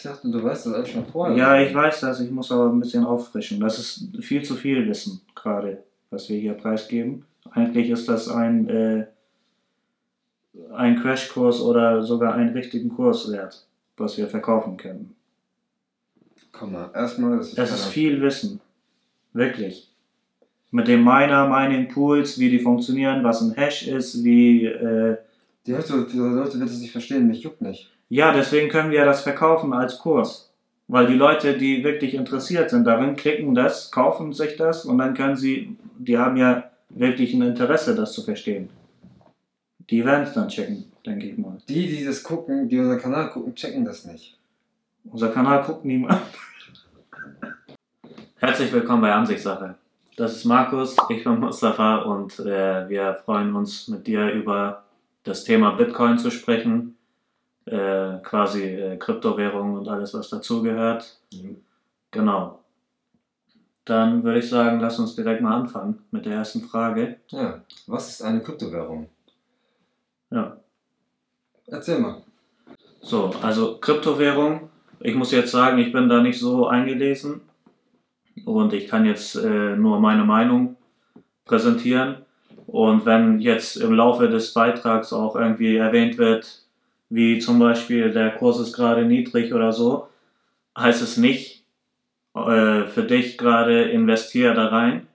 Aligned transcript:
Ich 0.00 0.04
dachte, 0.04 0.30
du 0.30 0.42
weißt 0.42 0.64
das 0.64 0.72
alles 0.72 0.88
schon 0.88 1.04
vorher. 1.04 1.36
Ja, 1.36 1.60
ich 1.60 1.74
weiß 1.74 2.00
das, 2.00 2.20
ich 2.20 2.30
muss 2.30 2.50
aber 2.50 2.70
ein 2.70 2.80
bisschen 2.80 3.04
auffrischen. 3.04 3.60
Das 3.60 3.78
ist 3.78 4.08
viel 4.24 4.42
zu 4.42 4.54
viel 4.54 4.88
Wissen, 4.88 5.20
gerade, 5.34 5.84
was 6.08 6.26
wir 6.30 6.40
hier 6.40 6.54
preisgeben. 6.54 7.26
Eigentlich 7.50 7.90
ist 7.90 8.08
das 8.08 8.26
ein, 8.30 8.66
äh, 8.70 9.06
ein 10.74 10.98
Crashkurs 10.98 11.60
oder 11.60 12.02
sogar 12.02 12.32
einen 12.32 12.54
richtigen 12.54 12.88
Kurs 12.88 13.30
wert, 13.30 13.66
was 13.98 14.16
wir 14.16 14.26
verkaufen 14.26 14.78
können. 14.78 15.14
Komm 16.50 16.72
mal, 16.72 16.90
erstmal. 16.94 17.36
Das 17.36 17.48
ist, 17.48 17.58
das 17.58 17.70
ist 17.70 17.84
viel 17.88 18.22
Wissen. 18.22 18.58
Wirklich. 19.34 19.92
Mit 20.70 20.88
dem 20.88 21.04
Miner, 21.04 21.46
Mining 21.46 21.88
Pools, 21.88 22.38
wie 22.38 22.48
die 22.48 22.60
funktionieren, 22.60 23.22
was 23.22 23.42
ein 23.42 23.52
Hash 23.52 23.86
ist, 23.86 24.24
wie. 24.24 24.64
Äh, 24.64 25.18
die 25.66 25.74
Hälfte 25.74 25.92
der 26.10 26.20
Leute 26.22 26.58
wird 26.58 26.70
es 26.70 26.80
nicht 26.80 26.92
verstehen, 26.92 27.26
mich 27.26 27.42
juckt 27.42 27.60
nicht. 27.60 27.92
Ja, 28.12 28.32
deswegen 28.32 28.68
können 28.68 28.90
wir 28.90 29.04
das 29.04 29.22
verkaufen 29.22 29.72
als 29.72 30.00
Kurs. 30.00 30.52
Weil 30.88 31.06
die 31.06 31.14
Leute, 31.14 31.56
die 31.56 31.84
wirklich 31.84 32.14
interessiert 32.14 32.68
sind 32.68 32.84
darin, 32.84 33.14
klicken 33.14 33.54
das, 33.54 33.92
kaufen 33.92 34.32
sich 34.32 34.56
das 34.56 34.84
und 34.84 34.98
dann 34.98 35.14
können 35.14 35.36
sie, 35.36 35.76
die 35.96 36.18
haben 36.18 36.36
ja 36.36 36.64
wirklich 36.88 37.32
ein 37.32 37.42
Interesse, 37.42 37.94
das 37.94 38.12
zu 38.12 38.22
verstehen. 38.22 38.68
Die 39.88 40.04
werden 40.04 40.24
es 40.24 40.32
dann 40.32 40.48
checken, 40.48 40.90
denke 41.06 41.26
ich 41.26 41.38
mal. 41.38 41.58
Die, 41.68 41.86
die 41.86 42.04
das 42.04 42.24
gucken, 42.24 42.68
die 42.68 42.80
unseren 42.80 42.98
Kanal 42.98 43.30
gucken, 43.30 43.54
checken 43.54 43.84
das 43.84 44.04
nicht. 44.04 44.36
Unser 45.04 45.28
Kanal 45.28 45.62
guckt 45.62 45.84
niemand. 45.84 46.20
Herzlich 48.38 48.72
willkommen 48.72 49.02
bei 49.02 49.12
Ansichtssache. 49.12 49.76
Das 50.16 50.34
ist 50.34 50.46
Markus, 50.46 50.96
ich 51.10 51.22
bin 51.22 51.38
Mustafa 51.38 51.98
und 51.98 52.40
äh, 52.40 52.88
wir 52.88 53.14
freuen 53.24 53.54
uns 53.54 53.86
mit 53.86 54.08
dir 54.08 54.32
über 54.32 54.82
das 55.22 55.44
Thema 55.44 55.70
Bitcoin 55.70 56.18
zu 56.18 56.32
sprechen, 56.32 56.96
äh, 57.70 58.18
quasi 58.22 58.64
äh, 58.64 58.96
Kryptowährungen 58.96 59.78
und 59.78 59.88
alles, 59.88 60.12
was 60.14 60.28
dazugehört. 60.28 61.18
Mhm. 61.32 61.58
Genau. 62.10 62.58
Dann 63.84 64.24
würde 64.24 64.40
ich 64.40 64.48
sagen, 64.48 64.80
lass 64.80 64.98
uns 64.98 65.14
direkt 65.14 65.40
mal 65.40 65.54
anfangen 65.54 66.00
mit 66.10 66.26
der 66.26 66.34
ersten 66.34 66.62
Frage. 66.62 67.16
Ja, 67.28 67.62
was 67.86 68.08
ist 68.08 68.22
eine 68.22 68.40
Kryptowährung? 68.40 69.08
Ja. 70.30 70.56
Erzähl 71.66 72.00
mal. 72.00 72.22
So, 73.00 73.32
also 73.40 73.78
Kryptowährung, 73.80 74.68
ich 74.98 75.14
muss 75.14 75.32
jetzt 75.32 75.52
sagen, 75.52 75.78
ich 75.78 75.92
bin 75.92 76.08
da 76.08 76.20
nicht 76.20 76.38
so 76.38 76.66
eingelesen 76.66 77.40
und 78.44 78.72
ich 78.72 78.88
kann 78.88 79.06
jetzt 79.06 79.36
äh, 79.36 79.76
nur 79.76 80.00
meine 80.00 80.24
Meinung 80.24 80.76
präsentieren. 81.44 82.16
Und 82.66 83.06
wenn 83.06 83.40
jetzt 83.40 83.76
im 83.76 83.92
Laufe 83.94 84.28
des 84.28 84.52
Beitrags 84.52 85.12
auch 85.12 85.34
irgendwie 85.34 85.76
erwähnt 85.76 86.18
wird, 86.18 86.59
wie 87.10 87.38
zum 87.38 87.58
Beispiel 87.58 88.10
der 88.12 88.30
Kurs 88.30 88.58
ist 88.58 88.72
gerade 88.72 89.04
niedrig 89.04 89.52
oder 89.52 89.72
so, 89.72 90.08
heißt 90.78 91.02
es 91.02 91.16
nicht 91.16 91.64
äh, 92.34 92.84
für 92.86 93.02
dich 93.02 93.36
gerade 93.36 93.90
investiere 93.90 94.54
da 94.54 94.66
rein, 94.68 95.08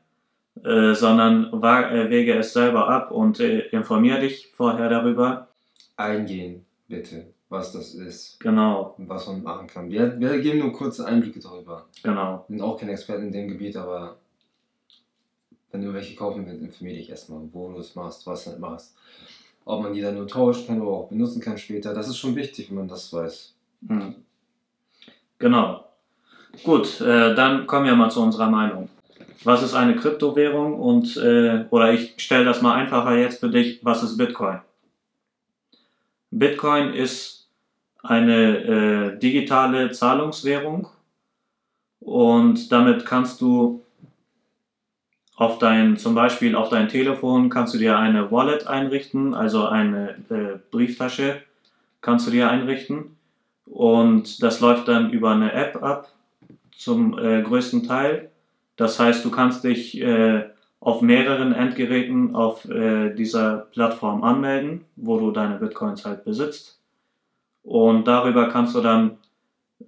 äh, 0.64 0.94
sondern 0.94 1.46
äh, 1.54 2.10
wege 2.10 2.34
es 2.38 2.54
selber 2.54 2.90
ab 2.90 3.12
und 3.12 3.40
äh, 3.40 3.60
informiere 3.70 4.20
dich 4.20 4.52
vorher 4.54 4.90
darüber. 4.90 5.48
Eingehen, 5.96 6.66
bitte, 6.88 7.28
was 7.48 7.72
das 7.72 7.94
ist. 7.94 8.40
Genau. 8.42 8.96
Und 8.98 9.08
was 9.08 9.28
man 9.28 9.44
machen 9.44 9.68
kann. 9.68 9.90
Wir, 9.90 10.20
wir 10.20 10.40
geben 10.40 10.60
nur 10.60 10.74
kurze 10.74 11.06
Einblicke 11.06 11.40
darüber. 11.40 11.86
Genau. 12.04 12.44
Wir 12.48 12.58
sind 12.58 12.66
auch 12.66 12.78
keine 12.78 12.92
Experten 12.92 13.28
in 13.28 13.32
dem 13.32 13.48
Gebiet, 13.48 13.78
aber 13.78 14.18
wenn 15.72 15.86
du 15.86 15.94
welche 15.94 16.16
kaufen 16.16 16.46
willst, 16.46 16.62
informiere 16.62 16.98
dich 16.98 17.10
erstmal, 17.10 17.42
wo 17.52 17.72
du 17.72 17.80
es 17.80 17.96
machst, 17.96 18.28
was 18.28 18.44
du 18.44 18.52
nicht 18.52 18.60
machst. 18.60 18.96
Ob 19.66 19.82
man 19.82 19.94
die 19.94 20.02
dann 20.02 20.16
nur 20.16 20.28
tauschen 20.28 20.68
kann 20.68 20.82
oder 20.82 20.92
auch 20.92 21.10
benutzen 21.10 21.42
kann 21.42 21.58
später. 21.58 21.94
Das 21.94 22.08
ist 22.08 22.18
schon 22.18 22.36
wichtig, 22.36 22.70
wenn 22.70 22.78
man 22.78 22.88
das 22.88 23.12
weiß. 23.12 23.54
Mhm. 23.82 24.16
Genau. 25.40 25.86
Gut, 26.64 27.02
äh, 27.02 27.36
dann 27.36 27.68
kommen 27.68 27.86
wir 27.86 27.96
mal 27.96 28.10
zu 28.10 28.22
unserer 28.22 28.50
Meinung. 28.50 28.90
Was 29.44 29.62
ist 29.62 29.74
eine 29.74 29.96
Kryptowährung? 29.96 30.80
Und, 30.80 31.18
äh, 31.18 31.66
oder 31.70 31.94
ich 31.94 32.14
stelle 32.18 32.46
das 32.46 32.62
mal 32.62 32.76
einfacher 32.76 33.16
jetzt 33.18 33.40
für 33.40 33.50
dich, 33.50 33.80
was 33.84 34.04
ist 34.04 34.18
Bitcoin? 34.18 34.60
Bitcoin 36.32 36.94
ist 36.94 37.48
eine 38.04 38.58
äh, 39.16 39.20
digitale 39.20 39.92
Zahlungswährung 39.92 40.88
und 42.00 42.72
damit 42.72 43.06
kannst 43.06 43.42
du 43.42 43.85
auf 45.36 45.60
dein, 45.60 45.98
zum 45.98 46.16
Beispiel 46.16 46.56
auf 46.56 46.70
dein 46.70 46.88
Telefon 46.88 47.50
kannst 47.50 47.74
du 47.74 47.78
dir 47.78 47.98
eine 47.98 48.32
Wallet 48.32 48.68
einrichten, 48.68 49.34
also 49.34 49.66
eine 49.68 50.16
äh, 50.30 50.60
Brieftasche 50.72 51.42
kannst 52.02 52.28
du 52.28 52.32
dir 52.32 52.50
einrichten. 52.50 53.18
Und 53.66 54.44
das 54.44 54.60
läuft 54.60 54.88
dann 54.88 55.10
über 55.10 55.32
eine 55.32 55.52
App 55.52 55.82
ab, 55.82 56.12
zum 56.72 57.18
äh, 57.18 57.42
größten 57.42 57.84
Teil. 57.84 58.30
Das 58.76 59.00
heißt, 59.00 59.26
du 59.26 59.32
kannst 59.32 59.64
dich 59.64 60.00
äh, 60.00 60.46
auf 60.80 61.02
mehreren 61.02 61.52
Endgeräten 61.54 62.36
auf 62.36 62.66
äh, 62.70 63.14
dieser 63.14 63.68
Plattform 63.72 64.24
anmelden, 64.24 64.86
wo 64.96 65.20
du 65.20 65.32
deine 65.32 65.56
Bitcoins 65.56 66.06
halt 66.06 66.24
besitzt. 66.24 66.80
Und 67.64 68.08
darüber 68.08 68.50
kannst 68.50 68.76
du 68.76 68.82
dann, 68.82 69.18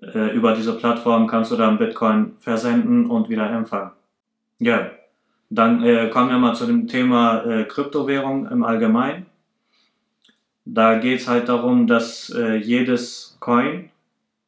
äh, 0.01 0.35
über 0.35 0.53
diese 0.53 0.75
Plattform 0.75 1.27
kannst 1.27 1.51
du 1.51 1.55
dann 1.55 1.77
Bitcoin 1.77 2.33
versenden 2.39 3.05
und 3.05 3.29
wieder 3.29 3.49
empfangen. 3.51 3.91
Ja, 4.57 4.89
dann 5.49 5.83
äh, 5.83 6.09
kommen 6.09 6.29
wir 6.29 6.37
mal 6.37 6.55
zu 6.55 6.65
dem 6.65 6.87
Thema 6.87 7.43
äh, 7.45 7.63
Kryptowährung 7.65 8.47
im 8.47 8.63
Allgemeinen. 8.63 9.25
Da 10.65 10.97
geht 10.97 11.21
es 11.21 11.27
halt 11.27 11.47
darum, 11.47 11.87
dass 11.87 12.29
äh, 12.29 12.55
jedes 12.55 13.37
Coin, 13.39 13.89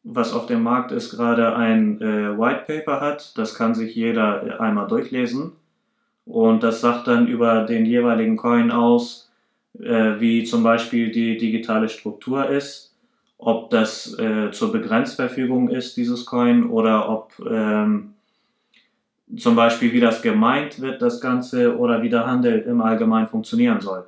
was 0.03 0.33
auf 0.33 0.47
dem 0.47 0.63
Markt 0.63 0.91
ist, 0.91 1.11
gerade 1.11 1.55
ein 1.55 2.01
äh, 2.01 2.37
White 2.37 2.63
Paper 2.67 2.99
hat. 2.99 3.37
Das 3.37 3.55
kann 3.55 3.73
sich 3.73 3.95
jeder 3.95 4.59
einmal 4.59 4.87
durchlesen. 4.87 5.53
Und 6.25 6.61
das 6.61 6.81
sagt 6.81 7.07
dann 7.07 7.27
über 7.27 7.63
den 7.63 7.85
jeweiligen 7.85 8.35
Coin 8.35 8.69
aus, 8.69 9.31
äh, 9.79 10.19
wie 10.19 10.43
zum 10.43 10.61
Beispiel 10.61 11.11
die 11.11 11.37
digitale 11.37 11.87
Struktur 11.89 12.49
ist, 12.49 12.93
ob 13.37 13.69
das 13.69 14.17
äh, 14.19 14.51
zur 14.51 14.71
Begrenzverfügung 14.73 15.69
ist, 15.69 15.95
dieses 15.95 16.25
Coin, 16.25 16.69
oder 16.69 17.09
ob 17.09 17.33
ähm, 17.49 18.13
zum 19.37 19.55
Beispiel, 19.55 19.93
wie 19.93 19.99
das 19.99 20.21
gemeint 20.21 20.79
wird, 20.79 21.01
das 21.01 21.21
Ganze, 21.21 21.77
oder 21.77 22.01
wie 22.01 22.09
der 22.09 22.25
Handel 22.25 22.59
im 22.61 22.81
Allgemeinen 22.81 23.27
funktionieren 23.27 23.81
soll. 23.81 24.07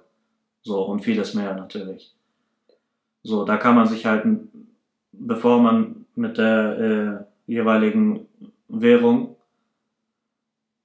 So, 0.63 0.83
und 0.83 1.01
vieles 1.01 1.33
mehr 1.33 1.55
natürlich. 1.55 2.13
So, 3.23 3.45
da 3.45 3.57
kann 3.57 3.75
man 3.75 3.87
sich 3.87 4.05
halt, 4.05 4.25
bevor 5.11 5.59
man 5.61 6.05
mit 6.15 6.37
der 6.37 7.27
äh, 7.47 7.51
jeweiligen 7.51 8.27
Währung 8.67 9.35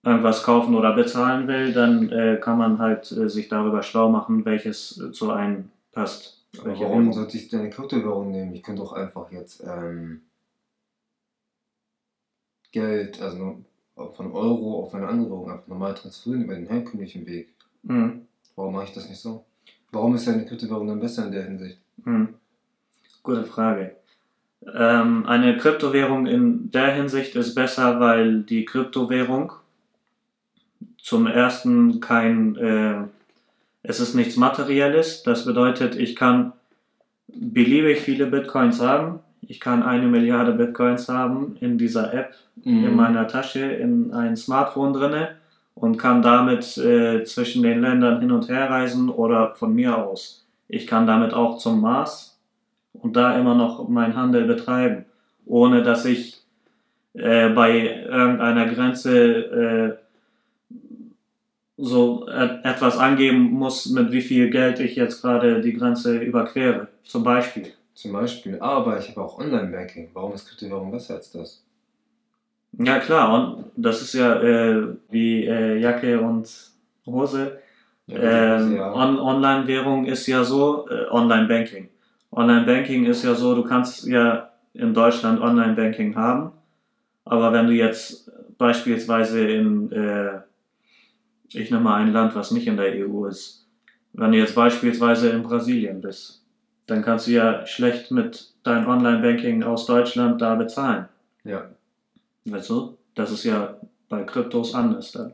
irgendwas 0.02 0.42
kaufen 0.42 0.74
oder 0.74 0.94
bezahlen 0.94 1.48
will, 1.48 1.72
dann 1.72 2.10
äh, 2.10 2.38
kann 2.40 2.58
man 2.58 2.78
halt 2.78 3.10
äh, 3.12 3.28
sich 3.28 3.48
darüber 3.48 3.82
schlau 3.82 4.08
machen, 4.08 4.44
welches 4.44 5.02
zu 5.12 5.32
einem 5.32 5.70
passt. 5.92 6.44
Aber 6.58 6.78
warum 6.78 7.12
sollte 7.12 7.36
ich 7.36 7.48
deine 7.48 7.70
Kryptowährung 7.70 8.30
nehmen? 8.30 8.54
Ich 8.54 8.62
könnte 8.62 8.82
doch 8.82 8.92
einfach 8.92 9.30
jetzt 9.32 9.62
ähm, 9.66 10.22
Geld, 12.70 13.20
also 13.20 13.64
von 13.96 14.32
Euro 14.32 14.84
auf 14.84 14.94
eine 14.94 15.08
andere 15.08 15.30
Währung 15.30 15.50
einfach 15.50 15.66
normal 15.66 15.94
transferieren 15.94 16.44
über 16.44 16.54
den 16.54 16.66
herkömmlichen 16.66 17.26
Weg. 17.26 17.48
Mhm. 17.82 18.26
Warum 18.54 18.74
mache 18.74 18.84
ich 18.84 18.92
das 18.92 19.08
nicht 19.08 19.20
so? 19.20 19.44
Warum 19.90 20.14
ist 20.14 20.28
eine 20.28 20.44
Kryptowährung 20.44 20.86
dann 20.86 21.00
besser 21.00 21.26
in 21.26 21.32
der 21.32 21.44
Hinsicht? 21.44 21.78
Mhm. 22.04 22.34
Gute 23.22 23.44
Frage. 23.44 23.96
Ähm, 24.74 25.26
eine 25.26 25.56
Kryptowährung 25.56 26.26
in 26.26 26.70
der 26.70 26.94
Hinsicht 26.94 27.36
ist 27.36 27.54
besser, 27.54 28.00
weil 28.00 28.42
die 28.42 28.64
Kryptowährung 28.64 29.52
zum 30.98 31.26
ersten 31.26 32.00
kein, 32.00 32.56
äh, 32.56 33.04
es 33.82 34.00
ist 34.00 34.14
nichts 34.14 34.36
Materielles. 34.36 35.22
Das 35.22 35.44
bedeutet, 35.44 35.96
ich 35.96 36.16
kann 36.16 36.52
beliebig 37.28 38.00
viele 38.00 38.26
Bitcoins 38.26 38.80
haben 38.80 39.20
ich 39.48 39.60
kann 39.60 39.82
eine 39.82 40.06
Milliarde 40.06 40.52
Bitcoins 40.52 41.08
haben 41.08 41.56
in 41.60 41.78
dieser 41.78 42.12
App 42.12 42.34
mhm. 42.64 42.84
in 42.84 42.96
meiner 42.96 43.26
Tasche, 43.28 43.60
in 43.60 44.12
ein 44.12 44.36
Smartphone 44.36 44.92
drinne 44.92 45.36
und 45.74 45.98
kann 45.98 46.22
damit 46.22 46.76
äh, 46.78 47.24
zwischen 47.24 47.62
den 47.62 47.80
Ländern 47.80 48.20
hin 48.20 48.32
und 48.32 48.48
her 48.48 48.70
reisen 48.70 49.08
oder 49.08 49.54
von 49.54 49.74
mir 49.74 49.96
aus. 49.96 50.46
Ich 50.68 50.86
kann 50.86 51.06
damit 51.06 51.32
auch 51.32 51.58
zum 51.58 51.80
Mars 51.80 52.38
und 52.94 53.16
da 53.16 53.38
immer 53.38 53.54
noch 53.54 53.88
meinen 53.88 54.16
Handel 54.16 54.44
betreiben, 54.44 55.04
ohne 55.44 55.82
dass 55.82 56.04
ich 56.04 56.42
äh, 57.14 57.50
bei 57.50 58.04
irgendeiner 58.04 58.66
Grenze 58.66 59.98
äh, 59.98 60.06
so 61.78 62.26
etwas 62.26 62.96
angeben 62.96 63.50
muss, 63.50 63.86
mit 63.86 64.10
wie 64.10 64.22
viel 64.22 64.48
Geld 64.48 64.80
ich 64.80 64.96
jetzt 64.96 65.20
gerade 65.20 65.60
die 65.60 65.74
Grenze 65.74 66.16
überquere, 66.18 66.88
zum 67.04 67.22
Beispiel. 67.22 67.72
Zum 67.96 68.12
Beispiel, 68.12 68.60
aber 68.60 68.98
ich 68.98 69.08
habe 69.08 69.22
auch 69.22 69.38
Online-Banking. 69.38 70.10
Warum 70.12 70.34
ist 70.34 70.46
Kryptowährung 70.46 70.90
besser 70.90 71.14
als 71.14 71.32
das? 71.32 71.64
Ja 72.78 72.98
klar, 72.98 73.32
und 73.32 73.64
das 73.74 74.02
ist 74.02 74.12
ja 74.12 74.34
äh, 74.42 74.88
wie 75.08 75.46
äh, 75.46 75.78
Jacke 75.78 76.20
und 76.20 76.46
Hose. 77.06 77.58
Ja, 78.06 78.58
ähm, 78.58 78.76
ja. 78.76 78.92
On 78.92 79.18
Online-Währung 79.18 80.04
ist 80.04 80.26
ja 80.26 80.44
so, 80.44 80.86
äh, 80.90 81.08
Online-Banking. 81.10 81.88
Online-Banking 82.32 83.06
ist 83.06 83.24
ja 83.24 83.34
so, 83.34 83.54
du 83.54 83.64
kannst 83.64 84.06
ja 84.06 84.50
in 84.74 84.92
Deutschland 84.92 85.40
Online-Banking 85.40 86.16
haben. 86.16 86.52
Aber 87.24 87.50
wenn 87.54 87.66
du 87.66 87.72
jetzt 87.72 88.30
beispielsweise 88.58 89.48
in, 89.48 89.90
äh, 89.90 90.40
ich 91.48 91.70
nehme 91.70 91.84
mal 91.84 92.02
ein 92.02 92.12
Land, 92.12 92.34
was 92.34 92.50
nicht 92.50 92.66
in 92.66 92.76
der 92.76 93.08
EU 93.08 93.24
ist, 93.24 93.66
wenn 94.12 94.32
du 94.32 94.38
jetzt 94.38 94.54
beispielsweise 94.54 95.30
in 95.30 95.42
Brasilien 95.42 96.02
bist, 96.02 96.45
dann 96.86 97.02
kannst 97.02 97.26
du 97.26 97.32
ja 97.32 97.66
schlecht 97.66 98.10
mit 98.10 98.52
deinem 98.62 98.88
Online-Banking 98.88 99.62
aus 99.62 99.86
Deutschland 99.86 100.40
da 100.40 100.54
bezahlen. 100.54 101.08
Ja. 101.44 101.70
Weißt 102.44 102.70
du? 102.70 102.96
Das 103.14 103.30
ist 103.30 103.44
ja 103.44 103.76
bei 104.08 104.22
Kryptos 104.22 104.74
anders 104.74 105.12
dann. 105.12 105.32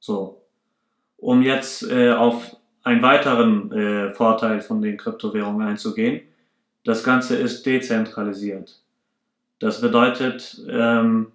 So. 0.00 0.42
Um 1.16 1.42
jetzt 1.42 1.82
äh, 1.82 2.12
auf 2.12 2.56
einen 2.82 3.02
weiteren 3.02 3.72
äh, 3.72 4.10
Vorteil 4.14 4.60
von 4.60 4.80
den 4.80 4.96
Kryptowährungen 4.96 5.66
einzugehen. 5.66 6.22
Das 6.84 7.04
Ganze 7.04 7.36
ist 7.36 7.66
dezentralisiert. 7.66 8.80
Das 9.58 9.80
bedeutet, 9.80 10.60
ähm, 10.68 11.32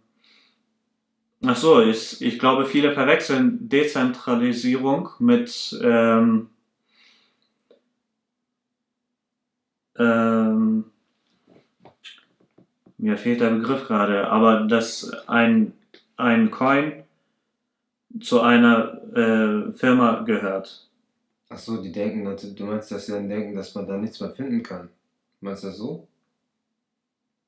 ach 1.45 1.57
so, 1.57 1.81
ich, 1.81 2.21
ich 2.21 2.39
glaube, 2.39 2.65
viele 2.65 2.93
verwechseln 2.93 3.69
Dezentralisierung 3.69 5.09
mit 5.19 5.77
ähm, 5.81 6.49
ähm, 9.97 10.85
mir 12.97 13.17
fehlt 13.17 13.41
der 13.41 13.49
Begriff 13.49 13.87
gerade, 13.87 14.27
aber 14.29 14.61
dass 14.61 15.11
ein, 15.27 15.73
ein 16.15 16.51
Coin 16.51 17.03
zu 18.21 18.41
einer 18.41 19.01
äh, 19.13 19.71
Firma 19.73 20.21
gehört. 20.21 20.87
Achso, 21.49 21.77
die 21.77 21.91
denken, 21.91 22.23
du 22.55 22.65
meinst, 22.65 22.91
dass 22.91 23.05
sie 23.05 23.11
dann 23.11 23.29
denken, 23.29 23.55
dass 23.55 23.75
man 23.75 23.87
da 23.87 23.97
nichts 23.97 24.19
mehr 24.19 24.31
finden 24.31 24.63
kann. 24.63 24.89
Meinst 25.41 25.63
du 25.63 25.67
das 25.67 25.77
so? 25.77 26.07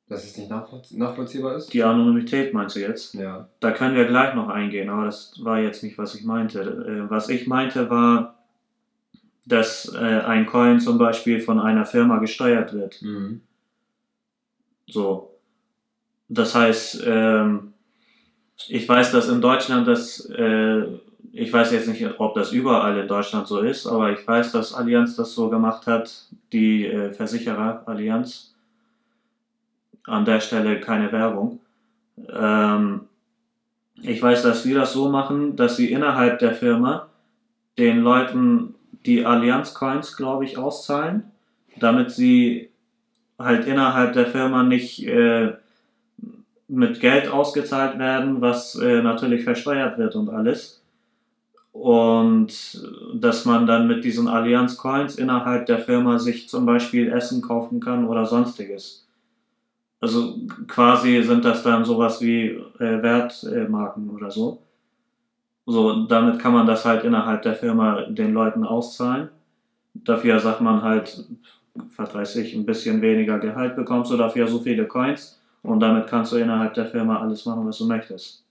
Dass 0.07 0.24
es 0.24 0.38
nicht 0.38 0.50
nachvollziehbar 0.51 1.56
ist? 1.56 1.74
Die 1.74 1.83
Anonymität 1.83 2.53
meinst 2.53 2.75
du 2.75 2.81
jetzt? 2.81 3.15
Ja. 3.15 3.48
Da 3.59 3.71
können 3.71 3.95
wir 3.95 4.06
gleich 4.06 4.36
noch 4.36 4.50
eingehen, 4.50 4.89
aber 4.89 5.06
das 5.06 5.33
war 5.44 5.59
jetzt 5.59 5.81
nicht, 5.81 5.98
was 5.98 6.13
ich 6.13 6.24
meinte. 6.24 6.62
Äh, 6.62 7.09
was 7.09 7.30
ich 7.30 7.48
meinte 7.48 7.89
war, 7.89 8.34
dass 9.45 9.94
äh, 9.94 9.97
ein 9.97 10.45
Coin 10.45 10.80
zum 10.80 10.97
Beispiel 10.97 11.39
von 11.39 11.59
einer 11.59 11.86
Firma 11.86 12.18
gesteuert 12.18 12.74
wird. 12.74 13.01
Mhm. 13.01 13.42
So. 14.88 15.31
Das 16.27 16.56
heißt, 16.56 17.03
ähm, 17.06 17.74
ich 18.68 18.88
weiß, 18.88 19.12
dass 19.12 19.30
in 19.30 19.42
Deutschland 19.42 19.88
das, 19.88 20.27
äh, 20.30 20.83
ich 21.31 21.53
weiß 21.53 21.71
jetzt 21.71 21.88
nicht, 21.88 22.03
ob 22.19 22.33
das 22.33 22.51
überall 22.51 22.97
in 22.97 23.07
Deutschland 23.07 23.47
so 23.47 23.59
ist, 23.59 23.86
aber 23.86 24.12
ich 24.12 24.27
weiß, 24.27 24.51
dass 24.51 24.74
Allianz 24.74 25.15
das 25.15 25.33
so 25.33 25.50
gemacht 25.50 25.86
hat, 25.86 26.27
die 26.51 26.86
äh, 26.86 27.12
Versicherer 27.12 27.83
Allianz. 27.86 28.53
An 30.07 30.24
der 30.24 30.39
Stelle 30.39 30.80
keine 30.80 31.12
Werbung. 31.12 31.59
Ähm, 32.30 33.01
ich 34.01 34.21
weiß, 34.21 34.44
dass 34.44 34.63
sie 34.63 34.74
das 34.74 34.94
so 34.94 35.09
machen, 35.09 35.56
dass 35.56 35.77
sie 35.77 35.91
innerhalb 35.91 36.39
der 36.39 36.53
Firma 36.53 37.07
den 37.77 38.01
Leuten 38.01 38.75
die 39.05 39.25
Allianz 39.25 39.73
Coins, 39.73 40.15
glaube 40.15 40.45
ich, 40.45 40.57
auszahlen, 40.57 41.23
damit 41.79 42.11
sie 42.11 42.69
halt 43.37 43.67
innerhalb 43.67 44.13
der 44.13 44.27
Firma 44.27 44.63
nicht 44.63 45.05
äh, 45.05 45.53
mit 46.67 46.99
Geld 46.99 47.27
ausgezahlt 47.27 47.99
werden, 47.99 48.41
was 48.41 48.75
äh, 48.75 49.01
natürlich 49.01 49.43
versteuert 49.43 49.97
wird 49.97 50.15
und 50.15 50.29
alles. 50.29 50.81
Und 51.71 52.81
dass 53.13 53.43
man 53.43 53.67
dann 53.67 53.87
mit 53.87 54.05
diesen 54.05 54.29
Allianz 54.29 54.77
Coins 54.77 55.15
innerhalb 55.15 55.65
der 55.65 55.79
Firma 55.79 56.19
sich 56.19 56.47
zum 56.47 56.65
Beispiel 56.65 57.11
Essen 57.11 57.41
kaufen 57.41 57.81
kann 57.81 58.07
oder 58.07 58.25
sonstiges. 58.25 59.05
Also 59.99 60.37
quasi 60.67 61.21
sind 61.23 61.43
das 61.43 61.63
dann 61.63 61.83
sowas 61.83 62.21
wie 62.21 62.47
äh, 62.79 63.01
Wertmarken 63.01 64.09
oder 64.09 64.31
so. 64.31 64.61
So, 65.65 66.06
damit 66.06 66.39
kann 66.39 66.53
man 66.53 66.67
das 66.67 66.85
halt 66.85 67.03
innerhalb 67.03 67.41
der 67.41 67.56
Firma 67.56 68.01
den 68.03 68.33
Leuten 68.33 68.63
auszahlen. 68.63 69.29
Dafür 69.94 70.39
sagt 70.39 70.62
man 70.62 70.83
halt, 70.83 71.25
was 71.97 72.13
weiß 72.13 72.35
ich, 72.38 72.53
ein 72.53 72.65
bisschen 72.65 73.01
weniger 73.01 73.39
Gehalt 73.39 73.75
bekommst 73.75 74.12
du 74.12 74.17
dafür 74.17 74.47
so 74.47 74.59
viele 74.59 74.85
Coins 74.85 75.41
und 75.63 75.79
damit 75.79 76.07
kannst 76.07 76.31
du 76.31 76.38
innerhalb 76.38 76.73
der 76.75 76.85
Firma 76.85 77.19
alles 77.19 77.45
machen, 77.45 77.65
was 77.65 77.77
du 77.77 77.85
möchtest. 77.85 78.45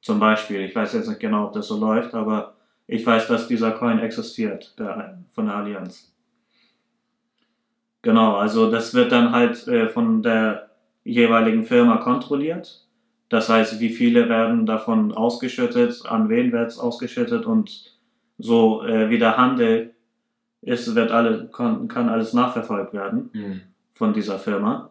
Zum 0.00 0.18
Beispiel, 0.18 0.60
ich 0.60 0.74
weiß 0.74 0.94
jetzt 0.94 1.08
nicht 1.08 1.20
genau, 1.20 1.46
ob 1.46 1.52
das 1.52 1.68
so 1.68 1.78
läuft, 1.78 2.14
aber 2.14 2.54
ich 2.86 3.04
weiß, 3.04 3.28
dass 3.28 3.48
dieser 3.48 3.72
Coin 3.72 3.98
existiert 3.98 4.74
der, 4.78 5.18
von 5.34 5.46
der 5.46 5.56
Allianz. 5.56 6.12
Genau, 8.02 8.36
also 8.36 8.70
das 8.70 8.94
wird 8.94 9.12
dann 9.12 9.32
halt 9.32 9.66
äh, 9.68 9.88
von 9.88 10.22
der 10.22 10.70
jeweiligen 11.04 11.64
Firma 11.64 11.98
kontrolliert. 11.98 12.86
Das 13.28 13.48
heißt, 13.48 13.80
wie 13.80 13.90
viele 13.90 14.28
werden 14.28 14.64
davon 14.66 15.12
ausgeschüttet, 15.12 16.06
an 16.06 16.28
wen 16.28 16.52
wird 16.52 16.70
es 16.70 16.78
ausgeschüttet 16.78 17.44
und 17.44 17.92
so 18.38 18.82
äh, 18.84 19.10
wie 19.10 19.18
der 19.18 19.36
Handel 19.36 19.94
ist, 20.62 20.94
wird 20.94 21.10
alle, 21.10 21.48
kann, 21.48 21.88
kann 21.88 22.08
alles 22.08 22.32
nachverfolgt 22.32 22.92
werden 22.94 23.30
Mhm. 23.32 23.60
von 23.94 24.12
dieser 24.12 24.38
Firma. 24.38 24.90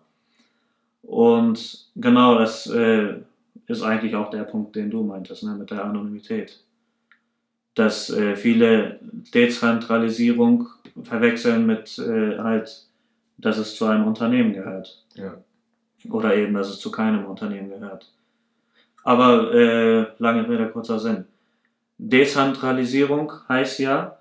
Und 1.02 1.88
genau 1.96 2.38
das 2.38 2.68
äh, 2.68 3.16
ist 3.68 3.82
eigentlich 3.82 4.16
auch 4.16 4.30
der 4.30 4.44
Punkt, 4.44 4.76
den 4.76 4.90
du 4.90 5.04
meintest, 5.04 5.44
ne, 5.44 5.56
mit 5.56 5.72
der 5.72 5.84
Anonymität. 5.86 6.64
Dass 7.76 8.10
äh, 8.10 8.36
viele 8.36 9.00
Dezentralisierung 9.34 10.68
verwechseln 11.04 11.66
mit 11.66 11.98
äh, 12.00 12.38
halt, 12.40 12.86
dass 13.38 13.58
es 13.58 13.76
zu 13.76 13.86
einem 13.86 14.06
Unternehmen 14.06 14.54
gehört. 14.54 15.04
Ja. 15.16 15.36
Oder 16.10 16.36
eben, 16.36 16.54
dass 16.54 16.70
es 16.70 16.80
zu 16.80 16.92
keinem 16.92 17.26
Unternehmen 17.26 17.70
gehört. 17.70 18.12
Aber 19.08 19.54
äh, 19.54 20.06
lange 20.18 20.50
Rede, 20.50 20.68
kurzer 20.68 21.00
Sinn. 21.00 21.24
Dezentralisierung 21.98 23.32
heißt 23.48 23.80
ja, 23.80 24.18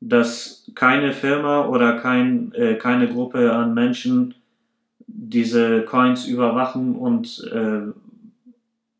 dass 0.00 0.70
keine 0.76 1.12
Firma 1.12 1.66
oder 1.66 1.94
kein, 1.94 2.52
äh, 2.52 2.76
keine 2.76 3.08
Gruppe 3.08 3.52
an 3.52 3.74
Menschen 3.74 4.36
diese 5.08 5.82
Coins 5.82 6.26
überwachen 6.26 6.94
und 6.94 7.44
äh, 7.52 7.92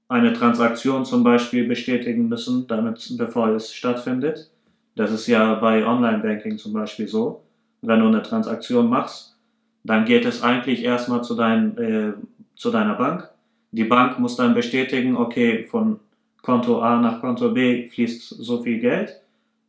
eine 0.09 0.32
Transaktion 0.32 1.05
zum 1.05 1.23
Beispiel 1.23 1.69
bestätigen 1.69 2.29
müssen, 2.29 2.67
damit, 2.67 3.17
bevor 3.17 3.50
es 3.50 3.73
stattfindet. 3.73 4.50
Das 4.97 5.12
ist 5.12 5.29
ja 5.29 5.55
bei 5.55 5.87
Online-Banking 5.87 6.59
zum 6.59 6.73
Beispiel 6.73 7.06
so. 7.06 7.44
Wenn 7.82 8.00
du 8.00 8.09
eine 8.09 8.25
Transaktion 8.25 8.88
machst, 8.88 9.37
dann 9.85 10.06
geht 10.06 10.25
es 10.25 10.43
eigentlich 10.43 10.82
erstmal 10.82 11.23
zu, 11.23 11.37
dein, 11.37 11.79
äh, 11.79 12.12
zu 12.56 12.73
deiner 12.73 12.94
Bank. 12.97 13.31
Die 13.72 13.84
Bank 13.84 14.19
muss 14.19 14.36
dann 14.36 14.55
bestätigen, 14.55 15.17
okay, 15.17 15.65
von 15.65 16.00
Konto 16.43 16.81
A 16.81 17.00
nach 17.00 17.20
Konto 17.20 17.50
B 17.50 17.89
fließt 17.89 18.29
so 18.29 18.62
viel 18.62 18.81
Geld. 18.81 19.20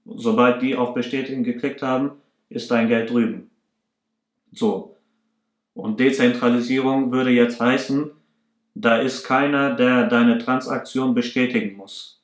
Sobald 0.05 0.61
die 0.61 0.75
auf 0.75 0.93
Bestätigen 0.93 1.43
geklickt 1.43 1.81
haben, 1.81 2.11
ist 2.49 2.71
dein 2.71 2.87
Geld 2.87 3.11
drüben. 3.11 3.49
So. 4.51 4.95
Und 5.73 5.99
Dezentralisierung 5.99 7.11
würde 7.11 7.29
jetzt 7.29 7.61
heißen, 7.61 8.11
da 8.73 8.97
ist 8.97 9.23
keiner, 9.23 9.75
der 9.75 10.07
deine 10.07 10.37
Transaktion 10.37 11.13
bestätigen 11.13 11.77
muss. 11.77 12.21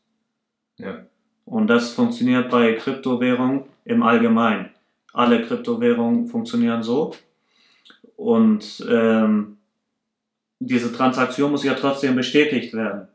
Ja. 0.77 1.05
Und 1.46 1.67
das 1.67 1.91
funktioniert 1.91 2.50
bei 2.50 2.74
Kryptowährungen 2.74 3.63
im 3.86 4.03
Allgemeinen. 4.03 4.69
Alle 5.13 5.41
Kryptowährungen 5.43 6.27
funktionieren 6.27 6.84
so. 6.84 7.13
Und 8.15 8.86
ähm, 8.89 9.57
diese 10.60 10.92
Transaktion 10.92 11.52
muss 11.52 11.64
ja 11.64 11.74
trotzdem 11.74 12.16
bestätigt 12.16 12.74
werden. 12.74 13.08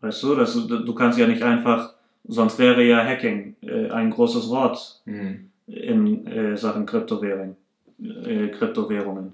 Weißt 0.00 0.22
du, 0.22 0.34
das, 0.34 0.54
du 0.54 0.94
kannst 0.94 1.18
ja 1.18 1.26
nicht 1.26 1.42
einfach, 1.42 1.94
sonst 2.26 2.58
wäre 2.58 2.82
ja 2.82 3.04
Hacking 3.04 3.54
äh, 3.62 3.90
ein 3.90 4.10
großes 4.10 4.48
Wort 4.50 5.00
Mhm. 5.04 5.50
in 5.66 6.26
äh, 6.26 6.56
Sachen 6.56 6.86
Kryptowährung, 6.86 7.56
äh, 8.02 8.48
Kryptowährungen. 8.48 9.32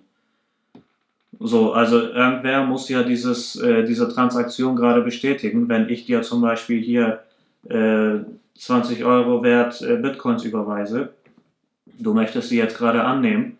So, 1.41 1.73
also 1.73 2.01
irgendwer 2.01 2.65
muss 2.65 2.89
ja 2.89 3.03
dieses, 3.03 3.57
äh, 3.57 3.85
diese 3.85 4.09
Transaktion 4.13 4.77
gerade 4.77 5.03
bestätigen. 5.03 5.69
Wenn 5.69 5.89
ich 5.89 6.05
dir 6.05 6.23
zum 6.23 6.41
Beispiel 6.43 6.83
hier 6.83 7.21
äh, 7.69 8.19
20 8.57 9.05
Euro 9.05 9.43
wert 9.43 9.81
äh, 9.83 9.97
Bitcoins 9.97 10.45
überweise, 10.45 11.11
du 11.99 12.13
möchtest 12.13 12.49
sie 12.49 12.59
jetzt 12.59 12.77
gerade 12.77 13.05
annehmen 13.05 13.57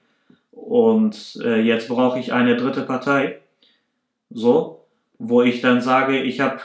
und 0.53 1.39
äh, 1.45 1.61
jetzt 1.61 1.89
brauche 1.89 2.19
ich 2.19 2.33
eine 2.33 2.57
dritte 2.57 2.83
Partei, 2.83 3.39
so, 4.31 4.85
wo 5.19 5.43
ich 5.43 5.61
dann 5.61 5.81
sage, 5.81 6.23
ich 6.23 6.41
habe 6.41 6.61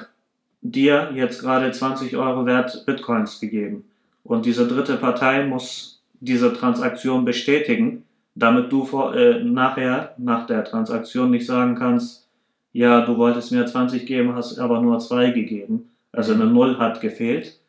dir 0.61 1.11
jetzt 1.13 1.41
gerade 1.41 1.71
20 1.71 2.15
Euro 2.17 2.45
wert 2.45 2.85
Bitcoins 2.85 3.39
gegeben 3.39 3.85
und 4.23 4.45
diese 4.45 4.67
dritte 4.67 4.95
Partei 4.95 5.45
muss 5.45 6.01
diese 6.19 6.53
Transaktion 6.53 7.25
bestätigen, 7.25 8.05
damit 8.35 8.71
du 8.71 8.85
vor, 8.85 9.15
äh, 9.15 9.43
nachher, 9.43 10.13
nach 10.17 10.47
der 10.47 10.63
Transaktion 10.63 11.31
nicht 11.31 11.45
sagen 11.45 11.75
kannst, 11.75 12.27
ja, 12.71 13.05
du 13.05 13.17
wolltest 13.17 13.51
mir 13.51 13.65
20 13.65 14.05
geben, 14.05 14.33
hast 14.35 14.57
aber 14.57 14.81
nur 14.81 14.99
2 14.99 15.31
gegeben, 15.31 15.91
also 16.11 16.33
eine 16.33 16.45
Null 16.45 16.77
hat 16.79 17.01
gefehlt, 17.01 17.59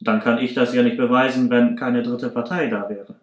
dann 0.00 0.20
kann 0.20 0.38
ich 0.38 0.54
das 0.54 0.74
ja 0.74 0.82
nicht 0.82 0.96
beweisen, 0.96 1.50
wenn 1.50 1.76
keine 1.76 2.02
dritte 2.02 2.30
Partei 2.30 2.68
da 2.68 2.88
wäre. 2.88 3.14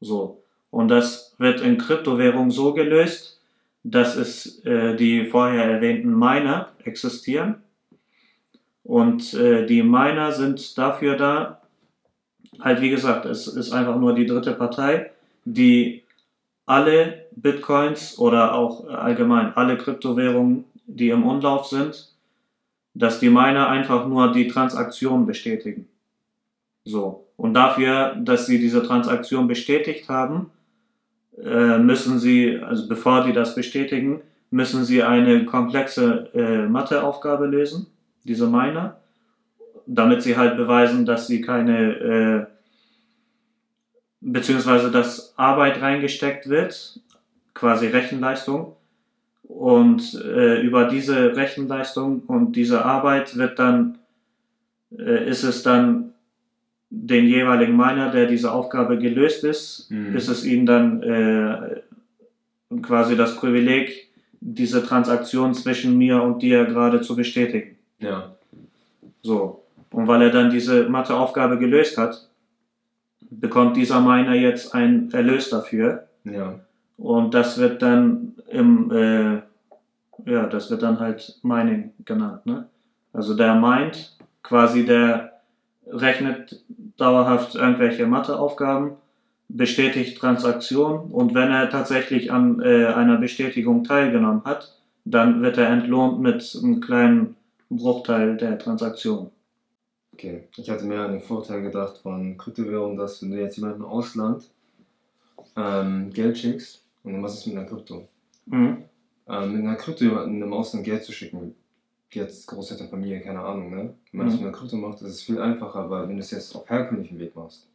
So. 0.00 0.42
Und 0.70 0.88
das 0.88 1.34
wird 1.38 1.60
in 1.60 1.78
Kryptowährungen 1.78 2.50
so 2.50 2.74
gelöst, 2.74 3.33
dass 3.84 4.16
es 4.16 4.64
äh, 4.64 4.96
die 4.96 5.26
vorher 5.26 5.64
erwähnten 5.64 6.18
Miner 6.18 6.70
existieren. 6.84 7.56
Und 8.82 9.34
äh, 9.34 9.66
die 9.66 9.82
Miner 9.82 10.32
sind 10.32 10.76
dafür 10.76 11.16
da, 11.16 11.60
halt 12.60 12.80
wie 12.80 12.90
gesagt, 12.90 13.26
es 13.26 13.46
ist 13.46 13.72
einfach 13.72 13.98
nur 13.98 14.14
die 14.14 14.26
dritte 14.26 14.52
Partei, 14.52 15.10
die 15.44 16.02
alle 16.66 17.26
Bitcoins 17.36 18.18
oder 18.18 18.54
auch 18.54 18.88
allgemein 18.88 19.54
alle 19.54 19.76
Kryptowährungen, 19.76 20.64
die 20.86 21.10
im 21.10 21.26
Umlauf 21.26 21.66
sind, 21.66 22.10
dass 22.94 23.20
die 23.20 23.28
Miner 23.28 23.68
einfach 23.68 24.06
nur 24.06 24.32
die 24.32 24.48
Transaktion 24.48 25.26
bestätigen. 25.26 25.88
So. 26.84 27.26
Und 27.36 27.54
dafür, 27.54 28.14
dass 28.16 28.46
sie 28.46 28.58
diese 28.58 28.82
Transaktion 28.82 29.48
bestätigt 29.48 30.08
haben, 30.08 30.50
äh, 31.42 31.78
müssen 31.78 32.18
sie, 32.18 32.60
also 32.62 32.88
bevor 32.88 33.24
die 33.24 33.32
das 33.32 33.54
bestätigen, 33.54 34.20
müssen 34.50 34.84
sie 34.84 35.02
eine 35.02 35.44
komplexe 35.44 36.30
äh, 36.34 36.68
Matheaufgabe 36.68 37.46
lösen, 37.46 37.86
diese 38.22 38.46
Miner, 38.46 39.00
damit 39.86 40.22
sie 40.22 40.36
halt 40.36 40.56
beweisen, 40.56 41.04
dass 41.04 41.26
sie 41.26 41.40
keine, 41.40 41.94
äh, 41.94 42.46
beziehungsweise 44.20 44.90
dass 44.90 45.34
Arbeit 45.36 45.82
reingesteckt 45.82 46.48
wird, 46.48 47.00
quasi 47.52 47.88
Rechenleistung. 47.88 48.76
Und 49.42 50.14
äh, 50.14 50.60
über 50.62 50.86
diese 50.86 51.36
Rechenleistung 51.36 52.20
und 52.20 52.52
diese 52.52 52.84
Arbeit 52.84 53.36
wird 53.36 53.58
dann, 53.58 53.98
äh, 54.96 55.28
ist 55.28 55.42
es 55.42 55.62
dann 55.62 56.13
den 57.02 57.26
jeweiligen 57.26 57.76
Miner, 57.76 58.10
der 58.10 58.26
diese 58.26 58.52
Aufgabe 58.52 58.98
gelöst 58.98 59.44
ist, 59.44 59.90
mhm. 59.90 60.16
ist 60.16 60.28
es 60.28 60.44
ihm 60.44 60.64
dann 60.64 61.02
äh, 61.02 61.80
quasi 62.82 63.16
das 63.16 63.36
Privileg, 63.36 64.08
diese 64.40 64.84
Transaktion 64.84 65.54
zwischen 65.54 65.96
mir 65.98 66.22
und 66.22 66.42
dir 66.42 66.64
gerade 66.64 67.00
zu 67.00 67.16
bestätigen. 67.16 67.76
Ja. 67.98 68.34
So. 69.22 69.64
Und 69.90 70.06
weil 70.06 70.22
er 70.22 70.30
dann 70.30 70.50
diese 70.50 70.88
Matheaufgabe 70.88 71.58
gelöst 71.58 71.98
hat, 71.98 72.28
bekommt 73.20 73.76
dieser 73.76 74.00
Miner 74.00 74.34
jetzt 74.34 74.74
einen 74.74 75.10
Erlös 75.12 75.50
dafür. 75.50 76.06
Ja. 76.24 76.60
Und 76.96 77.34
das 77.34 77.58
wird 77.58 77.82
dann 77.82 78.34
im, 78.50 78.90
äh, 78.90 79.34
ja, 80.30 80.46
das 80.46 80.70
wird 80.70 80.82
dann 80.82 81.00
halt 81.00 81.38
Mining 81.42 81.90
genannt. 82.04 82.46
Ne? 82.46 82.66
Also 83.12 83.34
der 83.34 83.54
meint 83.54 84.16
quasi 84.42 84.84
der 84.84 85.40
rechnet 85.86 86.62
dauerhaft 86.96 87.54
irgendwelche 87.54 88.06
Matheaufgaben, 88.06 88.92
bestätigt 89.48 90.18
Transaktionen 90.18 91.12
und 91.12 91.34
wenn 91.34 91.50
er 91.50 91.70
tatsächlich 91.70 92.32
an 92.32 92.60
äh, 92.60 92.86
einer 92.86 93.18
Bestätigung 93.18 93.84
teilgenommen 93.84 94.44
hat, 94.44 94.80
dann 95.04 95.42
wird 95.42 95.58
er 95.58 95.68
entlohnt 95.68 96.20
mit 96.20 96.58
einem 96.62 96.80
kleinen 96.80 97.36
Bruchteil 97.68 98.36
der 98.36 98.58
Transaktion. 98.58 99.30
Okay, 100.12 100.48
ich 100.56 100.70
hatte 100.70 100.84
mehr 100.84 101.02
an 101.02 101.12
den 101.12 101.20
Vorteil 101.20 101.62
gedacht 101.62 101.98
von 101.98 102.38
Kryptowährung, 102.38 102.96
dass 102.96 103.20
wenn 103.20 103.32
du 103.32 103.40
jetzt 103.40 103.56
jemanden 103.56 103.80
im 103.80 103.86
Ausland 103.86 104.48
ähm, 105.56 106.10
Geld 106.10 106.38
schickst 106.38 106.84
und 107.02 107.12
dann 107.12 107.22
was 107.22 107.34
ist 107.34 107.46
mit 107.46 107.56
einer 107.56 107.66
Krypto? 107.66 108.08
Mhm. 108.46 108.84
Ähm, 109.28 109.52
mit 109.52 109.62
einer 109.62 109.76
Krypto 109.76 110.04
jemanden 110.04 110.40
im 110.40 110.52
Ausland 110.52 110.84
Geld 110.84 111.04
zu 111.04 111.12
schicken, 111.12 111.54
jetzt 112.14 112.46
Großelternfamilie, 112.46 113.20
keine 113.20 113.40
Ahnung, 113.40 113.70
ne? 113.70 113.94
Wenn 114.10 114.18
man 114.18 114.26
mhm. 114.26 114.30
das 114.30 114.40
mit 114.40 114.48
einer 114.48 114.56
Krypto 114.56 114.76
macht, 114.76 115.02
ist 115.02 115.08
es 115.08 115.22
viel 115.22 115.40
einfacher, 115.40 115.88
weil 115.90 116.08
wenn 116.08 116.16
du 116.16 116.20
es 116.20 116.30
jetzt 116.30 116.54
auf 116.54 116.68
herkömmlichen 116.68 117.18
Weg 117.18 117.34
machst, 117.34 117.68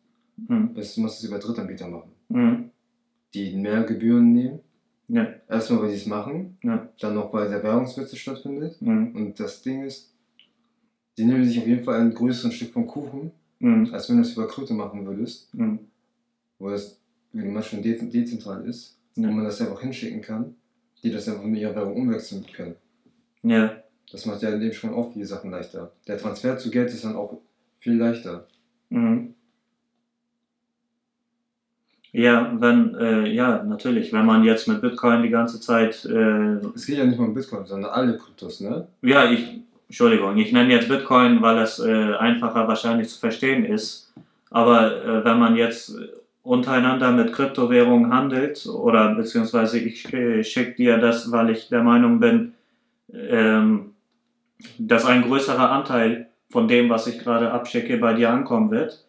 mhm. 0.48 0.74
bist, 0.74 0.98
du 0.98 1.02
musst 1.02 1.20
es 1.20 1.30
über 1.30 1.40
Drittanbieter 1.40 1.88
machen. 1.88 2.12
Mhm. 2.30 2.72
Die 3.34 3.56
mehr 3.56 3.84
Gebühren 3.84 4.34
nehmen. 4.34 4.60
Ja. 5.08 5.28
Erstmal, 5.48 5.82
weil 5.82 5.90
sie 5.90 5.96
es 5.96 6.06
machen, 6.06 6.58
ja. 6.64 6.88
dann 7.00 7.16
noch, 7.16 7.34
weil 7.34 7.50
der 7.50 7.64
Währungswechsel 7.64 8.18
stattfindet. 8.18 8.82
Mhm. 8.82 9.16
Und 9.16 9.40
das 9.40 9.62
Ding 9.62 9.84
ist, 9.84 10.14
die 11.18 11.26
nehmen 11.26 11.44
sich 11.44 11.60
auf 11.60 11.68
jeden 11.68 11.84
Fall 11.84 12.00
ein 12.00 12.14
größeres 12.14 12.54
Stück 12.54 12.72
vom 12.72 12.88
Kuchen, 12.88 13.32
mhm. 13.60 13.90
als 13.92 14.10
wenn 14.10 14.18
du 14.18 14.22
es 14.22 14.34
über 14.34 14.48
Krypto 14.48 14.74
machen 14.74 15.06
würdest. 15.06 15.54
Mhm. 15.54 15.80
Wo 16.60 16.70
das, 16.70 17.00
wie 17.34 17.42
du 17.42 17.62
schon 17.62 17.82
de 17.82 18.10
dezentral 18.10 18.66
ist, 18.66 19.00
wo 19.16 19.28
man 19.28 19.44
das 19.44 19.62
einfach 19.62 19.82
hinschicken 19.82 20.22
kann, 20.22 20.56
die 21.04 21.12
das 21.12 21.28
einfach 21.28 21.44
mit 21.44 21.60
ihrer 21.60 21.76
Währung 21.76 21.96
umwechseln 21.96 22.46
können. 22.54 22.76
Ja. 23.44 23.79
Das 24.12 24.26
macht 24.26 24.42
ja 24.42 24.50
in 24.50 24.60
dem 24.60 24.74
schon 24.74 24.94
auch 24.94 25.14
viele 25.14 25.26
Sachen 25.26 25.52
leichter. 25.52 25.92
Der 26.08 26.18
Transfer 26.18 26.58
zu 26.58 26.72
Geld 26.72 26.90
ist 26.90 27.06
dann 27.06 27.16
auch 27.16 27.40
viel 27.80 27.98
leichter. 27.98 28.48
Mhm. 28.90 29.36
Ja, 32.12 32.52
wenn, 32.60 32.96
äh, 32.96 33.28
ja, 33.28 33.64
natürlich, 33.64 34.12
wenn 34.12 34.26
man 34.26 34.44
jetzt 34.44 34.68
mit 34.68 34.82
Bitcoin 34.82 35.22
die 35.22 35.30
ganze 35.30 35.60
Zeit. 35.62 36.06
Äh, 36.06 36.56
es 36.74 36.88
geht 36.88 36.98
ja 36.98 37.06
nicht 37.06 37.20
nur 37.20 37.28
um 37.28 37.36
Bitcoin, 37.36 37.66
sondern 37.66 37.92
alle 37.92 38.18
Kryptos, 38.18 38.62
ne? 38.62 38.88
Ja, 39.04 39.30
ich, 39.30 39.62
Entschuldigung, 39.88 40.36
ich 40.38 40.52
nenne 40.52 40.74
jetzt 40.74 40.90
Bitcoin, 40.90 41.42
weil 41.42 41.60
es 41.60 41.78
äh, 41.80 42.16
einfacher 42.16 42.68
wahrscheinlich 42.68 43.10
zu 43.10 43.20
verstehen 43.20 43.64
ist. 43.64 44.12
Aber 44.50 45.04
äh, 45.06 45.24
wenn 45.24 45.38
man 45.38 45.56
jetzt 45.56 45.96
untereinander 46.42 47.12
mit 47.12 47.32
Kryptowährungen 47.32 48.12
handelt, 48.12 48.66
oder 48.66 49.14
beziehungsweise 49.14 49.78
ich 49.78 50.12
äh, 50.12 50.44
schicke 50.44 50.74
dir 50.74 50.98
das, 50.98 51.32
weil 51.32 51.52
ich 51.52 51.70
der 51.70 51.84
Meinung 51.84 52.20
bin, 52.20 52.54
ähm, 53.14 53.89
dass 54.78 55.06
ein 55.06 55.24
größerer 55.24 55.72
Anteil 55.72 56.28
von 56.50 56.68
dem, 56.68 56.90
was 56.90 57.08
ich 57.08 57.20
gerade 57.20 57.52
abschicke, 57.52 57.98
bei 57.98 58.14
dir 58.14 58.30
ankommen 58.30 58.72
wird, 58.72 59.06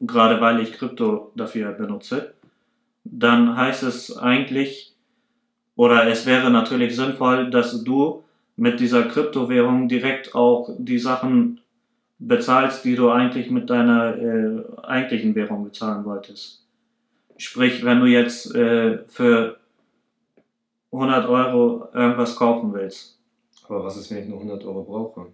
gerade 0.00 0.40
weil 0.40 0.60
ich 0.60 0.72
Krypto 0.72 1.32
dafür 1.34 1.72
benutze, 1.72 2.34
dann 3.04 3.56
heißt 3.56 3.82
es 3.82 4.16
eigentlich, 4.16 4.94
oder 5.76 6.06
es 6.06 6.26
wäre 6.26 6.50
natürlich 6.50 6.94
sinnvoll, 6.94 7.50
dass 7.50 7.82
du 7.84 8.22
mit 8.56 8.80
dieser 8.80 9.04
Kryptowährung 9.04 9.88
direkt 9.88 10.34
auch 10.34 10.68
die 10.78 10.98
Sachen 10.98 11.60
bezahlst, 12.18 12.84
die 12.84 12.94
du 12.94 13.10
eigentlich 13.10 13.50
mit 13.50 13.70
deiner 13.70 14.16
äh, 14.16 14.62
eigentlichen 14.82 15.34
Währung 15.34 15.64
bezahlen 15.64 16.04
wolltest. 16.04 16.62
Sprich, 17.38 17.82
wenn 17.84 18.00
du 18.00 18.06
jetzt 18.06 18.54
äh, 18.54 18.98
für 19.08 19.56
100 20.92 21.26
Euro 21.26 21.88
irgendwas 21.94 22.36
kaufen 22.36 22.74
willst, 22.74 23.19
aber 23.70 23.84
was 23.84 23.96
ist, 23.96 24.10
wenn 24.10 24.18
ich 24.18 24.28
nur 24.28 24.38
100 24.38 24.64
Euro 24.64 24.82
brauche? 24.82 25.26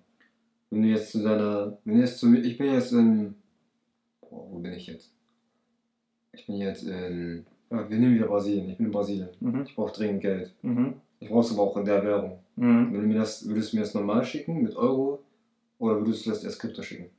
Wenn 0.71 0.83
du 0.83 0.89
jetzt 0.89 1.13
zu 1.13 1.23
deiner, 1.23 1.79
wenn 1.85 1.95
du 1.95 2.01
jetzt 2.01 2.19
zu 2.19 2.27
mir, 2.27 2.41
ich 2.41 2.59
bin 2.59 2.73
jetzt 2.73 2.93
in, 2.93 3.35
boah, 4.21 4.47
wo 4.51 4.59
bin 4.59 4.73
ich 4.75 4.87
jetzt? 4.87 5.13
Ich 6.33 6.47
bin 6.47 6.57
jetzt 6.57 6.83
in, 6.83 7.47
ja, 7.71 7.89
wir 7.89 7.99
nehmen 7.99 8.15
wieder 8.15 8.27
Brasilien, 8.27 8.71
ich 8.71 8.77
bin 8.77 8.87
in 8.87 8.93
Brasilien. 8.93 9.29
Mhm. 9.41 9.63
Ich 9.67 9.75
brauche 9.75 9.93
dringend 9.93 10.21
Geld. 10.21 10.53
Mhm. 10.63 10.95
Ich 11.19 11.29
brauche 11.29 11.47
es 11.47 11.53
aber 11.53 11.63
auch 11.63 11.77
in 11.77 11.87
der 11.87 12.05
Währung. 12.05 12.39
Mhm. 12.57 12.93
Wenn 12.93 13.01
du 13.01 13.07
mir 13.07 13.19
das, 13.19 13.49
würdest 13.49 13.73
du 13.73 13.77
mir 13.77 13.83
das 13.83 13.95
normal 13.95 14.25
schicken 14.25 14.63
mit 14.63 14.77
Euro 14.77 15.23
oder 15.79 15.97
würdest 15.99 16.27
du 16.27 16.31
das 16.31 16.45
erst 16.45 16.61
Krypto 16.61 16.83
schicken? 16.83 17.11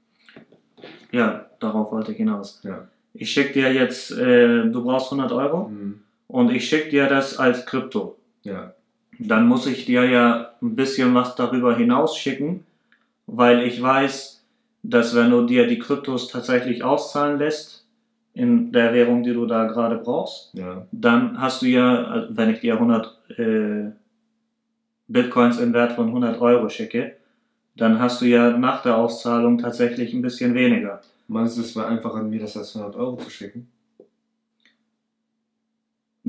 Ja, 1.12 1.50
darauf 1.60 1.92
wollte 1.92 2.12
ich 2.12 2.18
hinaus. 2.18 2.62
Ja. 2.64 2.88
Ich 3.14 3.32
schicke 3.32 3.54
dir 3.54 3.74
jetzt, 3.74 4.12
äh, 4.12 4.70
du 4.70 4.84
brauchst 4.84 5.12
100 5.12 5.32
Euro 5.32 5.70
mhm. 5.70 6.02
und 6.28 6.52
ich 6.52 6.70
schicke 6.70 6.90
dir 6.90 7.08
das 7.08 7.40
als 7.40 7.66
Krypto. 7.66 8.18
Ja 8.44 8.74
dann 9.20 9.48
muss 9.48 9.66
ich 9.66 9.86
dir 9.86 10.06
ja 10.06 10.47
ein 10.62 10.76
bisschen 10.76 11.14
was 11.16 11.36
darüber 11.36 11.76
hinaus 11.76 12.18
schicken, 12.18 12.66
weil 13.26 13.64
ich 13.64 13.82
weiß, 13.82 14.44
dass 14.84 15.16
wenn 15.16 15.32
du 15.32 15.46
dir 15.46 15.68
die 15.68 15.80
Kryptos 15.80 16.28
tatsächlich 16.28 16.84
auszahlen 16.84 17.40
lässt, 17.40 17.86
in 18.34 18.72
der 18.72 18.94
Währung, 18.94 19.24
die 19.24 19.34
du 19.34 19.48
da 19.48 19.66
gerade 19.66 19.98
brauchst, 19.98 20.54
ja. 20.54 20.86
dann 20.92 21.42
hast 21.42 21.64
du 21.64 21.66
ja, 21.66 22.28
wenn 22.30 22.52
ich 22.52 22.60
dir 22.60 22.74
100 22.74 23.30
äh, 23.40 23.92
Bitcoins 25.08 25.60
in 25.60 25.74
Wert 25.74 25.94
von 25.94 26.08
100 26.08 26.40
Euro 26.40 26.70
schicke, 26.70 27.16
dann 27.76 28.00
hast 28.00 28.22
du 28.22 28.26
ja 28.26 28.56
nach 28.56 28.84
der 28.84 28.98
Auszahlung 28.98 29.58
tatsächlich 29.58 30.14
ein 30.14 30.22
bisschen 30.22 30.54
weniger. 30.54 31.02
Meinst 31.28 31.58
du, 31.58 31.62
es 31.62 31.76
wäre 31.76 31.88
einfacher, 31.88 32.22
mir 32.22 32.40
das 32.40 32.56
als 32.56 32.76
100 32.76 32.96
Euro 32.96 33.18
zu 33.18 33.30
schicken? 33.30 33.68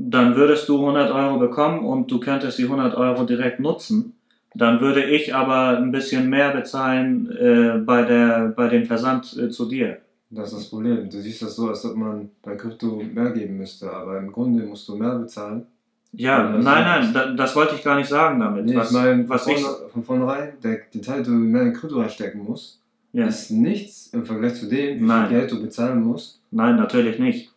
dann 0.09 0.35
würdest 0.35 0.69
du 0.69 0.79
100 0.79 1.11
Euro 1.11 1.39
bekommen 1.39 1.85
und 1.85 2.09
du 2.09 2.19
könntest 2.19 2.57
die 2.57 2.63
100 2.63 2.95
Euro 2.95 3.25
direkt 3.25 3.59
nutzen. 3.59 4.13
Dann 4.55 4.81
würde 4.81 5.03
ich 5.03 5.35
aber 5.35 5.77
ein 5.77 5.91
bisschen 5.91 6.29
mehr 6.29 6.51
bezahlen 6.51 7.29
äh, 7.31 7.77
bei, 7.79 8.03
der, 8.03 8.53
bei 8.55 8.67
dem 8.67 8.85
Versand 8.85 9.37
äh, 9.37 9.49
zu 9.49 9.65
dir. 9.67 9.97
Das 10.31 10.51
ist 10.51 10.57
das 10.57 10.69
Problem. 10.69 11.09
Du 11.09 11.19
siehst 11.19 11.41
das 11.41 11.55
so, 11.55 11.69
als 11.69 11.83
ob 11.85 11.95
man 11.95 12.29
bei 12.41 12.55
Krypto 12.55 13.01
mehr 13.13 13.31
geben 13.31 13.57
müsste, 13.57 13.91
aber 13.91 14.17
im 14.17 14.31
Grunde 14.31 14.63
musst 14.63 14.87
du 14.87 14.95
mehr 14.95 15.15
bezahlen. 15.15 15.65
Ja, 16.11 16.49
nein, 16.49 16.63
nein, 16.63 17.13
das, 17.13 17.35
das 17.35 17.55
wollte 17.55 17.75
ich 17.75 17.83
gar 17.83 17.95
nicht 17.95 18.09
sagen 18.09 18.39
damit. 18.39 18.65
Nee, 18.65 18.75
was, 18.75 18.91
ich 18.91 18.97
meine, 18.97 19.29
was 19.29 19.43
von, 19.43 19.53
ich, 19.53 19.65
von 19.93 20.03
vornherein, 20.03 20.53
der, 20.63 20.79
den 20.93 21.01
Teil, 21.01 21.23
den 21.23 21.33
du 21.33 21.39
mehr 21.39 21.63
in 21.63 21.73
Krypto 21.73 21.99
reinstecken 21.99 22.43
musst, 22.43 22.81
ja. 23.13 23.27
ist 23.27 23.51
nichts 23.51 24.07
im 24.07 24.25
Vergleich 24.25 24.55
zu 24.55 24.67
dem, 24.67 24.99
wie 24.99 25.05
nein. 25.05 25.27
viel 25.27 25.37
Geld 25.37 25.51
du 25.51 25.61
bezahlen 25.61 26.01
musst. 26.01 26.41
Nein, 26.51 26.77
natürlich 26.77 27.19
nicht. 27.19 27.51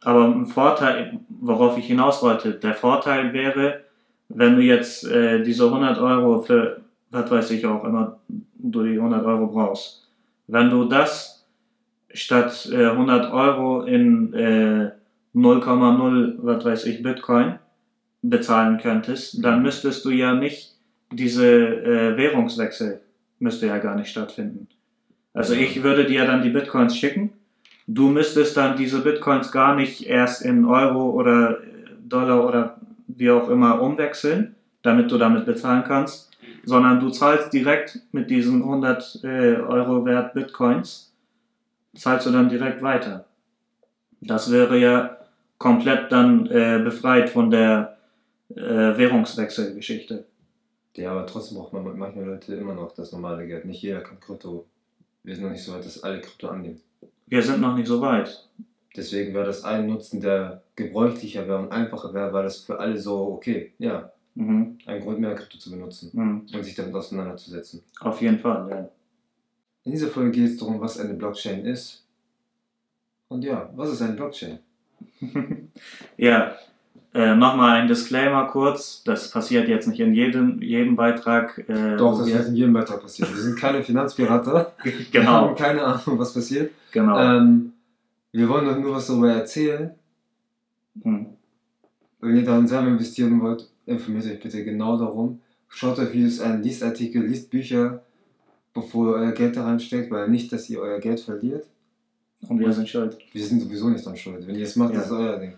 Aber 0.00 0.26
ein 0.26 0.46
Vorteil, 0.46 1.18
worauf 1.28 1.76
ich 1.76 1.86
hinaus 1.86 2.22
wollte, 2.22 2.52
der 2.52 2.74
Vorteil 2.74 3.32
wäre, 3.32 3.81
wenn 4.34 4.56
du 4.56 4.62
jetzt 4.62 5.04
äh, 5.04 5.42
diese 5.42 5.66
100 5.66 5.98
Euro 5.98 6.40
für, 6.40 6.80
was 7.10 7.30
weiß 7.30 7.50
ich 7.50 7.66
auch 7.66 7.84
immer, 7.84 8.18
du 8.28 8.82
die 8.82 8.96
100 8.96 9.24
Euro 9.24 9.46
brauchst, 9.48 10.08
wenn 10.46 10.70
du 10.70 10.84
das 10.84 11.46
statt 12.12 12.68
äh, 12.72 12.86
100 12.86 13.32
Euro 13.32 13.82
in 13.82 14.32
äh, 14.34 14.90
0,0, 15.34 16.34
was 16.38 16.64
weiß 16.64 16.84
ich, 16.86 17.02
Bitcoin 17.02 17.58
bezahlen 18.22 18.78
könntest, 18.78 19.44
dann 19.44 19.62
müsstest 19.62 20.04
du 20.04 20.10
ja 20.10 20.34
nicht 20.34 20.74
diese 21.10 21.46
äh, 21.46 22.16
Währungswechsel 22.16 23.00
müsste 23.38 23.66
ja 23.66 23.78
gar 23.78 23.96
nicht 23.96 24.08
stattfinden. 24.08 24.68
Also 25.34 25.54
ich 25.54 25.82
würde 25.82 26.04
dir 26.04 26.24
dann 26.26 26.42
die 26.42 26.50
Bitcoins 26.50 26.96
schicken. 26.96 27.32
Du 27.86 28.08
müsstest 28.08 28.56
dann 28.56 28.76
diese 28.76 29.00
Bitcoins 29.00 29.50
gar 29.50 29.74
nicht 29.74 30.06
erst 30.06 30.42
in 30.42 30.64
Euro 30.64 31.10
oder 31.10 31.58
Dollar 32.06 32.46
oder 32.46 32.76
wie 33.16 33.30
auch 33.30 33.48
immer 33.48 33.80
umwechseln, 33.80 34.54
damit 34.82 35.10
du 35.10 35.18
damit 35.18 35.46
bezahlen 35.46 35.84
kannst, 35.86 36.30
sondern 36.64 37.00
du 37.00 37.10
zahlst 37.10 37.52
direkt 37.52 38.00
mit 38.12 38.30
diesen 38.30 38.62
100 38.62 39.20
äh, 39.24 39.56
Euro 39.56 40.04
Wert 40.04 40.34
Bitcoins, 40.34 41.12
zahlst 41.94 42.26
du 42.26 42.30
dann 42.30 42.48
direkt 42.48 42.82
weiter. 42.82 43.26
Das 44.20 44.50
wäre 44.50 44.78
ja 44.78 45.18
komplett 45.58 46.10
dann 46.10 46.46
äh, 46.46 46.80
befreit 46.82 47.30
von 47.30 47.50
der 47.50 47.98
äh, 48.50 48.60
Währungswechselgeschichte. 48.60 50.24
Ja, 50.96 51.12
aber 51.12 51.26
trotzdem 51.26 51.58
braucht 51.58 51.72
man 51.72 51.98
manchmal 51.98 52.24
Leute 52.24 52.54
immer 52.54 52.74
noch 52.74 52.94
das 52.94 53.12
normale 53.12 53.46
Geld. 53.46 53.64
Nicht 53.64 53.82
jeder 53.82 54.00
kann 54.00 54.20
Krypto. 54.20 54.66
Wir 55.22 55.34
sind 55.34 55.44
noch 55.44 55.52
nicht 55.52 55.64
so 55.64 55.72
weit, 55.72 55.84
dass 55.84 56.02
alle 56.02 56.20
Krypto 56.20 56.48
annehmen. 56.48 56.80
Wir 57.26 57.42
sind 57.42 57.60
noch 57.60 57.76
nicht 57.76 57.86
so 57.88 58.00
weit. 58.00 58.46
Deswegen 58.96 59.32
wäre 59.34 59.46
das 59.46 59.64
ein 59.64 59.86
Nutzen, 59.86 60.20
der 60.20 60.62
gebräuchlicher 60.76 61.48
wäre 61.48 61.58
und 61.58 61.72
einfacher 61.72 62.12
wäre, 62.12 62.32
weil 62.32 62.44
das 62.44 62.58
für 62.58 62.78
alle 62.78 62.98
so, 62.98 63.28
okay, 63.32 63.72
ja, 63.78 64.10
Mhm. 64.34 64.78
ein 64.86 65.00
Grund 65.02 65.20
mehr 65.20 65.34
Krypto 65.34 65.58
zu 65.58 65.70
benutzen 65.70 66.10
Mhm. 66.14 66.46
und 66.54 66.62
sich 66.64 66.74
damit 66.74 66.94
auseinanderzusetzen. 66.94 67.82
Auf 68.00 68.20
jeden 68.22 68.38
Fall, 68.38 68.66
ja. 68.70 68.88
In 69.84 69.92
dieser 69.92 70.08
Folge 70.08 70.30
geht 70.30 70.50
es 70.50 70.56
darum, 70.58 70.80
was 70.80 70.98
eine 70.98 71.12
Blockchain 71.14 71.64
ist. 71.66 72.04
Und 73.28 73.44
ja, 73.44 73.68
was 73.76 73.90
ist 73.92 74.00
eine 74.02 74.14
Blockchain? 74.14 74.58
ja, 76.16 76.54
äh, 77.14 77.34
nochmal 77.34 77.80
ein 77.80 77.88
Disclaimer 77.88 78.46
kurz. 78.46 79.02
Das 79.04 79.30
passiert 79.30 79.68
jetzt 79.68 79.86
nicht 79.88 80.00
in 80.00 80.14
jedem, 80.14 80.62
jedem 80.62 80.96
Beitrag. 80.96 81.58
Äh, 81.68 81.96
Doch, 81.96 82.18
das 82.18 82.26
wir- 82.28 82.34
wird 82.36 82.48
in 82.48 82.56
jedem 82.56 82.72
Beitrag 82.72 83.02
passieren. 83.02 83.34
Wir 83.34 83.42
sind 83.42 83.58
keine 83.58 83.82
Finanzpirater. 83.82 84.72
Wir 84.82 84.92
haben 84.92 85.06
genau, 85.10 85.54
keine 85.54 85.82
Ahnung, 85.84 86.18
was 86.18 86.32
passiert. 86.32 86.72
genau. 86.90 87.18
Ähm, 87.18 87.72
wir 88.32 88.48
wollen 88.48 88.66
doch 88.66 88.78
nur 88.78 88.94
was 88.96 89.06
darüber 89.06 89.32
erzählen. 89.32 89.94
Hm. 91.02 91.26
Wenn 92.20 92.36
ihr 92.36 92.44
darin 92.44 92.66
selber 92.66 92.88
investieren 92.88 93.40
wollt, 93.40 93.68
informiert 93.86 94.26
euch 94.26 94.40
bitte 94.40 94.64
genau 94.64 94.96
darum. 94.98 95.40
Schaut 95.68 95.98
euch 95.98 96.12
Videos 96.12 96.40
an, 96.40 96.62
liest 96.62 96.82
Artikel, 96.82 97.26
liest 97.26 97.50
Bücher, 97.50 98.02
bevor 98.74 99.08
ihr 99.08 99.14
euer 99.22 99.32
Geld 99.32 99.56
da 99.56 99.64
reinsteckt, 99.64 100.10
weil 100.10 100.28
nicht, 100.28 100.52
dass 100.52 100.68
ihr 100.70 100.80
euer 100.80 101.00
Geld 101.00 101.20
verliert. 101.20 101.66
Und 102.48 102.58
wir 102.58 102.72
sind 102.72 102.88
schuld. 102.88 103.18
Wir 103.32 103.44
sind 103.44 103.60
sowieso 103.60 103.88
nicht 103.88 104.04
dran 104.04 104.16
schuld. 104.16 104.46
Wenn 104.46 104.56
ihr 104.56 104.64
es 104.64 104.76
macht, 104.76 104.92
Ja. 104.92 104.98
das 104.98 105.06
ist 105.06 105.12
euer 105.12 105.38
Ding. 105.38 105.54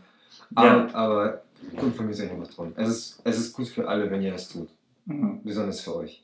Ja. 0.57 0.62
Aber, 0.62 0.95
aber 0.95 1.43
gut, 1.76 1.85
informiert 1.85 2.21
euch 2.21 2.31
einfach 2.31 2.49
drum. 2.49 2.73
Es 2.76 2.88
ist, 2.88 3.21
es 3.25 3.38
ist 3.38 3.52
gut 3.52 3.69
für 3.69 3.88
alle, 3.88 4.11
wenn 4.11 4.23
ihr 4.23 4.33
das 4.33 4.49
tut. 4.49 4.69
Mhm. 5.07 5.40
Besonders 5.43 5.81
für 5.81 5.97
euch. 5.97 6.23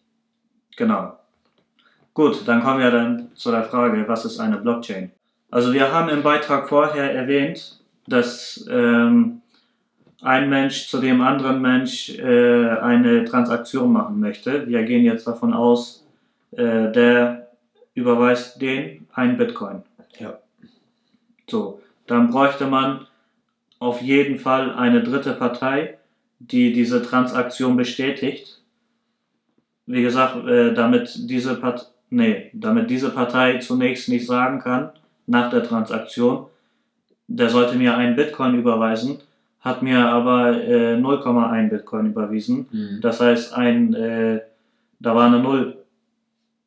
Genau. 0.77 1.15
Gut, 2.15 2.43
dann 2.47 2.63
kommen 2.63 2.81
wir 2.81 2.91
dann 2.91 3.31
zu 3.35 3.51
der 3.51 3.65
Frage, 3.65 4.05
was 4.07 4.25
ist 4.25 4.39
eine 4.39 4.59
Blockchain? 4.59 5.11
Also 5.51 5.73
wir 5.73 5.93
haben 5.93 6.09
im 6.09 6.23
Beitrag 6.23 6.69
vorher 6.69 7.13
erwähnt, 7.13 7.81
dass 8.07 8.67
ähm, 8.71 9.43
ein 10.23 10.49
Mensch 10.49 10.89
zu 10.89 11.01
dem 11.01 11.21
anderen 11.21 11.61
Mensch 11.61 12.11
äh, 12.19 12.69
eine 12.69 13.25
Transaktion 13.25 13.93
machen 13.93 14.21
möchte. 14.21 14.69
Wir 14.69 14.85
gehen 14.85 15.05
jetzt 15.05 15.27
davon 15.27 15.53
aus, 15.53 16.07
äh, 16.53 16.93
der 16.93 17.49
überweist 17.95 18.63
den 18.63 19.09
ein 19.13 19.37
Bitcoin. 19.37 19.83
Ja. 20.19 20.39
So, 21.49 21.81
dann 22.07 22.31
bräuchte 22.31 22.67
man 22.67 23.07
auf 23.81 24.03
jeden 24.03 24.39
Fall 24.39 24.73
eine 24.73 25.03
dritte 25.03 25.33
Partei, 25.33 25.99
die 26.39 26.73
diese 26.73 27.03
Transaktion 27.03 27.77
bestätigt. 27.77 28.63
Wie 29.87 30.03
gesagt, 30.03 30.47
äh, 30.47 30.75
damit 30.75 31.13
diese 31.29 31.57
Part 31.57 31.93
nee, 32.11 32.51
damit 32.53 32.91
diese 32.91 33.11
Partei 33.11 33.59
zunächst 33.59 34.09
nicht 34.09 34.27
sagen 34.27 34.61
kann 34.61 34.93
nach 35.31 35.49
der 35.51 35.63
Transaktion, 35.63 36.47
der 37.29 37.49
sollte 37.49 37.77
mir 37.77 37.97
einen 37.97 38.17
Bitcoin 38.17 38.59
überweisen, 38.59 39.19
hat 39.61 39.83
mir 39.83 39.99
aber 40.09 40.61
äh, 40.63 40.97
0,1 40.97 41.69
Bitcoin 41.69 42.07
überwiesen. 42.07 42.67
Mhm. 42.73 43.01
Das 43.01 43.21
heißt, 43.21 43.55
ein, 43.55 43.95
äh, 43.95 44.41
da 44.99 45.15
war 45.15 45.27
eine 45.27 45.39
Null 45.39 45.77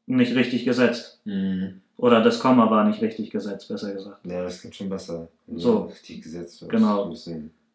nicht 0.06 0.36
richtig 0.36 0.64
gesetzt. 0.64 1.20
Mhm. 1.26 1.82
Oder 1.98 2.22
das 2.22 2.40
Komma 2.40 2.70
war 2.70 2.86
nicht 2.86 3.02
richtig 3.02 3.30
gesetzt, 3.32 3.68
besser 3.68 3.94
gesagt. 3.94 4.26
Ja, 4.26 4.44
das 4.44 4.62
klingt 4.62 4.76
schon 4.76 4.90
besser. 4.90 5.28
So. 5.56 5.84
Richtig 5.84 6.22
gesetzt 6.24 6.62
wird. 6.62 6.72
Genau. 6.72 7.14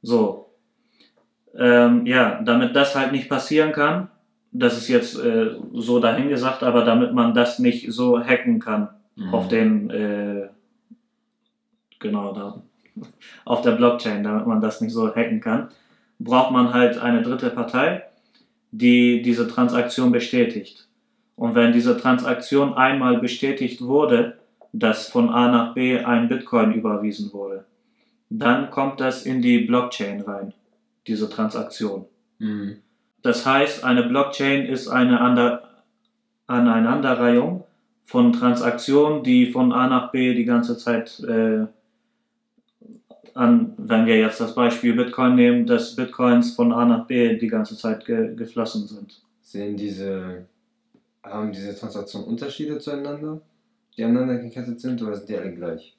So. 0.02 0.46
Ähm, 1.54 2.06
ja, 2.06 2.40
damit 2.42 2.74
das 2.76 2.94
halt 2.94 3.12
nicht 3.12 3.28
passieren 3.28 3.72
kann, 3.72 4.08
das 4.52 4.76
ist 4.78 4.88
jetzt 4.88 5.18
äh, 5.18 5.50
so 5.74 6.00
dahingesagt, 6.00 6.62
aber 6.62 6.84
damit 6.84 7.12
man 7.12 7.34
das 7.34 7.58
nicht 7.58 7.92
so 7.92 8.18
hacken 8.18 8.58
kann 8.58 8.88
Mhm. 9.18 9.34
auf 9.34 9.48
den, 9.48 9.90
äh, 9.90 10.48
genau 11.98 12.32
da, 12.32 12.62
auf 13.44 13.62
der 13.62 13.72
Blockchain, 13.72 14.24
damit 14.24 14.46
man 14.46 14.60
das 14.60 14.80
nicht 14.80 14.92
so 14.92 15.14
hacken 15.14 15.40
kann, 15.40 15.68
braucht 16.18 16.52
man 16.52 16.72
halt 16.72 16.98
eine 16.98 17.22
dritte 17.22 17.50
Partei, 17.50 18.02
die 18.70 19.22
diese 19.22 19.48
Transaktion 19.48 20.12
bestätigt. 20.12 20.88
Und 21.36 21.54
wenn 21.54 21.72
diese 21.72 21.96
Transaktion 21.96 22.74
einmal 22.74 23.18
bestätigt 23.18 23.80
wurde, 23.80 24.38
dass 24.72 25.08
von 25.08 25.30
A 25.30 25.50
nach 25.50 25.74
B 25.74 25.98
ein 25.98 26.28
Bitcoin 26.28 26.72
überwiesen 26.72 27.32
wurde, 27.32 27.64
dann 28.30 28.70
kommt 28.70 29.00
das 29.00 29.24
in 29.24 29.40
die 29.40 29.60
Blockchain 29.60 30.20
rein, 30.20 30.52
diese 31.06 31.30
Transaktion. 31.30 32.04
Mhm. 32.38 32.78
Das 33.22 33.46
heißt, 33.46 33.84
eine 33.84 34.02
Blockchain 34.02 34.66
ist 34.66 34.88
eine 34.88 35.20
Ander 35.20 35.64
Aneinanderreihung 36.46 37.64
von 38.06 38.32
Transaktionen, 38.32 39.22
die 39.22 39.52
von 39.52 39.70
A 39.70 39.86
nach 39.86 40.10
B 40.12 40.34
die 40.34 40.46
ganze 40.46 40.78
Zeit 40.78 41.20
äh, 41.20 41.66
an, 43.34 43.74
wenn 43.76 44.06
wir 44.06 44.18
jetzt 44.18 44.40
das 44.40 44.54
Beispiel 44.54 44.94
Bitcoin 44.94 45.34
nehmen, 45.34 45.66
dass 45.66 45.96
Bitcoins 45.96 46.54
von 46.54 46.72
A 46.72 46.84
nach 46.84 47.06
B 47.06 47.36
die 47.36 47.48
ganze 47.48 47.76
Zeit 47.76 48.04
ge 48.04 48.34
geflossen 48.34 48.86
sind. 48.86 49.22
Sehen 49.42 49.76
diese, 49.76 50.46
haben 51.22 51.52
diese 51.52 51.76
Transaktionen 51.76 52.28
Unterschiede 52.28 52.78
zueinander, 52.78 53.40
die 53.96 54.04
aneinander 54.04 54.38
gekettet 54.38 54.80
sind, 54.80 55.02
oder 55.02 55.14
sind 55.14 55.28
die 55.28 55.36
alle 55.36 55.54
gleich? 55.54 55.96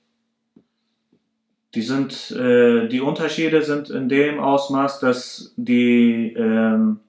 Die 1.75 1.81
sind, 1.81 2.31
äh, 2.31 2.87
die 2.87 3.01
Unterschiede 3.01 3.61
sind 3.61 3.89
in 3.89 4.09
dem 4.09 4.39
Ausmaß, 4.39 4.99
dass 4.99 5.53
die, 5.55 6.33
ähm, 6.35 6.99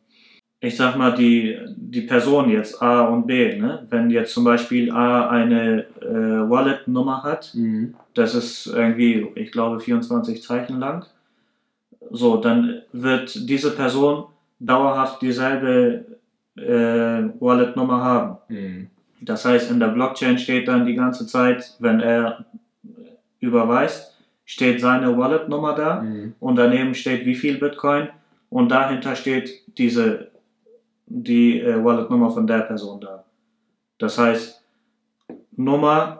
ich 0.61 0.77
sag 0.77 0.97
mal, 0.97 1.15
die, 1.15 1.59
die 1.77 2.03
Person 2.03 2.51
jetzt 2.51 2.83
A 2.83 3.07
und 3.07 3.27
B, 3.27 3.59
ne? 3.59 3.87
wenn 3.89 4.11
jetzt 4.11 4.35
zum 4.35 4.45
Beispiel 4.45 4.91
A 4.91 5.31
eine 5.31 5.87
äh, 6.03 6.51
Wallet-Nummer 6.51 7.23
hat, 7.23 7.53
Mhm. 7.55 7.95
Das 8.15 8.35
ist 8.35 8.67
irgendwie, 8.67 9.27
ich 9.35 9.53
glaube, 9.53 9.81
24 9.81 10.43
Zeichen 10.43 10.79
lang, 10.79 11.05
so, 12.11 12.39
dann 12.39 12.83
wird 12.93 13.49
diese 13.49 13.71
Person 13.71 14.25
dauerhaft 14.59 15.23
dieselbe 15.23 16.05
äh, 16.57 16.63
Wallet-Nummer 17.41 18.03
haben. 18.03 18.37
Mhm. 18.49 18.89
Das 19.21 19.45
heißt, 19.45 19.71
in 19.71 19.81
der 19.81 19.89
Blockchain 19.89 20.39
steht 20.39 20.67
dann 20.69 20.87
die 20.87 20.95
ganze 20.95 21.27
Zeit, 21.27 21.77
wenn 21.79 22.01
er 22.01 22.45
überweist, 23.39 24.17
steht 24.45 24.81
seine 24.81 25.17
Wallet-Nummer 25.17 25.75
da 25.75 26.03
Mhm. 26.03 26.35
und 26.41 26.57
daneben 26.57 26.95
steht 26.95 27.25
wie 27.27 27.35
viel 27.37 27.59
Bitcoin 27.59 28.09
und 28.49 28.71
dahinter 28.71 29.15
steht 29.15 29.63
diese 29.79 30.31
die 31.07 31.61
äh, 31.61 31.83
Wallet-Nummer 31.85 32.31
von 32.31 32.47
der 32.47 32.61
Person 32.61 33.01
da. 33.01 33.25
Das 33.99 34.19
heißt 34.19 34.63
Nummer, 35.57 36.20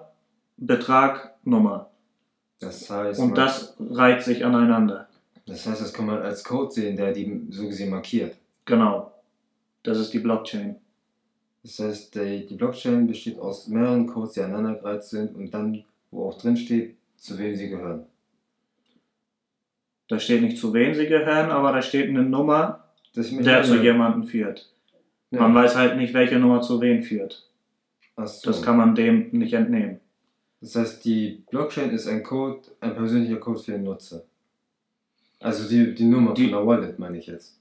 Betrag, 0.61 1.35
Nummer. 1.45 1.91
Das 2.61 2.89
heißt, 2.91 3.19
Und 3.19 3.29
man- 3.29 3.35
das 3.37 3.75
reiht 3.81 4.23
sich 4.23 4.45
aneinander. 4.45 5.09
das 5.47 5.67
heißt, 5.67 5.81
das 5.81 5.93
kann 5.93 6.07
man 6.07 6.21
als 6.23 6.45
Code 6.45 6.71
sehen, 6.71 6.97
der 6.97 7.13
die 7.13 7.47
so 7.51 7.67
gesehen 7.67 7.91
markiert. 7.91 8.37
Genau. 8.67 9.13
Das 9.83 9.99
ist 9.99 10.13
die 10.13 10.19
Blockchain. 10.19 10.77
Das 11.63 11.79
heißt, 11.79 12.15
die, 12.15 12.47
die 12.47 12.55
Blockchain 12.55 13.07
besteht 13.07 13.39
aus 13.39 13.67
mehreren 13.69 14.07
Codes, 14.07 14.33
die 14.35 14.41
aneinandergereiht 14.43 15.03
sind 15.05 15.35
und 15.35 15.53
dann, 15.53 15.85
wo 16.11 16.29
auch 16.29 16.39
drin 16.39 16.57
steht, 16.57 16.97
zu 17.17 17.39
wem 17.39 17.57
sie 17.57 17.69
gehören. 17.71 18.05
Da 20.09 20.19
steht 20.19 20.43
nicht 20.43 20.59
zu 20.59 20.73
wem 20.75 20.95
sie 20.95 21.07
gehören, 21.07 21.51
aber 21.51 21.73
da 21.73 21.83
steht 21.83 22.09
eine 22.09 22.23
Nummer, 22.23 22.85
der 23.15 23.63
zu 23.63 23.81
jemandem 23.83 24.25
führt. 24.25 24.73
Ja. 25.31 25.41
Man 25.43 25.55
weiß 25.55 25.77
halt 25.77 25.97
nicht, 25.97 26.13
welche 26.15 26.39
Nummer 26.39 26.61
zu 26.63 26.81
wem 26.81 27.03
führt. 27.03 27.49
So. 28.17 28.51
Das 28.51 28.63
kann 28.63 28.77
man 28.77 28.95
dem 28.95 29.31
nicht 29.31 29.53
entnehmen. 29.55 30.01
Das 30.61 30.77
heißt, 30.77 31.05
die 31.05 31.43
Blockchain 31.51 31.91
ist 31.91 32.07
ein 32.07 32.23
Code, 32.23 32.61
ein 32.81 32.95
persönlicher 32.95 33.37
Code 33.39 33.61
für 33.61 33.73
den 33.73 33.85
Nutzer. 33.85 34.23
Also 35.41 35.69
die, 35.69 35.95
die 35.95 36.05
Nummer 36.05 36.35
Die- 36.35 36.45
von 36.45 36.53
der 36.53 36.67
Wallet 36.67 36.99
meine 36.99 37.19
ich 37.19 37.27
jetzt. 37.27 37.59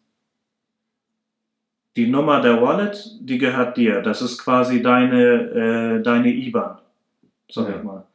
Die 1.95 2.07
Nummer 2.07 2.41
der 2.41 2.61
Wallet, 2.61 3.17
die 3.21 3.37
gehört 3.37 3.77
dir. 3.77 4.01
Das 4.01 4.21
ist 4.21 4.37
quasi 4.37 4.81
deine, 4.81 5.97
äh, 5.99 6.03
deine 6.03 6.29
IBAN, 6.29 6.77
sag 7.49 7.69
Ja. 7.69 7.77
ich 7.77 7.83
mal. 7.83 8.05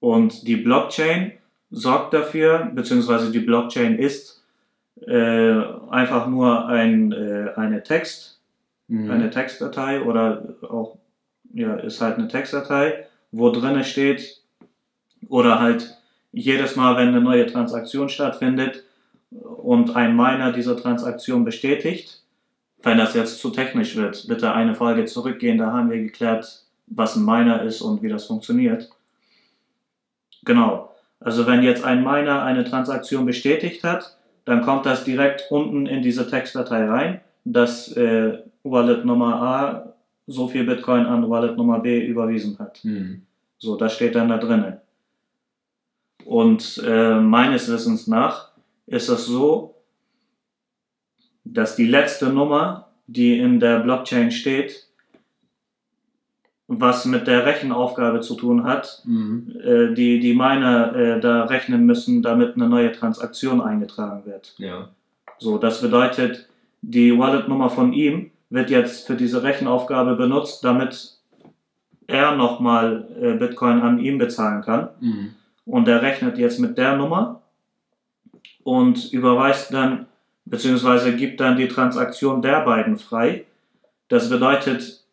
Und 0.00 0.46
die 0.46 0.56
Blockchain 0.56 1.32
sorgt 1.70 2.14
dafür, 2.14 2.70
beziehungsweise 2.74 3.30
die 3.30 3.40
Blockchain 3.40 3.98
ist 3.98 4.34
äh, 5.06 5.62
einfach 5.90 6.26
nur 6.26 6.68
ein, 6.68 7.12
äh, 7.12 7.52
eine 7.56 7.82
Text, 7.82 8.40
Mhm. 8.88 9.10
eine 9.10 9.28
Textdatei 9.30 10.00
oder 10.02 10.54
auch, 10.62 10.96
ja, 11.52 11.74
ist 11.76 12.00
halt 12.00 12.16
eine 12.16 12.28
Textdatei, 12.28 13.04
wo 13.36 13.50
drinne 13.50 13.84
steht, 13.84 14.42
oder 15.28 15.60
halt 15.60 15.94
jedes 16.32 16.76
Mal, 16.76 16.96
wenn 16.96 17.08
eine 17.08 17.20
neue 17.20 17.46
Transaktion 17.46 18.08
stattfindet 18.08 18.84
und 19.30 19.94
ein 19.96 20.16
Miner 20.16 20.52
diese 20.52 20.76
Transaktion 20.76 21.44
bestätigt, 21.44 22.22
wenn 22.82 22.98
das 22.98 23.14
jetzt 23.14 23.40
zu 23.40 23.50
technisch 23.50 23.96
wird, 23.96 24.26
bitte 24.28 24.52
eine 24.52 24.74
Folge 24.74 25.04
zurückgehen, 25.04 25.58
da 25.58 25.72
haben 25.72 25.90
wir 25.90 25.98
geklärt, 25.98 26.62
was 26.86 27.16
ein 27.16 27.24
Miner 27.24 27.62
ist 27.62 27.80
und 27.80 28.02
wie 28.02 28.08
das 28.08 28.26
funktioniert. 28.26 28.90
Genau. 30.44 30.94
Also 31.18 31.46
wenn 31.46 31.62
jetzt 31.62 31.84
ein 31.84 32.04
Miner 32.04 32.42
eine 32.42 32.64
Transaktion 32.64 33.26
bestätigt 33.26 33.82
hat, 33.82 34.16
dann 34.44 34.62
kommt 34.62 34.86
das 34.86 35.04
direkt 35.04 35.50
unten 35.50 35.86
in 35.86 36.02
diese 36.02 36.30
Textdatei 36.30 36.84
rein, 36.84 37.20
dass 37.44 37.92
äh, 37.96 38.38
Wallet 38.62 39.04
Nummer 39.04 39.42
A 39.42 39.92
so 40.28 40.48
viel 40.48 40.64
Bitcoin 40.64 41.06
an 41.06 41.28
Wallet 41.28 41.56
Nummer 41.56 41.80
B 41.80 42.06
überwiesen 42.06 42.58
hat. 42.58 42.84
Mhm. 42.84 43.25
So, 43.58 43.76
das 43.76 43.94
steht 43.94 44.14
dann 44.14 44.28
da 44.28 44.38
drinnen. 44.38 44.78
Und 46.24 46.82
äh, 46.84 47.20
meines 47.20 47.70
Wissens 47.70 48.06
nach 48.06 48.50
ist 48.86 49.08
es 49.08 49.26
so, 49.26 49.74
dass 51.44 51.76
die 51.76 51.86
letzte 51.86 52.28
Nummer, 52.30 52.88
die 53.06 53.38
in 53.38 53.60
der 53.60 53.80
Blockchain 53.80 54.30
steht, 54.32 54.86
was 56.68 57.04
mit 57.04 57.28
der 57.28 57.46
Rechenaufgabe 57.46 58.20
zu 58.20 58.34
tun 58.34 58.64
hat, 58.64 59.02
Mhm. 59.04 59.56
äh, 59.62 59.94
die 59.94 60.18
die 60.18 60.34
Miner 60.34 60.94
äh, 60.96 61.20
da 61.20 61.44
rechnen 61.44 61.86
müssen, 61.86 62.22
damit 62.22 62.56
eine 62.56 62.68
neue 62.68 62.90
Transaktion 62.90 63.60
eingetragen 63.60 64.26
wird. 64.26 64.54
Ja. 64.58 64.88
So, 65.38 65.58
das 65.58 65.80
bedeutet, 65.80 66.48
die 66.82 67.16
Wallet-Nummer 67.16 67.70
von 67.70 67.92
ihm 67.92 68.32
wird 68.50 68.70
jetzt 68.70 69.06
für 69.06 69.14
diese 69.14 69.44
Rechenaufgabe 69.44 70.16
benutzt, 70.16 70.64
damit 70.64 71.15
er 72.06 72.36
nochmal 72.36 73.08
äh, 73.20 73.32
Bitcoin 73.32 73.80
an 73.80 73.98
ihm 73.98 74.18
bezahlen 74.18 74.62
kann. 74.62 74.88
Mhm. 75.00 75.34
Und 75.64 75.88
er 75.88 76.02
rechnet 76.02 76.38
jetzt 76.38 76.60
mit 76.60 76.78
der 76.78 76.96
Nummer 76.96 77.42
und 78.62 79.12
überweist 79.12 79.72
dann, 79.72 80.06
beziehungsweise 80.44 81.16
gibt 81.16 81.40
dann 81.40 81.56
die 81.56 81.68
Transaktion 81.68 82.42
der 82.42 82.60
beiden 82.60 82.98
frei. 82.98 83.44
Das 84.08 84.30
bedeutet, 84.30 85.04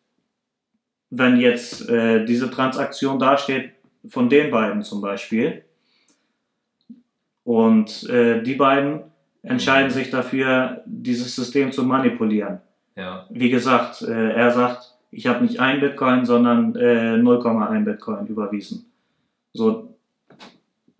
wenn 1.09 1.39
jetzt 1.39 1.89
äh, 1.89 2.25
diese 2.25 2.51
Transaktion 2.51 3.17
dasteht, 3.17 3.71
von 4.07 4.29
den 4.29 4.51
beiden 4.51 4.83
zum 4.83 5.01
Beispiel, 5.01 5.63
und 7.43 8.07
äh, 8.09 8.41
die 8.41 8.55
beiden 8.55 9.01
entscheiden 9.41 9.91
sich 9.91 10.09
dafür, 10.09 10.81
dieses 10.85 11.35
System 11.35 11.71
zu 11.71 11.83
manipulieren. 11.83 12.61
Ja. 12.95 13.25
Wie 13.29 13.49
gesagt, 13.49 14.01
äh, 14.01 14.31
er 14.31 14.51
sagt, 14.51 14.92
ich 15.13 15.27
habe 15.27 15.43
nicht 15.43 15.59
ein 15.59 15.79
Bitcoin, 15.79 16.25
sondern 16.25 16.75
äh, 16.75 17.15
0,1 17.15 17.83
Bitcoin 17.83 18.27
überwiesen. 18.27 18.91
So, 19.53 19.95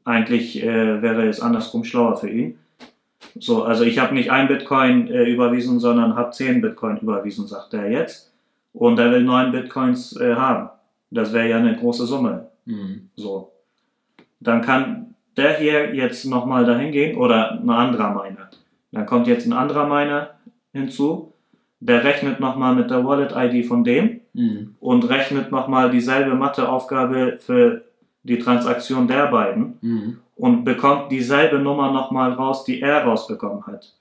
eigentlich 0.06 0.62
äh, 0.62 1.02
wäre 1.02 1.28
es 1.28 1.40
andersrum 1.40 1.84
schlauer 1.84 2.18
für 2.18 2.30
ihn. 2.30 2.60
So, 3.40 3.64
also 3.64 3.84
ich 3.84 3.98
habe 3.98 4.14
nicht 4.14 4.32
ein 4.32 4.48
Bitcoin 4.48 5.08
äh, 5.08 5.24
überwiesen, 5.24 5.80
sondern 5.80 6.16
habe 6.16 6.32
10 6.32 6.62
Bitcoin 6.62 6.98
überwiesen, 6.98 7.48
sagt 7.48 7.74
er 7.74 7.90
jetzt. 7.90 8.32
Und 8.74 9.00
er 9.00 9.12
will 9.12 9.24
9 9.24 9.52
Bitcoins 9.52 10.16
äh, 10.20 10.36
haben. 10.36 10.70
Das 11.10 11.34
wäre 11.34 11.50
ja 11.50 11.58
eine 11.58 11.76
große 11.76 12.06
Summe. 12.06 12.50
Mhm. 12.66 13.10
So. 13.16 13.52
Dann 14.40 14.62
kann 14.62 15.16
der 15.38 15.58
hier 15.58 15.96
jetzt 15.96 16.26
nochmal 16.26 16.66
dahin 16.66 16.92
gehen 16.92 17.18
oder 17.18 17.54
ein 17.54 17.70
anderer 17.70 18.10
Miner. 18.10 18.50
Dann 18.92 19.06
kommt 19.08 19.28
jetzt 19.28 19.48
ein 19.48 19.54
anderer 19.54 19.88
Miner 19.88 20.32
hinzu, 20.72 21.33
der 21.86 22.04
rechnet 22.04 22.40
nochmal 22.40 22.76
mit 22.76 22.90
der 22.90 23.06
Wallet-ID 23.06 23.66
von 23.66 23.84
dem 23.84 24.22
Mhm. 24.36 24.76
und 24.80 25.08
rechnet 25.10 25.52
nochmal 25.52 25.92
dieselbe 25.92 26.34
Matheaufgabe 26.34 27.38
für 27.40 27.84
die 28.24 28.40
Transaktion 28.40 29.08
der 29.08 29.28
beiden 29.28 29.78
Mhm. 29.82 30.18
und 30.38 30.64
bekommt 30.64 31.12
dieselbe 31.12 31.60
Nummer 31.60 31.92
nochmal 31.92 32.32
raus, 32.34 32.64
die 32.64 32.82
er 32.82 33.04
rausbekommen 33.04 33.66
hat. 33.68 33.94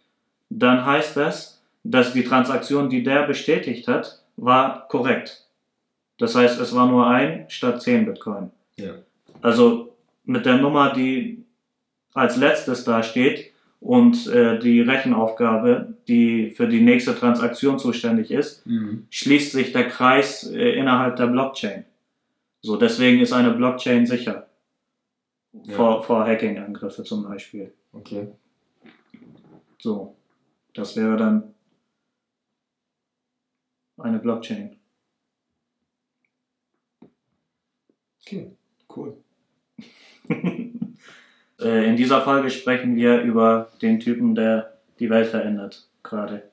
Dann 0.48 0.86
heißt 0.86 1.16
das, 1.16 1.62
dass 1.84 2.12
die 2.12 2.24
Transaktion, 2.24 2.88
die 2.88 3.02
der 3.02 3.26
bestätigt 3.26 3.88
hat, 3.88 4.20
war 4.36 4.86
korrekt. 4.88 5.44
Das 6.18 6.34
heißt, 6.36 6.60
es 6.60 6.74
war 6.74 6.86
nur 6.86 7.06
ein 7.06 7.44
statt 7.48 7.82
10 7.82 8.06
Bitcoin. 8.06 8.50
Ja. 8.76 8.92
Also 9.42 9.92
mit 10.24 10.46
der 10.46 10.58
Nummer, 10.58 10.92
die 10.92 11.44
als 12.14 12.36
letztes 12.36 12.84
da 12.84 13.02
steht 13.02 13.50
und 13.80 14.26
äh, 14.28 14.58
die 14.60 14.80
Rechenaufgabe, 14.82 15.91
die 16.08 16.50
für 16.50 16.66
die 16.68 16.80
nächste 16.80 17.14
Transaktion 17.14 17.78
zuständig 17.78 18.30
ist, 18.30 18.66
Mhm. 18.66 19.06
schließt 19.10 19.52
sich 19.52 19.72
der 19.72 19.88
Kreis 19.88 20.44
äh, 20.50 20.72
innerhalb 20.72 21.16
der 21.16 21.26
Blockchain. 21.28 21.84
So, 22.60 22.76
deswegen 22.76 23.20
ist 23.20 23.32
eine 23.32 23.52
Blockchain 23.52 24.06
sicher. 24.06 24.48
Ja. 25.64 25.74
Vor, 25.74 26.02
vor 26.04 26.26
Hacking-Angriffe 26.26 27.02
zum 27.04 27.24
Beispiel. 27.24 27.72
Okay. 27.92 28.28
So, 29.78 30.16
das 30.74 30.96
wäre 30.96 31.16
dann 31.16 31.54
eine 33.98 34.18
Blockchain. 34.18 34.76
Okay. 38.24 38.50
Cool. 38.94 39.16
Äh, 41.60 41.88
In 41.88 41.96
dieser 41.96 42.22
Folge 42.22 42.50
sprechen 42.50 42.96
wir 42.96 43.20
über 43.20 43.70
den 43.80 44.00
Typen, 44.00 44.34
der 44.34 44.80
die 44.98 45.08
Welt 45.10 45.28
verändert, 45.28 45.88
gerade. 46.12 46.50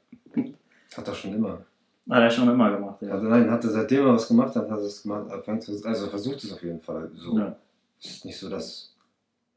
Hat 0.95 1.07
er 1.07 1.13
schon 1.13 1.33
immer. 1.35 1.65
Hat 2.09 2.23
er 2.23 2.29
schon 2.31 2.49
immer 2.49 2.71
gemacht, 2.71 3.01
ja. 3.01 3.11
Also 3.11 3.27
nein, 3.27 3.51
hat 3.51 3.63
er 3.63 3.69
seitdem 3.69 4.05
er 4.05 4.13
was 4.13 4.27
gemacht 4.27 4.55
hat, 4.55 4.69
hat 4.69 4.79
er 4.79 4.85
es 4.85 5.03
gemacht, 5.03 5.29
also 5.29 6.07
versucht 6.07 6.43
es 6.43 6.51
auf 6.51 6.63
jeden 6.63 6.79
Fall. 6.79 7.11
So. 7.13 7.37
Ja. 7.37 7.55
Es 8.01 8.09
ist 8.11 8.25
nicht 8.25 8.39
so, 8.39 8.49
dass 8.49 8.95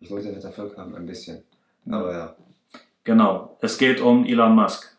ich 0.01 0.11
Leute 0.11 0.33
mit 0.33 0.45
Erfolg 0.45 0.77
haben, 0.77 0.95
ein 0.95 1.07
bisschen. 1.07 1.43
Aber 1.89 2.13
ja. 2.13 2.37
Genau, 3.05 3.57
es 3.61 3.79
geht 3.79 4.01
um 4.01 4.25
Elon 4.27 4.55
Musk. 4.55 4.95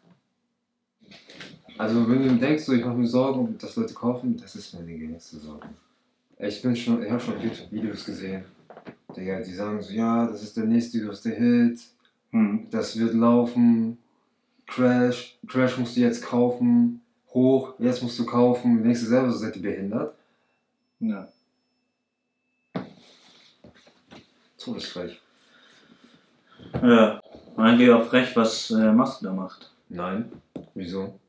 Also 1.78 2.10
wenn 2.10 2.28
du 2.28 2.36
denkst, 2.36 2.64
so, 2.64 2.74
ich 2.74 2.84
mache 2.86 2.96
mir 2.96 3.08
Sorgen, 3.08 3.58
dass 3.58 3.76
Leute 3.76 3.94
kaufen, 3.94 4.38
das 4.38 4.56
ist 4.56 4.74
meine 4.74 4.98
geringste 4.98 5.38
Sorge. 5.38 5.68
Ich 6.40 6.62
bin 6.62 6.76
schon, 6.76 7.04
ich 7.04 7.12
habe 7.12 7.20
schon 7.20 7.40
YouTube-Videos 7.40 8.06
gesehen. 8.06 8.46
Digga, 9.16 9.42
die 9.42 9.54
sagen 9.54 9.82
so, 9.82 9.94
ja, 9.94 10.26
das 10.26 10.42
ist 10.44 10.58
der 10.58 10.66
nächste 10.66 11.00
größte 11.02 11.30
Hit, 11.30 11.80
Hm. 12.32 12.68
das 12.72 12.98
wird 12.98 13.14
laufen, 13.14 14.00
Crash, 14.74 15.38
Crash 15.48 15.78
musst 15.78 15.96
du 15.96 16.02
jetzt 16.02 16.24
kaufen, 16.24 17.02
hoch, 17.32 17.76
jetzt 17.78 18.02
musst 18.02 18.18
du 18.18 18.26
kaufen, 18.26 18.84
du 18.84 18.96
selber, 18.96 19.32
so 19.32 19.38
seid 19.38 19.56
ihr 19.56 19.62
behindert? 19.62 20.16
Ja. 21.00 21.28
Todesfrech. 24.58 25.22
ja. 26.74 27.20
Eigentlich 27.56 27.92
auch 27.92 28.06
frech, 28.08 28.36
was 28.36 28.72
äh, 28.72 28.92
Musk 28.92 29.22
da 29.22 29.32
macht. 29.32 29.70
Nein. 29.90 30.32
Wieso? 30.74 31.20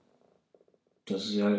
Das 1.04 1.26
ist 1.26 1.34
ja, 1.34 1.54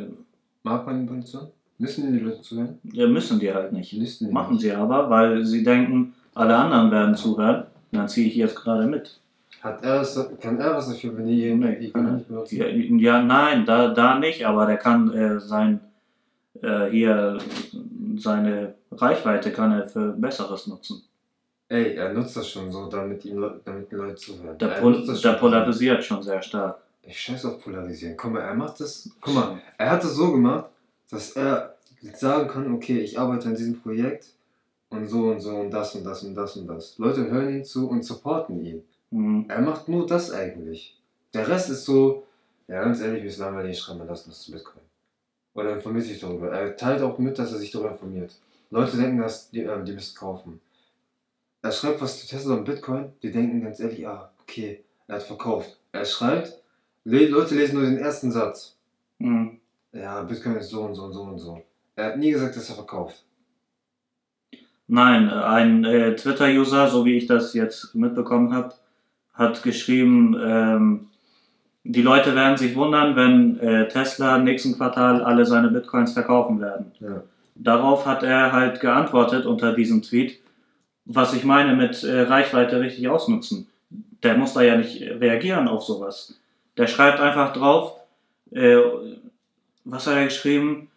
Mag 0.63 0.87
man 0.87 1.01
die 1.01 1.13
Position? 1.13 1.49
Müssen 1.77 2.11
die 2.11 2.17
Leute 2.17 2.41
zuhören? 2.41 2.79
ja, 2.81 3.05
müssen 3.05 3.39
die 3.39 3.53
halt 3.53 3.73
nicht. 3.73 3.93
Müssen 3.93 4.27
die 4.27 4.33
Machen 4.33 4.53
nicht. 4.53 4.63
sie 4.63 4.71
aber, 4.71 5.07
weil 5.11 5.45
sie 5.45 5.63
denken, 5.63 6.15
alle 6.33 6.55
anderen 6.55 6.89
werden 6.89 7.15
zuhören. 7.15 7.67
Dann 7.91 8.07
ziehe 8.09 8.27
ich 8.27 8.35
jetzt 8.35 8.55
gerade 8.55 8.87
mit. 8.87 9.19
Hat 9.65 9.83
er 9.83 9.99
was, 10.01 10.29
kann 10.39 10.59
er 10.59 10.75
was 10.75 10.89
dafür, 10.89 11.17
wenn 11.17 11.25
die 11.25 11.55
Nee, 11.55 11.75
die 11.79 11.91
kann 11.91 12.05
er. 12.05 12.11
nicht 12.11 12.27
benutzen? 12.27 12.55
Ja, 12.55 12.67
ja 12.67 13.23
nein, 13.23 13.65
da, 13.65 13.87
da 13.87 14.19
nicht, 14.19 14.45
aber 14.45 14.67
der 14.67 14.77
kann 14.77 15.11
äh, 15.11 15.39
sein, 15.39 15.79
äh, 16.61 16.85
hier, 16.91 17.39
seine 18.15 18.75
Reichweite 18.91 19.51
kann 19.51 19.71
er 19.71 19.87
für 19.87 20.11
Besseres 20.11 20.67
nutzen. 20.67 21.01
Ey, 21.67 21.95
er 21.95 22.13
nutzt 22.13 22.37
das 22.37 22.47
schon 22.47 22.71
so, 22.71 22.87
damit, 22.91 23.25
ihm, 23.25 23.43
damit 23.65 23.91
die 23.91 23.95
Leute 23.95 24.15
zuhören. 24.15 24.55
Der, 24.59 24.69
er 24.69 24.81
Pol 24.81 25.03
der 25.03 25.33
polarisiert 25.33 26.03
schon 26.03 26.21
sehr 26.21 26.43
stark. 26.43 26.77
Ich 27.01 27.19
scheiß 27.19 27.45
auf 27.45 27.63
Polarisieren. 27.63 28.15
Guck 28.15 28.33
mal, 28.33 28.41
er 28.41 28.53
macht 28.53 28.79
das. 28.79 29.09
Guck 29.19 29.33
mal, 29.33 29.59
er 29.79 29.89
hat 29.89 30.03
es 30.03 30.13
so 30.13 30.31
gemacht, 30.31 30.65
dass 31.09 31.31
er 31.31 31.75
sagen 32.13 32.47
kann, 32.47 32.71
okay, 32.71 32.99
ich 32.99 33.17
arbeite 33.17 33.47
an 33.47 33.55
diesem 33.55 33.81
Projekt 33.81 34.27
und 34.89 35.07
so 35.07 35.23
und 35.31 35.39
so 35.39 35.55
und 35.55 35.71
das 35.71 35.95
und 35.95 36.03
das 36.03 36.21
und 36.21 36.35
das 36.35 36.55
und 36.55 36.67
das. 36.67 36.99
Leute 36.99 37.31
hören 37.31 37.49
ihn 37.49 37.65
zu 37.65 37.89
und 37.89 38.05
supporten 38.05 38.63
ihn. 38.63 38.83
Mhm. 39.15 39.45
Er 39.47 39.61
macht 39.61 39.87
nur 39.87 40.05
das 40.05 40.31
eigentlich. 40.31 40.99
Der 41.33 41.47
Rest 41.47 41.69
ist 41.69 41.85
so, 41.85 42.27
ja 42.67 42.83
ganz 42.83 42.99
ehrlich, 42.99 43.23
mir 43.23 43.29
ist 43.29 43.37
langweilig, 43.37 43.71
ich 43.71 43.79
schreibe 43.79 43.99
mal 43.99 44.07
das 44.07 44.25
das 44.25 44.41
zu 44.41 44.51
Bitcoin. 44.51 44.83
Oder 45.53 45.73
informiert 45.73 46.05
sich 46.05 46.19
darüber. 46.19 46.51
Er 46.51 46.75
teilt 46.75 47.01
auch 47.01 47.17
mit, 47.17 47.39
dass 47.39 47.53
er 47.53 47.59
sich 47.59 47.71
darüber 47.71 47.91
informiert. 47.91 48.35
Leute 48.71 48.97
denken, 48.97 49.19
dass 49.19 49.49
die, 49.51 49.61
ähm, 49.61 49.85
die 49.85 49.93
müssen 49.93 50.17
kaufen. 50.17 50.59
Er 51.61 51.71
schreibt 51.71 52.01
was 52.01 52.19
zu 52.19 52.27
Tesla 52.27 52.55
und 52.55 52.65
Bitcoin, 52.65 53.13
die 53.23 53.31
denken 53.31 53.61
ganz 53.61 53.79
ehrlich, 53.79 54.05
ah, 54.05 54.31
okay, 54.41 54.83
er 55.07 55.15
hat 55.15 55.23
verkauft. 55.23 55.79
Er 55.93 56.03
schreibt, 56.03 56.61
le 57.05 57.27
Leute 57.27 57.55
lesen 57.55 57.75
nur 57.75 57.85
den 57.85 57.97
ersten 57.97 58.31
Satz. 58.31 58.75
Mhm. 59.19 59.61
Ja, 59.93 60.23
Bitcoin 60.23 60.57
ist 60.57 60.69
so 60.69 60.81
und 60.81 60.93
so 60.93 61.03
und 61.03 61.13
so 61.13 61.21
und 61.21 61.39
so. 61.39 61.63
Er 61.95 62.07
hat 62.07 62.17
nie 62.17 62.31
gesagt, 62.31 62.57
dass 62.57 62.69
er 62.69 62.75
verkauft. 62.75 63.23
Nein, 64.87 65.29
ein 65.29 65.85
äh, 65.85 66.15
Twitter-User, 66.17 66.89
so 66.89 67.05
wie 67.05 67.15
ich 67.15 67.27
das 67.27 67.53
jetzt 67.53 67.95
mitbekommen 67.95 68.53
habe, 68.53 68.75
hat 69.35 69.63
geschrieben, 69.63 70.35
ähm, 70.43 71.07
die 71.83 72.01
Leute 72.01 72.35
werden 72.35 72.57
sich 72.57 72.75
wundern, 72.75 73.15
wenn 73.15 73.59
äh, 73.59 73.87
Tesla 73.87 74.37
im 74.37 74.43
nächsten 74.43 74.75
Quartal 74.75 75.23
alle 75.23 75.45
seine 75.45 75.69
Bitcoins 75.69 76.13
verkaufen 76.13 76.59
werden. 76.59 76.91
Ja. 76.99 77.21
Darauf 77.55 78.05
hat 78.05 78.23
er 78.23 78.51
halt 78.51 78.79
geantwortet 78.81 79.45
unter 79.45 79.73
diesem 79.73 80.01
Tweet, 80.01 80.39
was 81.05 81.33
ich 81.33 81.43
meine 81.43 81.75
mit 81.75 82.03
äh, 82.03 82.21
Reichweite 82.21 82.79
richtig 82.79 83.07
ausnutzen. 83.07 83.67
Der 84.23 84.35
muss 84.37 84.53
da 84.53 84.61
ja 84.61 84.75
nicht 84.77 84.99
reagieren 85.01 85.67
auf 85.67 85.83
sowas. 85.83 86.39
Der 86.77 86.87
schreibt 86.87 87.19
einfach 87.19 87.53
drauf, 87.53 87.99
äh, 88.51 88.77
was 89.83 90.07
hat 90.07 90.15
er 90.15 90.25
geschrieben? 90.25 90.87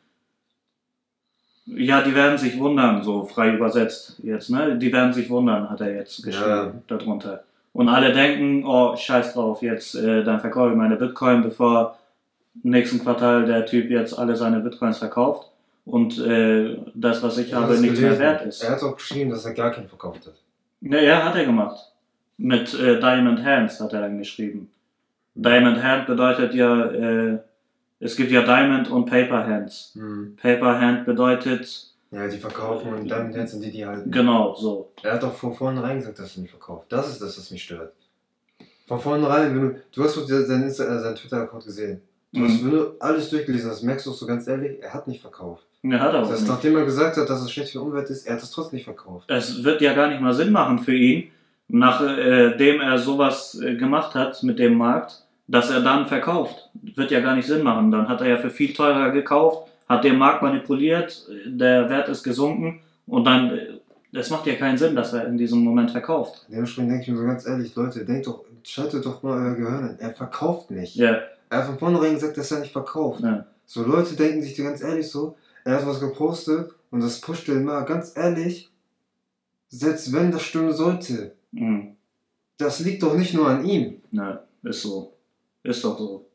Ja, 1.67 2.01
die 2.01 2.15
werden 2.15 2.39
sich 2.39 2.59
wundern, 2.59 3.03
so 3.03 3.25
frei 3.27 3.55
übersetzt 3.55 4.19
jetzt, 4.23 4.49
ne? 4.49 4.79
Die 4.79 4.91
werden 4.91 5.13
sich 5.13 5.29
wundern, 5.29 5.69
hat 5.69 5.83
er 5.83 5.95
jetzt 5.95 6.25
geschrieben 6.25 6.49
Ja. 6.49 6.73
darunter. 6.87 7.45
Und 7.73 7.89
alle 7.89 8.13
denken, 8.13 8.65
oh, 8.67 8.97
scheiß 8.97 9.35
drauf, 9.35 9.63
jetzt, 9.63 9.95
äh, 9.95 10.25
dann 10.25 10.41
verkaufe 10.41 10.71
ich 10.71 10.77
meine 10.77 10.97
Bitcoin, 10.97 11.43
bevor 11.43 11.99
im 12.65 12.71
nächsten 12.71 12.99
Quartal 13.01 13.47
der 13.47 13.67
Typ 13.67 13.91
jetzt 13.91 14.19
alle 14.19 14.35
seine 14.37 14.61
Bitcoins 14.61 14.99
verkauft 14.99 15.51
und 15.85 16.19
äh, 16.19 16.77
das, 16.95 17.23
was 17.23 17.39
ich 17.39 17.55
hab 17.55 17.63
habe, 17.63 17.73
das 17.73 17.81
nichts 17.81 18.01
mehr 18.01 18.11
gelesen. 18.11 18.25
wert 18.25 18.47
ist. 18.47 18.63
Er 18.63 18.73
hat 18.73 18.83
auch 18.83 18.97
geschrieben, 18.97 19.31
dass 19.31 19.45
er 19.45 19.55
gar 19.55 19.71
keinen 19.71 19.89
verkauft 19.89 20.27
hat. 20.27 20.35
Ja, 20.81 21.01
ja, 21.01 21.25
hat 21.25 21.37
er 21.37 21.45
gemacht. 21.45 21.93
Mit 22.37 22.75
äh, 22.75 23.01
Diamond 23.01 23.45
Hands 23.45 23.81
hat 23.81 23.93
er 23.93 24.03
dann 24.03 24.19
geschrieben. 24.19 24.71
Diamond 25.35 25.83
Hand 25.83 26.07
bedeutet 26.07 26.55
ja, 26.55 26.85
äh, 26.87 27.39
es 28.01 28.17
gibt 28.17 28.31
ja 28.31 28.43
Diamond 28.43 28.91
und 28.91 29.07
Paper 29.07 29.47
Hands. 29.47 29.93
Hm. 29.95 30.37
Paper 30.41 30.81
Hand 30.81 31.07
bedeutet, 31.07 31.88
Ja, 32.11 32.27
die 32.27 32.39
verkaufen 32.39 32.95
und 32.95 33.09
dann 33.09 33.33
sind 33.47 33.63
die, 33.63 33.71
die 33.71 33.85
halten. 33.85 34.11
genau, 34.11 34.55
so. 34.55 34.93
Er 35.03 35.15
hat 35.15 35.23
doch 35.23 35.35
von 35.35 35.53
vornherein 35.55 35.99
gesagt, 35.99 36.19
dass 36.19 36.37
er 36.37 36.41
nicht 36.43 36.51
verkauft. 36.51 36.87
Das 36.91 37.09
ist 37.11 37.21
das, 37.21 37.37
was 37.37 37.51
mich 37.51 37.63
stört. 37.63 37.93
Von 38.87 38.99
vornherein, 38.99 39.55
wenn 39.55 39.61
du, 39.75 39.81
du 39.95 40.05
hast 40.05 40.17
doch 40.17 40.27
seinen, 40.27 40.69
Insta- 40.71 40.87
äh, 40.87 40.99
seinen 41.01 41.17
Twitter-Account 41.17 41.65
gesehen. 41.67 42.01
Du 42.33 42.45
hast, 42.45 42.63
Mhm. 42.63 42.65
wenn 42.65 42.71
du 42.79 42.87
alles 43.01 43.29
durchgelesen 43.29 43.71
hast, 43.71 43.83
merkst 43.83 44.07
du 44.07 44.11
auch 44.11 44.15
so 44.15 44.27
ganz 44.27 44.47
ehrlich, 44.47 44.83
er 44.83 44.95
hat 44.95 45.07
nicht 45.07 45.21
verkauft. 45.21 45.67
Ja, 45.83 45.99
hat 46.01 46.15
er 46.15 46.23
auch 46.25 46.31
Das 46.31 46.41
nicht. 46.41 46.49
nachdem 46.51 46.77
er 46.77 46.85
gesagt 46.87 47.17
hat, 47.19 47.29
dass 47.29 47.43
es 47.43 47.51
schlecht 47.53 47.73
für 47.73 47.79
die 47.79 47.85
Umwelt 47.85 48.09
ist, 48.09 48.27
er 48.27 48.35
hat 48.37 48.43
es 48.43 48.51
trotzdem 48.51 48.77
nicht 48.77 48.85
verkauft. 48.85 49.31
Es 49.31 49.63
wird 49.63 49.81
ja 49.83 49.93
gar 49.93 50.09
nicht 50.09 50.21
mal 50.23 50.33
Sinn 50.33 50.51
machen 50.51 50.79
für 50.79 50.95
ihn, 50.95 51.31
nachdem 51.69 52.81
er 52.81 52.99
sowas 52.99 53.61
äh, 53.61 53.77
gemacht 53.77 54.15
hat 54.15 54.43
mit 54.43 54.59
dem 54.59 54.75
Markt, 54.75 55.25
dass 55.47 55.71
er 55.71 55.81
dann 55.83 56.07
verkauft. 56.07 56.71
Wird 56.75 57.11
ja 57.11 57.21
gar 57.21 57.35
nicht 57.37 57.47
Sinn 57.47 57.63
machen. 57.63 57.91
Dann 57.91 58.09
hat 58.09 58.21
er 58.21 58.29
ja 58.29 58.37
für 58.39 58.51
viel 58.51 58.73
teurer 58.75 59.11
gekauft, 59.11 59.68
hat 59.89 60.05
den 60.05 60.19
Markt 60.19 60.43
manipuliert, 60.43 61.27
der 61.47 61.89
Wert 61.89 62.09
ist 62.09 62.23
gesunken 62.23 62.81
und 63.07 63.25
dann, 63.25 63.59
es 64.13 64.31
macht 64.31 64.47
ja 64.47 64.55
keinen 64.57 64.77
Sinn, 64.79 64.95
dass 64.97 65.13
er 65.13 65.27
in 65.27 65.37
diesem 65.39 65.61
Moment 65.61 65.91
verkauft. 65.91 66.47
Dementsprechend 66.51 66.91
denke 66.91 67.03
ich 67.05 67.09
mir 67.11 67.17
so 67.19 67.25
ganz 67.25 67.47
ehrlich, 67.47 67.75
Leute, 67.75 68.05
denkt 68.05 68.27
doch, 68.27 68.45
schaltet 68.65 69.05
doch 69.07 69.23
mal 69.23 69.39
euer 69.47 69.55
Gehirn 69.55 69.85
ein. 69.91 69.99
Er 69.99 70.13
verkauft 70.13 70.71
nicht. 70.71 70.95
Ja, 70.97 71.19
Er 71.51 71.59
hat 71.59 71.67
von 71.67 71.79
vornherein 71.79 72.15
gesagt, 72.15 72.37
dass 72.37 72.51
er 72.51 72.61
nicht 72.61 72.73
verkauft. 72.73 73.21
ja. 73.23 73.47
So 73.67 73.83
Leute 73.85 74.15
denken 74.17 74.43
sich 74.43 74.57
ganz 74.57 74.83
ehrlich 74.83 75.09
so, 75.11 75.37
er 75.65 75.77
hat 75.77 75.87
was 75.87 76.01
gepostet 76.01 76.71
und 76.91 77.03
das 77.03 77.21
pusht 77.21 77.49
den 77.49 77.65
mal. 77.65 77.83
Ganz 77.85 78.17
ehrlich, 78.17 78.71
selbst 79.69 80.13
wenn 80.13 80.31
das 80.33 80.43
stimmen 80.43 80.73
sollte, 80.73 81.33
Mhm. 81.53 81.97
das 82.59 82.81
liegt 82.81 83.03
doch 83.03 83.15
nicht 83.17 83.33
nur 83.35 83.47
an 83.49 83.65
ihm. 83.67 84.01
ja, 84.13 84.43
ist 84.63 84.83
so. 84.83 85.13
Ist 85.63 85.83
doch 85.85 85.99
so. 85.99 86.27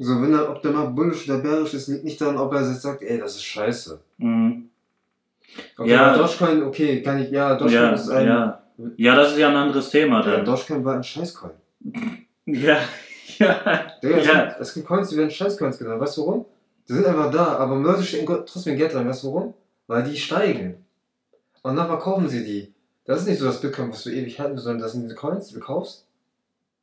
So, 0.00 0.22
wenn 0.22 0.32
er, 0.32 0.48
ob 0.50 0.62
der 0.62 0.70
mal 0.70 0.86
bullisch 0.86 1.28
oder 1.28 1.38
bärisch 1.38 1.74
ist, 1.74 1.88
liegt 1.88 2.04
nicht 2.04 2.20
daran, 2.20 2.36
ob 2.38 2.52
er 2.54 2.60
jetzt 2.60 2.82
sagt, 2.82 3.02
ey, 3.02 3.18
das 3.18 3.34
ist 3.34 3.42
scheiße. 3.44 3.98
Mhm. 4.18 4.68
Okay, 5.76 5.90
Ja. 5.90 6.12
ja. 6.12 6.16
Dogecoin, 6.16 6.62
okay, 6.62 7.02
kann 7.02 7.20
ich, 7.20 7.30
ja, 7.30 7.54
Dogecoin 7.56 7.72
Ja, 7.74 7.90
ist 7.90 8.08
ein, 8.10 8.26
ja. 8.26 8.62
ja, 8.96 9.16
das 9.16 9.32
ist 9.32 9.38
ja 9.38 9.48
ein 9.48 9.56
anderes 9.56 9.90
Thema 9.90 10.24
ja, 10.24 10.36
dann. 10.36 10.44
Dogecoin 10.44 10.84
war 10.84 10.94
ein 10.94 11.04
Scheißcoin. 11.04 11.52
Ja, 12.50 12.78
ja. 13.38 13.92
Digga, 14.02 14.16
es, 14.18 14.26
Ja. 14.26 14.44
gibt, 14.46 14.60
es 14.60 14.72
gibt 14.74 14.86
Coins, 14.86 15.10
die 15.10 15.16
werden 15.18 15.30
Scheißcoins 15.30 15.78
genannt. 15.78 16.00
Weißt 16.00 16.16
du 16.16 16.22
warum? 16.26 16.46
Die 16.88 16.94
sind 16.94 17.04
einfach 17.04 17.30
da, 17.30 17.44
aber 17.58 17.76
Leute 17.76 18.02
stecken 18.02 18.26
trotzdem 18.46 18.76
Geld 18.78 18.94
rein. 18.94 19.06
Weißt 19.06 19.22
du 19.24 19.26
warum? 19.34 19.54
Weil 19.86 20.04
die 20.04 20.16
steigen. 20.16 20.86
Und 21.62 21.76
dann 21.76 21.86
verkaufen 21.88 22.26
sie 22.26 22.42
die. 22.44 22.72
Das 23.04 23.20
ist 23.20 23.26
nicht 23.28 23.38
so 23.38 23.44
das 23.44 23.60
Bitcoin, 23.60 23.90
was 23.90 24.02
du 24.04 24.08
ewig 24.10 24.40
halten, 24.40 24.56
sondern 24.56 24.80
das 24.80 24.92
sind 24.92 25.02
diese 25.02 25.14
Coins, 25.14 25.48
die 25.48 25.54
du 25.56 25.60
kaufst, 25.60 26.06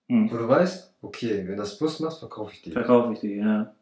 Hm. 0.08 0.32
wo 0.32 0.38
du 0.38 0.48
weißt, 0.48 0.94
okay, 1.02 1.44
wenn 1.48 1.58
das 1.58 1.78
Plus 1.78 2.00
macht, 2.00 2.20
verkaufe 2.20 2.54
ich 2.54 2.62
die. 2.62 2.72
Verkaufe 2.72 3.13
ich 3.13 3.20
die, 3.20 3.38
ja. 3.38 3.74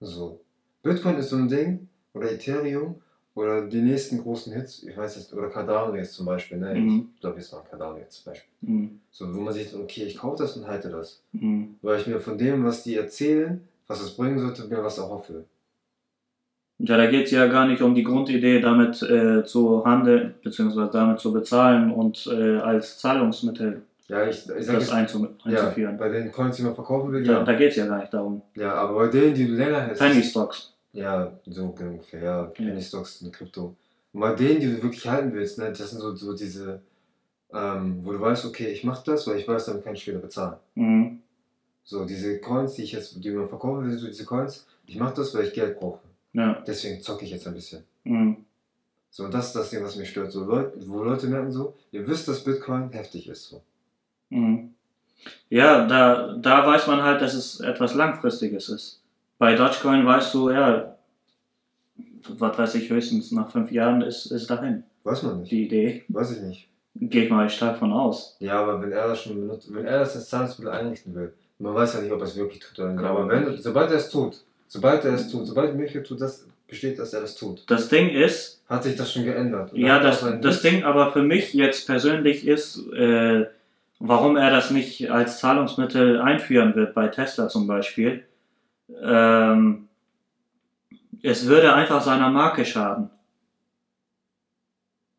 So. 0.00 0.40
Bitcoin 0.82 1.16
ist 1.16 1.30
so 1.30 1.36
ein 1.36 1.48
Ding, 1.48 1.88
oder 2.14 2.30
Ethereum, 2.30 3.00
oder 3.34 3.66
die 3.66 3.82
nächsten 3.82 4.22
großen 4.22 4.52
Hits, 4.52 4.82
ich 4.82 4.96
weiß 4.96 5.16
jetzt, 5.16 5.34
oder 5.34 5.50
Cardano 5.50 5.94
jetzt 5.94 6.14
zum 6.14 6.24
Beispiel, 6.24 6.58
ne? 6.58 6.74
Mhm. 6.74 7.10
Ich 7.14 7.20
glaube, 7.20 7.38
jetzt 7.38 7.52
mal 7.52 7.62
Cardano 7.68 7.98
jetzt 7.98 8.22
zum 8.22 8.32
Beispiel. 8.32 8.50
Mhm. 8.62 9.00
So, 9.10 9.34
wo 9.34 9.40
man 9.40 9.52
sich, 9.52 9.74
okay, 9.74 10.04
ich 10.04 10.16
kaufe 10.16 10.42
das 10.42 10.56
und 10.56 10.66
halte 10.66 10.88
das. 10.88 11.22
Mhm. 11.32 11.74
Weil 11.82 12.00
ich 12.00 12.06
mir 12.06 12.20
von 12.20 12.38
dem, 12.38 12.64
was 12.64 12.82
die 12.82 12.94
erzählen, 12.94 13.60
was 13.86 14.00
es 14.00 14.16
bringen 14.16 14.38
sollte, 14.38 14.66
mir 14.68 14.82
was 14.82 14.98
erhoffe. 14.98 15.44
Ja, 16.78 16.96
da 16.96 17.06
geht 17.06 17.26
es 17.26 17.30
ja 17.30 17.46
gar 17.46 17.66
nicht 17.66 17.80
um 17.82 17.94
die 17.94 18.02
Grundidee, 18.02 18.60
damit 18.60 19.02
äh, 19.02 19.44
zu 19.44 19.84
handeln, 19.84 20.34
beziehungsweise 20.42 20.90
damit 20.92 21.20
zu 21.20 21.32
bezahlen 21.32 21.90
und 21.90 22.26
äh, 22.26 22.58
als 22.58 22.98
Zahlungsmittel 22.98 23.82
Ja, 24.08 24.24
ich, 24.26 24.36
ich 24.36 24.44
sag 24.44 24.74
das 24.76 24.84
jetzt, 24.84 24.92
einzu 24.92 25.28
ja, 25.44 25.60
einzuführen. 25.62 25.96
bei 25.96 26.08
den 26.08 26.30
Coins, 26.30 26.56
die 26.56 26.62
man 26.62 26.74
verkaufen 26.74 27.10
will, 27.12 27.24
Da, 27.24 27.32
ja. 27.32 27.44
da 27.44 27.54
geht 27.54 27.70
es 27.70 27.76
ja 27.76 27.86
gar 27.86 27.98
nicht 27.98 28.14
darum. 28.14 28.40
Ja, 28.54 28.74
aber 28.74 28.94
bei 28.94 29.08
denen, 29.08 29.34
die 29.34 29.46
du 29.48 29.54
länger 29.54 29.80
hältst. 29.80 30.00
Penny 30.00 30.22
Stocks. 30.22 30.72
Ja, 30.92 31.32
so 31.46 31.64
ungefähr, 31.64 32.22
ja. 32.22 32.42
Penny 32.44 32.80
Stocks 32.80 33.20
und 33.22 33.32
Krypto. 33.32 33.74
Und 34.12 34.20
bei 34.20 34.34
denen, 34.34 34.60
die 34.60 34.66
du 34.66 34.82
wirklich 34.82 35.06
halten 35.08 35.32
willst, 35.34 35.58
ne, 35.58 35.66
das 35.70 35.90
sind 35.90 36.00
so, 36.00 36.14
so 36.14 36.34
diese, 36.34 36.80
ähm, 37.52 38.00
wo 38.02 38.12
du 38.12 38.20
weißt, 38.20 38.44
okay, 38.46 38.68
ich 38.68 38.84
mach 38.84 39.02
das, 39.02 39.26
weil 39.26 39.38
ich 39.38 39.48
weiß, 39.48 39.66
damit 39.66 39.84
kann 39.84 39.94
ich 39.94 40.02
später 40.02 40.18
bezahlen. 40.18 40.56
Mhm. 40.76 41.20
So, 41.84 42.04
diese 42.04 42.38
Coins, 42.40 42.74
die 42.74 42.82
ich 42.82 42.92
jetzt, 42.92 43.22
die 43.22 43.30
man 43.30 43.48
verkaufen 43.48 43.84
will, 43.84 43.98
so 43.98 44.06
diese 44.06 44.24
Coins, 44.24 44.66
ich 44.86 44.96
mach 44.96 45.12
das, 45.12 45.34
weil 45.34 45.44
ich 45.46 45.52
Geld 45.52 45.78
brauche. 45.78 46.00
Ja. 46.32 46.62
Deswegen 46.66 47.00
zocke 47.00 47.24
ich 47.24 47.30
jetzt 47.32 47.46
ein 47.46 47.54
bisschen. 47.54 47.82
Mhm. 48.04 48.38
So, 49.10 49.24
und 49.24 49.34
das 49.34 49.48
ist 49.48 49.56
das 49.56 49.70
Ding, 49.70 49.82
was 49.82 49.96
mich 49.96 50.10
stört. 50.10 50.30
So, 50.30 50.44
Leute, 50.44 50.72
wo 50.88 51.02
Leute 51.02 51.26
merken 51.26 51.50
so, 51.50 51.74
ihr 51.92 52.06
wisst, 52.06 52.28
dass 52.28 52.44
Bitcoin 52.44 52.90
heftig 52.90 53.28
ist. 53.28 53.48
So. 53.48 53.62
Mhm. 54.30 54.74
Ja, 55.48 55.86
da, 55.86 56.36
da 56.38 56.66
weiß 56.66 56.86
man 56.86 57.02
halt, 57.02 57.20
dass 57.22 57.34
es 57.34 57.60
etwas 57.60 57.94
Langfristiges 57.94 58.68
ist. 58.68 59.02
Bei 59.38 59.54
Dogecoin 59.54 60.06
weißt 60.06 60.34
du, 60.34 60.50
ja, 60.50 60.96
was 62.28 62.58
weiß 62.58 62.74
ich, 62.76 62.90
höchstens 62.90 63.32
nach 63.32 63.50
fünf 63.50 63.70
Jahren 63.70 64.02
ist 64.02 64.30
es 64.30 64.46
dahin. 64.46 64.84
Weiß 65.04 65.22
man 65.22 65.40
nicht. 65.40 65.52
Die 65.52 65.66
Idee. 65.66 66.04
Weiß 66.08 66.36
ich 66.36 66.42
nicht. 66.42 66.68
Gehe 66.94 67.24
ich 67.24 67.30
mal 67.30 67.48
stark 67.48 67.78
von 67.78 67.92
aus. 67.92 68.36
Ja, 68.40 68.60
aber 68.60 68.80
wenn 68.80 68.90
er 68.92 69.08
das 69.08 69.22
schon 69.22 69.40
benutzt, 69.40 69.72
wenn 69.72 69.84
er 69.84 70.00
das 70.00 70.16
als 70.16 70.28
Zahlungsmittel 70.28 70.72
einrichten 70.72 71.14
will, 71.14 71.32
man 71.58 71.74
weiß 71.74 71.94
ja 71.94 72.00
nicht, 72.00 72.12
ob 72.12 72.20
er 72.20 72.26
es 72.26 72.36
wirklich 72.36 72.60
tut 72.60 72.78
oder 72.78 72.88
nicht. 72.88 73.00
Glaube 73.00 73.20
Aber 73.20 73.28
wenn, 73.28 73.56
sobald 73.58 73.90
er 73.90 73.98
es 73.98 74.10
tut, 74.10 74.42
sobald 74.66 75.04
er 75.04 75.14
es 75.14 75.30
tut, 75.30 75.46
sobald 75.46 75.72
die 75.72 75.76
Möglichkeit 75.76 76.06
tut, 76.06 76.20
dass 76.20 76.46
besteht, 76.68 76.98
dass 76.98 77.12
er 77.12 77.20
das 77.20 77.36
tut, 77.36 77.62
Das 77.68 77.88
Ding 77.88 78.10
ist, 78.10 78.62
hat 78.68 78.82
sich 78.82 78.96
das 78.96 79.12
schon 79.12 79.24
geändert. 79.24 79.70
Ja, 79.74 80.00
das, 80.00 80.24
das 80.42 80.62
Ding 80.62 80.82
aber 80.82 81.12
für 81.12 81.22
mich 81.22 81.54
jetzt 81.54 81.86
persönlich 81.86 82.46
ist, 82.46 82.78
äh, 82.92 83.46
warum 83.98 84.36
er 84.36 84.50
das 84.50 84.70
nicht 84.70 85.10
als 85.10 85.38
Zahlungsmittel 85.40 86.20
einführen 86.20 86.74
wird, 86.74 86.94
bei 86.94 87.08
Tesla 87.08 87.48
zum 87.48 87.66
Beispiel. 87.66 88.24
Ähm, 89.02 89.88
es 91.22 91.46
würde 91.46 91.74
einfach 91.74 92.02
seiner 92.02 92.30
Marke 92.30 92.64
schaden. 92.64 93.10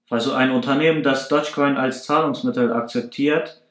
Also 0.09 0.31
ein 0.33 0.51
Unternehmen, 0.51 1.03
das 1.03 1.27
Dogecoin 1.27 1.75
als 1.75 2.05
Zahlungsmittel 2.05 2.71
akzeptiert, 2.71 3.61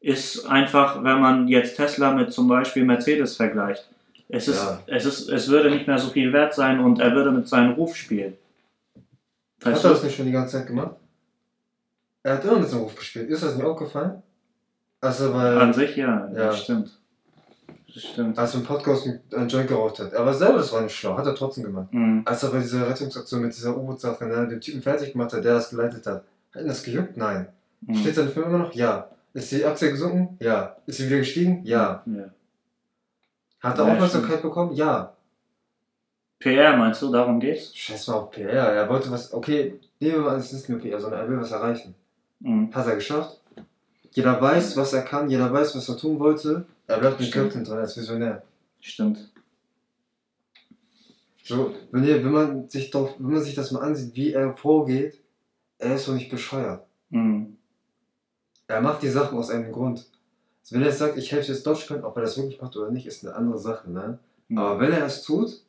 ist 0.00 0.46
einfach, 0.46 1.02
wenn 1.02 1.20
man 1.20 1.48
jetzt 1.48 1.76
Tesla 1.76 2.12
mit 2.12 2.32
zum 2.32 2.48
Beispiel 2.48 2.84
Mercedes 2.84 3.36
vergleicht. 3.36 3.88
Es, 4.28 4.48
ist, 4.48 4.62
Ja. 4.62 4.80
es, 4.86 5.04
ist, 5.04 5.28
es 5.28 5.48
würde 5.48 5.70
nicht 5.70 5.86
mehr 5.86 5.98
so 5.98 6.08
viel 6.10 6.32
wert 6.32 6.54
sein 6.54 6.80
und 6.80 7.00
er 7.00 7.14
würde 7.14 7.30
mit 7.32 7.48
seinem 7.48 7.72
Ruf 7.72 7.96
spielen. 7.96 8.36
Hat 9.62 9.72
Weißt 9.74 9.84
er 9.84 9.88
du? 9.90 9.94
das 9.94 10.04
nicht 10.04 10.16
schon 10.16 10.26
die 10.26 10.32
ganze 10.32 10.58
Zeit 10.58 10.66
gemacht? 10.66 10.96
Er 12.22 12.34
hat 12.34 12.44
immer 12.44 12.58
mit 12.58 12.68
seinem 12.68 12.82
Ruf 12.82 12.94
gespielt. 12.96 13.28
Ist 13.28 13.42
das 13.42 13.54
nicht 13.56 13.64
aufgefallen? 13.64 14.22
Als 15.04 15.20
er 15.20 15.28
bei, 15.30 15.56
An 15.56 15.72
sich 15.72 15.96
ja, 15.96 16.26
Ja. 16.28 16.46
das 16.46 16.62
stimmt. 16.62 16.98
Das 17.92 18.02
stimmt. 18.02 18.38
als 18.38 18.54
er 18.54 18.60
im 18.60 18.66
Podcast 18.66 19.06
einen 19.32 19.48
Joint 19.48 19.68
geraucht 19.68 19.98
hat. 20.00 20.12
Er 20.12 20.26
war 20.26 20.34
selber, 20.34 20.58
das 20.58 20.72
war 20.72 20.80
nicht 20.80 20.96
schlau, 20.96 21.16
hat 21.16 21.26
er 21.26 21.34
trotzdem 21.34 21.64
gemacht. 21.64 21.92
Mhm. 21.92 22.22
Als 22.24 22.42
er 22.42 22.50
bei 22.50 22.58
dieser 22.58 22.88
Rettungsaktion 22.88 23.42
mit 23.42 23.54
dieser 23.54 23.76
U-Boot-Sache 23.76 24.24
ne, 24.24 24.48
den 24.48 24.60
Typen 24.60 24.82
fertig 24.82 25.12
gemacht 25.12 25.32
hat, 25.32 25.44
der 25.44 25.54
das 25.54 25.70
geleitet 25.70 26.04
hat, 26.06 26.24
hat 26.54 26.62
ihn 26.62 26.68
das 26.68 26.82
gejuckt? 26.82 27.16
Nein. 27.16 27.46
Mhm. 27.82 27.94
Steht 27.96 28.14
seine 28.16 28.30
Firma 28.30 28.48
immer 28.48 28.58
noch? 28.58 28.72
Ja. 28.74 29.08
Ist 29.32 29.52
die 29.52 29.64
Aktie 29.64 29.90
gesunken? 29.90 30.36
Ja. 30.40 30.76
Ist 30.86 30.96
sie 30.98 31.06
wieder 31.06 31.18
gestiegen? 31.18 31.60
Ja. 31.64 32.02
Ja. 32.06 32.24
Hat 33.60 33.78
er 33.78 33.86
Ja, 33.86 33.92
Aufmerksamkeit 33.92 34.42
bekommen? 34.42 34.72
Ja. 34.74 35.12
PR 36.40 36.76
meinst 36.76 37.00
du, 37.00 37.10
darum 37.12 37.38
geht's? 37.40 37.74
Scheiß 37.76 38.08
mal 38.08 38.14
auf 38.14 38.30
PR. 38.32 38.50
Er 38.50 38.88
wollte 38.88 39.10
was, 39.10 39.32
okay, 39.32 39.78
nehmen 40.00 40.14
wir 40.16 40.20
mal 40.22 40.30
an, 40.34 40.40
es 40.40 40.46
ist 40.52 40.68
nicht 40.68 40.68
nur 40.68 40.78
PR, 40.80 41.00
sondern 41.00 41.20
er 41.20 41.28
will 41.28 41.40
was 41.40 41.52
erreichen. 41.52 41.94
Mhm. 42.40 42.74
Hat 42.74 42.86
er 42.86 42.96
geschafft. 42.96 43.40
Jeder 44.14 44.40
weiß, 44.40 44.76
was 44.76 44.92
er 44.92 45.02
kann, 45.02 45.28
jeder 45.28 45.52
weiß, 45.52 45.76
was 45.76 45.88
er 45.88 45.96
tun 45.96 46.20
wollte. 46.20 46.66
Er 46.86 46.98
bleibt 46.98 47.18
mit 47.18 47.28
Stimmt. 47.28 47.44
Köpfen 47.46 47.64
dran 47.64 47.78
als 47.78 47.96
Visionär. 47.96 48.42
Stimmt. 48.80 49.30
So, 51.42 51.74
wenn, 51.90 52.04
ihr, 52.04 52.24
wenn, 52.24 52.32
man 52.32 52.68
sich 52.68 52.90
doch, 52.90 53.16
wenn 53.18 53.32
man 53.32 53.42
sich 53.42 53.56
das 53.56 53.72
mal 53.72 53.80
ansieht, 53.80 54.14
wie 54.14 54.32
er 54.32 54.56
vorgeht, 54.56 55.20
er 55.78 55.96
ist 55.96 56.06
doch 56.06 56.14
nicht 56.14 56.30
bescheuert. 56.30 56.86
Mhm. 57.10 57.56
Er 58.68 58.80
macht 58.80 59.02
die 59.02 59.10
Sachen 59.10 59.36
aus 59.36 59.50
einem 59.50 59.72
Grund. 59.72 60.06
Wenn 60.70 60.80
er 60.80 60.88
jetzt 60.88 61.00
sagt, 61.00 61.18
ich 61.18 61.32
helfe 61.32 61.52
jetzt 61.52 61.66
Dogecoin, 61.66 62.04
ob 62.04 62.16
er 62.16 62.22
das 62.22 62.38
wirklich 62.38 62.60
macht 62.60 62.76
oder 62.76 62.90
nicht, 62.90 63.06
ist 63.06 63.26
eine 63.26 63.34
andere 63.34 63.58
Sache, 63.58 63.90
ne? 63.90 64.18
Mhm. 64.48 64.58
Aber 64.58 64.80
wenn 64.80 64.92
er 64.92 65.04
es 65.04 65.22
tut, 65.22 65.60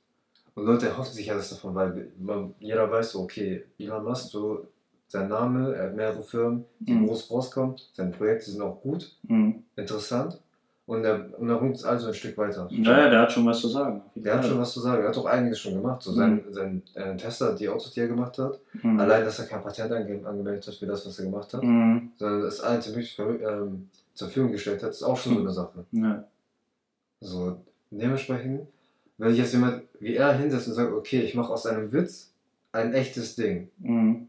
und 0.53 0.65
Leute 0.65 0.88
erhoffen 0.88 1.13
sich 1.13 1.31
alles 1.31 1.49
davon, 1.49 1.73
weil 1.73 2.12
man, 2.19 2.53
jeder 2.60 2.89
weiß 2.89 3.12
so, 3.12 3.21
okay, 3.21 3.65
Elon 3.77 4.05
Musk, 4.05 4.29
so 4.29 4.67
sein 5.15 5.30
Name, 5.30 5.73
er 5.75 5.84
hat 5.88 5.95
mehrere 5.95 6.21
Firmen, 6.21 6.65
die 6.80 6.93
Mhm. 6.93 7.08
groß 7.08 7.32
rauskommen, 7.32 7.75
seine 7.93 8.12
Projekte 8.12 8.51
sind 8.51 8.62
auch 8.62 8.82
gut, 8.82 9.15
Mhm. 9.23 9.63
interessant 9.75 10.39
und 10.88 11.04
er, 11.04 11.15
und 11.39 11.49
er 11.49 11.58
bringt 11.58 11.75
es 11.78 11.84
also 11.84 12.08
ein 12.08 12.13
Stück 12.13 12.38
weiter. 12.38 12.67
Naja, 12.71 13.10
der 13.10 13.21
hat 13.21 13.32
schon 13.32 13.45
was 13.45 13.60
zu 13.62 13.67
sagen. 13.69 14.01
Der 14.15 14.36
hat 14.36 14.45
schon 14.45 14.60
was 14.60 14.71
zu 14.73 14.80
sagen, 14.82 15.01
er 15.04 15.10
hat 15.10 15.17
auch 15.17 15.25
einiges 15.25 15.60
schon 15.60 15.73
gemacht. 15.73 16.01
So 16.04 16.12
sein, 16.12 16.43
sein 16.51 16.82
äh, 16.93 17.15
Tesla, 17.17 17.54
die 17.54 17.67
Autos, 17.69 17.91
die 17.93 18.01
er 18.01 18.08
gemacht 18.08 18.38
hat, 18.38 18.60
Mhm. 18.84 18.99
allein, 18.99 19.23
dass 19.25 19.39
er 19.39 19.45
kein 19.45 19.63
Patent 19.63 19.91
ange 19.91 20.25
angemeldet 20.28 20.67
hat 20.67 20.75
für 20.75 20.86
das, 20.86 21.06
was 21.08 21.17
er 21.19 21.25
gemacht 21.25 21.54
hat, 21.54 21.63
Mhm. 21.63 22.12
sondern 22.17 22.41
das 22.41 22.60
alles 22.62 22.88
wirklich 22.88 23.15
ver- 23.15 23.39
ähm, 23.41 23.89
zur 24.13 24.28
Verfügung 24.28 24.51
gestellt 24.51 24.84
hat, 24.84 24.91
ist 24.91 25.04
auch 25.04 25.17
schon 25.17 25.34
so 25.36 25.39
eine 25.41 25.51
Sache. 25.51 25.86
Ja. 25.91 26.23
So, 27.21 27.58
dementsprechend, 27.91 28.67
wenn 29.17 29.32
ich 29.32 29.38
jetzt 29.39 29.54
jemand 29.54 29.84
wie 29.99 30.15
er 30.15 30.34
hinsetzt 30.34 30.67
und 30.67 30.73
sagt, 30.73 30.91
okay, 30.93 31.21
ich 31.21 31.36
mache 31.36 31.51
aus 31.51 31.65
einem 31.65 31.91
Witz 31.91 32.32
ein 32.73 32.93
echtes 32.93 33.36
Ding. 33.36 33.69
Mhm. 33.80 34.28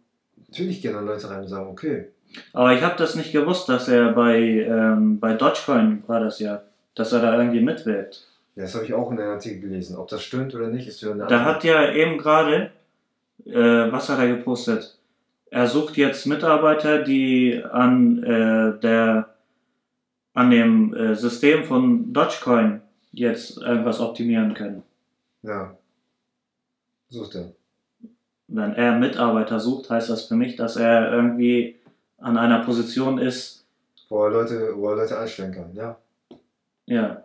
Natürlich 0.56 0.80
gehen 0.80 0.94
dann 0.94 1.04
Leute 1.04 1.28
rein 1.28 1.42
und 1.42 1.48
sagen, 1.48 1.68
okay, 1.68 2.08
Aber 2.52 2.72
ich 2.72 2.82
habe 2.82 2.96
das 2.96 3.14
nicht 3.14 3.32
gewusst, 3.32 3.68
dass 3.68 3.88
er 3.88 4.12
bei, 4.12 4.38
ähm, 4.38 5.20
bei 5.20 5.34
Dogecoin 5.34 6.02
war 6.06 6.20
das 6.20 6.38
ja, 6.38 6.62
dass 6.94 7.12
er 7.12 7.20
da 7.20 7.38
irgendwie 7.38 7.60
mitwirkt. 7.60 8.26
ja, 8.54 8.62
das 8.62 8.74
habe 8.74 8.86
ich 8.86 8.94
auch 8.94 9.10
in 9.10 9.20
einem 9.20 9.32
Artikel 9.32 9.60
gelesen. 9.60 9.96
Ob 9.96 10.08
das 10.08 10.22
stimmt 10.22 10.54
oder 10.54 10.68
nicht, 10.68 10.88
ist 10.88 11.02
wieder 11.02 11.12
eine 11.12 11.26
Da 11.26 11.44
hat 11.44 11.62
ja 11.62 11.92
eben 11.92 12.16
gerade, 12.16 12.70
äh, 13.44 13.52
was 13.92 14.08
hat 14.08 14.18
er 14.18 14.28
gepostet? 14.28 14.98
Er 15.50 15.66
sucht 15.66 15.98
jetzt 15.98 16.26
Mitarbeiter, 16.26 17.02
die 17.02 17.62
an 17.70 18.22
äh, 18.22 18.80
der 18.80 19.28
an 20.32 20.50
dem 20.50 20.94
äh, 20.94 21.14
System 21.14 21.64
von 21.64 22.12
Dogecoin 22.12 22.82
jetzt 23.12 23.56
irgendwas 23.58 24.00
optimieren 24.00 24.52
können. 24.52 24.82
Ja. 25.42 25.76
Sucht 27.08 27.36
er. 27.36 27.52
Wenn 28.48 28.74
er 28.74 28.96
Mitarbeiter 28.98 29.58
sucht, 29.58 29.90
heißt 29.90 30.08
das 30.10 30.26
für 30.26 30.36
mich, 30.36 30.56
dass 30.56 30.76
er 30.76 31.12
irgendwie 31.12 31.76
an 32.18 32.36
einer 32.38 32.60
Position 32.64 33.18
ist, 33.18 33.64
Wo 34.08 34.24
er 34.24 34.30
Leute, 34.30 34.76
wo 34.76 34.88
er 34.90 34.96
Leute 34.96 35.18
einstellen 35.18 35.52
kann, 35.52 35.74
ja. 35.74 35.96
ja. 36.86 37.22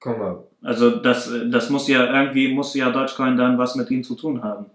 Komm 0.00 0.18
mal. 0.18 0.44
Also 0.62 0.96
das, 0.96 1.30
das 1.50 1.70
muss 1.70 1.88
ja 1.88 2.22
irgendwie, 2.22 2.52
muss 2.52 2.74
ja 2.74 2.90
Dogecoin 2.90 3.36
dann 3.36 3.56
was 3.58 3.74
mit 3.76 3.90
ihm 3.90 4.02
zu 4.02 4.14
tun 4.14 4.42
haben. 4.42 4.66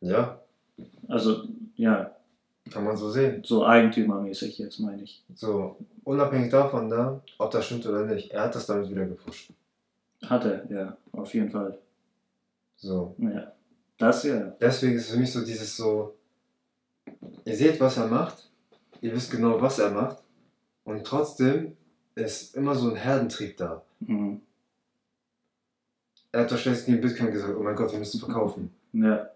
Ja, 0.00 0.38
Also, 1.08 1.44
ja, 1.76 2.10
kann 2.70 2.84
man 2.84 2.96
so 2.96 3.10
sehen. 3.10 3.42
so 3.44 3.64
eigentümermäßig 3.66 4.58
jetzt 4.58 4.80
meine 4.80 5.02
ich. 5.02 5.22
So, 5.34 5.76
unabhängig 6.04 6.50
davon, 6.50 6.88
ne, 6.88 7.20
ob 7.38 7.50
das 7.50 7.66
stimmt 7.66 7.86
oder 7.86 8.04
nicht, 8.04 8.30
er 8.32 8.42
hat 8.44 8.54
das 8.54 8.66
damit 8.66 8.90
wieder 8.90 9.04
gepusht. 9.06 9.50
Hatte, 10.24 10.66
ja, 10.70 10.96
auf 11.12 11.32
jeden 11.34 11.50
Fall. 11.50 11.78
So. 12.76 13.14
Ja. 13.18 13.52
Das 13.98 14.22
ja. 14.24 14.54
Deswegen 14.60 14.96
ist 14.96 15.10
für 15.10 15.16
mich 15.18 15.32
so 15.32 15.44
dieses 15.44 15.76
so, 15.76 16.14
ihr 17.44 17.56
seht, 17.56 17.80
was 17.80 17.96
er 17.96 18.08
macht, 18.08 18.50
ihr 19.00 19.12
wisst 19.14 19.30
genau, 19.30 19.60
was 19.60 19.78
er 19.78 19.90
macht, 19.90 20.22
und 20.84 21.04
trotzdem 21.04 21.76
ist 22.14 22.54
immer 22.56 22.74
so 22.74 22.90
ein 22.90 22.96
Herdentrieb 22.96 23.56
da. 23.56 23.82
Mhm. 24.00 24.40
Er 26.32 26.42
hat 26.42 26.50
wahrscheinlich 26.50 26.86
neben 26.86 27.00
Bitcoin 27.00 27.32
gesagt, 27.32 27.54
oh 27.58 27.62
mein 27.62 27.76
Gott, 27.76 27.92
wir 27.92 27.98
müssen 27.98 28.20
verkaufen. 28.20 28.70
Ja. 28.92 29.30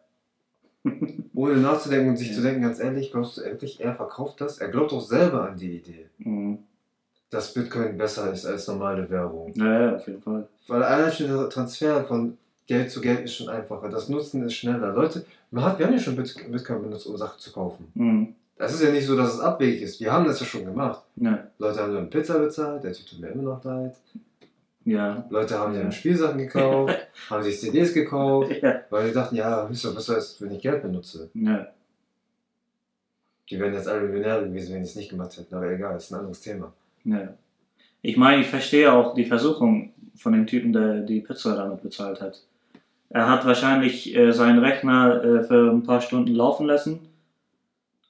Ohne 1.34 1.56
nachzudenken 1.58 2.10
und 2.10 2.16
sich 2.16 2.28
Ja. 2.28 2.34
zu 2.36 2.42
denken, 2.42 2.62
ganz 2.62 2.78
ehrlich, 2.80 3.10
glaubst 3.12 3.36
du 3.38 3.42
wirklich, 3.44 3.80
er 3.80 3.94
verkauft 3.94 4.40
das? 4.40 4.58
Er 4.58 4.68
glaubt 4.68 4.92
doch 4.92 5.00
selber 5.00 5.48
an 5.48 5.56
die 5.56 5.76
Idee, 5.78 6.08
Mhm. 6.18 6.58
dass 7.30 7.54
Bitcoin 7.54 7.96
besser 7.96 8.32
ist 8.32 8.44
als 8.46 8.66
normale 8.68 9.08
Währung. 9.08 9.52
Ja, 9.54 9.80
ja, 9.80 9.96
auf 9.96 10.06
jeden 10.06 10.22
Fall. 10.22 10.48
Weil 10.68 10.82
allein 10.82 11.12
schon 11.12 11.28
der 11.28 11.48
Transfer 11.48 12.04
von 12.04 12.36
Geld 12.70 12.88
zu 12.88 13.00
Geld 13.00 13.20
ist 13.24 13.34
schon 13.34 13.48
einfacher. 13.48 13.88
Das 13.88 14.08
Nutzen 14.08 14.44
ist 14.44 14.54
schneller. 14.54 14.92
Leute, 14.94 15.24
man 15.50 15.64
hat, 15.64 15.76
wir 15.80 15.86
haben 15.86 15.92
ja 15.94 15.98
schon 15.98 16.14
Bit- 16.14 16.36
Bitcoin 16.52 16.82
benutzt, 16.82 17.04
um 17.08 17.16
Sachen 17.16 17.38
zu 17.40 17.50
kaufen. 17.52 17.90
Mhm. 17.94 18.34
Das 18.56 18.72
ist 18.72 18.80
ja 18.82 18.90
nicht 18.92 19.06
so, 19.06 19.16
dass 19.16 19.34
es 19.34 19.40
abwegig 19.40 19.82
ist. 19.82 19.98
Wir 20.00 20.12
haben 20.12 20.24
das 20.24 20.38
ja 20.38 20.46
schon 20.46 20.64
gemacht. 20.64 21.02
Ja. 21.16 21.48
Leute 21.58 21.80
haben 21.80 21.92
dann 21.94 22.08
Pizza 22.10 22.38
bezahlt, 22.38 22.84
der 22.84 22.92
Typ 22.92 23.06
tut 23.06 23.18
mir 23.18 23.26
immer 23.28 23.42
noch 23.42 23.64
leid. 23.64 23.96
Ja. 24.84 25.26
Leute 25.30 25.58
haben 25.58 25.74
Ja. 25.74 25.82
dann 25.82 25.90
Spielsachen 25.90 26.38
gekauft, 26.38 26.94
haben 27.30 27.42
sich 27.42 27.58
CDs 27.58 27.92
gekauft, 27.92 28.52
Ja. 28.62 28.82
weil 28.90 29.08
sie 29.08 29.14
dachten, 29.14 29.34
ja, 29.34 29.66
ist 29.66 29.84
doch 29.84 29.94
besser, 29.94 30.14
als 30.14 30.40
wenn 30.40 30.52
ich 30.52 30.62
Geld 30.62 30.80
benutze. 30.82 31.28
Ja. 31.34 31.66
Die 33.48 33.58
wären 33.58 33.74
jetzt 33.74 33.88
alle 33.88 34.02
Millionäre 34.02 34.44
gewesen, 34.48 34.74
wenn 34.74 34.82
die 34.82 34.88
es 34.88 34.94
nicht 34.94 35.10
gemacht 35.10 35.36
hätten, 35.36 35.54
aber 35.54 35.70
egal, 35.72 35.96
ist 35.96 36.12
ein 36.12 36.20
anderes 36.20 36.40
Thema. 36.40 36.72
ja. 37.04 37.34
Ich 38.02 38.16
meine, 38.16 38.40
ich 38.40 38.48
verstehe 38.48 38.90
auch 38.90 39.12
die 39.14 39.26
Versuchung 39.26 39.92
von 40.16 40.32
dem 40.32 40.46
Typen, 40.46 40.72
der 40.72 41.00
die 41.00 41.20
Pizza 41.20 41.54
damit 41.54 41.82
bezahlt 41.82 42.22
hat. 42.22 42.40
Er 43.10 43.28
hat 43.28 43.44
wahrscheinlich 43.44 44.14
äh, 44.16 44.32
seinen 44.32 44.60
Rechner 44.60 45.22
äh, 45.22 45.42
für 45.42 45.70
ein 45.70 45.82
paar 45.82 46.00
Stunden 46.00 46.32
laufen 46.32 46.66
lassen, 46.66 47.08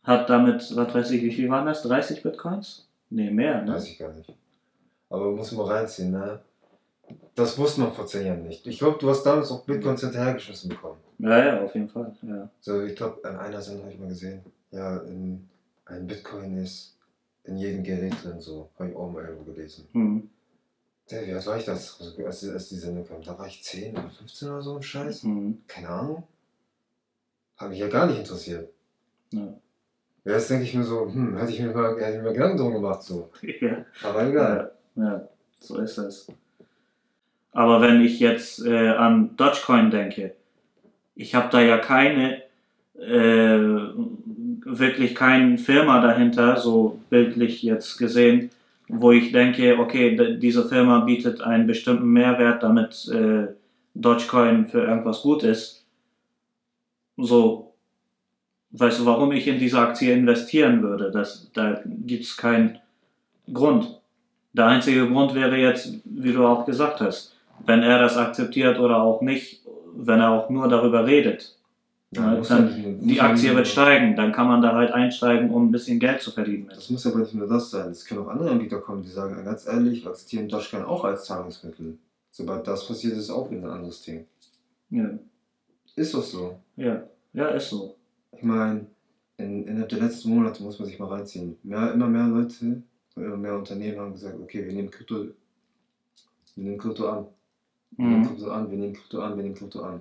hat 0.04 0.28
damit, 0.28 0.76
was 0.76 0.94
weiß 0.94 1.10
ich, 1.12 1.22
wie 1.22 1.32
viel 1.32 1.48
waren 1.48 1.66
das? 1.66 1.82
30 1.82 2.22
Bitcoins? 2.22 2.86
Nee, 3.08 3.30
mehr, 3.30 3.62
ne? 3.62 3.74
Weiß 3.74 3.88
ich 3.88 3.98
gar 3.98 4.12
nicht. 4.12 4.32
Aber 5.08 5.32
muss 5.32 5.52
man 5.52 5.66
reinziehen, 5.66 6.12
ne? 6.12 6.40
Das 7.34 7.58
wusste 7.58 7.80
man 7.80 7.92
vor 7.92 8.06
zehn 8.06 8.26
Jahren 8.26 8.46
nicht. 8.46 8.66
Ich 8.66 8.78
glaube, 8.78 8.98
du 9.00 9.08
hast 9.08 9.24
damals 9.24 9.50
auch 9.50 9.64
Bitcoins 9.64 10.02
hinterhergeschossen 10.02 10.68
bekommen. 10.68 10.98
Ja, 11.18 11.44
ja, 11.44 11.60
auf 11.62 11.74
jeden 11.74 11.88
Fall. 11.88 12.14
Ja. 12.22 12.48
So, 12.60 12.82
ich 12.82 12.94
glaube, 12.94 13.26
an 13.28 13.36
einer 13.36 13.60
Sendung 13.60 13.84
habe 13.84 13.94
ich 13.94 14.00
mal 14.00 14.08
gesehen, 14.08 14.42
ja, 14.70 14.98
in, 14.98 15.48
ein 15.86 16.06
Bitcoin 16.06 16.58
ist 16.58 16.96
in 17.44 17.56
jedem 17.56 17.82
Gerät 17.82 18.14
drin, 18.22 18.40
so. 18.40 18.68
Habe 18.78 18.90
ich 18.90 18.96
auch 18.96 19.10
mal 19.10 19.24
irgendwo 19.24 19.50
gelesen. 19.50 19.88
Hm. 19.92 20.30
Der, 21.10 21.26
wie 21.26 21.32
alt 21.32 21.46
war 21.46 21.56
ich 21.56 21.64
das, 21.64 22.00
also, 22.00 22.24
als, 22.24 22.48
als 22.48 22.68
die 22.68 22.76
Sendung 22.76 23.06
kam? 23.06 23.22
Da 23.22 23.36
war 23.38 23.46
ich 23.46 23.62
10 23.62 23.96
oder 23.96 24.10
15 24.10 24.48
oder 24.48 24.62
so 24.62 24.76
ein 24.76 24.82
Scheiß. 24.82 25.24
Hm. 25.24 25.58
Keine 25.66 25.88
Ahnung. 25.88 26.22
Hat 27.56 27.68
mich 27.70 27.78
ja 27.78 27.88
gar 27.88 28.06
nicht 28.06 28.18
interessiert. 28.18 28.70
Ja. 29.32 29.54
Jetzt 30.24 30.50
denke 30.50 30.64
ich 30.64 30.74
mir 30.74 30.84
so, 30.84 31.06
hm, 31.06 31.36
hätte 31.36 31.52
ich 31.52 31.60
mir 31.60 31.72
mal, 31.72 31.98
hätte 31.98 32.18
ich 32.18 32.22
mir 32.22 32.32
Gedanken 32.32 32.58
drum 32.58 32.72
gemacht, 32.74 33.02
so. 33.02 33.30
ja. 33.60 33.84
Aber 34.02 34.26
egal. 34.26 34.72
Ja, 34.96 35.02
ja, 35.04 35.28
so 35.58 35.78
ist 35.78 35.98
es. 35.98 36.28
Aber 37.52 37.80
wenn 37.80 38.00
ich 38.00 38.20
jetzt 38.20 38.64
äh, 38.64 38.90
an 38.90 39.36
Dogecoin 39.36 39.90
denke, 39.90 40.34
ich 41.16 41.34
habe 41.34 41.48
da 41.50 41.60
ja 41.60 41.78
keine, 41.78 42.42
äh, 42.96 43.58
wirklich 44.64 45.14
keine 45.14 45.58
Firma 45.58 46.00
dahinter, 46.00 46.56
so 46.56 47.00
bildlich 47.10 47.62
jetzt 47.62 47.98
gesehen, 47.98 48.50
wo 48.92 49.12
ich 49.12 49.32
denke, 49.32 49.78
okay, 49.78 50.38
diese 50.38 50.68
Firma 50.68 51.00
bietet 51.00 51.40
einen 51.40 51.66
bestimmten 51.66 52.08
Mehrwert, 52.08 52.62
damit 52.62 53.08
äh, 53.08 53.48
Dogecoin 53.94 54.66
für 54.66 54.82
irgendwas 54.82 55.22
gut 55.22 55.42
ist. 55.42 55.84
So, 57.16 57.74
weißt 58.72 59.00
du, 59.00 59.06
warum 59.06 59.32
ich 59.32 59.46
in 59.46 59.58
diese 59.58 59.78
Aktie 59.78 60.12
investieren 60.12 60.82
würde? 60.82 61.10
Das, 61.10 61.50
da 61.54 61.80
gibt 61.84 62.24
es 62.24 62.36
keinen 62.36 62.78
Grund. 63.52 64.00
Der 64.52 64.66
einzige 64.66 65.08
Grund 65.08 65.34
wäre 65.34 65.56
jetzt, 65.56 66.00
wie 66.04 66.32
du 66.32 66.44
auch 66.44 66.66
gesagt 66.66 67.00
hast, 67.00 67.36
wenn 67.64 67.82
er 67.82 67.98
das 67.98 68.16
akzeptiert 68.16 68.80
oder 68.80 69.02
auch 69.02 69.20
nicht, 69.20 69.60
wenn 69.94 70.20
er 70.20 70.30
auch 70.30 70.50
nur 70.50 70.68
darüber 70.68 71.06
redet. 71.06 71.56
Ja, 72.12 72.34
dann 72.40 73.00
Die 73.06 73.20
Aktie 73.20 73.54
wird 73.54 73.68
steigen, 73.68 74.16
dann 74.16 74.32
kann 74.32 74.48
man 74.48 74.60
da 74.60 74.74
halt 74.74 74.90
einsteigen, 74.90 75.50
um 75.50 75.68
ein 75.68 75.70
bisschen 75.70 76.00
Geld 76.00 76.20
zu 76.20 76.32
verdienen. 76.32 76.66
Das 76.68 76.90
muss 76.90 77.06
aber 77.06 77.20
nicht 77.20 77.34
nur 77.34 77.46
das 77.46 77.70
sein. 77.70 77.90
Es 77.92 78.04
können 78.04 78.20
auch 78.22 78.28
andere 78.28 78.50
Anbieter 78.50 78.78
kommen, 78.80 79.02
die 79.02 79.08
sagen, 79.08 79.44
ganz 79.44 79.64
ehrlich, 79.66 80.02
wir 80.02 80.10
akzeptieren 80.10 80.48
Dogecoin 80.48 80.82
auch 80.82 81.04
als 81.04 81.24
Zahlungsmittel. 81.26 81.98
Sobald 82.32 82.66
das 82.66 82.86
passiert, 82.86 83.12
ist 83.12 83.20
es 83.20 83.30
auch 83.30 83.48
wieder 83.50 83.62
ein 83.62 83.70
anderes 83.70 84.02
Ding. 84.02 84.26
Ja, 84.90 85.08
Ist 85.94 86.12
doch 86.14 86.22
so. 86.22 86.56
ja, 86.76 87.04
ja, 87.32 87.46
ist 87.50 87.70
so. 87.70 87.94
Ich 88.36 88.42
meine, 88.42 88.86
in, 89.36 89.66
innerhalb 89.68 89.88
der 89.90 90.00
letzten 90.00 90.30
Monate 90.30 90.62
muss 90.64 90.80
man 90.80 90.88
sich 90.88 90.98
mal 90.98 91.06
reinziehen. 91.08 91.56
Mehr, 91.62 91.92
immer 91.92 92.08
mehr 92.08 92.26
Leute, 92.26 92.82
immer 93.14 93.36
mehr 93.36 93.54
Unternehmen 93.56 93.98
haben 94.00 94.12
gesagt, 94.12 94.36
okay, 94.42 94.64
wir 94.66 94.72
nehmen 94.72 94.90
Krypto, 94.90 95.26
wir 96.56 96.64
nehmen 96.64 96.78
Krypto 96.78 97.08
an. 97.08 97.26
Wir 97.96 98.06
nehmen 98.06 98.20
Mhm. 98.22 98.26
Krypto 98.26 98.50
an, 98.50 98.70
wir 98.70 98.78
nehmen 98.78 98.94
Krypto 98.94 99.20
an, 99.20 99.36
wir 99.36 99.42
nehmen 99.44 99.54
Krypto 99.54 99.82
an. 99.82 100.00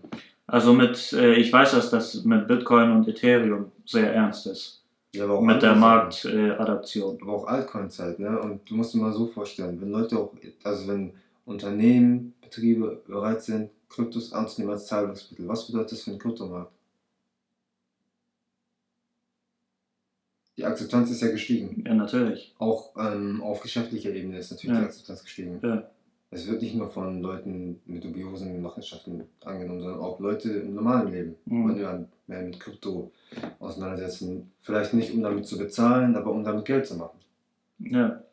Also 0.51 0.73
mit, 0.73 1.13
äh, 1.13 1.33
ich 1.35 1.51
weiß, 1.53 1.71
dass 1.71 1.89
das 1.91 2.23
mit 2.23 2.47
Bitcoin 2.47 2.91
und 2.91 3.07
Ethereum 3.07 3.71
sehr 3.85 4.13
ernst 4.13 4.47
ist. 4.47 4.83
Ja, 5.13 5.23
aber 5.23 5.39
auch 5.39 5.41
Mit 5.41 5.61
der. 5.61 5.75
Marktadaption. 5.75 7.17
aber 7.21 7.33
auch 7.33 7.47
Altcoin-Zeit, 7.47 8.19
ne? 8.19 8.39
Und 8.39 8.69
du 8.69 8.75
musst 8.75 8.93
dir 8.93 8.99
mal 8.99 9.11
so 9.13 9.25
vorstellen, 9.27 9.79
wenn 9.81 9.89
Leute 9.91 10.17
auch, 10.19 10.33
also 10.63 10.87
wenn 10.87 11.13
Unternehmen, 11.45 12.35
Betriebe 12.41 13.01
bereit 13.07 13.41
sind, 13.41 13.71
Kryptos 13.89 14.33
anzunehmen 14.33 14.73
als 14.73 14.85
Zahlungsmittel, 14.85 15.47
was 15.47 15.65
bedeutet 15.65 15.93
das 15.93 16.01
für 16.03 16.11
den 16.11 16.19
Kryptomarkt? 16.19 16.71
Die 20.57 20.65
Akzeptanz 20.65 21.09
ist 21.09 21.21
ja 21.21 21.29
gestiegen. 21.31 21.83
Ja, 21.87 21.93
natürlich. 21.93 22.53
Auch 22.59 22.91
ähm, 22.97 23.41
auf 23.41 23.61
geschäftlicher 23.61 24.11
Ebene 24.11 24.37
ist 24.39 24.51
natürlich 24.51 24.75
Ja. 24.75 24.81
die 24.81 24.85
Akzeptanz 24.87 25.23
gestiegen. 25.23 25.59
Ja. 25.63 25.89
Es 26.31 26.47
wird 26.47 26.61
nicht 26.61 26.75
nur 26.75 26.87
von 26.87 27.21
Leuten 27.21 27.79
mit 27.85 28.03
dubiosen 28.03 28.61
Machenschaften 28.61 29.23
angenommen, 29.43 29.81
sondern 29.81 29.99
auch 29.99 30.19
Leute 30.19 30.51
im 30.51 30.75
normalen 30.75 31.11
Leben 31.11 31.35
Mhm. 31.45 31.63
wollen 31.63 31.79
ja 31.79 32.05
mehr 32.27 32.41
mit 32.43 32.59
Krypto 32.59 33.11
auseinandersetzen. 33.59 34.51
Vielleicht 34.61 34.93
nicht, 34.93 35.11
um 35.13 35.23
damit 35.23 35.45
zu 35.47 35.57
bezahlen, 35.57 36.15
aber 36.15 36.31
um 36.31 36.43
damit 36.43 36.65
Geld 36.65 36.85
zu 36.85 36.95
machen. 36.95 37.17
Ja. 37.79 38.23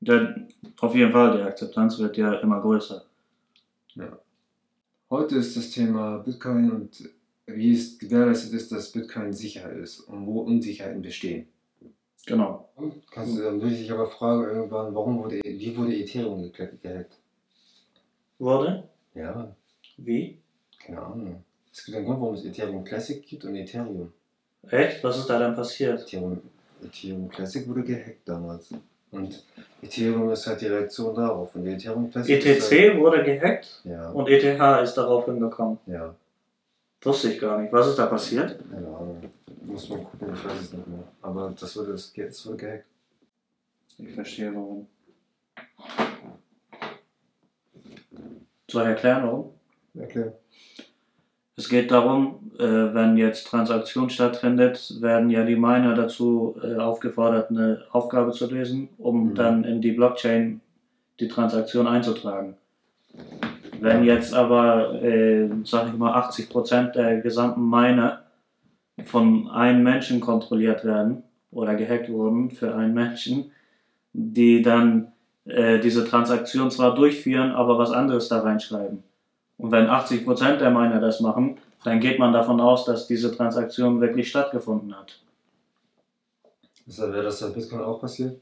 Der, 0.00 0.46
auf 0.80 0.94
jeden 0.94 1.12
Fall, 1.12 1.36
die 1.36 1.42
Akzeptanz 1.42 1.98
wird 1.98 2.16
ja 2.16 2.34
immer 2.34 2.60
größer. 2.60 3.04
Heute 5.10 5.36
ist 5.36 5.56
das 5.56 5.70
Thema 5.70 6.18
Bitcoin 6.18 6.70
und 6.70 7.10
wie 7.46 7.72
es 7.72 7.98
gewährleistet 7.98 8.52
ist, 8.52 8.70
dass 8.70 8.92
Bitcoin 8.92 9.32
sicher 9.32 9.70
ist 9.72 10.00
und 10.00 10.26
wo 10.26 10.40
Unsicherheiten 10.40 11.02
bestehen. 11.02 11.48
Genau. 12.26 12.68
Kannst 13.10 13.36
du, 13.38 13.42
dann 13.42 13.60
würde 13.60 13.74
ich 13.74 13.80
dich 13.82 13.92
aber 13.92 14.06
fragen 14.06 14.44
irgendwann, 14.44 14.94
warum 14.94 15.18
wurde, 15.22 15.40
wie 15.42 15.76
wurde 15.76 15.94
Ethereum 15.96 16.50
ge- 16.52 16.68
gehackt? 16.82 17.16
Wurde? 18.38 18.84
Ja, 19.14 19.54
Wie? 19.96 20.38
keine 20.84 21.02
Ahnung. 21.02 21.44
Es 21.72 21.84
gibt 21.84 21.96
einen 21.96 22.06
Grund, 22.06 22.20
warum 22.20 22.34
es 22.34 22.44
Ethereum 22.44 22.84
Classic 22.84 23.24
gibt 23.26 23.44
und 23.44 23.54
Ethereum. 23.56 24.12
Echt? 24.68 25.02
Was 25.04 25.18
ist 25.18 25.26
da 25.26 25.38
denn 25.38 25.54
passiert? 25.54 26.00
Ethereum, 26.02 26.40
Ethereum 26.82 27.28
Classic 27.28 27.66
wurde 27.68 27.82
gehackt 27.82 28.26
damals. 28.28 28.70
Und 29.10 29.44
Ethereum 29.82 30.30
ist 30.30 30.46
halt 30.46 30.60
die 30.60 30.66
Reaktion 30.66 31.14
darauf. 31.14 31.54
Und 31.54 31.66
Ethereum 31.66 32.10
Classic 32.10 32.44
ETC 32.44 32.96
wurde 32.98 33.24
gehackt 33.24 33.82
halt, 33.84 33.92
ja, 33.92 34.10
und 34.10 34.28
ETH 34.28 34.82
ist 34.84 34.94
darauf 34.94 35.24
hingekommen. 35.26 35.78
ja, 35.86 36.14
Wusste 37.02 37.32
ich 37.32 37.40
gar 37.40 37.60
nicht. 37.60 37.72
Was 37.72 37.88
ist 37.88 37.98
da 37.98 38.06
passiert? 38.06 38.58
keine 38.70 38.86
Ahnung. 38.86 39.20
Muss 39.70 39.88
man 39.88 40.04
gucken, 40.04 40.28
ich 40.34 40.44
weiß 40.44 40.60
es 40.60 40.72
nicht 40.72 40.86
mehr. 40.86 41.04
Aber 41.22 41.54
das 41.58 41.76
wurde, 41.76 41.92
das, 41.92 42.12
das 42.12 42.46
wurde 42.46 42.56
gehackt. 42.56 42.84
Ich 43.98 44.14
verstehe 44.14 44.54
warum. 44.54 44.86
Soll 48.70 48.82
ich 48.82 48.88
erklären 48.88 49.22
warum? 49.24 49.50
Okay. 49.98 50.32
Es 51.56 51.68
geht 51.68 51.90
darum, 51.90 52.52
äh, 52.58 52.62
wenn 52.94 53.16
jetzt 53.18 53.46
Transaktion 53.46 54.08
stattfindet, 54.08 54.96
werden 55.00 55.28
ja 55.28 55.44
die 55.44 55.56
Miner 55.56 55.94
dazu 55.94 56.56
äh, 56.62 56.76
aufgefordert, 56.76 57.50
eine 57.50 57.82
Aufgabe 57.90 58.32
zu 58.32 58.48
lösen, 58.50 58.88
um 58.98 59.30
Mhm. 59.30 59.34
dann 59.34 59.64
in 59.64 59.82
die 59.82 59.92
Blockchain 59.92 60.60
die 61.18 61.28
Transaktion 61.28 61.86
einzutragen. 61.86 62.56
Wenn 63.80 64.04
jetzt 64.04 64.32
aber, 64.32 65.02
äh, 65.02 65.48
sag 65.64 65.88
ich 65.88 65.94
mal, 65.94 66.14
80% 66.14 66.92
der 66.92 67.20
gesamten 67.20 67.68
Miner 67.68 68.22
von 69.04 69.48
einem 69.50 69.82
Menschen 69.82 70.20
kontrolliert 70.20 70.84
werden 70.84 71.22
oder 71.50 71.74
gehackt 71.74 72.10
wurden 72.10 72.50
für 72.50 72.74
einen 72.74 72.94
Menschen, 72.94 73.52
die 74.12 74.62
dann 74.62 75.12
äh, 75.44 75.78
diese 75.80 76.04
Transaktion 76.04 76.70
zwar 76.70 76.94
durchführen, 76.94 77.52
aber 77.52 77.78
was 77.78 77.90
anderes 77.90 78.28
da 78.28 78.40
reinschreiben. 78.40 79.02
Und 79.58 79.72
wenn 79.72 79.86
80% 79.86 80.56
der 80.56 80.70
Miner 80.70 81.00
das 81.00 81.20
machen, 81.20 81.58
dann 81.84 82.00
geht 82.00 82.18
man 82.18 82.32
davon 82.32 82.60
aus, 82.60 82.84
dass 82.84 83.06
diese 83.06 83.34
Transaktion 83.34 84.00
wirklich 84.00 84.28
stattgefunden 84.28 84.96
hat. 84.96 85.20
Deshalb 86.86 87.12
wäre 87.12 87.24
das 87.24 87.40
bei 87.40 87.48
Bitcoin 87.48 87.82
auch 87.82 88.00
passiert? 88.00 88.40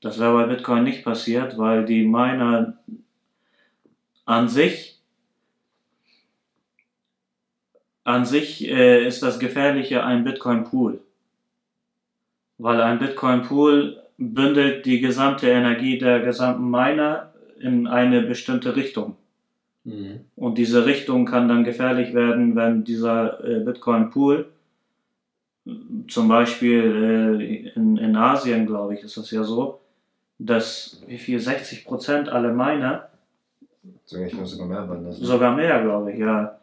Das 0.00 0.18
wäre 0.18 0.32
bei 0.34 0.46
Bitcoin 0.46 0.84
nicht 0.84 1.04
passiert, 1.04 1.58
weil 1.58 1.84
die 1.84 2.06
Miner 2.06 2.78
an 4.24 4.48
sich 4.48 4.97
an 8.08 8.24
sich 8.24 8.66
äh, 8.66 9.06
ist 9.06 9.22
das 9.22 9.38
Gefährliche 9.38 10.02
ein 10.02 10.24
Bitcoin-Pool. 10.24 10.98
Weil 12.56 12.80
ein 12.80 12.98
Bitcoin-Pool 12.98 14.02
bündelt 14.16 14.86
die 14.86 15.00
gesamte 15.00 15.48
Energie 15.48 15.98
der 15.98 16.20
gesamten 16.20 16.70
Miner 16.70 17.34
in 17.60 17.86
eine 17.86 18.22
bestimmte 18.22 18.76
Richtung. 18.76 19.16
Mhm. 19.84 20.20
Und 20.36 20.56
diese 20.56 20.86
Richtung 20.86 21.26
kann 21.26 21.48
dann 21.48 21.64
gefährlich 21.64 22.14
werden, 22.14 22.56
wenn 22.56 22.82
dieser 22.82 23.44
äh, 23.44 23.60
Bitcoin-Pool, 23.60 24.46
zum 26.08 26.28
Beispiel 26.28 26.80
äh, 27.38 27.68
in, 27.76 27.98
in 27.98 28.16
Asien, 28.16 28.66
glaube 28.66 28.94
ich, 28.94 29.02
ist 29.02 29.18
das 29.18 29.30
ja 29.30 29.44
so, 29.44 29.80
dass 30.38 31.02
wie 31.06 31.18
viel 31.18 31.40
60 31.40 31.84
Prozent 31.84 32.30
alle 32.30 32.54
Miner, 32.54 33.10
Sogar 34.06 34.66
mehr 34.66 35.12
sogar 35.12 35.54
mehr, 35.54 35.82
glaube 35.82 36.12
ich, 36.12 36.18
ja, 36.18 36.57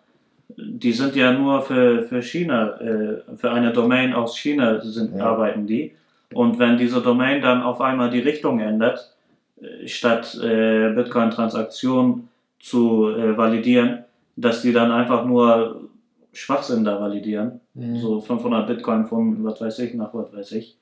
die 0.58 0.92
sind 0.92 1.16
ja 1.16 1.34
nur 1.34 1.62
für, 1.62 2.04
für 2.04 2.22
China, 2.22 2.80
äh, 2.80 3.22
für 3.36 3.52
eine 3.52 3.72
Domain 3.74 4.14
aus 4.14 4.38
China 4.38 4.80
sind, 4.82 5.16
Ja. 5.16 5.26
arbeiten 5.26 5.66
die. 5.68 5.96
Und 6.34 6.60
wenn 6.60 6.78
diese 6.78 7.02
Domain 7.02 7.42
dann 7.42 7.62
auf 7.64 7.82
einmal 7.82 8.10
die 8.10 8.20
Richtung 8.20 8.60
ändert, 8.60 9.16
äh, 9.62 9.88
statt 9.88 10.36
äh, 10.42 10.92
Bitcoin-Transaktionen 10.94 12.30
zu 12.60 13.10
äh, 13.10 13.38
validieren, 13.38 14.00
dass 14.36 14.62
die 14.62 14.74
dann 14.74 14.92
einfach 14.92 15.26
nur 15.26 15.90
Schwachsinn 16.34 16.84
da 16.84 17.00
validieren. 17.00 17.62
Mhm. 17.74 17.98
So 17.98 18.20
500 18.20 18.68
Bitcoin 18.68 19.06
von 19.06 19.44
was 19.44 19.62
weiß 19.62 19.80
ich 19.80 19.94
nach 19.94 20.14
was 20.14 20.34
weiß 20.34 20.52
ich, 20.54 20.78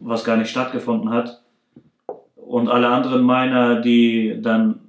was 0.00 0.24
gar 0.24 0.36
nicht 0.36 0.50
stattgefunden 0.50 1.10
hat. 1.10 1.42
Und 2.36 2.68
alle 2.68 2.88
anderen 2.88 3.24
Miner, 3.26 3.80
die 3.80 4.38
dann, 4.40 4.80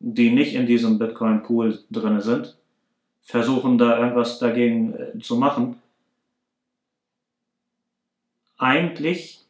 die 0.00 0.30
nicht 0.30 0.54
in 0.54 0.66
diesem 0.66 0.98
Bitcoin-Pool 0.98 1.78
drin 1.90 2.20
sind, 2.20 2.56
versuchen 3.22 3.78
da 3.78 3.98
irgendwas 3.98 4.38
dagegen 4.38 4.94
äh, 4.94 5.18
zu 5.20 5.36
machen. 5.36 5.76
Eigentlich 8.58 9.40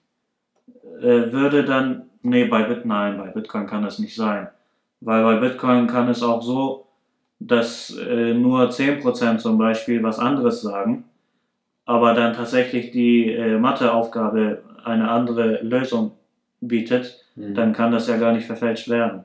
äh, 1.01 1.33
würde 1.33 1.65
dann, 1.65 2.11
nee, 2.23 2.45
bei 2.45 2.63
Bit, 2.63 2.85
nein, 2.85 3.19
bei 3.19 3.29
Bitcoin 3.29 3.67
kann 3.67 3.83
das 3.83 3.99
nicht 3.99 4.15
sein. 4.15 4.49
Weil 5.01 5.23
bei 5.23 5.37
Bitcoin 5.37 5.87
kann 5.87 6.09
es 6.09 6.23
auch 6.23 6.43
so, 6.43 6.87
dass 7.39 7.97
äh, 7.97 8.35
nur 8.35 8.71
10% 8.71 9.39
zum 9.39 9.57
Beispiel 9.59 10.03
was 10.03 10.19
anderes 10.19 10.61
sagen, 10.61 11.05
aber 11.87 12.15
dann 12.15 12.35
tatsächlich 12.35 12.91
die 12.93 13.33
äh, 13.33 13.59
Matheaufgabe 13.59 14.63
eine 14.85 15.11
andere 15.11 15.63
Lösung 15.63 16.13
bietet, 16.61 17.21
Mhm. 17.41 17.55
dann 17.55 17.73
kann 17.73 17.93
das 17.93 18.09
ja 18.09 18.17
gar 18.17 18.33
nicht 18.33 18.47
verfälscht 18.47 18.89
werden. 18.89 19.25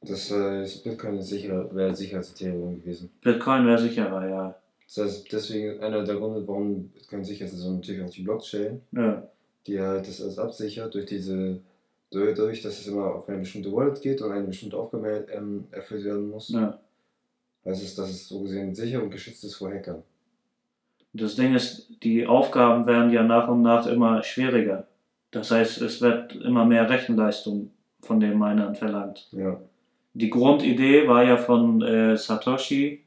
Das 0.00 0.28
Bitcoin 0.82 1.18
ist 1.18 1.28
sicher, 1.28 1.74
wäre 1.74 1.94
sicher 1.94 2.18
als 2.18 2.30
Ethereum 2.30 2.80
gewesen. 2.80 3.10
Bitcoin 3.20 3.66
wäre 3.66 3.78
sicherer, 3.78 4.28
ja. 4.28 4.54
Das 4.86 5.04
heißt, 5.04 5.32
deswegen 5.32 5.80
einer 5.80 6.04
der 6.04 6.16
Gründe, 6.16 6.46
warum 6.46 6.88
Bitcoin 6.88 7.24
sicher 7.24 7.44
ist, 7.44 7.52
ist 7.52 7.64
natürlich 7.64 8.02
auch 8.02 8.10
die 8.10 8.22
Blockchain, 8.22 8.80
ja. 8.92 9.22
die 9.66 9.80
halt 9.80 10.08
das 10.08 10.22
alles 10.22 10.38
absichert 10.38 10.94
durch 10.94 11.06
diese, 11.06 11.60
dadurch, 12.10 12.62
dass 12.62 12.80
es 12.80 12.86
immer 12.86 13.14
auf 13.16 13.28
eine 13.28 13.38
bestimmte 13.38 13.72
Wallet 13.72 14.00
geht 14.00 14.22
und 14.22 14.32
eine 14.32 14.46
bestimmte 14.46 14.78
Aufgabe 14.78 15.26
ähm, 15.30 15.66
erfüllt 15.72 16.04
werden 16.04 16.30
muss. 16.30 16.48
ja. 16.50 16.78
heißt 17.66 17.82
es, 17.82 17.94
dass 17.96 18.08
es 18.08 18.28
so 18.28 18.40
gesehen 18.40 18.74
sicher 18.74 19.02
und 19.02 19.10
geschützt 19.10 19.44
ist 19.44 19.56
vor 19.56 19.70
Hackern. 19.70 20.02
Das 21.12 21.36
Ding 21.36 21.54
ist, 21.54 21.90
die 22.02 22.26
Aufgaben 22.26 22.86
werden 22.86 23.10
ja 23.10 23.24
nach 23.24 23.48
und 23.48 23.62
nach 23.62 23.86
immer 23.86 24.22
schwieriger. 24.22 24.86
Das 25.30 25.50
heißt, 25.50 25.82
es 25.82 26.00
wird 26.00 26.34
immer 26.36 26.64
mehr 26.64 26.88
Rechenleistung 26.88 27.70
von 28.00 28.20
den 28.20 28.38
Minern 28.38 28.74
verlangt. 28.74 29.28
Ja. 29.32 29.60
Die 30.18 30.30
Grundidee 30.30 31.06
war 31.06 31.22
ja 31.22 31.36
von 31.36 31.80
äh, 31.80 32.16
Satoshi, 32.16 33.04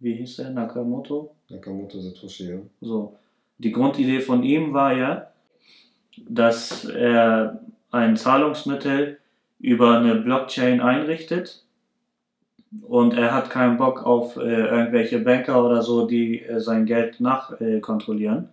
wie 0.00 0.14
hieß 0.14 0.36
der, 0.36 0.48
Nakamoto? 0.48 1.34
Nakamoto 1.50 2.00
Satoshi, 2.00 2.48
ja. 2.48 2.56
So. 2.80 3.14
Die 3.58 3.70
Grundidee 3.70 4.20
von 4.20 4.42
ihm 4.42 4.72
war 4.72 4.96
ja, 4.96 5.30
dass 6.26 6.86
er 6.86 7.60
ein 7.90 8.16
Zahlungsmittel 8.16 9.18
über 9.58 9.98
eine 9.98 10.14
Blockchain 10.14 10.80
einrichtet 10.80 11.66
und 12.80 13.12
er 13.12 13.34
hat 13.34 13.50
keinen 13.50 13.76
Bock 13.76 14.06
auf 14.06 14.38
äh, 14.38 14.40
irgendwelche 14.40 15.18
Banker 15.18 15.62
oder 15.62 15.82
so, 15.82 16.06
die 16.06 16.40
äh, 16.40 16.60
sein 16.60 16.86
Geld 16.86 17.20
nachkontrollieren. 17.20 18.44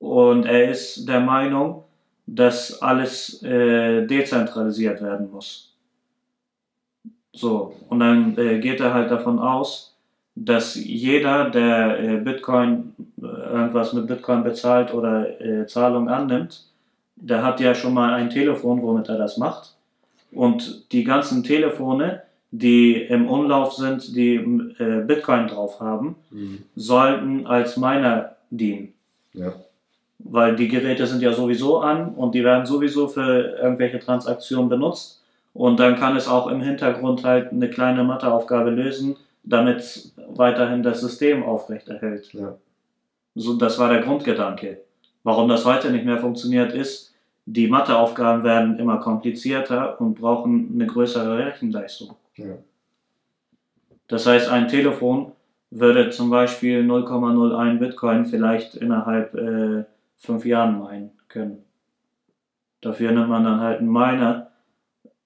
Äh, 0.00 0.04
und 0.04 0.46
er 0.46 0.70
ist 0.70 1.08
der 1.08 1.18
Meinung, 1.18 1.82
dass 2.26 2.80
alles 2.80 3.42
äh, 3.42 4.06
dezentralisiert 4.06 5.02
werden 5.02 5.32
muss. 5.32 5.68
So, 7.32 7.74
und 7.88 8.00
dann 8.00 8.36
äh, 8.38 8.58
geht 8.58 8.80
er 8.80 8.94
halt 8.94 9.10
davon 9.10 9.38
aus, 9.38 9.94
dass 10.34 10.74
jeder, 10.76 11.50
der 11.50 12.00
äh, 12.00 12.16
Bitcoin, 12.18 12.94
äh, 13.20 13.26
irgendwas 13.26 13.92
mit 13.92 14.06
Bitcoin 14.06 14.44
bezahlt 14.44 14.94
oder 14.94 15.40
äh, 15.40 15.66
Zahlung 15.66 16.08
annimmt, 16.08 16.64
der 17.16 17.42
hat 17.42 17.60
ja 17.60 17.74
schon 17.74 17.94
mal 17.94 18.14
ein 18.14 18.30
Telefon, 18.30 18.80
womit 18.82 19.08
er 19.08 19.18
das 19.18 19.36
macht. 19.36 19.74
Und 20.30 20.92
die 20.92 21.04
ganzen 21.04 21.42
Telefone, 21.42 22.22
die 22.50 22.94
im 22.94 23.28
Umlauf 23.28 23.72
sind, 23.74 24.14
die 24.16 24.36
äh, 24.78 25.02
Bitcoin 25.06 25.48
drauf 25.48 25.80
haben, 25.80 26.16
Mhm. 26.30 26.62
sollten 26.76 27.46
als 27.46 27.76
Miner 27.76 28.36
dienen. 28.50 28.94
Ja. 29.34 29.52
Weil 30.20 30.56
die 30.56 30.68
Geräte 30.68 31.06
sind 31.06 31.22
ja 31.22 31.32
sowieso 31.32 31.78
an 31.80 32.14
und 32.14 32.34
die 32.34 32.44
werden 32.44 32.66
sowieso 32.66 33.08
für 33.08 33.56
irgendwelche 33.60 33.98
Transaktionen 34.00 34.68
benutzt. 34.68 35.17
Und 35.58 35.80
dann 35.80 35.96
kann 35.96 36.16
es 36.16 36.28
auch 36.28 36.46
im 36.46 36.60
Hintergrund 36.60 37.24
halt 37.24 37.50
eine 37.50 37.68
kleine 37.68 38.04
Matheaufgabe 38.04 38.70
lösen, 38.70 39.16
damit 39.42 40.12
weiterhin 40.28 40.84
das 40.84 41.00
System 41.00 41.42
aufrechterhält. 41.42 42.32
Ja. 42.32 42.54
So, 43.34 43.54
das 43.54 43.76
war 43.76 43.88
der 43.88 44.02
Grundgedanke. 44.02 44.82
Warum 45.24 45.48
das 45.48 45.64
heute 45.64 45.90
nicht 45.90 46.04
mehr 46.04 46.18
funktioniert, 46.18 46.72
ist, 46.72 47.12
die 47.44 47.66
Matheaufgaben 47.66 48.44
werden 48.44 48.78
immer 48.78 48.98
komplizierter 48.98 50.00
und 50.00 50.20
brauchen 50.20 50.70
eine 50.74 50.86
größere 50.86 51.38
Rechenleistung. 51.38 52.14
Ja. 52.36 52.54
Das 54.06 54.26
heißt, 54.26 54.48
ein 54.50 54.68
Telefon 54.68 55.32
würde 55.72 56.10
zum 56.10 56.30
Beispiel 56.30 56.84
0,01 56.84 57.78
Bitcoin 57.80 58.26
vielleicht 58.26 58.76
innerhalb 58.76 59.34
äh, 59.34 59.82
fünf 60.18 60.46
Jahren 60.46 60.78
meinen 60.78 61.10
können. 61.26 61.64
Dafür 62.80 63.10
nimmt 63.10 63.28
man 63.28 63.42
dann 63.42 63.58
halt 63.58 63.80
einen 63.80 63.90
Miner. 63.90 64.52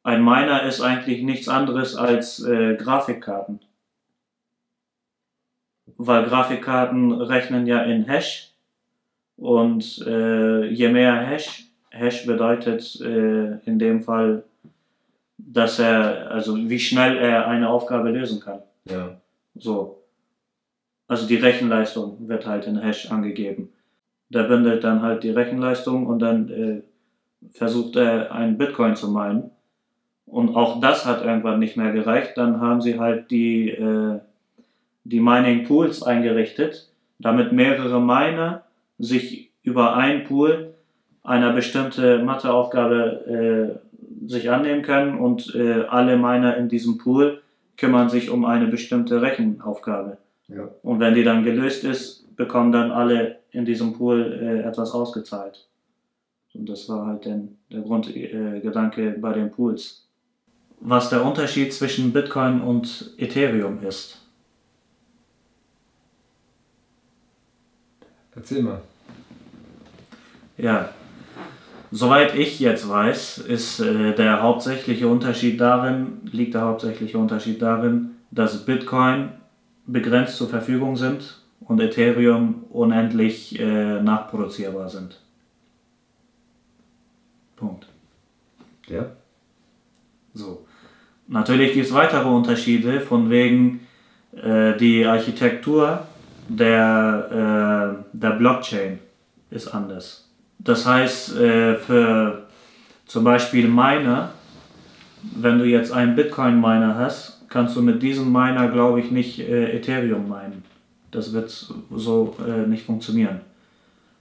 Ein 0.04 0.24
Miner 0.24 0.64
ist 0.64 0.80
eigentlich 0.80 1.22
nichts 1.22 1.48
anderes 1.48 1.94
als 1.94 2.42
äh, 2.42 2.74
Grafikkarten. 2.76 3.60
Weil 5.96 6.24
Grafikkarten 6.24 7.12
rechnen 7.12 7.66
ja 7.66 7.82
in 7.82 8.04
Hash 8.04 8.52
und 9.36 10.04
äh, 10.06 10.66
je 10.66 10.88
mehr 10.88 11.14
Hash, 11.14 11.66
Hash 11.90 12.26
bedeutet 12.26 13.00
äh, 13.00 13.58
in 13.64 13.78
dem 13.78 14.02
Fall, 14.02 14.44
dass 15.38 15.78
er, 15.78 16.30
also 16.30 16.56
wie 16.56 16.78
schnell 16.78 17.18
er 17.18 17.46
eine 17.46 17.68
Aufgabe 17.68 18.10
lösen 18.10 18.40
kann. 18.40 18.62
Ja. 18.84 19.20
So. 19.54 20.02
Also 21.06 21.26
die 21.26 21.36
Rechenleistung 21.36 22.28
wird 22.28 22.46
halt 22.46 22.66
in 22.66 22.78
Hash 22.78 23.10
angegeben. 23.10 23.72
Der 24.30 24.44
bündelt 24.44 24.82
dann 24.82 25.02
halt 25.02 25.22
die 25.22 25.30
Rechenleistung 25.30 26.06
und 26.06 26.20
dann 26.20 26.48
äh, 26.48 26.82
versucht 27.50 27.96
er 27.96 28.32
einen 28.32 28.56
Bitcoin 28.56 28.96
zu 28.96 29.10
meinen. 29.10 29.50
Und 30.32 30.56
auch 30.56 30.80
das 30.80 31.04
hat 31.04 31.22
irgendwann 31.22 31.58
nicht 31.58 31.76
mehr 31.76 31.92
gereicht. 31.92 32.38
Dann 32.38 32.58
haben 32.58 32.80
sie 32.80 32.98
halt 32.98 33.30
die, 33.30 33.68
äh, 33.68 34.18
die 35.04 35.20
Mining 35.20 35.64
Pools 35.64 36.02
eingerichtet, 36.02 36.88
damit 37.18 37.52
mehrere 37.52 38.00
Miner 38.00 38.62
sich 38.98 39.50
über 39.62 39.94
einen 39.94 40.24
Pool 40.24 40.72
einer 41.22 41.52
bestimmte 41.52 42.22
Matheaufgabe 42.24 43.76
äh, 43.76 44.26
sich 44.26 44.48
annehmen 44.48 44.80
können 44.80 45.18
und 45.18 45.54
äh, 45.54 45.82
alle 45.82 46.16
Miner 46.16 46.56
in 46.56 46.70
diesem 46.70 46.96
Pool 46.96 47.42
kümmern 47.76 48.08
sich 48.08 48.30
um 48.30 48.46
eine 48.46 48.68
bestimmte 48.68 49.20
Rechenaufgabe. 49.20 50.16
Ja. 50.48 50.66
Und 50.82 50.98
wenn 50.98 51.14
die 51.14 51.24
dann 51.24 51.44
gelöst 51.44 51.84
ist, 51.84 52.34
bekommen 52.36 52.72
dann 52.72 52.90
alle 52.90 53.36
in 53.50 53.66
diesem 53.66 53.92
Pool 53.92 54.32
äh, 54.40 54.66
etwas 54.66 54.92
ausgezahlt. 54.92 55.68
Und 56.54 56.70
das 56.70 56.88
war 56.88 57.06
halt 57.06 57.26
den, 57.26 57.58
der 57.70 57.82
Grundgedanke 57.82 59.08
äh, 59.08 59.18
bei 59.18 59.34
den 59.34 59.50
Pools. 59.50 60.08
Was 60.84 61.10
der 61.10 61.24
Unterschied 61.24 61.72
zwischen 61.72 62.12
Bitcoin 62.12 62.60
und 62.60 63.12
Ethereum 63.16 63.82
ist. 63.84 64.18
Erzähl 68.34 68.62
mal. 68.62 68.82
Ja, 70.58 70.88
soweit 71.92 72.34
ich 72.34 72.58
jetzt 72.58 72.88
weiß, 72.88 73.38
ist 73.38 73.78
äh, 73.78 74.14
der 74.14 74.42
hauptsächliche 74.42 75.06
Unterschied 75.06 75.60
darin, 75.60 76.20
liegt 76.24 76.54
der 76.54 76.62
hauptsächliche 76.62 77.16
Unterschied 77.16 77.62
darin, 77.62 78.16
dass 78.32 78.64
Bitcoin 78.64 79.30
begrenzt 79.86 80.36
zur 80.36 80.48
Verfügung 80.48 80.96
sind 80.96 81.40
und 81.60 81.80
Ethereum 81.80 82.64
unendlich 82.70 83.58
äh, 83.60 84.02
nachproduzierbar 84.02 84.88
sind. 84.88 85.20
Punkt. 87.54 87.86
Ja. 88.88 89.12
So. 90.34 90.66
Natürlich 91.32 91.72
gibt 91.72 91.86
es 91.86 91.94
weitere 91.94 92.28
Unterschiede, 92.28 93.00
von 93.00 93.30
wegen 93.30 93.80
äh, 94.36 94.76
die 94.76 95.06
Architektur 95.06 96.06
der, 96.46 97.96
äh, 98.12 98.16
der 98.16 98.30
Blockchain 98.32 98.98
ist 99.50 99.68
anders. 99.68 100.28
Das 100.58 100.86
heißt, 100.86 101.36
äh, 101.38 101.76
für 101.76 102.42
zum 103.06 103.24
Beispiel 103.24 103.66
Miner, 103.66 104.32
wenn 105.22 105.58
du 105.58 105.64
jetzt 105.64 105.90
einen 105.90 106.14
Bitcoin-Miner 106.16 106.98
hast, 106.98 107.48
kannst 107.48 107.76
du 107.76 107.82
mit 107.82 108.02
diesem 108.02 108.30
Miner, 108.30 108.68
glaube 108.68 109.00
ich, 109.00 109.10
nicht 109.10 109.38
äh, 109.38 109.74
Ethereum 109.76 110.28
minen. 110.28 110.62
Das 111.12 111.32
wird 111.32 111.48
so 111.94 112.36
äh, 112.46 112.68
nicht 112.68 112.84
funktionieren. 112.84 113.40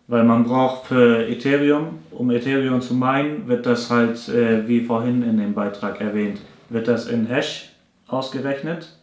Weil 0.07 0.23
man 0.23 0.45
braucht 0.45 0.87
für 0.87 1.27
Ethereum, 1.27 1.99
um 2.11 2.31
Ethereum 2.31 2.81
zu 2.81 2.93
meinen, 2.93 3.49
wird 3.49 3.65
das 3.65 3.89
halt, 3.89 4.29
äh, 4.29 4.65
wie 4.65 4.79
vorhin 4.79 5.23
in 5.23 5.37
dem 5.37 5.53
Beitrag 5.53 5.99
erwähnt, 5.99 6.39
wird 6.71 6.87
das 6.87 7.07
in 7.07 7.25
Hash 7.27 7.69
ausgerechnet. 8.07 8.97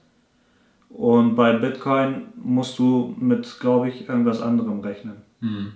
Und 0.90 1.36
bei 1.36 1.52
Bitcoin 1.52 2.28
musst 2.42 2.78
du 2.78 3.14
mit, 3.18 3.58
glaube 3.60 3.88
ich, 3.90 4.08
irgendwas 4.08 4.40
anderem 4.40 4.80
rechnen, 4.80 5.16
Hm. 5.40 5.72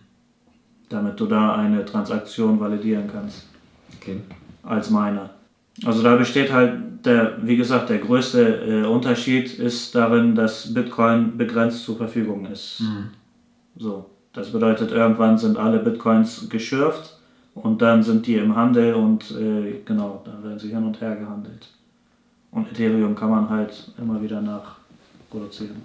damit 0.88 1.20
du 1.20 1.26
da 1.26 1.54
eine 1.54 1.84
Transaktion 1.84 2.58
validieren 2.58 3.08
kannst 3.12 3.46
Okay. 4.00 4.20
als 4.62 4.90
Miner. 4.90 5.30
Also 5.84 6.02
da 6.02 6.16
besteht 6.16 6.50
halt 6.52 7.04
der, 7.04 7.36
wie 7.46 7.56
gesagt, 7.56 7.90
der 7.90 7.98
größte 7.98 8.82
äh, 8.82 8.86
Unterschied 8.86 9.58
ist 9.58 9.94
darin, 9.94 10.34
dass 10.34 10.72
Bitcoin 10.72 11.36
begrenzt 11.36 11.84
zur 11.84 11.96
Verfügung 11.96 12.46
ist. 12.46 12.78
Hm. 12.80 13.08
So, 13.76 14.06
das 14.32 14.50
bedeutet, 14.50 14.92
irgendwann 14.92 15.36
sind 15.38 15.58
alle 15.58 15.78
Bitcoins 15.78 16.48
geschürft 16.48 17.18
und 17.54 17.82
dann 17.82 18.02
sind 18.02 18.26
die 18.26 18.36
im 18.36 18.54
Handel 18.56 18.94
und 18.94 19.30
äh, 19.32 19.80
genau, 19.84 20.22
dann 20.24 20.42
werden 20.42 20.58
sie 20.58 20.68
hin 20.70 20.84
und 20.84 21.00
her 21.00 21.16
gehandelt. 21.16 21.68
Und 22.52 22.70
Ethereum 22.70 23.16
kann 23.16 23.30
man 23.30 23.48
halt 23.48 23.90
immer 23.98 24.22
wieder 24.22 24.40
nachproduzieren. 24.40 25.82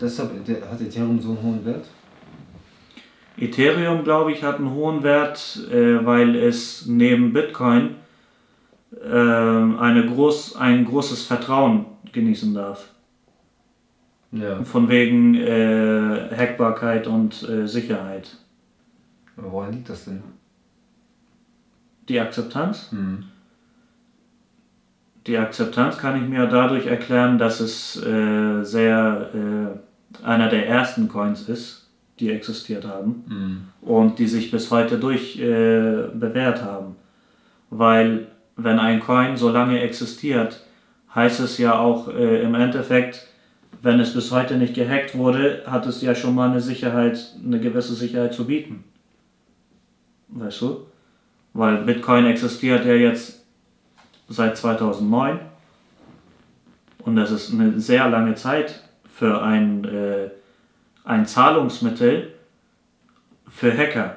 Deshalb 0.00 0.32
hat 0.70 0.80
Ethereum 0.80 1.20
so 1.20 1.28
einen 1.28 1.42
hohen 1.42 1.64
Wert? 1.64 1.86
Ethereum, 3.38 4.02
glaube 4.02 4.32
ich, 4.32 4.42
hat 4.42 4.56
einen 4.56 4.72
hohen 4.72 5.02
Wert, 5.02 5.68
äh, 5.70 6.04
weil 6.04 6.34
es 6.34 6.86
neben 6.86 7.34
Bitcoin 7.34 7.96
ähm, 9.04 9.78
eine 9.78 10.06
groß, 10.06 10.56
ein 10.56 10.86
großes 10.86 11.24
Vertrauen 11.24 11.84
genießen 12.12 12.54
darf. 12.54 12.88
Ja. 14.32 14.64
Von 14.64 14.88
wegen 14.88 15.34
äh, 15.34 16.30
Hackbarkeit 16.34 17.06
und 17.06 17.46
äh, 17.48 17.66
Sicherheit. 17.66 18.38
Woran 19.36 19.72
liegt 19.72 19.90
das 19.90 20.06
denn? 20.06 20.22
Die 22.08 22.18
Akzeptanz? 22.18 22.90
Hm. 22.90 23.24
Die 25.26 25.38
Akzeptanz 25.38 25.98
kann 25.98 26.22
ich 26.22 26.28
mir 26.28 26.46
dadurch 26.46 26.86
erklären, 26.86 27.38
dass 27.38 27.60
es 27.60 27.96
äh, 28.02 28.62
sehr 28.62 29.30
äh, 29.34 30.24
einer 30.26 30.48
der 30.48 30.68
ersten 30.68 31.08
Coins 31.08 31.48
ist, 31.48 31.88
die 32.20 32.30
existiert 32.30 32.86
haben 32.86 33.24
Hm. 33.28 33.88
und 33.88 34.18
die 34.18 34.28
sich 34.28 34.50
bis 34.50 34.70
heute 34.70 34.98
durch 34.98 35.38
äh, 35.38 36.08
bewährt 36.14 36.62
haben. 36.62 36.96
Weil 37.70 38.28
wenn 38.56 38.78
ein 38.78 39.00
Coin 39.00 39.36
so 39.36 39.50
lange 39.50 39.80
existiert, 39.80 40.64
heißt 41.14 41.40
es 41.40 41.58
ja 41.58 41.78
auch 41.78 42.08
äh, 42.08 42.42
im 42.42 42.54
Endeffekt, 42.54 43.26
wenn 43.82 44.00
es 44.00 44.14
bis 44.14 44.30
heute 44.30 44.56
nicht 44.56 44.74
gehackt 44.74 45.16
wurde, 45.16 45.62
hat 45.66 45.86
es 45.86 46.00
ja 46.02 46.14
schon 46.14 46.34
mal 46.34 46.50
eine 46.50 46.60
Sicherheit, 46.60 47.34
eine 47.44 47.60
gewisse 47.60 47.94
Sicherheit 47.94 48.32
zu 48.32 48.46
bieten. 48.46 48.84
Weißt 50.28 50.60
du? 50.62 50.86
Weil 51.52 51.84
Bitcoin 51.84 52.26
existiert 52.26 52.84
ja 52.86 52.94
jetzt 52.94 53.35
seit 54.28 54.56
2009 54.56 55.40
und 57.06 57.16
das 57.16 57.30
ist 57.30 57.52
eine 57.52 57.78
sehr 57.80 58.08
lange 58.08 58.34
Zeit 58.34 58.82
für 59.08 59.40
ein, 59.40 59.84
äh, 59.84 60.30
ein 61.04 61.24
Zahlungsmittel 61.24 62.34
für 63.48 63.72
Hacker. 63.72 64.16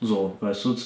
So, 0.00 0.36
weißt 0.40 0.64
du, 0.64 0.76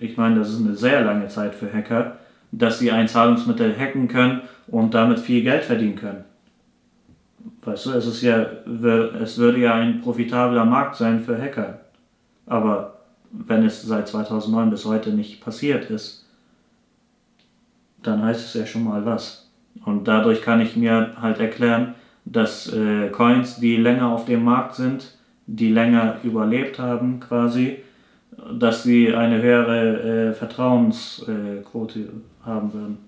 ich 0.00 0.16
meine, 0.16 0.38
das 0.38 0.50
ist 0.50 0.60
eine 0.60 0.74
sehr 0.74 1.02
lange 1.02 1.28
Zeit 1.28 1.54
für 1.54 1.72
Hacker, 1.72 2.16
dass 2.52 2.78
sie 2.78 2.90
ein 2.90 3.06
Zahlungsmittel 3.06 3.76
hacken 3.78 4.08
können 4.08 4.40
und 4.66 4.94
damit 4.94 5.20
viel 5.20 5.42
Geld 5.42 5.64
verdienen 5.64 5.96
können. 5.96 6.24
Weißt 7.62 7.86
du, 7.86 7.90
es 7.92 8.06
ist 8.06 8.22
ja, 8.22 8.42
es 8.42 9.38
würde 9.38 9.58
ja 9.58 9.74
ein 9.74 10.00
profitabler 10.00 10.64
Markt 10.64 10.96
sein 10.96 11.20
für 11.20 11.40
Hacker. 11.40 11.80
Aber 12.46 13.00
wenn 13.30 13.64
es 13.64 13.82
seit 13.82 14.08
2009 14.08 14.70
bis 14.70 14.84
heute 14.84 15.10
nicht 15.10 15.42
passiert 15.42 15.90
ist, 15.90 16.23
dann 18.06 18.22
heißt 18.22 18.46
es 18.46 18.54
ja 18.54 18.66
schon 18.66 18.84
mal 18.84 19.04
was. 19.04 19.50
Und 19.84 20.06
dadurch 20.06 20.42
kann 20.42 20.60
ich 20.60 20.76
mir 20.76 21.12
halt 21.20 21.40
erklären, 21.40 21.94
dass 22.24 22.72
äh, 22.72 23.08
Coins, 23.10 23.56
die 23.56 23.76
länger 23.76 24.08
auf 24.08 24.24
dem 24.24 24.44
Markt 24.44 24.76
sind, 24.76 25.16
die 25.46 25.70
länger 25.70 26.16
überlebt 26.22 26.78
haben 26.78 27.20
quasi, 27.20 27.78
dass 28.52 28.82
sie 28.82 29.14
eine 29.14 29.42
höhere 29.42 30.30
äh, 30.30 30.32
Vertrauensquote 30.32 31.98
äh, 31.98 32.08
haben 32.44 32.72
würden. 32.72 32.98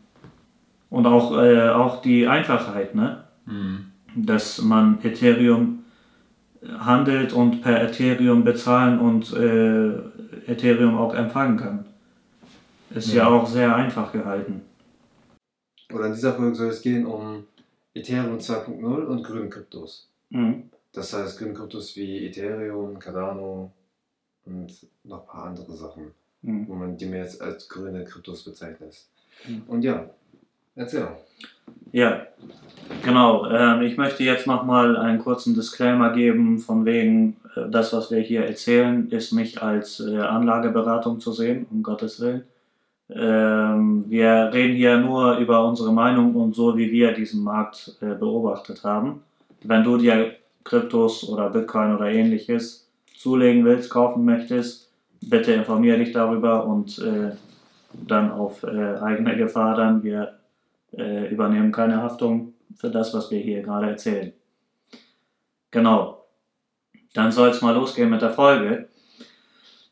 Und 0.91 1.07
auch, 1.07 1.37
äh, 1.39 1.69
auch 1.69 2.03
die 2.03 2.27
Einfachheit, 2.27 2.95
ne? 2.95 3.25
Hm. 3.47 3.87
dass 4.17 4.61
man 4.61 4.99
Ethereum 5.05 5.85
handelt 6.81 7.33
und 7.33 7.63
per 7.63 7.81
Ethereum 7.83 8.43
bezahlen 8.43 8.99
und 8.99 9.33
äh, 9.35 10.51
Ethereum 10.51 10.97
auch 10.97 11.15
empfangen 11.15 11.57
kann. 11.57 11.85
Ist 12.91 13.13
ja. 13.13 13.25
Ja. 13.25 13.29
auch 13.29 13.47
sehr 13.47 13.75
einfach 13.75 14.13
gehalten. 14.13 14.63
Oder 15.93 16.07
in 16.07 16.13
dieser 16.15 16.35
Folge 16.35 16.55
soll 16.57 16.69
es 16.69 16.83
gehen 16.83 17.07
um 17.07 17.45
Ethereum 17.95 18.39
2.0 18.39 18.85
und 18.85 19.23
grüne 19.23 19.49
Kryptos. 19.49 20.09
Mhm. 20.31 20.71
Das 20.93 21.13
heißt 21.13 21.39
grüne 21.39 21.55
Kryptos 21.55 21.97
wie 21.97 22.27
Ethereum, 22.27 22.99
Cardano 22.99 23.71
und 24.45 24.73
noch 25.05 25.21
ein 25.23 25.27
paar 25.27 25.45
andere 25.45 25.73
Sachen, 25.77 26.13
Mhm. 26.43 26.69
wo 26.69 26.75
man 26.75 26.97
die 26.97 27.07
mir 27.07 27.19
jetzt 27.19 27.41
als 27.41 27.69
grüne 27.69 28.05
Kryptos 28.05 28.45
bezeichnet. 28.45 28.97
Mhm. 29.47 29.63
Und 29.67 29.83
ja, 29.83 30.09
erzähl. 30.75 31.09
Ja, 31.93 32.27
Genau, 33.03 33.47
ähm, 33.51 33.83
ich 33.83 33.97
möchte 33.97 34.23
jetzt 34.23 34.47
nochmal 34.47 34.97
einen 34.97 35.19
kurzen 35.19 35.55
Disclaimer 35.55 36.13
geben, 36.13 36.59
von 36.59 36.85
wegen, 36.85 37.37
äh, 37.57 37.69
das, 37.69 37.93
was 37.93 38.11
wir 38.11 38.21
hier 38.21 38.45
erzählen, 38.45 39.09
ist 39.11 39.33
nicht 39.33 39.63
als 39.63 40.01
äh, 40.01 40.19
Anlageberatung 40.19 41.19
zu 41.21 41.33
sehen, 41.33 41.67
um 41.71 41.83
Gottes 41.83 42.21
Willen. 42.21 42.45
Ähm, 43.09 44.05
wir 44.09 44.51
reden 44.53 44.75
hier 44.75 44.99
nur 44.99 45.37
über 45.39 45.65
unsere 45.65 45.93
Meinung 45.93 46.35
und 46.35 46.55
so, 46.55 46.77
wie 46.77 46.91
wir 46.91 47.13
diesen 47.13 47.45
Markt 47.45 47.97
äh, 48.01 48.15
beobachtet 48.15 48.83
haben. 48.83 49.23
Wenn 49.63 49.85
du 49.85 49.97
dir 49.97 50.35
Kryptos 50.65 51.29
oder 51.29 51.51
Bitcoin 51.51 51.95
oder 51.95 52.11
ähnliches 52.11 52.89
zulegen 53.17 53.65
willst, 53.65 53.91
kaufen 53.91 54.25
möchtest, 54.25 54.91
bitte 55.21 55.53
informiere 55.53 55.99
dich 55.99 56.13
darüber 56.13 56.67
und 56.67 56.99
äh, 56.99 57.31
dann 57.93 58.33
auf 58.33 58.63
äh, 58.65 58.97
eigene 58.97 59.37
Gefahr 59.37 59.77
dann. 59.77 60.03
Wir 60.03 60.39
äh, 60.97 61.29
übernehmen 61.29 61.73
keine 61.73 62.03
Haftung 62.03 62.55
für 62.77 62.91
das, 62.91 63.15
was 63.15 63.31
wir 63.31 63.39
hier 63.39 63.63
gerade 63.63 63.91
erzählen. 63.91 64.33
Genau. 65.71 66.25
Dann 67.15 67.33
soll 67.33 67.49
es 67.49 67.63
mal 67.63 67.75
losgehen 67.75 68.11
mit 68.11 68.21
der 68.21 68.31
Folge. 68.31 68.89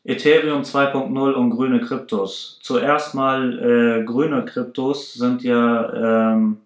Ethereum 0.05 0.61
2.0 0.61 1.33
und 1.33 1.49
grüne 1.49 1.81
Kryptos. 1.81 2.59
Zuerst 2.61 3.15
mal 3.15 3.59
äh, 3.59 4.03
grüne 4.03 4.45
Kryptos 4.45 5.15
sind 5.15 5.41
ja 5.41 6.33
ähm, 6.33 6.57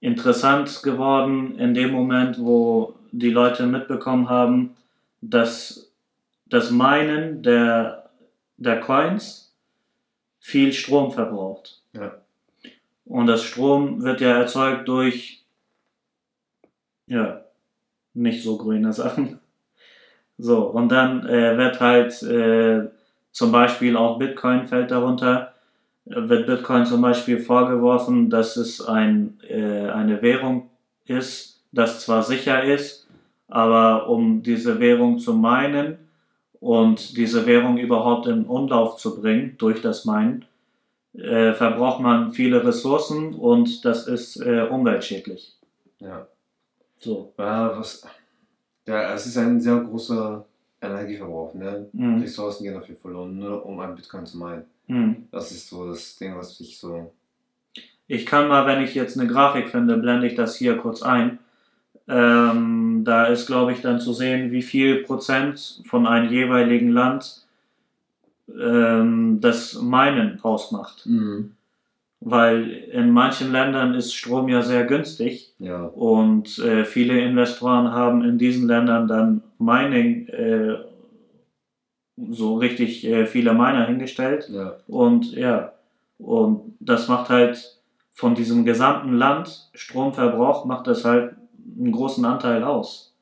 interessant 0.00 0.82
geworden 0.82 1.58
in 1.58 1.72
dem 1.72 1.92
Moment, 1.92 2.38
wo 2.38 2.94
die 3.10 3.30
Leute 3.30 3.66
mitbekommen 3.66 4.28
haben, 4.28 4.76
dass 5.22 5.90
das 6.44 6.70
Minen 6.70 7.42
der, 7.42 8.10
der 8.58 8.80
Coins 8.80 9.54
viel 10.38 10.74
Strom 10.74 11.12
verbraucht. 11.12 11.80
Ja. 11.94 12.18
Und 13.06 13.28
das 13.28 13.44
Strom 13.44 14.02
wird 14.02 14.20
ja 14.20 14.36
erzeugt 14.36 14.86
durch, 14.88 15.42
ja, 17.06 17.40
nicht 18.12 18.42
so 18.42 18.58
grüne 18.58 18.92
Sachen. 18.92 19.40
So, 20.38 20.64
und 20.64 20.90
dann 20.90 21.26
äh, 21.26 21.56
wird 21.56 21.80
halt 21.80 22.22
äh, 22.22 22.88
zum 23.32 23.52
Beispiel 23.52 23.96
auch 23.96 24.18
Bitcoin 24.18 24.66
fällt 24.66 24.90
darunter, 24.90 25.52
wird 26.04 26.46
Bitcoin 26.46 26.86
zum 26.86 27.02
Beispiel 27.02 27.38
vorgeworfen, 27.38 28.30
dass 28.30 28.56
es 28.56 28.80
ein, 28.80 29.38
äh, 29.48 29.88
eine 29.88 30.22
Währung 30.22 30.70
ist, 31.06 31.62
das 31.72 32.00
zwar 32.00 32.22
sicher 32.22 32.62
ist, 32.62 33.06
aber 33.48 34.08
um 34.08 34.42
diese 34.42 34.80
Währung 34.80 35.18
zu 35.18 35.34
meinen 35.34 35.98
und 36.60 37.16
diese 37.16 37.46
Währung 37.46 37.78
überhaupt 37.78 38.26
in 38.26 38.44
Umlauf 38.44 38.96
zu 38.96 39.20
bringen 39.20 39.56
durch 39.58 39.80
das 39.82 40.04
Meinen, 40.04 40.44
äh, 41.14 41.52
verbraucht 41.54 42.00
man 42.00 42.32
viele 42.32 42.64
Ressourcen 42.64 43.34
und 43.34 43.84
das 43.84 44.06
ist 44.06 44.36
äh, 44.36 44.66
umweltschädlich. 44.68 45.54
Ja. 46.00 46.26
So. 46.98 47.32
Ja, 47.38 47.78
was, 47.78 48.06
ja, 48.86 49.14
es 49.14 49.26
ist 49.26 49.36
ein 49.36 49.60
sehr 49.60 49.76
großer 49.76 50.44
Energieverbrauch. 50.80 51.54
Ne? 51.54 51.88
Mhm. 51.92 52.20
Ressourcen 52.20 52.64
gehen 52.64 52.74
dafür 52.74 52.96
verloren, 52.96 53.38
nur 53.38 53.64
um 53.66 53.80
ein 53.80 53.94
Bitcoin 53.94 54.26
zu 54.26 54.38
meinen. 54.38 54.64
Hm. 54.86 55.26
Das 55.32 55.50
ist 55.50 55.68
so 55.68 55.88
das 55.88 56.16
Ding, 56.16 56.36
was 56.36 56.60
ich 56.60 56.78
so. 56.78 57.12
Ich 58.06 58.24
kann 58.24 58.48
mal, 58.48 58.66
wenn 58.66 58.84
ich 58.84 58.94
jetzt 58.94 59.18
eine 59.18 59.28
Grafik 59.28 59.68
finde, 59.68 59.96
blende 59.96 60.28
ich 60.28 60.36
das 60.36 60.56
hier 60.56 60.76
kurz 60.76 61.02
ein. 61.02 61.38
Ähm, 62.08 63.02
da 63.04 63.26
ist, 63.26 63.46
glaube 63.46 63.72
ich, 63.72 63.80
dann 63.80 64.00
zu 64.00 64.12
sehen, 64.12 64.52
wie 64.52 64.62
viel 64.62 65.02
Prozent 65.02 65.82
von 65.86 66.06
einem 66.06 66.30
jeweiligen 66.30 66.90
Land 66.90 67.44
ähm, 68.48 69.40
das 69.40 69.74
Meinen 69.74 70.40
ausmacht. 70.42 71.04
Mhm. 71.04 71.56
Weil 72.20 72.70
in 72.70 73.10
manchen 73.10 73.52
Ländern 73.52 73.94
ist 73.94 74.14
Strom 74.14 74.48
ja 74.48 74.62
sehr 74.62 74.84
günstig 74.84 75.54
Ja. 75.58 75.84
und 75.84 76.58
äh, 76.58 76.84
viele 76.84 77.20
Investoren 77.20 77.92
haben 77.92 78.24
in 78.24 78.38
diesen 78.38 78.66
Ländern 78.66 79.06
dann 79.06 79.42
Mining, 79.58 80.26
äh, 80.28 80.76
so 82.30 82.56
richtig 82.56 83.06
äh, 83.06 83.26
viele 83.26 83.52
Miner 83.52 83.86
hingestellt. 83.86 84.48
Ja. 84.48 84.78
Und 84.86 85.32
ja, 85.32 85.72
und 86.18 86.74
das 86.80 87.08
macht 87.08 87.28
halt 87.28 87.78
von 88.14 88.34
diesem 88.34 88.64
gesamten 88.64 89.12
Land 89.12 89.68
Stromverbrauch, 89.74 90.64
macht 90.64 90.86
das 90.86 91.04
halt 91.04 91.34
einen 91.78 91.92
großen 91.92 92.24
Anteil 92.24 92.64
aus. 92.64 93.14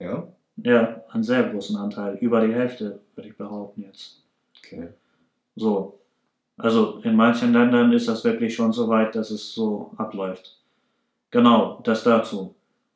Ja? 0.00 0.26
Ja, 0.56 1.02
einen 1.10 1.22
sehr 1.22 1.44
großen 1.44 1.76
Anteil. 1.76 2.16
Über 2.20 2.44
die 2.44 2.52
Hälfte, 2.52 3.00
würde 3.14 3.28
ich 3.28 3.36
behaupten 3.36 3.82
jetzt. 3.82 4.24
Okay. 4.58 4.88
So. 5.54 5.99
Also 6.62 7.00
in 7.02 7.16
manchen 7.16 7.52
Ländern 7.52 7.92
ist 7.92 8.08
das 8.08 8.24
wirklich 8.24 8.54
schon 8.54 8.72
so 8.72 8.88
weit, 8.88 9.14
dass 9.14 9.30
es 9.30 9.54
so 9.54 9.92
abläuft. 9.96 10.58
Genau, 11.30 11.80
das 11.84 12.04
dazu. 12.04 12.54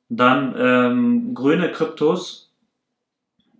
Dann 0.08 0.54
ähm, 0.56 1.34
grüne 1.34 1.72
Kryptos 1.72 2.52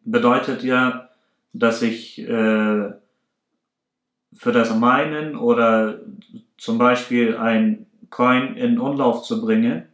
bedeutet 0.04 0.62
ja, 0.62 1.08
dass 1.52 1.82
ich 1.82 2.18
äh, 2.18 2.92
für 4.34 4.52
das 4.52 4.74
Meinen 4.76 5.36
oder 5.36 6.00
zum 6.58 6.78
Beispiel 6.78 7.36
ein 7.36 7.86
Coin 8.10 8.56
in 8.56 8.78
Umlauf 8.78 9.22
zu 9.22 9.40
bringen, 9.40 9.88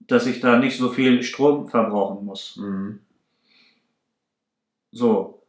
dass 0.00 0.26
ich 0.26 0.40
da 0.40 0.58
nicht 0.58 0.76
so 0.76 0.88
viel 0.88 1.22
Strom 1.22 1.68
verbrauchen 1.68 2.24
muss. 2.24 2.56
Mhm. 2.56 3.00
So. 4.90 5.41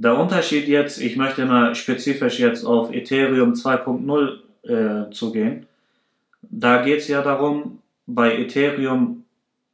Der 0.00 0.16
Unterschied 0.16 0.68
jetzt, 0.68 1.00
ich 1.00 1.16
möchte 1.16 1.44
mal 1.44 1.74
spezifisch 1.74 2.38
jetzt 2.38 2.64
auf 2.64 2.94
Ethereum 2.94 3.54
2.0 3.54 4.38
äh, 4.62 5.10
zugehen. 5.10 5.66
Da 6.40 6.82
geht 6.82 7.00
es 7.00 7.08
ja 7.08 7.20
darum, 7.20 7.80
bei 8.06 8.38
Ethereum, 8.38 9.24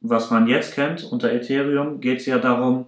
was 0.01 0.31
man 0.31 0.47
jetzt 0.47 0.73
kennt, 0.73 1.03
unter 1.03 1.31
Ethereum 1.31 2.01
geht 2.01 2.21
es 2.21 2.25
ja 2.25 2.39
darum, 2.39 2.85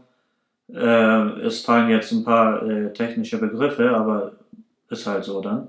äh, 0.73 1.41
es 1.45 1.61
fallen 1.61 1.91
jetzt 1.91 2.11
ein 2.11 2.23
paar 2.23 2.67
äh, 2.67 2.91
technische 2.91 3.37
Begriffe, 3.37 3.91
aber 3.91 4.31
ist 4.89 5.05
halt 5.05 5.23
so 5.23 5.39
dann. 5.39 5.67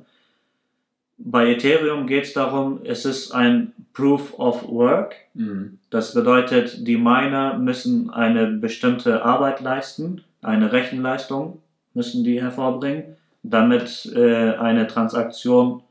Bei 1.19 1.51
Ethereum 1.51 2.07
geht 2.07 2.25
es 2.25 2.33
darum, 2.33 2.81
es 2.85 3.05
ist 3.05 3.33
ein 3.33 3.73
Proof 3.93 4.39
of 4.39 4.69
Work. 4.69 5.16
Mhm. 5.35 5.79
Das 5.91 6.14
bedeutet, 6.14 6.87
die 6.87 6.97
Miner 6.97 7.59
müssen 7.59 8.11
eine 8.11 8.47
bestimmte 8.47 9.25
Arbeit 9.25 9.61
leisten, 9.61 10.23
eine 10.43 10.73
Rechenleistung 10.73 11.61
müssen 11.95 12.23
die 12.23 12.41
hervorbringen, 12.41 13.16
damit 13.43 14.11
äh, 14.14 14.55
eine 14.55 14.87
Transaktion 14.87 15.83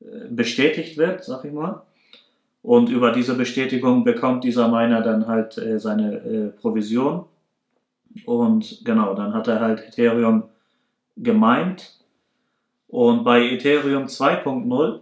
äh, 0.00 0.28
bestätigt 0.30 0.96
wird, 0.96 1.22
sag 1.24 1.44
ich 1.44 1.52
mal. 1.52 1.82
Und 2.62 2.88
über 2.88 3.12
diese 3.12 3.34
Bestätigung 3.34 4.04
bekommt 4.04 4.42
dieser 4.42 4.68
Miner 4.68 5.02
dann 5.02 5.26
halt 5.26 5.58
äh, 5.58 5.78
seine 5.78 6.14
äh, 6.16 6.48
Provision. 6.48 7.26
Und 8.24 8.80
genau, 8.84 9.14
dann 9.14 9.34
hat 9.34 9.48
er 9.48 9.60
halt 9.60 9.86
Ethereum 9.86 10.44
gemeint. 11.18 11.92
Und 12.94 13.24
bei 13.24 13.42
Ethereum 13.50 14.04
2.0 14.04 15.00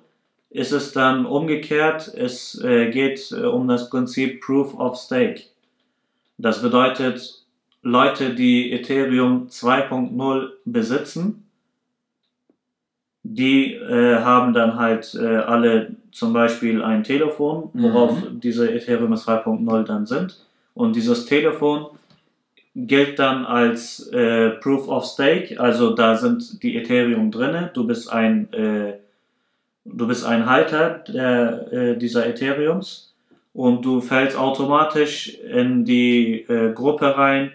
ist 0.48 0.72
es 0.72 0.92
dann 0.92 1.26
umgekehrt. 1.26 2.08
Es 2.14 2.58
äh, 2.64 2.90
geht 2.90 3.30
äh, 3.32 3.44
um 3.44 3.68
das 3.68 3.90
Prinzip 3.90 4.40
Proof 4.40 4.72
of 4.78 4.96
Stake. 4.96 5.42
Das 6.38 6.62
bedeutet, 6.62 7.44
Leute, 7.82 8.34
die 8.34 8.72
Ethereum 8.72 9.48
2.0 9.48 10.48
besitzen, 10.64 11.46
die 13.24 13.74
äh, 13.74 14.20
haben 14.20 14.54
dann 14.54 14.76
halt 14.76 15.14
äh, 15.14 15.26
alle 15.26 15.94
zum 16.12 16.32
Beispiel 16.32 16.82
ein 16.82 17.04
Telefon, 17.04 17.68
worauf 17.74 18.22
diese 18.30 18.72
Ethereum 18.72 19.12
2.0 19.12 19.82
dann 19.82 20.06
sind. 20.06 20.42
Und 20.72 20.96
dieses 20.96 21.26
Telefon 21.26 21.88
gilt 22.74 23.18
dann 23.18 23.44
als 23.44 24.08
äh, 24.08 24.50
Proof 24.50 24.88
of 24.88 25.04
Stake, 25.04 25.60
also 25.60 25.94
da 25.94 26.16
sind 26.16 26.62
die 26.62 26.76
Ethereum 26.76 27.30
drinne. 27.30 27.70
Du 27.74 27.86
bist 27.86 28.10
ein 28.10 28.52
äh, 28.52 28.94
du 29.84 30.06
bist 30.06 30.24
ein 30.24 30.46
Halter 30.46 31.04
der, 31.08 31.72
äh, 31.72 31.96
dieser 31.98 32.26
Ethereums 32.26 33.12
und 33.52 33.84
du 33.84 34.00
fällst 34.00 34.36
automatisch 34.36 35.34
in 35.34 35.84
die 35.84 36.42
äh, 36.48 36.72
Gruppe 36.72 37.16
rein, 37.16 37.52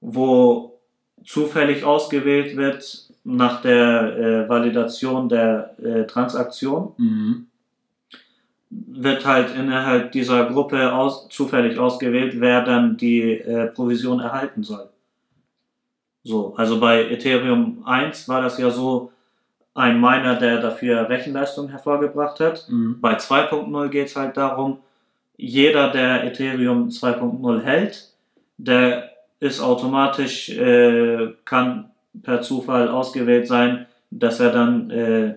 wo 0.00 0.78
zufällig 1.24 1.84
ausgewählt 1.84 2.56
wird 2.56 3.06
nach 3.24 3.62
der 3.62 4.16
äh, 4.16 4.48
Validation 4.48 5.28
der 5.28 5.74
äh, 5.82 6.04
Transaktion 6.04 6.92
Mhm. 6.96 7.46
Wird 8.70 9.24
halt 9.24 9.54
innerhalb 9.54 10.12
dieser 10.12 10.46
Gruppe 10.46 10.92
aus, 10.92 11.28
zufällig 11.28 11.78
ausgewählt, 11.78 12.40
wer 12.40 12.62
dann 12.62 12.96
die 12.96 13.40
äh, 13.40 13.66
Provision 13.66 14.20
erhalten 14.20 14.62
soll. 14.62 14.88
So, 16.24 16.54
also 16.56 16.80
bei 16.80 17.08
Ethereum 17.08 17.82
1 17.86 18.28
war 18.28 18.42
das 18.42 18.58
ja 18.58 18.70
so 18.70 19.12
ein 19.74 20.00
Miner, 20.00 20.36
der 20.36 20.60
dafür 20.60 21.08
Rechenleistung 21.08 21.68
hervorgebracht 21.68 22.40
hat. 22.40 22.66
Mhm. 22.68 23.00
Bei 23.00 23.16
2.0 23.16 23.88
geht 23.88 24.08
es 24.08 24.16
halt 24.16 24.36
darum, 24.36 24.78
jeder, 25.36 25.90
der 25.90 26.24
Ethereum 26.24 26.88
2.0 26.88 27.62
hält, 27.62 28.10
der 28.56 29.10
ist 29.38 29.60
automatisch, 29.60 30.48
äh, 30.48 31.34
kann 31.44 31.90
per 32.22 32.40
Zufall 32.40 32.88
ausgewählt 32.88 33.46
sein, 33.46 33.86
dass 34.10 34.40
er 34.40 34.50
dann 34.50 34.90
äh, 34.90 35.34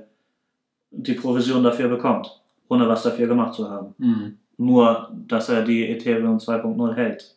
die 0.92 1.14
Provision 1.14 1.64
dafür 1.64 1.90
bekommt. 1.90 2.39
Ohne 2.70 2.88
was 2.88 3.04
dafür 3.04 3.28
gemacht 3.28 3.56
zu 3.56 3.70
haben. 3.70 3.94
Mhm. 3.98 4.38
Nur, 4.58 5.12
dass 5.28 5.50
er 5.50 5.64
die 5.64 5.88
Ethereum 5.90 6.38
2.0 6.38 6.96
hält. 6.96 7.36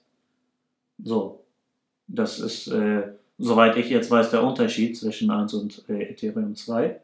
So. 1.03 1.41
Das 2.07 2.39
ist, 2.39 2.69
äh, 2.69 3.13
soweit 3.39 3.77
ich 3.77 3.89
jetzt 3.89 4.11
weiß, 4.11 4.31
der 4.31 4.45
Unterschied 4.45 4.97
zwischen 4.97 5.31
1 5.31 5.55
und 5.55 5.85
äh, 5.89 6.11
Ethereum 6.11 6.55
2. 6.55 7.01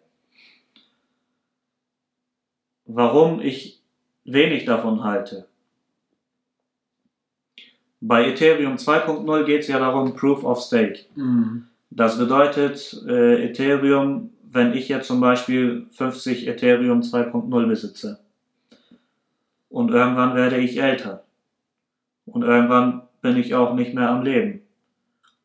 Warum 2.85 3.41
ich 3.41 3.81
wenig 4.25 4.65
davon 4.65 5.03
halte. 5.03 5.47
Bei 8.01 8.29
Ethereum 8.29 8.77
2.0 8.77 9.45
geht 9.45 9.63
es 9.63 9.69
ja 9.69 9.79
darum, 9.79 10.15
Proof 10.15 10.45
of 10.45 10.61
Stake. 10.61 11.07
Mhm. 11.15 11.67
Das 11.91 12.19
bedeutet, 12.19 13.03
äh, 13.07 13.49
Ethereum, 13.49 14.31
wenn 14.51 14.73
ich 14.73 14.89
jetzt 14.89 15.07
zum 15.07 15.21
Beispiel 15.21 15.87
50 15.93 16.47
Ethereum 16.47 17.01
2.0 17.01 17.67
besitze 17.67 18.21
und 19.69 19.91
irgendwann 19.91 20.35
werde 20.35 20.59
ich 20.59 20.81
älter 20.81 21.25
und 22.27 22.43
irgendwann 22.43 23.03
bin 23.21 23.37
ich 23.37 23.55
auch 23.55 23.75
nicht 23.75 23.95
mehr 23.95 24.11
am 24.11 24.23
Leben 24.23 24.63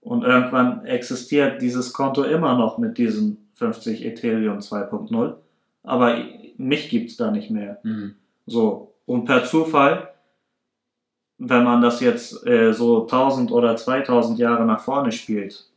und 0.01 0.24
irgendwann 0.24 0.86
existiert 0.86 1.62
dieses 1.62 1.93
Konto 1.93 2.24
immer 2.24 2.58
noch 2.58 2.78
mit 2.78 2.97
diesen 2.97 3.49
50 3.56 4.06
Ethereum 4.06 4.60
2.0, 4.60 5.36
aber 5.84 6.18
mich 6.58 6.89
gibt 6.89 7.12
es 7.12 7.18
da 7.18 7.32
nicht 7.32 7.49
mehr. 7.49 7.80
Mhm. 7.84 8.16
So, 8.45 8.93
und 9.06 9.26
per 9.26 9.43
Zufall, 9.45 10.10
wenn 11.38 11.64
man 11.64 11.82
das 11.82 11.99
jetzt 11.99 12.45
äh, 12.45 12.74
so 12.74 13.04
1000 13.04 13.51
oder 13.51 13.76
2000 13.76 14.39
Jahre 14.39 14.66
nach 14.66 14.80
vorne 14.80 15.12
spielt, 15.12 15.70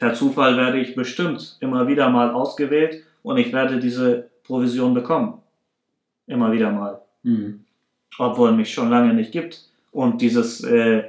per 0.00 0.14
Zufall 0.14 0.56
werde 0.56 0.80
ich 0.80 0.96
bestimmt 0.96 1.58
immer 1.60 1.86
wieder 1.86 2.08
mal 2.08 2.30
ausgewählt 2.30 3.04
und 3.22 3.36
ich 3.36 3.52
werde 3.52 3.78
diese 3.78 4.30
Provision 4.44 4.94
bekommen. 4.94 5.34
Immer 6.26 6.50
wieder 6.52 6.72
mal. 6.72 7.00
Mhm. 7.22 7.64
Obwohl 8.18 8.52
mich 8.52 8.72
schon 8.72 8.90
lange 8.90 9.12
nicht 9.14 9.30
gibt 9.30 9.62
und 9.92 10.22
dieses 10.22 10.64
äh, 10.64 11.04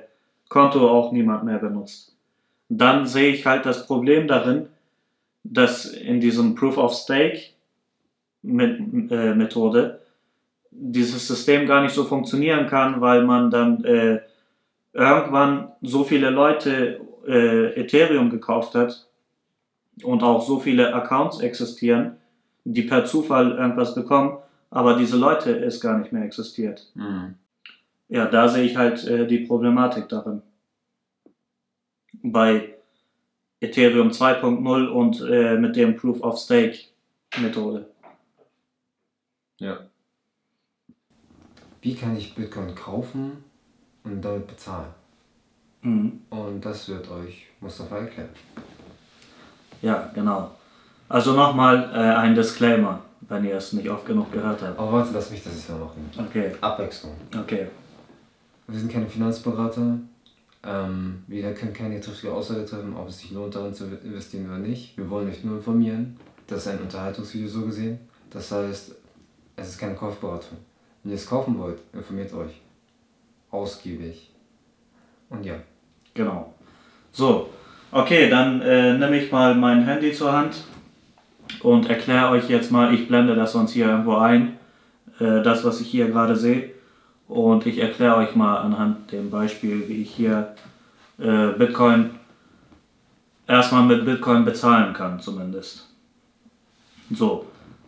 Konto 0.50 0.90
auch 0.90 1.14
niemand 1.14 1.46
mehr 1.46 1.58
benutzt. 1.58 2.14
Dann 2.68 3.08
sehe 3.08 3.34
ich 3.34 3.46
halt 3.46 3.66
das 3.66 3.88
Problem 3.88 4.28
darin, 4.28 4.68
dass 5.44 5.86
in 5.86 6.20
diesem 6.20 6.56
Proof 6.56 6.78
of 6.78 6.94
Stake 6.94 7.40
mit, 8.42 9.12
äh, 9.12 9.34
Methode 9.34 10.02
dieses 10.70 11.28
System 11.28 11.66
gar 11.66 11.82
nicht 11.82 11.94
so 11.94 12.04
funktionieren 12.04 12.68
kann, 12.68 13.00
weil 13.00 13.24
man 13.24 13.50
dann 13.50 13.84
äh, 13.86 14.20
irgendwann 14.94 15.72
so 15.82 16.04
viele 16.04 16.30
Leute 16.30 17.00
äh, 17.28 17.80
Ethereum 17.80 18.30
gekauft 18.30 18.76
hat 18.76 19.08
und 20.04 20.24
auch 20.24 20.46
so 20.46 20.60
viele 20.60 20.94
Accounts 20.94 21.40
existieren, 21.40 22.18
die 22.64 22.84
per 22.84 23.06
Zufall 23.06 23.52
irgendwas 23.52 23.96
bekommen, 23.96 24.38
aber 24.70 24.98
diese 24.98 25.18
Leute 25.18 25.58
es 25.58 25.82
gar 25.82 25.98
nicht 25.98 26.12
mehr 26.12 26.24
existiert. 26.24 26.92
Mhm. 26.96 27.36
Ja, 28.10 28.26
da 28.26 28.48
sehe 28.48 28.64
ich 28.64 28.76
halt 28.76 29.06
äh, 29.06 29.26
die 29.26 29.40
Problematik 29.40 30.10
darin. 30.10 30.42
Bei 32.24 32.76
Ethereum 33.62 34.10
2.0 34.10 34.88
und 34.88 35.22
äh, 35.22 35.58
mit 35.58 35.76
dem 35.76 35.96
Proof 35.96 36.22
of 36.22 36.38
Stake 36.38 36.78
Methode. 37.40 37.86
Ja. 39.60 39.80
Wie 41.82 41.96
kann 41.96 42.18
ich 42.18 42.36
Bitcoin 42.36 42.76
kaufen 42.76 43.44
und 44.04 44.22
damit 44.22 44.48
bezahlen? 44.48 44.94
Mhm. 45.82 46.22
Und 46.30 46.62
das 46.64 46.88
wird 46.90 47.10
euch 47.10 47.48
Mustafa 47.60 47.98
erklären. 47.98 48.30
Ja, 49.82 50.12
genau. 50.14 50.52
Also 51.10 51.34
nochmal 51.34 51.92
äh, 51.94 51.98
ein 51.98 52.36
Disclaimer, 52.36 53.02
wenn 53.22 53.44
ihr 53.44 53.56
es 53.56 53.74
nicht 53.74 53.90
oft 53.90 54.06
genug 54.06 54.32
gehört 54.32 54.62
habt. 54.62 54.78
Aber 54.80 54.94
warte, 54.94 55.12
lass 55.14 55.32
mich 55.32 55.44
das 55.44 55.54
jetzt 55.54 55.70
mal 55.70 55.80
machen. 55.80 56.10
Okay, 56.18 56.52
Abwechslung. 56.62 57.14
okay. 57.38 57.68
Wir 58.68 58.80
sind 58.80 58.92
keine 58.92 59.08
Finanzberater. 59.08 59.98
Ähm, 60.64 61.24
wir 61.28 61.54
können 61.54 61.74
keine 61.74 62.00
triftige 62.00 62.32
Aussage 62.34 62.66
treffen, 62.66 62.96
ob 62.96 63.10
es 63.10 63.20
sich 63.20 63.32
lohnt, 63.32 63.56
darin 63.56 63.74
zu 63.74 63.86
investieren 63.86 64.46
oder 64.46 64.60
nicht. 64.60 64.96
Wir 64.98 65.10
wollen 65.10 65.28
euch 65.30 65.44
nur 65.44 65.58
informieren. 65.58 66.18
Das 66.48 66.60
ist 66.60 66.68
ein 66.68 66.80
Unterhaltungsvideo 66.80 67.48
so 67.48 67.66
gesehen. 67.66 68.00
Das 68.30 68.52
heißt, 68.52 68.96
es 69.56 69.68
ist 69.70 69.78
keine 69.78 69.96
Kaufberatung. 69.96 70.58
Wenn 71.04 71.12
ihr 71.12 71.18
es 71.18 71.26
kaufen 71.26 71.58
wollt, 71.58 71.80
informiert 71.94 72.32
euch. 72.34 72.62
Ausgiebig. 73.50 74.32
Und 75.30 75.46
ja. 75.46 75.56
Genau. 76.14 76.54
So, 77.12 77.50
okay, 77.92 78.30
dann 78.30 78.62
äh, 78.62 78.98
nehme 78.98 79.18
ich 79.18 79.32
mal 79.32 79.56
mein 79.56 79.84
Handy 79.86 80.14
zur 80.14 80.32
Hand 80.32 80.64
und 81.62 81.90
erkläre 81.90 82.30
euch 82.30 82.50
jetzt 82.50 82.72
mal, 82.72 82.94
ich 82.94 83.08
blende 83.08 83.36
das 83.36 83.54
sonst 83.54 83.72
hier 83.72 83.88
irgendwo 83.88 84.16
ein, 84.18 84.58
äh, 85.20 85.42
das, 85.42 85.64
was 85.64 85.82
ich 85.82 85.88
hier 85.88 86.08
gerade 86.08 86.36
sehe. 86.36 86.72
Und 87.28 87.66
ich 87.66 87.78
erkläre 87.78 88.18
euch 88.18 88.36
mal 88.36 88.58
anhand 88.58 89.12
dem 89.12 89.30
Beispiel, 89.30 89.88
wie 89.88 90.02
ich 90.02 90.14
hier 90.14 90.54
äh, 91.18 91.48
Bitcoin 91.58 92.12
erstmal 93.48 93.84
mit 93.84 94.06
Bitcoin 94.06 94.44
bezahlen 94.46 94.94
kann, 94.94 95.20
zumindest. 95.20 95.90
So, 97.10 97.46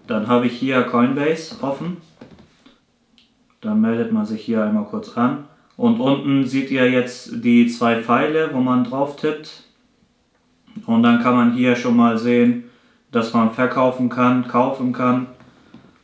dann 0.08 0.28
habe 0.28 0.48
ich 0.48 0.54
hier 0.54 0.84
Coinbase 0.84 1.56
offen. 1.62 1.98
Dann 3.62 3.80
meldet 3.80 4.12
man 4.12 4.26
sich 4.26 4.42
hier 4.44 4.64
einmal 4.64 4.86
kurz 4.86 5.18
an. 5.18 5.46
Und 5.76 6.00
unten 6.00 6.46
seht 6.46 6.70
ihr 6.72 6.90
jetzt 6.90 7.44
die 7.44 7.68
zwei 7.68 8.02
Pfeile, 8.02 8.50
wo 8.54 8.60
man 8.60 8.84
drauf 8.84 9.16
tippt. 9.16 9.64
Und 10.86 11.04
dann 11.04 11.22
kann 11.22 11.36
man 11.36 11.54
hier 11.54 11.76
schon 11.76 11.96
mal 11.96 12.18
sehen, 12.18 12.66
dass 13.12 13.34
man 13.34 13.52
verkaufen 13.52 14.10
kann, 14.10 14.48
kaufen 14.48 14.92
kann 14.92 15.28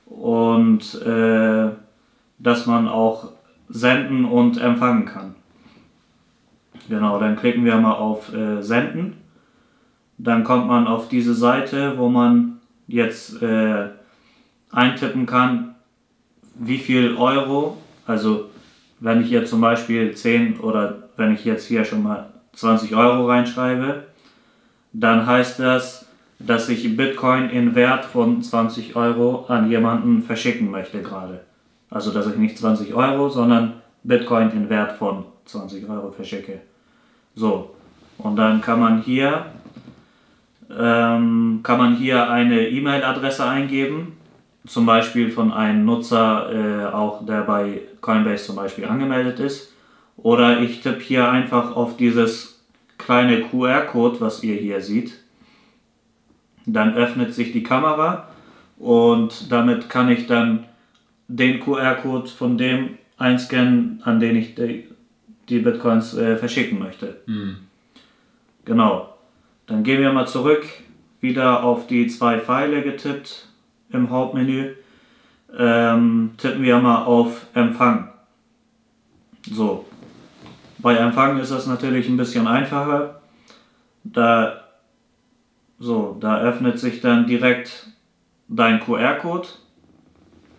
und 0.05 1.01
äh, 1.01 1.69
dass 2.37 2.65
man 2.65 2.87
auch 2.87 3.31
senden 3.67 4.25
und 4.25 4.57
empfangen 4.57 5.05
kann. 5.05 5.35
Genau, 6.87 7.19
dann 7.19 7.35
klicken 7.35 7.65
wir 7.65 7.77
mal 7.77 7.93
auf 7.93 8.33
äh, 8.33 8.61
Senden. 8.61 9.17
Dann 10.17 10.43
kommt 10.43 10.67
man 10.67 10.87
auf 10.87 11.07
diese 11.07 11.33
Seite, 11.33 11.97
wo 11.97 12.09
man 12.09 12.59
jetzt 12.87 13.41
äh, 13.41 13.89
eintippen 14.71 15.25
kann, 15.25 15.75
wie 16.55 16.77
viel 16.77 17.15
Euro, 17.15 17.77
also 18.05 18.48
wenn 18.99 19.21
ich 19.21 19.29
jetzt 19.29 19.49
zum 19.49 19.61
Beispiel 19.61 20.15
10 20.15 20.59
oder 20.59 21.09
wenn 21.17 21.33
ich 21.33 21.45
jetzt 21.45 21.65
hier 21.67 21.85
schon 21.85 22.03
mal 22.03 22.29
20 22.53 22.95
Euro 22.95 23.27
reinschreibe, 23.27 24.03
dann 24.93 25.25
heißt 25.25 25.59
das, 25.59 26.05
dass 26.39 26.69
ich 26.69 26.95
Bitcoin 26.95 27.49
in 27.49 27.75
Wert 27.75 28.05
von 28.05 28.41
20 28.41 28.95
Euro 28.95 29.45
an 29.47 29.69
jemanden 29.69 30.23
verschicken 30.23 30.71
möchte 30.71 31.01
gerade. 31.01 31.41
Also 31.89 32.11
dass 32.11 32.27
ich 32.27 32.35
nicht 32.35 32.57
20 32.57 32.93
Euro, 32.93 33.29
sondern 33.29 33.73
Bitcoin 34.03 34.51
in 34.51 34.69
Wert 34.69 34.93
von 34.93 35.25
20 35.45 35.89
Euro 35.89 36.11
verschicke. 36.11 36.61
So, 37.35 37.75
und 38.17 38.35
dann 38.35 38.61
kann 38.61 38.79
man 38.79 39.01
hier 39.01 39.45
ähm, 40.77 41.61
kann 41.63 41.77
man 41.77 41.95
hier 41.95 42.29
eine 42.29 42.67
E-Mail-Adresse 42.67 43.45
eingeben, 43.45 44.17
zum 44.67 44.85
Beispiel 44.85 45.31
von 45.31 45.51
einem 45.51 45.85
Nutzer, 45.85 46.51
äh, 46.51 46.93
auch 46.93 47.25
der 47.25 47.41
bei 47.41 47.81
Coinbase 48.01 48.45
zum 48.45 48.55
Beispiel 48.55 48.85
angemeldet 48.85 49.39
ist. 49.39 49.73
Oder 50.17 50.61
ich 50.61 50.81
tippe 50.81 50.99
hier 50.99 51.29
einfach 51.29 51.75
auf 51.75 51.97
dieses 51.97 52.61
kleine 52.97 53.41
QR-Code, 53.41 54.19
was 54.19 54.43
ihr 54.43 54.55
hier 54.55 54.81
seht. 54.81 55.13
Dann 56.65 56.93
öffnet 56.93 57.33
sich 57.33 57.51
die 57.51 57.63
Kamera 57.63 58.27
und 58.77 59.51
damit 59.51 59.89
kann 59.89 60.09
ich 60.09 60.27
dann 60.27 60.65
den 61.27 61.59
QR-Code 61.59 62.27
von 62.27 62.57
dem 62.57 62.97
einscannen, 63.17 64.01
an 64.03 64.19
den 64.19 64.35
ich 64.35 64.55
die, 64.55 64.87
die 65.47 65.59
Bitcoins 65.59 66.15
äh, 66.15 66.37
verschicken 66.37 66.79
möchte. 66.79 67.21
Mhm. 67.25 67.57
Genau. 68.65 69.15
Dann 69.67 69.83
gehen 69.83 70.01
wir 70.01 70.11
mal 70.11 70.27
zurück, 70.27 70.65
wieder 71.21 71.63
auf 71.63 71.87
die 71.87 72.07
zwei 72.07 72.39
Pfeile 72.39 72.81
getippt 72.81 73.48
im 73.91 74.09
Hauptmenü. 74.09 74.75
Ähm, 75.57 76.31
tippen 76.37 76.61
wir 76.61 76.77
mal 76.79 77.03
auf 77.05 77.47
Empfang. 77.53 78.09
So. 79.49 79.85
Bei 80.77 80.95
Empfang 80.95 81.39
ist 81.39 81.51
das 81.51 81.67
natürlich 81.67 82.07
ein 82.07 82.17
bisschen 82.17 82.47
einfacher. 82.47 83.21
Da, 84.03 84.61
so, 85.79 86.17
da 86.19 86.39
öffnet 86.39 86.79
sich 86.79 87.01
dann 87.01 87.27
direkt 87.27 87.87
dein 88.47 88.79
QR-Code, 88.79 89.47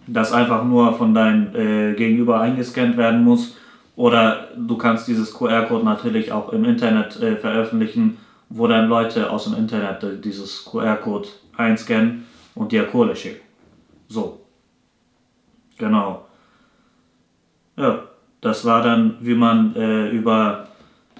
das 0.07 0.33
einfach 0.33 0.65
nur 0.65 0.95
von 0.95 1.15
deinem 1.15 1.55
äh, 1.55 1.95
Gegenüber 1.95 2.41
eingescannt 2.41 2.97
werden 2.97 3.25
muss. 3.25 3.57
Oder 3.97 4.49
du 4.57 4.77
kannst 4.77 5.09
dieses 5.09 5.33
QR-Code 5.33 5.85
natürlich 5.85 6.33
auch 6.33 6.53
im 6.53 6.65
Internet 6.65 7.21
äh, 7.21 7.37
veröffentlichen, 7.37 8.19
wo 8.49 8.67
dann 8.67 8.89
Leute 8.89 9.31
aus 9.31 9.45
dem 9.45 9.55
Internet 9.55 10.03
äh, 10.03 10.19
dieses 10.19 10.65
QR-Code 10.65 11.29
einscannen 11.57 12.27
und 12.55 12.73
dir 12.73 12.87
Kohle 12.87 13.15
schicken. 13.15 13.47
So. 14.09 14.41
Genau. 15.79 16.27
Ja, 17.77 18.05
das 18.41 18.65
war 18.65 18.83
dann, 18.83 19.17
wie 19.21 19.35
man 19.35 19.75
äh, 19.77 20.11
über 20.11 20.69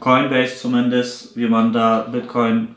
Coinbase 0.01 0.57
zumindest, 0.57 1.37
wie 1.37 1.49
man 1.49 1.73
da 1.73 2.03
Bitcoin, 2.03 2.75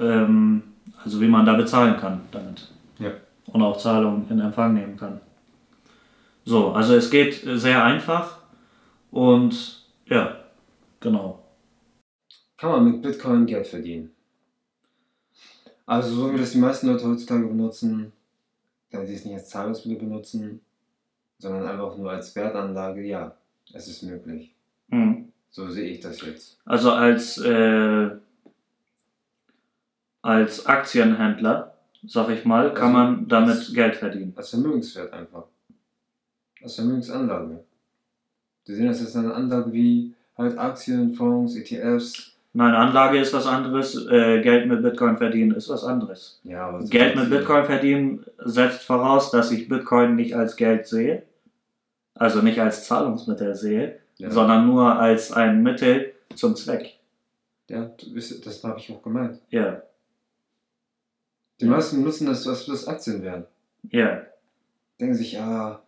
ähm, 0.00 0.62
also 1.02 1.20
wie 1.20 1.28
man 1.28 1.46
da 1.46 1.54
bezahlen 1.54 1.96
kann 1.96 2.20
damit. 2.30 2.68
Ja. 2.98 3.10
Und 3.46 3.62
auch 3.62 3.76
Zahlungen 3.78 4.26
in 4.30 4.40
Empfang 4.40 4.74
nehmen 4.74 4.96
kann. 4.96 5.20
So, 6.44 6.72
also 6.72 6.94
es 6.94 7.10
geht 7.10 7.34
sehr 7.44 7.82
einfach 7.82 8.38
und 9.10 9.84
ja, 10.06 10.36
genau. 11.00 11.42
Kann 12.56 12.70
man 12.70 12.84
mit 12.84 13.02
Bitcoin 13.02 13.46
Geld 13.46 13.66
verdienen? 13.66 14.15
Also 15.86 16.14
so 16.14 16.34
wie 16.34 16.38
das 16.38 16.50
die 16.52 16.58
meisten 16.58 16.88
Leute 16.88 17.06
heutzutage 17.08 17.46
benutzen, 17.46 18.12
da 18.90 19.04
sie 19.06 19.14
es 19.14 19.24
nicht 19.24 19.34
als 19.34 19.48
Zahlungsmittel 19.48 20.06
benutzen, 20.08 20.60
sondern 21.38 21.66
einfach 21.66 21.96
nur 21.96 22.10
als 22.10 22.34
Wertanlage, 22.34 23.02
ja, 23.02 23.36
es 23.72 23.86
ist 23.88 24.02
möglich. 24.02 24.52
Mhm. 24.88 25.32
So 25.50 25.68
sehe 25.68 25.88
ich 25.90 26.00
das 26.00 26.20
jetzt. 26.22 26.58
Also 26.64 26.90
als, 26.92 27.38
äh, 27.38 28.10
als 30.22 30.66
Aktienhändler, 30.66 31.74
sag 32.06 32.28
ich 32.30 32.44
mal, 32.44 32.74
kann 32.74 32.94
Also 32.96 32.98
man 32.98 33.28
damit 33.28 33.56
als- 33.56 33.72
Geld 33.72 33.96
verdienen. 33.96 34.32
Als 34.36 34.50
Vermögenswert 34.50 35.12
einfach. 35.12 35.44
Als 36.62 36.74
Vermögensanlage. 36.74 37.64
Sie 38.64 38.74
sehen 38.74 38.86
das 38.86 39.00
jetzt 39.00 39.16
eine 39.16 39.32
Anlage 39.32 39.72
wie 39.72 40.14
halt 40.36 40.58
Aktien, 40.58 41.12
Fonds, 41.14 41.54
ETFs. 41.54 42.35
Nein, 42.56 42.74
Anlage 42.74 43.18
ist 43.18 43.34
was 43.34 43.46
anderes, 43.46 44.06
äh, 44.06 44.40
Geld 44.40 44.66
mit 44.66 44.80
Bitcoin 44.82 45.18
verdienen 45.18 45.54
ist 45.54 45.68
was 45.68 45.84
anderes. 45.84 46.40
Ja, 46.42 46.68
aber 46.68 46.82
Geld 46.84 47.14
mit 47.14 47.28
Bitcoin 47.28 47.66
verdienen 47.66 48.24
setzt 48.38 48.82
voraus, 48.82 49.30
dass 49.30 49.50
ich 49.50 49.68
Bitcoin 49.68 50.16
nicht 50.16 50.34
als 50.34 50.56
Geld 50.56 50.86
sehe, 50.86 51.22
also 52.14 52.40
nicht 52.40 52.58
als 52.58 52.86
Zahlungsmittel 52.86 53.54
sehe, 53.54 53.98
Ja, 54.16 54.30
sondern 54.30 54.66
nur 54.66 54.98
als 54.98 55.32
ein 55.32 55.62
Mittel 55.62 56.14
zum 56.34 56.56
Zweck. 56.56 56.94
ja 57.68 57.90
du 57.98 58.14
das 58.14 58.64
habe 58.64 58.78
ich 58.78 58.90
auch 58.90 59.02
gemeint. 59.02 59.38
Ja, 59.50 59.82
Die 61.60 61.66
meisten 61.66 62.02
nutzen 62.02 62.26
das, 62.26 62.46
als 62.48 62.64
das 62.64 62.86
Aktien 62.88 63.22
wären. 63.22 63.44
ja, 63.90 64.22
Denken 64.98 65.14
sich, 65.14 65.32
ja, 65.32 65.82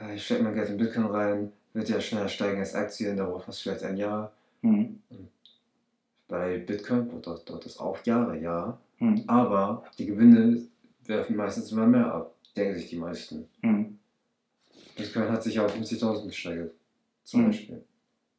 ja, 0.00 0.10
ich 0.12 0.24
stecke 0.24 0.42
mein 0.42 0.54
Geld 0.54 0.68
in 0.68 0.78
Bitcoin 0.78 1.06
rein, 1.06 1.52
wird 1.74 1.88
ja 1.88 2.00
schneller 2.00 2.26
steigen 2.28 2.58
als 2.58 2.74
Aktien, 2.74 3.16
da 3.16 3.24
braucht 3.24 3.46
man 3.46 3.54
vielleicht 3.54 3.84
ein 3.84 3.96
Jahr. 3.96 4.32
hm, 4.62 4.98
Bei 6.32 6.56
Bitcoin 6.56 7.10
dauert, 7.20 7.46
dauert 7.50 7.66
das 7.66 7.78
auch 7.78 8.02
Jahre, 8.06 8.38
ja. 8.40 8.78
hm, 8.96 9.24
Aber 9.26 9.84
die 9.98 10.06
Gewinne 10.06 10.62
werfen 11.04 11.36
meistens 11.36 11.70
immer 11.72 11.86
mehr 11.86 12.10
ab, 12.10 12.34
denken 12.56 12.74
sich 12.78 12.88
die 12.88 12.96
meisten. 12.96 13.50
hm, 13.60 13.98
Bitcoin 14.96 15.28
hat 15.28 15.42
sich 15.42 15.60
auf 15.60 15.74
50.000 15.76 16.26
gesteigert, 16.28 16.72
zum 17.22 17.42
Mhm. 17.42 17.46
Beispiel. 17.48 17.84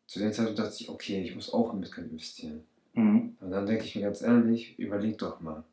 Zu 0.07 0.19
dem 0.19 0.33
Zeitpunkt 0.33 0.57
dachte 0.57 0.75
ich, 0.79 0.89
okay, 0.89 1.21
ich 1.21 1.35
muss 1.35 1.53
auch 1.53 1.71
in 1.73 1.81
Bitcoin 1.81 2.09
investieren. 2.09 2.63
hm. 2.95 3.37
Und 3.39 3.51
dann 3.51 3.67
denke 3.67 3.83
ich 3.85 3.95
mir 3.95 4.01
ganz 4.01 4.23
ehrlich, 4.23 4.77
überleg 4.79 5.19
doch 5.19 5.39
mal. 5.39 5.63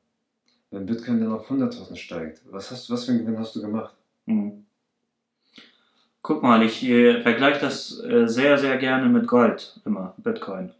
Wenn 0.70 0.84
Bitcoin 0.84 1.20
dann 1.20 1.32
auf 1.32 1.48
100.000 1.50 1.96
steigt, 1.96 2.42
was, 2.50 2.70
hast, 2.70 2.88
du- 2.88 2.92
was 2.92 3.06
für 3.06 3.12
einen 3.12 3.20
Gewinn 3.24 3.38
hast 3.38 3.56
du 3.56 3.62
gemacht? 3.62 3.94
Hm. 4.26 4.66
Guck 6.20 6.42
mal, 6.42 6.62
ich 6.62 6.82
äh, 6.84 7.22
vergleiche 7.22 7.60
das 7.60 7.98
äh, 8.02 8.26
sehr, 8.28 8.58
sehr 8.58 8.76
gerne 8.76 9.08
mit 9.08 9.26
Gold, 9.26 9.80
immer, 9.86 10.14
Bitcoin. 10.18 10.72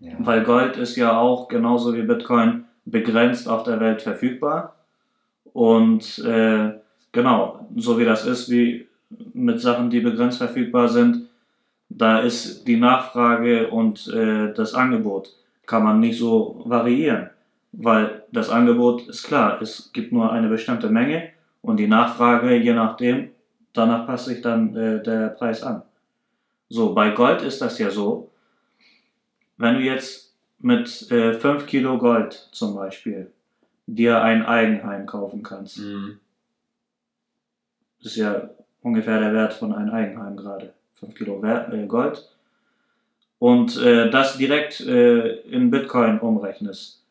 Ja. 0.00 0.12
Weil 0.18 0.44
Gold 0.44 0.76
ist 0.76 0.96
ja 0.96 1.18
auch 1.18 1.48
genauso 1.48 1.94
wie 1.94 2.02
Bitcoin 2.02 2.64
begrenzt 2.84 3.48
auf 3.48 3.64
der 3.64 3.80
Welt 3.80 4.02
verfügbar. 4.02 4.76
Und 5.52 6.18
äh, 6.20 6.72
genau, 7.12 7.66
so 7.76 7.98
wie 7.98 8.04
das 8.04 8.24
ist, 8.24 8.50
wie 8.50 8.86
mit 9.32 9.60
Sachen, 9.60 9.90
die 9.90 10.00
begrenzt 10.00 10.38
verfügbar 10.38 10.88
sind, 10.88 11.28
da 11.88 12.18
ist 12.20 12.66
die 12.68 12.76
Nachfrage 12.76 13.68
und 13.68 14.08
äh, 14.08 14.52
das 14.52 14.74
Angebot 14.74 15.32
kann 15.66 15.84
man 15.84 16.00
nicht 16.00 16.18
so 16.18 16.62
variieren. 16.64 17.30
Weil 17.72 18.22
das 18.32 18.50
Angebot 18.50 19.08
ist 19.08 19.24
klar, 19.24 19.60
es 19.60 19.90
gibt 19.92 20.12
nur 20.12 20.32
eine 20.32 20.48
bestimmte 20.48 20.88
Menge 20.90 21.30
und 21.62 21.78
die 21.78 21.86
Nachfrage, 21.86 22.56
je 22.56 22.72
nachdem, 22.72 23.30
danach 23.72 24.06
passt 24.06 24.26
sich 24.26 24.40
dann 24.42 24.74
äh, 24.76 25.02
der 25.02 25.28
Preis 25.28 25.62
an. 25.62 25.82
So, 26.68 26.94
bei 26.94 27.10
Gold 27.10 27.42
ist 27.42 27.60
das 27.62 27.78
ja 27.78 27.90
so, 27.90 28.30
wenn 29.58 29.74
du 29.74 29.80
jetzt 29.80 30.34
mit 30.60 31.10
äh, 31.10 31.34
5 31.34 31.66
Kilo 31.66 31.98
Gold 31.98 32.48
zum 32.52 32.74
Beispiel 32.74 33.30
dir 33.86 34.22
ein 34.22 34.44
Eigenheim 34.46 35.06
kaufen 35.06 35.42
kannst, 35.42 35.78
Mhm. 35.78 36.18
ist 38.00 38.16
ja 38.16 38.50
ungefähr 38.82 39.20
der 39.20 39.32
Wert 39.34 39.52
von 39.54 39.72
einem 39.72 39.90
Eigenheim 39.90 40.36
gerade, 40.36 40.72
5 40.94 41.14
Kilo 41.14 41.42
Wer 41.42 41.72
äh, 41.72 41.86
Gold, 41.86 42.28
und 43.38 43.76
äh, 43.78 44.10
das 44.10 44.36
direkt 44.36 44.80
äh, 44.80 45.36
in 45.42 45.70
Bitcoin 45.70 46.18
umrechnest, 46.18 47.02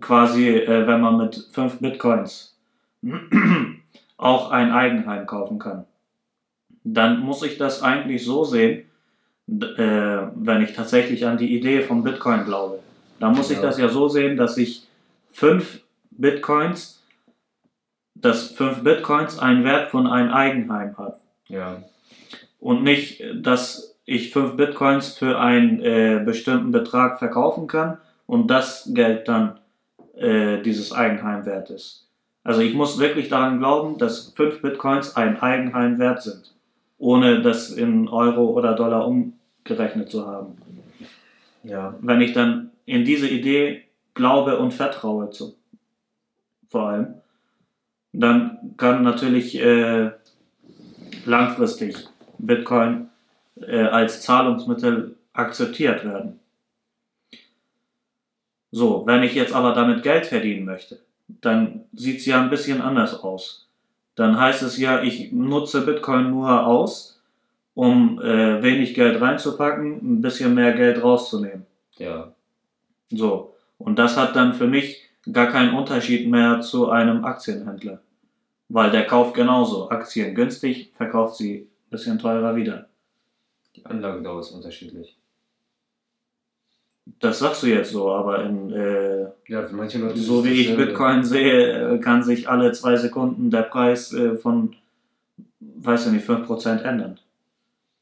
quasi 0.00 0.48
äh, 0.48 0.86
wenn 0.86 1.00
man 1.00 1.16
mit 1.18 1.48
5 1.52 1.80
Bitcoins 1.80 2.56
auch 4.16 4.50
ein 4.50 4.72
Eigenheim 4.72 5.26
kaufen 5.26 5.58
kann, 5.58 5.84
dann 6.84 7.20
muss 7.20 7.42
ich 7.42 7.58
das 7.58 7.82
eigentlich 7.82 8.24
so 8.24 8.44
sehen, 8.44 8.87
äh, 9.48 10.28
wenn 10.34 10.62
ich 10.62 10.74
tatsächlich 10.74 11.26
an 11.26 11.38
die 11.38 11.56
Idee 11.56 11.82
von 11.82 12.02
Bitcoin 12.02 12.44
glaube. 12.44 12.80
Dann 13.20 13.34
muss 13.34 13.50
ich 13.50 13.56
Ja. 13.56 13.62
das 13.62 13.78
ja 13.78 13.88
so 13.88 14.08
sehen, 14.08 14.36
dass 14.36 14.56
ich 14.58 14.86
5 15.32 15.80
Bitcoins, 16.10 17.02
dass 18.14 18.48
5 18.50 18.82
Bitcoins 18.82 19.38
einen 19.38 19.64
Wert 19.64 19.90
von 19.90 20.06
einem 20.06 20.32
Eigenheim 20.32 20.96
hat 20.98 21.20
Ja. 21.48 21.82
und 22.60 22.82
nicht, 22.82 23.22
dass 23.34 23.96
ich 24.04 24.32
5 24.32 24.56
Bitcoins 24.56 25.16
für 25.16 25.38
einen 25.38 25.80
äh, 25.82 26.22
bestimmten 26.24 26.72
Betrag 26.72 27.18
verkaufen 27.18 27.66
kann 27.66 27.98
und 28.26 28.48
das 28.48 28.90
Geld 28.92 29.28
dann 29.28 29.58
äh, 30.16 30.60
dieses 30.62 30.92
Eigenheim 30.92 31.44
wert 31.46 31.70
ist. 31.70 32.06
Also 32.44 32.60
ich 32.60 32.74
muss 32.74 32.98
wirklich 32.98 33.28
daran 33.28 33.58
glauben, 33.58 33.98
dass 33.98 34.32
5 34.34 34.62
Bitcoins 34.62 35.16
ein 35.16 35.40
Eigenheim 35.40 35.98
wert 35.98 36.22
sind, 36.22 36.54
ohne 36.98 37.42
das 37.42 37.70
in 37.70 38.08
Euro 38.08 38.46
oder 38.50 38.74
Dollar 38.74 39.06
umgerechnet 39.68 40.10
zu 40.10 40.26
haben. 40.26 40.56
Ja. 41.62 41.94
Wenn 42.00 42.20
ich 42.20 42.32
dann 42.32 42.70
in 42.86 43.04
diese 43.04 43.28
Idee 43.28 43.84
glaube 44.14 44.58
und 44.58 44.72
vertraue, 44.72 45.30
zu, 45.30 45.56
vor 46.68 46.88
allem, 46.88 47.14
dann 48.12 48.74
kann 48.76 49.02
natürlich 49.02 49.60
äh, 49.60 50.12
langfristig 51.24 51.96
Bitcoin 52.38 53.08
äh, 53.60 53.82
als 53.82 54.22
Zahlungsmittel 54.22 55.16
akzeptiert 55.32 56.04
werden. 56.04 56.40
So, 58.70 59.06
wenn 59.06 59.22
ich 59.22 59.34
jetzt 59.34 59.54
aber 59.54 59.72
damit 59.72 60.02
Geld 60.02 60.26
verdienen 60.26 60.64
möchte, 60.64 61.00
dann 61.28 61.84
sieht 61.92 62.18
es 62.20 62.26
ja 62.26 62.40
ein 62.40 62.50
bisschen 62.50 62.80
anders 62.80 63.14
aus. 63.22 63.68
Dann 64.14 64.38
heißt 64.38 64.62
es 64.62 64.78
ja, 64.78 65.02
ich 65.02 65.32
nutze 65.32 65.82
Bitcoin 65.86 66.30
nur 66.30 66.66
aus, 66.66 67.17
um 67.78 68.20
äh, 68.20 68.60
wenig 68.60 68.92
Geld 68.92 69.20
reinzupacken, 69.20 70.00
ein 70.02 70.20
bisschen 70.20 70.52
mehr 70.52 70.72
Geld 70.72 71.00
rauszunehmen. 71.00 71.64
Ja. 71.96 72.32
So, 73.08 73.54
und 73.78 74.00
das 74.00 74.16
hat 74.16 74.34
dann 74.34 74.54
für 74.54 74.66
mich 74.66 75.08
gar 75.32 75.46
keinen 75.46 75.76
Unterschied 75.76 76.28
mehr 76.28 76.60
zu 76.60 76.90
einem 76.90 77.24
Aktienhändler. 77.24 78.00
Weil 78.68 78.90
der 78.90 79.06
kauft 79.06 79.34
genauso 79.34 79.90
Aktien 79.90 80.34
günstig, 80.34 80.90
verkauft 80.96 81.36
sie 81.36 81.54
ein 81.54 81.90
bisschen 81.90 82.18
teurer 82.18 82.56
wieder. 82.56 82.88
Die 83.76 83.86
Anlagedauer 83.86 84.40
ist 84.40 84.50
unterschiedlich. 84.50 85.16
Das 87.20 87.38
sagst 87.38 87.62
du 87.62 87.68
jetzt 87.68 87.92
so, 87.92 88.10
aber 88.10 88.42
in, 88.42 88.72
äh, 88.72 89.28
Ja, 89.46 89.64
für 89.64 89.76
manche 89.76 89.98
Leute 89.98 90.18
so 90.18 90.44
wie 90.44 90.62
ich. 90.62 90.76
Bitcoin 90.76 91.22
sehe, 91.22 91.94
äh, 91.94 91.98
kann 92.00 92.24
sich 92.24 92.48
alle 92.48 92.72
zwei 92.72 92.96
Sekunden 92.96 93.52
der 93.52 93.62
Preis 93.62 94.12
äh, 94.12 94.34
von, 94.34 94.74
weiß 95.60 96.06
ich 96.06 96.12
nicht, 96.12 96.28
5% 96.28 96.82
ändern. 96.82 97.20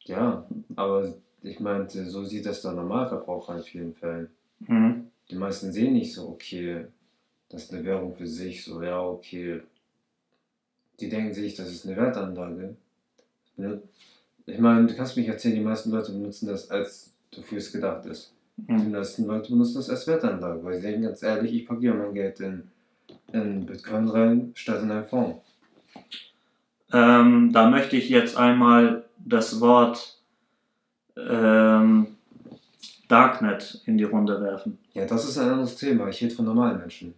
Ja, 0.07 0.47
aber 0.77 1.15
ich 1.43 1.61
meinte, 1.61 2.09
so 2.09 2.25
sieht 2.25 2.47
das 2.47 2.63
der 2.63 2.73
Normalverbraucher 2.73 3.57
in 3.57 3.63
vielen 3.63 3.95
Fällen. 3.95 4.29
Mhm. 4.61 5.09
Die 5.31 5.37
meisten 5.37 5.73
sehen 5.73 5.95
nicht 5.95 6.15
so, 6.15 6.29
okay, 6.29 6.87
das 7.49 7.65
ist 7.65 7.75
eine 7.75 7.85
Währung 7.85 8.15
für 8.15 8.27
sich, 8.27 8.65
so, 8.65 8.83
ja, 8.83 9.01
okay. 9.01 9.61
Die 11.01 11.09
denken 11.09 11.35
sich, 11.35 11.55
das 11.55 11.69
ist 11.71 11.87
eine 11.87 11.97
Wertanlage. 11.97 12.77
Ja. 13.57 13.79
Ich 14.47 14.59
meine, 14.59 14.87
du 14.87 14.95
kannst 14.97 15.17
mich 15.17 15.27
erzählen, 15.29 15.57
die 15.57 15.61
meisten 15.61 15.91
Leute 15.91 16.13
benutzen 16.13 16.47
das, 16.49 16.71
als 16.71 17.13
wofür 17.35 17.59
es 17.59 17.73
gedacht 17.73 18.07
ist. 18.07 18.33
Die 18.57 18.73
Mhm. 18.73 18.93
meisten 18.93 19.27
Leute 19.27 19.51
benutzen 19.51 19.75
das 19.75 19.91
als 19.91 20.07
Wertanlage, 20.07 20.65
weil 20.65 20.77
sie 20.77 20.83
denken 20.83 21.03
ganz 21.03 21.23
ehrlich, 21.23 21.53
ich 21.53 21.67
packe 21.67 21.93
mein 21.93 22.15
Geld 22.15 22.41
in, 22.41 22.71
in 23.33 23.67
Bitcoin 23.67 24.09
rein, 24.09 24.53
statt 24.55 24.83
in 24.83 24.91
einen 24.91 25.05
Fonds. 25.05 25.43
Ähm, 26.93 27.53
da 27.53 27.69
möchte 27.69 27.97
ich 27.97 28.09
jetzt 28.09 28.37
einmal 28.37 29.06
das 29.27 29.61
Wort 29.61 30.19
ähm, 31.17 32.09
Darknet 33.09 33.83
in 33.87 33.99
die 33.99 34.05
Runde 34.05 34.41
werfen. 34.41 34.79
Ja, 34.95 35.05
das 35.05 35.29
ist 35.29 35.39
ein 35.39 35.49
anderes 35.49 35.77
Thema. 35.77 36.09
Ich 36.09 36.23
rede 36.23 36.35
von 36.35 36.45
normalen 36.45 36.79
Menschen. 36.79 37.15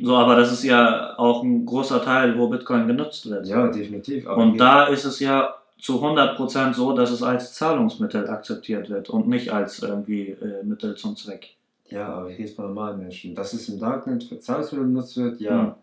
So, 0.00 0.16
aber 0.16 0.36
das 0.36 0.52
ist 0.52 0.64
ja 0.64 1.18
auch 1.18 1.42
ein 1.42 1.66
großer 1.66 2.02
Teil, 2.02 2.38
wo 2.38 2.48
Bitcoin 2.48 2.86
genutzt 2.86 3.28
wird. 3.28 3.46
Ja, 3.46 3.68
definitiv. 3.68 4.26
Und 4.26 4.58
da 4.58 4.86
ist 4.86 5.04
es 5.04 5.20
ja 5.20 5.54
zu 5.78 6.02
100% 6.02 6.74
so, 6.74 6.92
dass 6.94 7.10
es 7.10 7.22
als 7.22 7.54
Zahlungsmittel 7.54 8.28
akzeptiert 8.28 8.88
wird 8.88 9.10
und 9.10 9.28
nicht 9.28 9.52
als 9.52 9.82
irgendwie 9.82 10.30
äh, 10.30 10.62
Mittel 10.62 10.94
zum 10.94 11.16
Zweck. 11.16 11.56
Ja, 11.88 12.08
aber 12.08 12.30
ich 12.30 12.38
rede 12.38 12.52
von 12.52 12.66
normalen 12.66 12.98
Menschen. 12.98 13.34
Dass 13.34 13.52
es 13.52 13.68
im 13.68 13.78
Darknet 13.78 14.24
für 14.24 14.38
Zahlungsmittel 14.38 14.86
benutzt 14.86 15.16
wird, 15.16 15.40
ja. 15.40 15.60
Hm. 15.60 15.74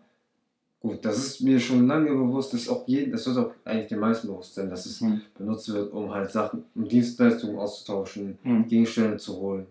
Gut, 0.80 1.04
das 1.04 1.18
ist 1.18 1.40
mir 1.42 1.60
schon 1.60 1.86
lange 1.86 2.10
bewusst, 2.10 2.54
das, 2.54 2.62
ist 2.62 2.68
auch 2.70 2.88
jeden, 2.88 3.12
das 3.12 3.26
wird 3.26 3.36
auch 3.36 3.52
eigentlich 3.66 3.88
den 3.88 3.98
meisten 3.98 4.28
bewusst 4.28 4.54
sein, 4.54 4.70
dass 4.70 4.86
es 4.86 5.00
Hm. 5.00 5.20
benutzt 5.36 5.70
wird, 5.72 5.92
um 5.92 6.10
halt 6.10 6.30
Sachen, 6.30 6.64
um 6.74 6.88
Dienstleistungen 6.88 7.58
auszutauschen, 7.58 8.38
Hm. 8.42 8.66
Gegenstände 8.66 9.18
zu 9.18 9.36
holen. 9.36 9.66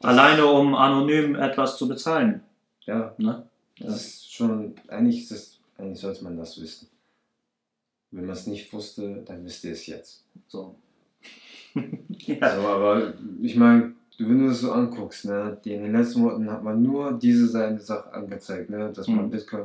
Alleine 0.00 0.44
um 0.46 0.74
anonym 0.74 1.36
etwas 1.36 1.76
zu 1.78 1.86
bezahlen. 1.88 2.40
Ja, 2.84 3.14
Ne? 3.18 3.46
das 3.78 3.96
ist 4.06 4.32
schon, 4.34 4.74
eigentlich, 4.88 5.22
ist 5.22 5.30
das, 5.30 5.58
eigentlich 5.78 6.00
sollte 6.00 6.24
man 6.24 6.36
das 6.36 6.60
wissen. 6.60 6.88
Wenn 8.10 8.26
man 8.26 8.34
es 8.34 8.46
nicht 8.48 8.72
wusste, 8.72 9.22
dann 9.24 9.44
wisst 9.44 9.62
ihr 9.64 9.72
es 9.72 9.86
jetzt. 9.86 10.24
So. 10.48 10.74
ja. 12.18 12.56
So, 12.60 12.66
aber 12.66 13.14
ich 13.40 13.54
meine, 13.54 13.92
wenn 14.18 14.40
du 14.40 14.50
es 14.50 14.60
so 14.60 14.72
anguckst, 14.72 15.26
ne, 15.26 15.58
in 15.64 15.82
den 15.84 15.92
letzten 15.92 16.20
Monaten 16.22 16.50
hat 16.50 16.64
man 16.64 16.82
nur 16.82 17.12
diese 17.12 17.46
seine 17.46 17.80
Sache 17.80 18.12
angezeigt, 18.12 18.68
ne, 18.68 18.92
dass 18.92 19.06
man 19.06 19.26
Mhm. 19.26 19.30
Bitcoin, 19.30 19.64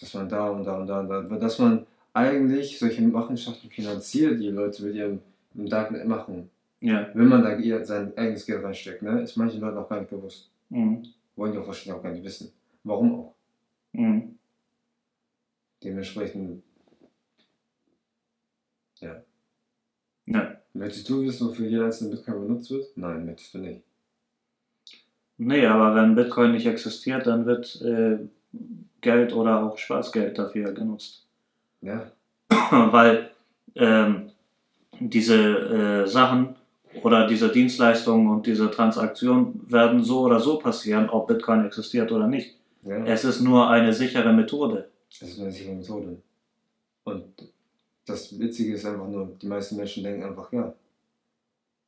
dass 0.00 0.14
man 0.14 0.28
da 0.28 0.48
und 0.48 0.64
da 0.64 0.78
und 0.78 0.86
da 0.86 1.00
und 1.00 1.08
da, 1.08 1.22
dass 1.36 1.58
man 1.58 1.86
eigentlich 2.12 2.78
solche 2.78 3.02
Machenschaften 3.02 3.70
finanziert, 3.70 4.40
die 4.40 4.48
Leute 4.48 4.84
mit 4.84 4.94
ihrem 4.94 5.20
im 5.54 5.68
Darknet 5.68 6.06
machen. 6.06 6.50
ja. 6.80 7.08
Wenn 7.14 7.28
man 7.28 7.42
da 7.42 7.56
ihr 7.56 7.84
sein 7.84 8.16
eigenes 8.16 8.46
Geld 8.46 8.62
reinsteckt, 8.64 9.02
ne, 9.02 9.22
ist 9.22 9.36
manchen 9.36 9.60
Leuten 9.60 9.78
auch 9.78 9.88
gar 9.88 10.00
nicht 10.00 10.10
bewusst. 10.10 10.50
Mhm. 10.68 11.02
Wollen 11.36 11.52
die 11.52 11.58
auch 11.58 11.66
wahrscheinlich 11.66 11.98
auch 11.98 12.02
gar 12.02 12.12
nicht 12.12 12.24
wissen. 12.24 12.52
Warum 12.84 13.14
auch? 13.14 13.34
Mhm. 13.92 14.38
Dementsprechend, 15.82 16.62
ja. 19.00 19.22
Ja. 20.26 20.56
Möchtest 20.72 21.08
du 21.08 21.22
wissen, 21.22 21.48
wofür 21.48 21.66
jeder 21.66 21.86
einzelne 21.86 22.10
Bitcoin 22.10 22.46
benutzt 22.46 22.70
wird? 22.70 22.96
Nein, 22.96 23.26
möchtest 23.26 23.54
du 23.54 23.58
nicht. 23.58 23.82
Nee, 25.38 25.66
aber 25.66 25.96
wenn 25.96 26.14
Bitcoin 26.14 26.52
nicht 26.52 26.66
existiert, 26.66 27.26
dann 27.26 27.46
wird 27.46 27.80
äh, 27.82 28.18
Geld 29.00 29.32
oder 29.32 29.62
auch 29.64 29.78
Schwarzgeld 29.78 30.38
dafür 30.38 30.72
genutzt. 30.72 31.26
Ja, 31.80 32.10
Weil 32.70 33.30
ähm, 33.74 34.30
diese 34.98 36.04
äh, 36.04 36.06
Sachen 36.06 36.56
oder 37.02 37.26
diese 37.26 37.50
Dienstleistungen 37.50 38.28
und 38.28 38.46
diese 38.46 38.70
Transaktionen 38.70 39.60
werden 39.70 40.02
so 40.02 40.20
oder 40.20 40.40
so 40.40 40.58
passieren, 40.58 41.08
ob 41.08 41.28
Bitcoin 41.28 41.64
existiert 41.64 42.10
oder 42.12 42.26
nicht. 42.26 42.56
ja. 42.82 43.04
Es 43.04 43.24
ist 43.24 43.40
nur 43.40 43.68
eine 43.68 43.92
sichere 43.92 44.32
Methode. 44.32 44.90
Das 45.08 45.28
ist 45.28 45.40
eine 45.40 45.50
sichere 45.50 45.74
Methode. 45.74 46.16
Und 47.04 47.24
das 48.06 48.38
Witzige 48.38 48.74
ist 48.74 48.84
einfach 48.84 49.08
nur, 49.08 49.36
die 49.40 49.46
meisten 49.46 49.76
Menschen 49.76 50.02
denken 50.02 50.24
einfach, 50.24 50.52
ja, 50.52 50.74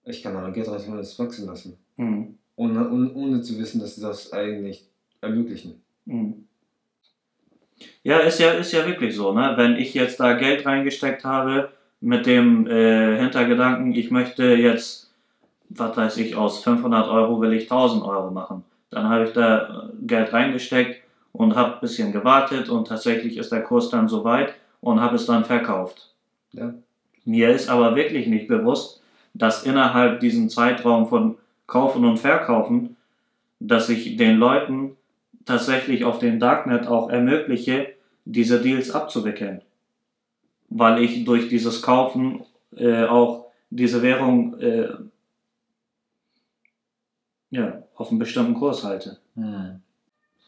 ich 0.04 0.22
kann 0.22 0.34
da 0.34 0.40
mein 0.40 0.52
Geld 0.52 0.68
rein 0.68 0.80
und 0.88 0.98
es 0.98 1.18
wachsen 1.18 1.46
lassen. 1.46 1.76
Mhm. 1.96 2.38
Ohne, 2.56 2.90
ohne, 2.90 3.12
ohne 3.14 3.42
zu 3.42 3.58
wissen, 3.58 3.80
dass 3.80 3.96
sie 3.96 4.02
das 4.02 4.32
eigentlich 4.32 4.88
ermöglichen. 5.20 5.82
Mhm. 6.04 6.46
Ja, 8.03 8.18
ist 8.18 8.41
ja, 8.41 8.51
ist 8.53 8.72
ja 8.72 8.87
wirklich 8.87 9.14
so, 9.14 9.33
ne? 9.33 9.55
Wenn 9.57 9.76
ich 9.76 9.95
jetzt 9.95 10.18
da 10.20 10.35
Geld 10.35 10.66
reingesteckt 10.66 11.24
habe, 11.24 11.70
mit 12.01 12.26
dem 12.26 12.66
äh, 12.66 13.16
Hintergedanken, 13.16 13.95
ich 13.95 14.11
möchte 14.11 14.45
jetzt, 14.45 15.12
was 15.68 15.97
weiß 15.97 16.16
ich, 16.18 16.35
aus 16.35 16.62
500 16.64 17.09
Euro 17.09 17.41
will 17.41 17.53
ich 17.53 17.70
1000 17.70 18.03
Euro 18.05 18.30
machen. 18.30 18.64
Dann 18.91 19.09
habe 19.09 19.24
ich 19.24 19.33
da 19.33 19.62
äh, 19.62 20.07
Geld 20.07 20.33
reingesteckt 20.33 21.01
und 21.33 21.55
habe 21.55 21.74
ein 21.74 21.80
bisschen 21.80 22.12
gewartet 22.12 22.68
und 22.68 22.89
tatsächlich 22.89 23.37
ist 23.37 23.53
der 23.53 23.62
Kurs 23.62 23.89
dann 23.89 24.09
so 24.09 24.24
weit 24.24 24.55
und 24.80 25.01
habe 25.01 25.14
es 25.14 25.26
dann 25.26 25.45
verkauft. 25.45 26.11
Ja. 26.53 26.74
Mir 27.24 27.51
ist 27.51 27.68
aber 27.68 27.95
wirklich 27.95 28.26
nicht 28.26 28.49
bewusst, 28.49 29.01
dass 29.33 29.62
innerhalb 29.62 30.20
diesem 30.20 30.49
Zeitraum 30.51 31.07
von 31.07 31.39
Kaufen 31.68 32.05
und 32.05 32.18
Verkaufen, 32.18 32.97
dass 33.61 33.89
ich 33.89 34.16
den 34.16 34.39
Leuten 34.39 34.97
tatsächlich 35.45 36.05
auf 36.05 36.18
dem 36.18 36.38
Darknet 36.38 36.86
auch 36.86 37.11
ermögliche, 37.11 37.88
diese 38.24 38.61
Deals 38.61 38.90
abzuwickeln. 38.90 39.62
Weil 40.68 41.03
ich 41.03 41.24
durch 41.24 41.49
dieses 41.49 41.82
Kaufen 41.82 42.45
äh, 42.76 43.05
auch 43.05 43.47
diese 43.70 44.03
Währung 44.03 44.59
äh, 44.61 44.88
ja, 47.51 47.82
auf 47.97 48.11
einen 48.11 48.18
bestimmten 48.18 48.55
Kurs 48.55 48.82
halte. 48.84 49.18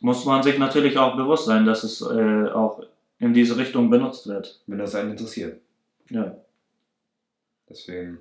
Muss 0.01 0.24
man 0.24 0.42
sich 0.42 0.59
natürlich 0.59 0.99
auch 0.99 1.16
bewusst 1.16 1.47
sein, 1.47 1.64
dass 1.64 1.84
es 1.84 2.01
äh, 2.01 2.49
auch 2.51 2.82
in 3.18 3.32
diese 3.32 3.57
Richtung 3.57 3.90
benutzt 3.90 4.26
wird. 4.26 4.61
Wenn 4.66 4.78
das 4.78 4.95
einen 4.95 5.12
interessiert. 5.12 5.61
Ja. 6.11 6.34
Deswegen, 7.68 8.18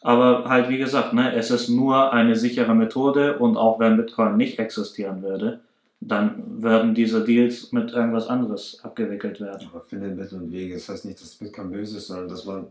Aber 0.00 0.48
halt, 0.48 0.68
wie 0.68 0.78
gesagt, 0.78 1.12
ne, 1.12 1.34
es 1.34 1.50
ist 1.50 1.68
nur 1.68 2.12
eine 2.12 2.34
sichere 2.34 2.74
Methode 2.74 3.38
und 3.38 3.56
auch 3.56 3.78
wenn 3.78 3.96
Bitcoin 3.96 4.36
nicht 4.36 4.58
existieren 4.58 5.22
würde, 5.22 5.60
dann 6.04 6.62
würden 6.62 6.94
diese 6.94 7.22
Deals 7.24 7.70
mit 7.72 7.92
irgendwas 7.92 8.26
anderes 8.26 8.80
abgewickelt 8.82 9.40
werden. 9.40 9.68
aber 9.72 9.80
finde 9.82 10.08
Mittel 10.08 10.40
und 10.40 10.50
Wege. 10.52 10.74
Das 10.74 10.88
heißt 10.88 11.04
nicht, 11.04 11.20
dass 11.20 11.34
Bitcoin 11.36 11.70
böse 11.70 11.98
ist, 11.98 12.08
sondern 12.08 12.28
dass 12.28 12.44
man, 12.44 12.66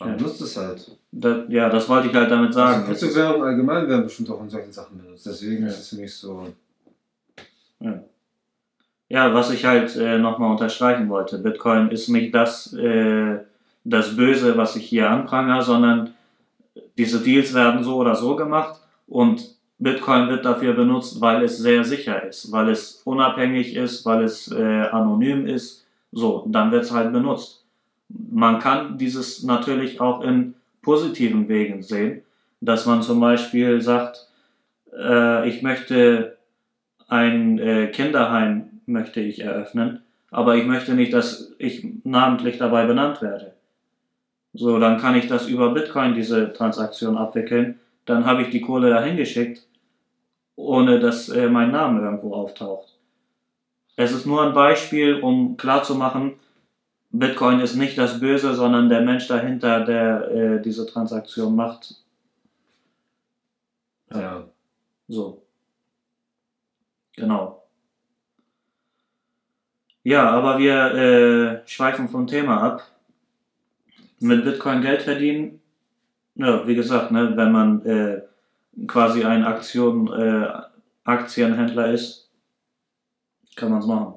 man 0.00 0.10
Ja. 0.10 0.14
benutzt 0.16 0.40
es 0.42 0.56
halt. 0.56 0.90
Da, 1.10 1.44
ja, 1.48 1.68
das 1.70 1.88
wollte 1.88 2.08
ich 2.08 2.14
halt 2.14 2.30
damit 2.30 2.52
sagen. 2.52 2.80
Also 2.82 2.92
Es 2.92 3.02
ist- 3.02 3.08
Kryptowährungen 3.14 3.46
allgemein 3.48 3.88
werden 3.88 4.04
bestimmt 4.04 4.30
auch 4.30 4.42
in 4.42 4.50
solchen 4.50 4.72
Sachen 4.72 4.98
benutzt. 4.98 5.24
Deswegen 5.26 5.62
Ja. 5.62 5.68
ist 5.68 5.80
es 5.80 5.92
nicht 5.98 6.14
so. 6.14 6.46
Ja, 9.08 9.32
was 9.32 9.50
ich 9.52 9.64
halt 9.64 9.94
äh, 9.96 10.18
nochmal 10.18 10.50
unterstreichen 10.50 11.08
wollte, 11.08 11.38
Bitcoin 11.38 11.90
ist 11.90 12.08
nicht 12.08 12.34
das, 12.34 12.72
äh, 12.72 13.38
das 13.84 14.16
Böse, 14.16 14.56
was 14.56 14.74
ich 14.76 14.86
hier 14.86 15.08
anprangere, 15.10 15.62
sondern 15.62 16.14
diese 16.98 17.20
Deals 17.20 17.54
werden 17.54 17.84
so 17.84 17.96
oder 17.96 18.16
so 18.16 18.34
gemacht 18.34 18.80
und 19.06 19.55
Bitcoin 19.78 20.28
wird 20.28 20.44
dafür 20.44 20.72
benutzt, 20.72 21.20
weil 21.20 21.44
es 21.44 21.58
sehr 21.58 21.84
sicher 21.84 22.22
ist, 22.24 22.50
weil 22.50 22.70
es 22.70 23.02
unabhängig 23.04 23.76
ist, 23.76 24.06
weil 24.06 24.24
es 24.24 24.50
äh, 24.50 24.88
anonym 24.90 25.46
ist. 25.46 25.86
So, 26.12 26.46
dann 26.48 26.70
wird 26.72 26.84
es 26.84 26.92
halt 26.92 27.12
benutzt. 27.12 27.64
Man 28.08 28.58
kann 28.58 28.96
dieses 28.96 29.42
natürlich 29.42 30.00
auch 30.00 30.22
in 30.22 30.54
positiven 30.80 31.48
Wegen 31.48 31.82
sehen, 31.82 32.22
dass 32.60 32.86
man 32.86 33.02
zum 33.02 33.20
Beispiel 33.20 33.82
sagt, 33.82 34.28
äh, 34.96 35.48
ich 35.48 35.62
möchte 35.62 36.38
ein 37.08 37.58
äh, 37.58 37.88
Kinderheim 37.88 38.80
möchte 38.86 39.20
ich 39.20 39.40
eröffnen, 39.40 40.02
aber 40.30 40.56
ich 40.56 40.64
möchte 40.64 40.94
nicht, 40.94 41.12
dass 41.12 41.52
ich 41.58 41.86
namentlich 42.04 42.58
dabei 42.58 42.86
benannt 42.86 43.20
werde. 43.20 43.52
So, 44.54 44.78
dann 44.78 44.98
kann 44.98 45.16
ich 45.16 45.26
das 45.26 45.48
über 45.48 45.74
Bitcoin 45.74 46.14
diese 46.14 46.52
Transaktion 46.52 47.18
abwickeln, 47.18 47.78
dann 48.06 48.24
habe 48.24 48.42
ich 48.42 48.50
die 48.50 48.60
Kohle 48.60 48.90
dahin 48.90 49.16
geschickt, 49.16 49.66
ohne 50.56 50.98
dass 50.98 51.28
äh, 51.28 51.48
mein 51.48 51.70
Name 51.70 52.00
irgendwo 52.00 52.34
auftaucht. 52.34 52.96
Es 53.96 54.12
ist 54.12 54.26
nur 54.26 54.42
ein 54.42 54.54
Beispiel, 54.54 55.20
um 55.20 55.56
klarzumachen, 55.56 56.34
Bitcoin 57.10 57.60
ist 57.60 57.76
nicht 57.76 57.96
das 57.98 58.20
Böse, 58.20 58.54
sondern 58.54 58.88
der 58.88 59.00
Mensch 59.00 59.26
dahinter, 59.28 59.84
der 59.84 60.30
äh, 60.30 60.62
diese 60.62 60.86
Transaktion 60.86 61.54
macht. 61.54 61.94
Ja. 64.12 64.48
So. 65.08 65.42
Genau. 67.14 67.62
Ja, 70.02 70.30
aber 70.30 70.58
wir 70.58 70.94
äh, 70.94 71.68
schweifen 71.68 72.08
vom 72.08 72.26
Thema 72.26 72.62
ab. 72.62 72.82
Mit 74.18 74.44
Bitcoin 74.44 74.80
Geld 74.80 75.02
verdienen, 75.02 75.60
ja, 76.36 76.66
wie 76.66 76.74
gesagt, 76.74 77.10
ne, 77.10 77.36
wenn 77.36 77.50
man 77.50 77.84
äh, 77.86 78.22
quasi 78.86 79.24
ein 79.24 79.44
Aktion, 79.44 80.12
äh, 80.12 80.48
Aktienhändler 81.04 81.92
ist, 81.92 82.30
kann 83.56 83.70
man 83.70 83.80
es 83.80 83.86
machen. 83.86 84.14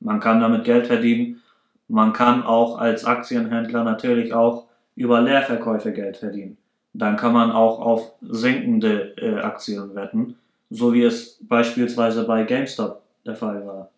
Man 0.00 0.20
kann 0.20 0.40
damit 0.40 0.64
Geld 0.64 0.86
verdienen. 0.86 1.42
Man 1.88 2.12
kann 2.12 2.44
auch 2.44 2.78
als 2.78 3.04
Aktienhändler 3.04 3.84
natürlich 3.84 4.32
auch 4.32 4.68
über 4.94 5.20
Leerverkäufe 5.20 5.92
Geld 5.92 6.16
verdienen. 6.16 6.56
Dann 6.92 7.16
kann 7.16 7.32
man 7.32 7.50
auch 7.52 7.80
auf 7.80 8.12
sinkende 8.22 9.16
äh, 9.18 9.40
Aktien 9.40 9.94
wetten, 9.94 10.36
so 10.70 10.94
wie 10.94 11.02
es 11.02 11.38
beispielsweise 11.42 12.24
bei 12.24 12.44
GameStop 12.44 13.02
der 13.26 13.36
Fall 13.36 13.66
war. 13.66 13.90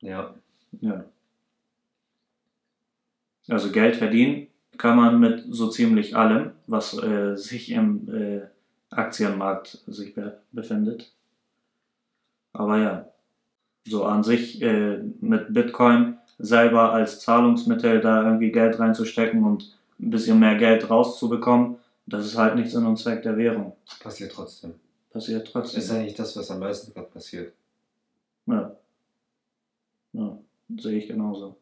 Ja. 0.00 0.34
Ja. 0.80 1.04
Also 3.48 3.72
Geld 3.72 3.96
verdienen 3.96 4.49
kann 4.80 4.96
man 4.96 5.20
mit 5.20 5.44
so 5.50 5.68
ziemlich 5.68 6.16
allem, 6.16 6.52
was 6.66 6.96
äh, 7.02 7.36
sich 7.36 7.70
im 7.70 8.08
äh, 8.08 8.40
Aktienmarkt 8.88 9.78
sich 9.86 10.14
be 10.14 10.40
befindet. 10.52 11.12
Aber 12.54 12.78
ja, 12.78 13.06
so 13.86 14.06
an 14.06 14.24
sich 14.24 14.62
äh, 14.62 15.02
mit 15.20 15.52
Bitcoin 15.52 16.16
selber 16.38 16.92
als 16.92 17.20
Zahlungsmittel 17.20 18.00
da 18.00 18.24
irgendwie 18.24 18.52
Geld 18.52 18.78
reinzustecken 18.78 19.44
und 19.44 19.76
ein 20.00 20.08
bisschen 20.08 20.40
mehr 20.40 20.56
Geld 20.56 20.88
rauszubekommen, 20.88 21.76
das 22.06 22.24
ist 22.24 22.38
halt 22.38 22.54
nicht 22.54 22.70
Sinn 22.70 22.86
und 22.86 22.96
Zweck 22.96 23.22
der 23.22 23.36
Währung. 23.36 23.76
Passiert 24.02 24.32
trotzdem. 24.32 24.72
Passiert 25.10 25.46
trotzdem. 25.46 25.80
ist 25.80 25.90
eigentlich 25.90 26.14
das, 26.14 26.34
was 26.38 26.50
am 26.50 26.60
meisten 26.60 26.94
gerade 26.94 27.08
passiert. 27.08 27.52
Ja. 28.46 28.74
ja, 30.14 30.38
sehe 30.78 30.96
ich 30.96 31.06
genauso. 31.06 31.56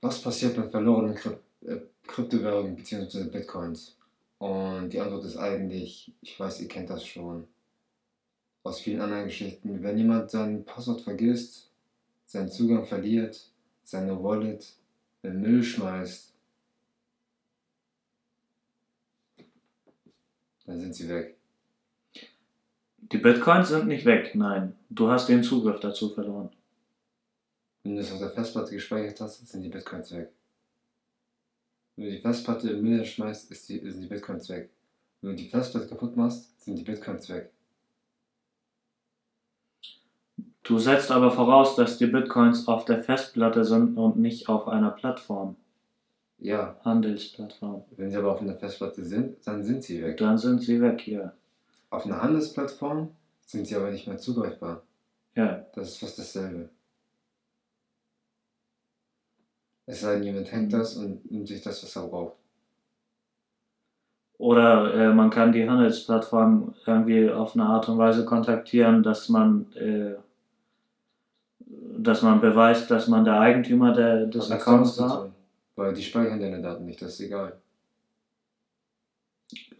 Was 0.00 0.22
passiert 0.22 0.56
mit 0.56 0.70
verlorenen 0.70 1.14
Kryp 1.14 1.34
äh, 1.34 1.47
Kryptowährungen 2.06 2.76
bzw. 2.76 3.24
Bitcoins? 3.24 3.96
Und 4.38 4.90
die 4.90 5.00
Antwort 5.00 5.24
ist 5.24 5.36
eigentlich, 5.36 6.12
ich 6.20 6.38
weiß, 6.38 6.60
ihr 6.60 6.68
kennt 6.68 6.90
das 6.90 7.04
schon. 7.06 7.46
aus 8.62 8.80
vielen 8.80 9.00
anderen 9.00 9.24
Geschichten. 9.24 9.82
Wenn 9.82 9.98
jemand 9.98 10.30
sein 10.30 10.64
Passwort 10.64 11.00
vergisst, 11.00 11.70
seinen 12.26 12.50
Zugang 12.50 12.84
verliert, 12.84 13.50
seine 13.82 14.22
Wallet 14.22 14.74
in 15.22 15.40
Müll 15.40 15.62
schmeißt, 15.62 16.34
dann 20.66 20.80
sind 20.80 20.94
sie 20.94 21.08
weg. 21.08 21.36
Die 22.98 23.18
Bitcoins 23.18 23.68
sind 23.68 23.86
nicht 23.88 24.04
weg, 24.04 24.34
nein. 24.34 24.76
Du 24.90 25.08
hast 25.08 25.28
den 25.28 25.42
Zugriff 25.42 25.80
dazu 25.80 26.10
verloren. 26.10 26.50
Wenn 27.82 27.94
du 27.94 28.02
es 28.02 28.12
auf 28.12 28.18
der 28.18 28.30
Festplatte 28.30 28.72
gespeichert 28.74 29.18
hast, 29.22 29.48
sind 29.48 29.62
die 29.62 29.70
Bitcoins 29.70 30.12
weg. 30.12 30.30
Wenn 31.98 32.04
du 32.04 32.10
die 32.12 32.18
Festplatte 32.18 32.70
im 32.70 32.82
Müll 32.82 33.04
schmeißt, 33.04 33.50
ist 33.50 33.68
die, 33.68 33.80
sind 33.90 34.00
die 34.02 34.06
Bitcoins 34.06 34.48
weg. 34.48 34.70
Wenn 35.20 35.30
du 35.30 35.36
die 35.36 35.48
Festplatte 35.48 35.88
kaputt 35.88 36.16
machst, 36.16 36.64
sind 36.64 36.78
die 36.78 36.84
Bitcoins 36.84 37.28
weg. 37.28 37.50
Du 40.62 40.78
setzt 40.78 41.10
aber 41.10 41.32
voraus, 41.32 41.74
dass 41.74 41.98
die 41.98 42.06
Bitcoins 42.06 42.68
auf 42.68 42.84
der 42.84 43.02
Festplatte 43.02 43.64
sind 43.64 43.96
und 43.96 44.16
nicht 44.16 44.48
auf 44.48 44.68
einer 44.68 44.92
Plattform. 44.92 45.56
Ja, 46.38 46.78
Handelsplattform. 46.84 47.82
wenn 47.96 48.12
sie 48.12 48.16
aber 48.16 48.30
auf 48.30 48.42
einer 48.42 48.54
Festplatte 48.54 49.04
sind, 49.04 49.44
dann 49.44 49.64
sind 49.64 49.82
sie 49.82 50.00
weg. 50.00 50.18
Dann 50.18 50.38
sind 50.38 50.62
sie 50.62 50.80
weg, 50.80 51.04
ja. 51.08 51.32
Auf 51.90 52.06
einer 52.06 52.22
Handelsplattform 52.22 53.10
sind 53.44 53.66
sie 53.66 53.74
aber 53.74 53.90
nicht 53.90 54.06
mehr 54.06 54.18
zugreifbar. 54.18 54.84
Ja, 55.34 55.66
Das 55.74 55.88
ist 55.88 55.98
fast 55.98 56.16
dasselbe. 56.16 56.68
Es 59.90 60.02
sei 60.02 60.14
denn, 60.16 60.22
jemand 60.24 60.52
hängt 60.52 60.70
das 60.74 60.96
und 60.96 61.30
nimmt 61.30 61.48
sich 61.48 61.62
das, 61.62 61.82
was 61.82 61.96
er 61.96 62.06
braucht. 62.08 62.34
Oder 64.36 64.92
äh, 64.94 65.14
man 65.14 65.30
kann 65.30 65.50
die 65.50 65.68
Handelsplattform 65.68 66.74
irgendwie 66.86 67.30
auf 67.30 67.54
eine 67.54 67.64
Art 67.64 67.88
und 67.88 67.96
Weise 67.96 68.26
kontaktieren, 68.26 69.02
dass 69.02 69.30
man, 69.30 69.72
äh, 69.74 70.14
dass 71.98 72.20
man 72.22 72.40
beweist, 72.42 72.90
dass 72.90 73.08
man 73.08 73.24
der 73.24 73.40
Eigentümer 73.40 73.92
der, 73.94 74.26
des 74.26 74.50
nichts 74.50 74.66
Accounts 74.66 75.00
war. 75.00 75.30
Weil 75.74 75.94
die 75.94 76.02
speichern 76.02 76.38
deine 76.38 76.60
Daten 76.60 76.84
nicht, 76.84 77.00
das 77.00 77.14
ist 77.14 77.20
egal. 77.20 77.56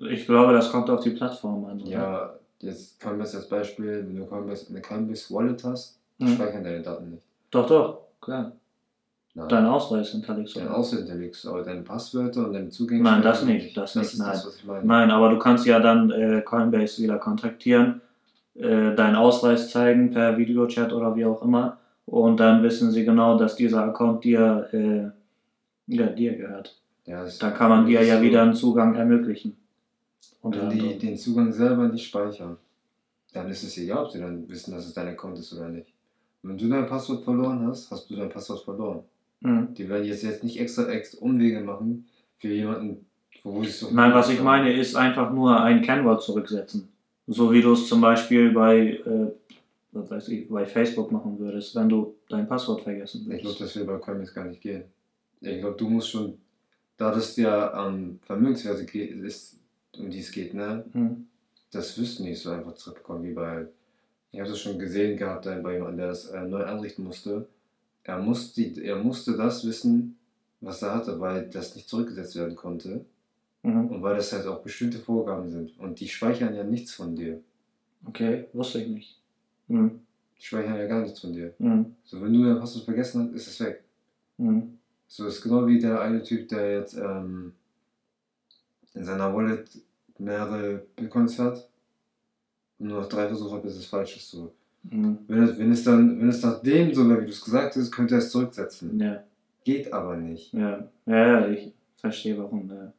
Ich 0.00 0.24
glaube, 0.26 0.54
das 0.54 0.70
kommt 0.70 0.88
auf 0.88 1.00
die 1.00 1.10
Plattform 1.10 1.66
an. 1.66 1.82
oder? 1.82 1.90
Ja, 1.90 2.34
jetzt 2.60 2.98
Coinbase 3.00 3.36
als 3.36 3.48
Beispiel, 3.48 4.06
wenn 4.06 4.16
du 4.16 4.24
Coinbase, 4.24 4.70
eine 4.70 4.80
Coinbase 4.80 5.34
Wallet 5.34 5.62
hast, 5.64 5.98
Mhm. 6.18 6.28
speichern 6.34 6.64
deine 6.64 6.82
Daten 6.82 7.10
nicht. 7.10 7.22
Doch, 7.50 7.66
doch, 7.68 8.00
klar. 8.20 8.52
Nein. 9.38 9.48
Dein 9.48 9.66
Ausweis 9.66 10.10
hinterlegst 10.10 10.56
du. 10.56 10.60
Dein. 10.60 10.68
Ausweis 10.68 11.00
hinterlegst 11.00 11.46
aber 11.46 11.62
deine 11.62 11.82
Passwörter 11.82 12.46
und 12.46 12.54
deine 12.54 12.70
Zugänge. 12.70 13.04
Nein, 13.04 13.22
das 13.22 13.44
nicht, 13.44 13.76
das 13.76 13.92
das 13.92 14.02
nicht, 14.02 14.12
ist 14.14 14.18
nein. 14.18 14.32
das, 14.32 14.46
was 14.46 14.56
ich 14.56 14.64
meine. 14.64 14.84
Nein, 14.84 15.10
aber 15.12 15.30
du 15.30 15.38
kannst 15.38 15.64
ja 15.64 15.78
dann 15.78 16.10
äh, 16.10 16.42
Coinbase 16.44 17.00
wieder 17.04 17.18
kontaktieren, 17.18 18.00
äh, 18.56 18.96
deinen 18.96 19.14
Ausweis 19.14 19.70
zeigen 19.70 20.10
per 20.10 20.36
Videochat 20.36 20.92
oder 20.92 21.14
wie 21.14 21.24
auch 21.24 21.40
immer 21.42 21.78
und 22.04 22.40
dann 22.40 22.64
wissen 22.64 22.90
sie 22.90 23.04
genau, 23.04 23.38
dass 23.38 23.54
dieser 23.54 23.84
Account 23.84 24.24
dir, 24.24 24.68
äh, 24.72 25.94
ja, 25.94 26.06
dir 26.06 26.36
gehört. 26.36 26.76
Ja, 27.04 27.24
Dann 27.38 27.54
kann 27.54 27.70
man 27.70 27.86
dir 27.86 28.02
ja 28.02 28.20
wieder 28.20 28.42
einen 28.42 28.54
Zugang 28.54 28.96
ermöglichen. 28.96 29.56
Unter 30.42 30.68
Wenn 30.68 30.78
die 30.78 30.98
den 30.98 31.16
Zugang 31.16 31.52
selber 31.52 31.86
nicht 31.86 32.06
speichern, 32.06 32.56
dann 33.32 33.48
ist 33.48 33.62
es 33.62 33.78
egal, 33.78 34.04
ob 34.04 34.10
sie 34.10 34.18
dann 34.18 34.48
wissen, 34.48 34.72
dass 34.72 34.84
es 34.86 34.94
dein 34.94 35.08
Account 35.08 35.38
ist 35.38 35.52
oder 35.52 35.68
nicht. 35.68 35.92
Wenn 36.42 36.58
du 36.58 36.68
dein 36.68 36.86
Passwort 36.86 37.22
verloren 37.22 37.64
hast, 37.68 37.90
hast 37.90 38.10
du 38.10 38.16
dein 38.16 38.28
Passwort 38.28 38.64
verloren. 38.64 39.04
Mhm. 39.40 39.74
Die 39.74 39.88
werden 39.88 40.04
jetzt, 40.04 40.22
jetzt 40.22 40.44
nicht 40.44 40.58
extra, 40.60 40.88
extra 40.88 41.20
Umwege 41.20 41.60
machen 41.60 42.06
für 42.38 42.48
jemanden, 42.48 43.06
wo 43.44 43.62
sie 43.62 43.70
so. 43.70 43.90
Nein, 43.90 44.12
was 44.12 44.30
ich 44.30 44.40
meine, 44.42 44.72
ist 44.72 44.96
einfach 44.96 45.32
nur 45.32 45.60
ein 45.62 45.82
Kennwort 45.82 46.22
zurücksetzen. 46.22 46.88
So 47.26 47.52
wie 47.52 47.60
du 47.62 47.72
es 47.72 47.88
zum 47.88 48.00
Beispiel 48.00 48.52
bei, 48.52 49.00
äh, 49.04 49.32
was 49.92 50.10
weiß 50.10 50.28
ich, 50.28 50.48
bei 50.48 50.64
Facebook 50.66 51.12
machen 51.12 51.38
würdest, 51.38 51.74
wenn 51.76 51.88
du 51.88 52.14
dein 52.28 52.48
Passwort 52.48 52.82
vergessen 52.82 53.20
Ich 53.22 53.26
glaube, 53.26 53.44
würdest. 53.44 53.60
das 53.60 53.76
will 53.76 53.84
bei 53.84 53.98
Coinbase 53.98 54.32
gar 54.34 54.44
nicht 54.46 54.60
gehen. 54.60 54.84
Ich 55.40 55.60
glaube, 55.60 55.76
du 55.76 55.88
musst 55.88 56.10
schon, 56.10 56.38
da 56.96 57.12
das 57.12 57.36
ja 57.36 57.70
an 57.70 58.18
Vermögenswerte 58.22 58.84
geht, 58.86 59.10
ist, 59.12 59.58
um 59.96 60.10
die 60.10 60.18
es 60.20 60.32
geht, 60.32 60.54
ne? 60.54 60.84
Mhm. 60.92 61.26
Das 61.70 61.98
wirst 62.00 62.18
du 62.18 62.24
nicht 62.24 62.40
so 62.40 62.50
einfach 62.50 62.74
zurückbekommen 62.74 63.22
wie 63.24 63.34
bei. 63.34 63.66
Ich 64.32 64.40
habe 64.40 64.48
das 64.48 64.58
schon 64.60 64.78
gesehen 64.78 65.16
gehabt 65.16 65.46
äh, 65.46 65.60
bei 65.62 65.74
jemandem, 65.74 65.98
der 65.98 66.06
das 66.08 66.26
äh, 66.26 66.44
neu 66.44 66.64
einrichten 66.64 67.04
musste. 67.04 67.46
Er 68.08 68.18
musste, 68.18 68.62
er 68.62 68.96
musste 68.96 69.36
das 69.36 69.66
wissen, 69.66 70.16
was 70.62 70.80
er 70.80 70.94
hatte, 70.94 71.20
weil 71.20 71.50
das 71.50 71.74
nicht 71.74 71.90
zurückgesetzt 71.90 72.36
werden 72.36 72.56
konnte 72.56 73.04
Mhm. 73.62 73.88
und 73.88 74.02
weil 74.02 74.16
das 74.16 74.32
halt 74.32 74.46
auch 74.46 74.62
bestimmte 74.62 74.98
Vorgaben 74.98 75.50
sind. 75.50 75.78
Und 75.78 76.00
die 76.00 76.08
speichern 76.08 76.54
ja 76.54 76.64
nichts 76.64 76.94
von 76.94 77.14
dir. 77.14 77.42
Okay, 78.06 78.46
wusste 78.54 78.80
ich 78.80 78.88
nicht. 78.88 79.20
Mhm. 79.66 80.00
Die 80.38 80.42
speichern 80.42 80.76
ja 80.76 80.86
gar 80.86 81.02
nichts 81.02 81.20
von 81.20 81.34
dir. 81.34 81.52
Mhm. 81.58 81.96
So, 82.04 82.22
wenn 82.22 82.32
du 82.32 82.44
dein 82.44 82.58
Passwort 82.58 82.86
vergessen 82.86 83.24
hast, 83.24 83.34
ist 83.34 83.48
es 83.48 83.60
weg. 83.60 83.84
Mhm. 84.38 84.78
So 85.06 85.26
ist 85.26 85.42
genau 85.42 85.66
wie 85.66 85.78
der 85.78 86.00
eine 86.00 86.22
Typ, 86.22 86.48
der 86.48 86.78
jetzt 86.78 86.94
ähm, 86.94 87.52
in 88.94 89.04
seiner 89.04 89.34
Wallet 89.34 89.68
mehrere 90.16 90.86
Bitcoins 90.96 91.38
hat 91.38 91.68
und 92.78 92.86
nur 92.88 93.02
noch 93.02 93.08
drei 93.08 93.26
Versuche 93.26 93.56
hat, 93.56 93.62
bis 93.64 93.76
es 93.76 93.84
falsch 93.84 94.16
ist. 94.16 94.30
So. 94.30 94.54
Mhm. 94.90 95.18
Wenn, 95.28 95.42
es, 95.42 95.58
wenn, 95.58 95.72
es 95.72 95.84
dann, 95.84 96.20
wenn 96.20 96.28
es 96.28 96.42
nach 96.42 96.62
dem 96.62 96.94
so 96.94 97.08
wäre, 97.08 97.20
wie 97.20 97.26
du 97.26 97.30
es 97.32 97.44
gesagt 97.44 97.76
hast, 97.76 97.90
könnte 97.90 98.14
er 98.14 98.18
es 98.18 98.30
zurücksetzen. 98.30 98.98
Ja, 99.00 99.22
Geht 99.64 99.92
aber 99.92 100.16
nicht. 100.16 100.52
ja, 100.54 100.88
ja, 101.06 101.26
ja, 101.40 101.48
ich 101.48 101.72
verstehe 101.98 102.38
warum. 102.38 102.70
Ja. 102.70 102.92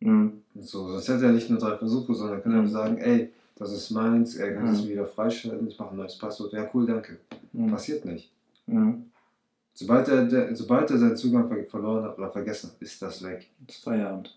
Mhm. 0.00 0.42
So, 0.60 0.88
sonst 0.88 1.08
hätte 1.08 1.26
er 1.26 1.32
nicht 1.32 1.48
nur 1.48 1.58
drei 1.58 1.76
Versuche, 1.76 2.14
sondern 2.14 2.42
könnte 2.42 2.58
er 2.58 2.62
Mhm. 2.62 2.68
sagen, 2.68 2.98
ey, 2.98 3.30
das 3.56 3.72
ist 3.72 3.90
meins, 3.90 4.34
er 4.36 4.54
kann 4.54 4.68
es 4.68 4.84
Mhm. 4.84 4.88
wieder 4.90 5.06
freischalten, 5.06 5.66
ich 5.68 5.78
mache 5.78 5.90
ein 5.92 5.96
neues 5.96 6.18
Passwort. 6.18 6.52
Ja, 6.52 6.68
cool, 6.74 6.86
danke. 6.86 7.18
Mhm. 7.52 7.70
Passiert 7.70 8.04
nicht. 8.04 8.30
Mhm. 8.66 9.06
Sobald 9.72 10.08
er, 10.08 10.24
der, 10.24 10.54
sobald 10.56 10.90
er 10.90 10.98
seinen 10.98 11.16
Zugang 11.16 11.48
ver 11.48 11.64
verloren 11.64 12.04
hat 12.04 12.18
oder 12.18 12.30
vergessen 12.30 12.70
hat, 12.70 12.76
ist 12.80 13.00
das 13.00 13.22
weg. 13.22 13.48
Das 13.66 13.76
ist 13.76 13.84
Feierabend. 13.84 14.36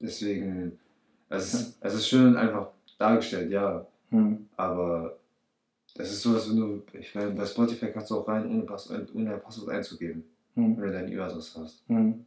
Deswegen, 0.00 0.78
es 1.28 1.52
ist, 1.54 1.76
es 1.80 1.94
ist 1.94 2.08
schön 2.08 2.36
einfach 2.36 2.68
dargestellt, 2.98 3.50
ja, 3.50 3.86
Mhm. 4.10 4.46
aber 4.56 5.16
das 5.94 6.10
ist 6.12 6.22
so, 6.22 6.34
wenn 6.34 6.56
du, 6.56 6.82
ich 6.98 7.14
meine, 7.14 7.30
bei 7.32 7.44
Spotify 7.46 7.86
kannst 7.92 8.10
du 8.10 8.16
auch 8.18 8.28
rein, 8.28 8.48
ohne, 8.50 8.62
Pass, 8.62 8.90
ohne 8.90 9.34
ein 9.34 9.40
Passwort 9.42 9.70
einzugeben, 9.70 10.24
Mhm. 10.54 10.76
wenn 10.76 10.84
du 10.86 10.92
deine 10.92 11.08
E-Mail-Adresse 11.12 11.60
hast. 11.62 11.88
Mhm. 11.88 12.24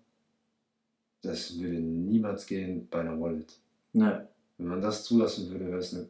Das 1.21 1.57
würde 1.59 1.75
niemals 1.79 2.45
gehen 2.45 2.88
bei 2.91 2.99
einer 3.01 3.19
Wallet. 3.19 3.57
Ne. 3.93 4.27
Wenn 4.57 4.67
man 4.67 4.81
das 4.81 5.03
zulassen 5.05 5.49
würde, 5.51 5.67
wäre 5.67 5.77
es 5.79 5.93
eine, 5.93 6.07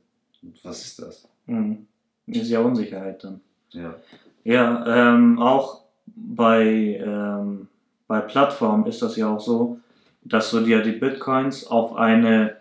was 0.64 0.84
ist 0.86 1.02
das? 1.02 1.28
Mhm. 1.46 1.88
Ist 2.28 2.50
ja 2.50 2.60
Unsicherheit 2.62 3.24
dann. 3.24 3.42
Ja, 3.72 3.96
Ja, 4.44 5.14
ähm, 5.16 5.40
auch 5.40 5.84
bei, 6.08 6.66
ähm, 7.04 7.68
bei 8.08 8.22
Plattformen 8.22 8.86
ist 8.88 9.02
das 9.02 9.16
ja 9.16 9.30
auch 9.34 9.40
so, 9.40 9.80
dass 10.24 10.52
du 10.52 10.60
dir 10.62 10.82
die 10.82 10.92
Bitcoins 10.94 11.66
auf 11.68 11.96
eine, 11.96 12.58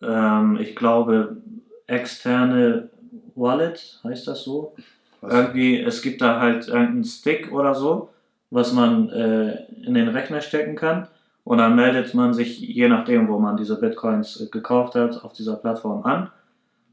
ähm, 0.00 0.58
ich 0.60 0.74
glaube, 0.76 1.41
externe 1.86 2.90
Wallet, 3.34 4.00
heißt 4.04 4.28
das 4.28 4.44
so? 4.44 4.74
was, 5.20 5.32
Irgendwie, 5.32 5.80
es 5.80 6.02
gibt 6.02 6.20
da 6.20 6.40
halt 6.40 6.68
irgendeinen 6.68 7.04
Stick 7.04 7.52
oder 7.52 7.74
so, 7.74 8.10
was 8.50 8.72
man 8.72 9.08
äh, 9.10 9.64
in 9.84 9.94
den 9.94 10.08
Rechner 10.08 10.40
stecken 10.40 10.76
kann. 10.76 11.08
Und 11.44 11.58
dann 11.58 11.74
meldet 11.74 12.14
man 12.14 12.34
sich, 12.34 12.60
je 12.60 12.88
nachdem, 12.88 13.28
wo 13.28 13.38
man 13.38 13.56
diese 13.56 13.80
Bitcoins 13.80 14.40
äh, 14.40 14.46
gekauft 14.46 14.94
hat, 14.94 15.24
auf 15.24 15.32
dieser 15.32 15.56
Plattform 15.56 16.04
an. 16.04 16.30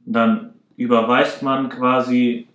Dann 0.06 0.54
überweist 0.76 1.44
man 1.44 1.70
quasi 1.70 2.48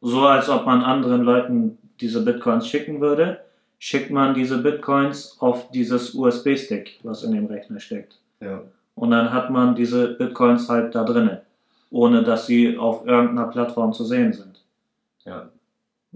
so, 0.00 0.26
als 0.26 0.48
ob 0.48 0.66
man 0.66 0.82
anderen 0.82 1.22
Leuten 1.22 1.78
diese 2.00 2.24
Bitcoins 2.24 2.66
schicken 2.66 3.00
würde, 3.00 3.40
schickt 3.78 4.10
man 4.10 4.34
diese 4.34 4.58
Bitcoins 4.58 5.36
auf 5.40 5.70
dieses 5.70 6.14
USB-Stick, 6.14 7.00
was 7.02 7.22
in 7.22 7.32
dem 7.32 7.46
Rechner 7.46 7.80
steckt. 7.80 8.18
ja, 8.40 8.62
Und 8.94 9.10
dann 9.10 9.32
hat 9.32 9.50
man 9.50 9.74
diese 9.74 10.14
Bitcoins 10.14 10.68
halt 10.68 10.94
da 10.94 11.04
drinne, 11.04 11.42
ohne 11.90 12.22
dass 12.22 12.46
sie 12.46 12.76
auf 12.78 13.06
irgendeiner 13.06 13.48
Plattform 13.48 13.92
zu 13.92 14.04
sehen 14.04 14.32
sind. 14.32 14.62
ja, 15.24 15.50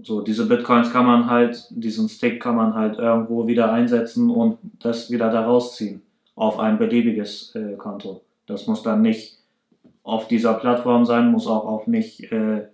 So, 0.01 0.21
diese 0.21 0.47
Bitcoins 0.47 0.91
kann 0.91 1.05
man 1.05 1.29
halt, 1.29 1.67
diesen 1.69 2.09
Stick 2.09 2.41
kann 2.41 2.55
man 2.55 2.73
halt 2.73 2.97
irgendwo 2.97 3.47
wieder 3.47 3.71
einsetzen 3.71 4.29
und 4.29 4.57
das 4.79 5.11
wieder 5.11 5.29
da 5.29 5.45
rausziehen 5.45 6.01
auf 6.35 6.59
ein 6.59 6.77
beliebiges 6.77 7.55
äh, 7.55 7.75
Konto. 7.77 8.21
Das 8.45 8.67
muss 8.67 8.83
dann 8.83 9.01
nicht 9.01 9.37
auf 10.03 10.27
dieser 10.27 10.53
Plattform 10.53 11.05
sein, 11.05 11.31
muss 11.31 11.47
auch, 11.47 11.65
auch 11.65 11.87
nicht 11.87 12.31
äh, 12.31 12.67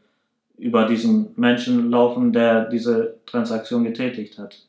über 0.58 0.86
diesen 0.86 1.34
Menschen 1.38 1.90
laufen, 1.90 2.34
der 2.34 2.66
diese 2.66 3.18
Transaktion 3.26 3.84
getätigt 3.84 4.38
hat. 4.38 4.68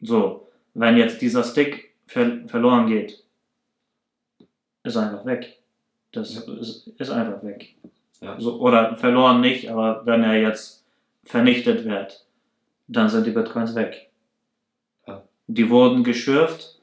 So, 0.00 0.48
wenn 0.74 0.96
jetzt 0.96 1.20
dieser 1.20 1.44
Stick 1.44 1.94
ver 2.06 2.48
verloren 2.48 2.86
geht, 2.86 3.22
ist 4.82 4.96
einfach 4.96 5.24
weg. 5.26 5.59
Das 6.12 6.34
Ja. 6.46 6.52
ist, 6.54 6.88
ist 6.98 7.10
einfach 7.10 7.42
weg. 7.42 7.74
Ja. 8.20 8.38
So, 8.38 8.60
oder 8.60 8.96
verloren 8.96 9.40
nicht, 9.40 9.70
aber 9.70 10.04
wenn 10.04 10.22
er 10.22 10.40
jetzt 10.40 10.84
vernichtet 11.24 11.84
wird, 11.84 12.26
dann 12.88 13.08
sind 13.08 13.26
die 13.26 13.30
Bitcoins 13.30 13.74
weg. 13.74 14.10
Ja. 15.06 15.22
Die 15.46 15.70
wurden 15.70 16.04
geschürft. 16.04 16.80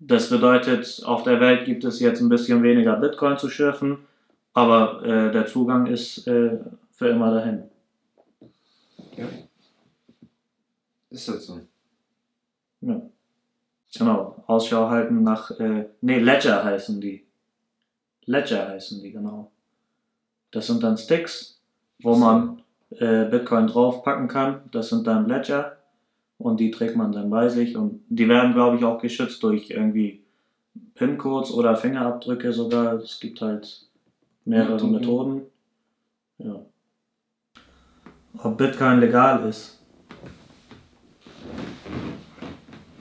Das 0.00 0.28
bedeutet, 0.28 1.02
auf 1.04 1.22
der 1.22 1.40
Welt 1.40 1.64
gibt 1.64 1.84
es 1.84 2.00
jetzt 2.00 2.20
ein 2.20 2.28
bisschen 2.28 2.62
weniger 2.62 2.96
Bitcoin 2.96 3.38
zu 3.38 3.48
schürfen. 3.48 3.98
Aber 4.52 5.02
äh, 5.04 5.32
der 5.32 5.46
Zugang 5.46 5.86
ist 5.86 6.26
äh, 6.26 6.58
für 6.92 7.08
immer 7.08 7.32
dahin. 7.32 7.64
Ja. 9.16 9.26
Ist 11.10 11.28
halt 11.28 11.40
so. 11.40 11.60
Ja. 12.80 13.00
Genau. 13.96 14.44
Ausschau 14.46 14.90
halten 14.90 15.22
nach. 15.22 15.50
Äh, 15.58 15.86
nee, 16.00 16.18
Ledger 16.18 16.64
heißen 16.64 17.00
die. 17.00 17.23
Ledger 18.26 18.68
heißen 18.68 19.02
die, 19.02 19.12
genau. 19.12 19.50
Das 20.50 20.66
sind 20.66 20.82
dann 20.82 20.96
Sticks, 20.96 21.60
wo 22.02 22.14
man 22.14 22.62
äh, 22.90 23.24
Bitcoin 23.24 23.66
draufpacken 23.66 24.28
kann. 24.28 24.62
Das 24.70 24.88
sind 24.88 25.06
dann 25.06 25.28
Ledger 25.28 25.76
und 26.38 26.60
die 26.60 26.70
trägt 26.70 26.96
man 26.96 27.12
dann 27.12 27.30
bei 27.30 27.48
sich 27.48 27.76
und 27.76 28.04
die 28.08 28.28
werden, 28.28 28.54
glaube 28.54 28.76
ich, 28.76 28.84
auch 28.84 29.00
geschützt 29.00 29.42
durch 29.42 29.70
irgendwie 29.70 30.22
PIN-Codes 30.94 31.52
oder 31.52 31.76
Fingerabdrücke 31.76 32.52
sogar. 32.52 32.94
Es 32.94 33.18
gibt 33.20 33.40
halt 33.40 33.88
mehrere 34.44 34.86
Methoden. 34.86 35.42
Ja. 36.38 36.60
Ob 38.38 38.58
Bitcoin 38.58 39.00
legal 39.00 39.48
ist. 39.48 39.80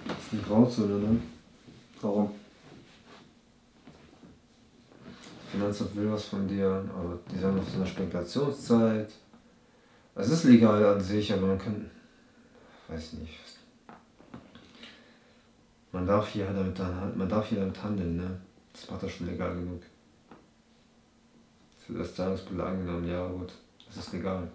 Das 0.07 0.17
ist 0.17 0.33
eine 0.33 0.41
Grauzone, 0.41 0.95
ne? 0.99 1.19
Warum? 2.01 2.31
Finanzamt 5.53 5.95
will 5.95 6.11
was 6.11 6.25
von 6.25 6.47
dir, 6.47 6.65
aber 6.97 7.19
die 7.31 7.37
sagen 7.37 7.57
noch 7.57 7.67
so 7.69 7.77
eine 7.77 7.85
Spekulationszeit. 7.85 9.11
Es 10.15 10.29
ist 10.29 10.45
legal 10.45 10.83
an 10.83 10.99
sich, 10.99 11.31
aber 11.31 11.45
man 11.45 11.59
kann. 11.59 11.91
Weiß 12.87 13.13
nicht. 13.13 13.37
Man 15.91 16.07
darf 16.07 16.27
hier 16.29 16.47
damit, 16.47 16.79
dann- 16.79 17.15
man 17.15 17.29
darf 17.29 17.45
hier 17.49 17.59
damit 17.59 17.83
handeln, 17.83 18.17
ne? 18.17 18.39
Das 18.73 18.89
macht 18.89 19.03
das 19.03 19.11
schon 19.11 19.27
legal 19.27 19.53
genug. 19.53 19.83
Es 21.79 21.89
wird 21.89 21.99
als 21.99 22.15
Zahlungsmittel 22.15 22.61
angenommen, 22.61 23.07
ja 23.07 23.27
gut, 23.27 23.51
das 23.85 23.97
ist 23.97 24.13
legal. 24.13 24.47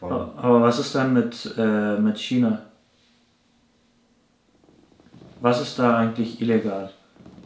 Warum? 0.00 0.38
Aber 0.38 0.62
was 0.62 0.78
ist 0.78 0.94
dann 0.94 1.12
mit, 1.12 1.54
äh, 1.58 1.98
mit 1.98 2.18
China? 2.18 2.64
Was 5.42 5.60
ist 5.60 5.78
da 5.78 5.98
eigentlich 5.98 6.40
illegal? 6.40 6.90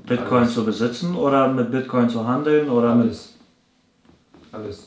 Bitcoin 0.09 0.43
Alles. 0.43 0.55
zu 0.55 0.65
besitzen 0.65 1.15
oder 1.15 1.49
mit 1.49 1.71
Bitcoin 1.71 2.09
zu 2.09 2.27
handeln 2.27 2.69
oder 2.71 2.95
mit. 2.95 3.07
Alles. 3.07 3.35
Alles. 4.53 4.87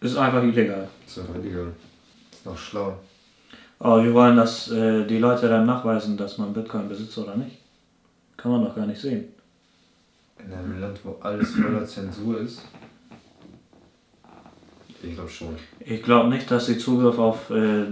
Ist 0.00 0.16
einfach 0.16 0.42
illegal. 0.42 0.88
Ist 1.06 1.18
einfach 1.18 1.36
illegal. 1.36 1.72
Ist 2.32 2.44
noch 2.44 2.58
schlau. 2.58 2.98
Aber 3.80 4.02
wir 4.02 4.12
wollen, 4.12 4.36
dass 4.36 4.70
äh, 4.70 5.06
die 5.06 5.18
Leute 5.18 5.48
dann 5.48 5.66
nachweisen, 5.66 6.16
dass 6.16 6.38
man 6.38 6.52
Bitcoin 6.52 6.88
besitzt 6.88 7.16
oder 7.18 7.36
nicht. 7.36 7.58
Kann 8.36 8.52
man 8.52 8.64
doch 8.64 8.74
gar 8.74 8.86
nicht 8.86 9.00
sehen. 9.00 9.28
In 10.38 10.52
einem 10.52 10.80
Land, 10.80 10.98
wo 11.04 11.16
alles 11.20 11.54
voller 11.54 11.84
Zensur 11.84 12.40
ist. 12.40 12.62
Ich 15.02 15.14
glaube 15.14 15.28
schon. 15.28 15.56
Ich 15.80 16.02
glaube 16.02 16.28
nicht, 16.28 16.50
dass 16.50 16.66
sie 16.66 16.78
Zugriff 16.78 17.18
auf 17.18 17.50
äh, 17.50 17.86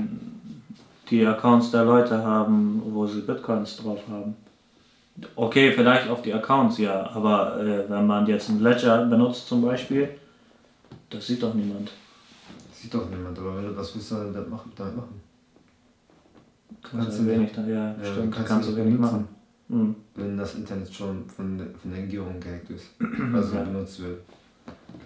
die 1.10 1.24
Accounts 1.24 1.70
der 1.70 1.84
Leute 1.84 2.22
haben, 2.22 2.82
wo 2.84 3.06
sie 3.06 3.20
Bitcoins 3.20 3.76
drauf 3.76 4.00
haben. 4.08 4.34
Okay, 5.34 5.72
vielleicht 5.72 6.08
auf 6.10 6.20
die 6.22 6.32
Accounts, 6.34 6.78
ja, 6.78 7.08
aber 7.10 7.58
äh, 7.62 7.88
wenn 7.88 8.06
man 8.06 8.26
jetzt 8.26 8.50
einen 8.50 8.60
Ledger 8.62 9.06
benutzt 9.06 9.48
zum 9.48 9.62
Beispiel, 9.62 10.10
das 11.08 11.26
sieht 11.26 11.42
doch 11.42 11.54
niemand. 11.54 11.90
Das 12.68 12.82
sieht 12.82 12.92
doch 12.92 13.08
niemand, 13.08 13.38
aber 13.38 13.56
wenn 13.56 13.64
du 13.68 13.72
das 13.72 13.94
willst, 13.94 14.12
dann 14.12 14.32
damit 14.34 14.50
machen. 14.50 14.70
Damit 14.76 14.96
machen. 14.96 15.20
Kannst 16.82 17.06
Kannst 17.06 17.18
du 17.20 17.24
du 17.24 17.30
wenig, 17.30 17.52
da, 17.52 17.62
ja, 17.66 17.96
Ja, 17.96 18.12
stimmt, 18.12 18.34
kannst 18.34 18.48
kannst, 18.50 18.68
du 18.68 18.72
du 18.72 18.78
wenig 18.84 18.98
machen. 18.98 19.26
Mhm. 19.68 19.96
Wenn 20.14 20.36
das 20.36 20.54
Internet 20.54 20.92
schon 20.92 21.24
von, 21.28 21.58
der- 21.58 21.66
von 21.80 21.90
der 21.90 22.02
Regierung 22.02 22.38
gehackt 22.38 22.70
ist. 22.70 22.86
Also 23.34 23.56
Ja. 23.56 23.62
benutzt 23.64 24.00
wird. 24.02 24.20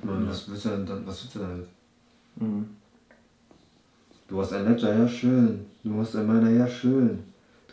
Ja. 0.04 0.28
was 0.28 0.48
willst 0.50 0.64
du 0.64 0.68
denn 0.70 0.86
dann, 0.86 1.06
was 1.06 1.22
willst 1.22 1.36
du 1.36 1.38
damit? 1.38 1.66
Mhm. 2.36 2.66
Du 4.28 4.40
hast 4.40 4.52
ein 4.52 4.64
Ledger, 4.68 4.96
ja 4.98 5.08
schön. 5.08 5.66
Du 5.84 5.98
hast 6.00 6.16
ein 6.16 6.26
Miner, 6.26 6.50
ja 6.50 6.66
schön. 6.66 7.18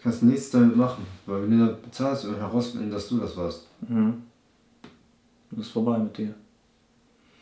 Du 0.07 0.11
kannst 0.11 0.23
nichts 0.23 0.51
damit 0.51 0.77
machen, 0.77 1.05
weil 1.25 1.41
wenn 1.43 1.59
du 1.59 1.65
da 1.65 1.77
bezahlst 1.83 2.23
und 2.23 2.37
herausfinden, 2.37 2.89
dass 2.89 3.09
du 3.09 3.17
das 3.17 3.35
warst. 3.35 3.67
Mhm. 3.89 4.23
Ist 5.59 5.71
vorbei 5.71 5.97
mit 5.97 6.17
dir. 6.17 6.33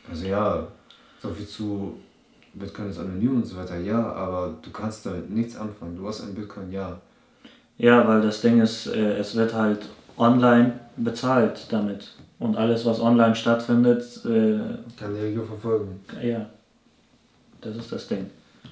Also 0.09 0.25
ja, 0.25 0.67
so 1.21 1.29
viel 1.29 1.45
zu 1.45 1.93
Bitcoin 2.55 2.89
ist 2.89 2.97
anonym 2.97 3.35
und 3.35 3.45
so 3.45 3.55
weiter, 3.55 3.77
ja, 3.77 4.11
aber 4.13 4.55
du 4.63 4.71
kannst 4.71 5.05
damit 5.05 5.29
nichts 5.29 5.55
anfangen. 5.55 5.95
Du 5.95 6.07
hast 6.07 6.21
ein 6.21 6.33
Bitcoin, 6.33 6.71
ja. 6.71 6.99
Ja, 7.77 8.07
weil 8.07 8.23
das 8.23 8.41
Ding 8.41 8.59
ist, 8.59 8.87
äh, 8.87 9.15
es 9.19 9.35
wird 9.35 9.53
halt 9.53 9.87
online 10.17 10.79
bezahlt 10.97 11.67
damit. 11.69 12.15
Und 12.39 12.57
alles, 12.57 12.83
was 12.83 12.99
online 12.99 13.35
stattfindet, 13.35 14.01
äh, 14.25 14.57
Kann 14.99 15.13
die 15.13 15.21
Regierung 15.21 15.49
verfolgen. 15.49 15.99
ja, 16.19 16.47
das 17.61 17.75
ist 17.75 17.91
das 17.91 18.07
Ding. 18.07 18.25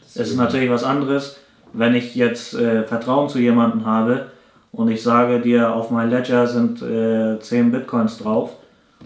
Es 0.03 0.15
ist 0.15 0.35
natürlich 0.35 0.71
was 0.71 0.83
anderes, 0.83 1.37
wenn 1.73 1.95
ich 1.95 2.15
jetzt 2.15 2.53
äh, 2.53 2.83
Vertrauen 2.83 3.29
zu 3.29 3.39
jemandem 3.39 3.85
habe 3.85 4.27
und 4.71 4.89
ich 4.89 5.03
sage 5.03 5.41
dir, 5.41 5.73
auf 5.73 5.91
mein 5.91 6.09
Ledger 6.09 6.47
sind 6.47 6.81
äh, 6.81 7.39
10 7.39 7.71
Bitcoins 7.71 8.17
drauf 8.17 8.55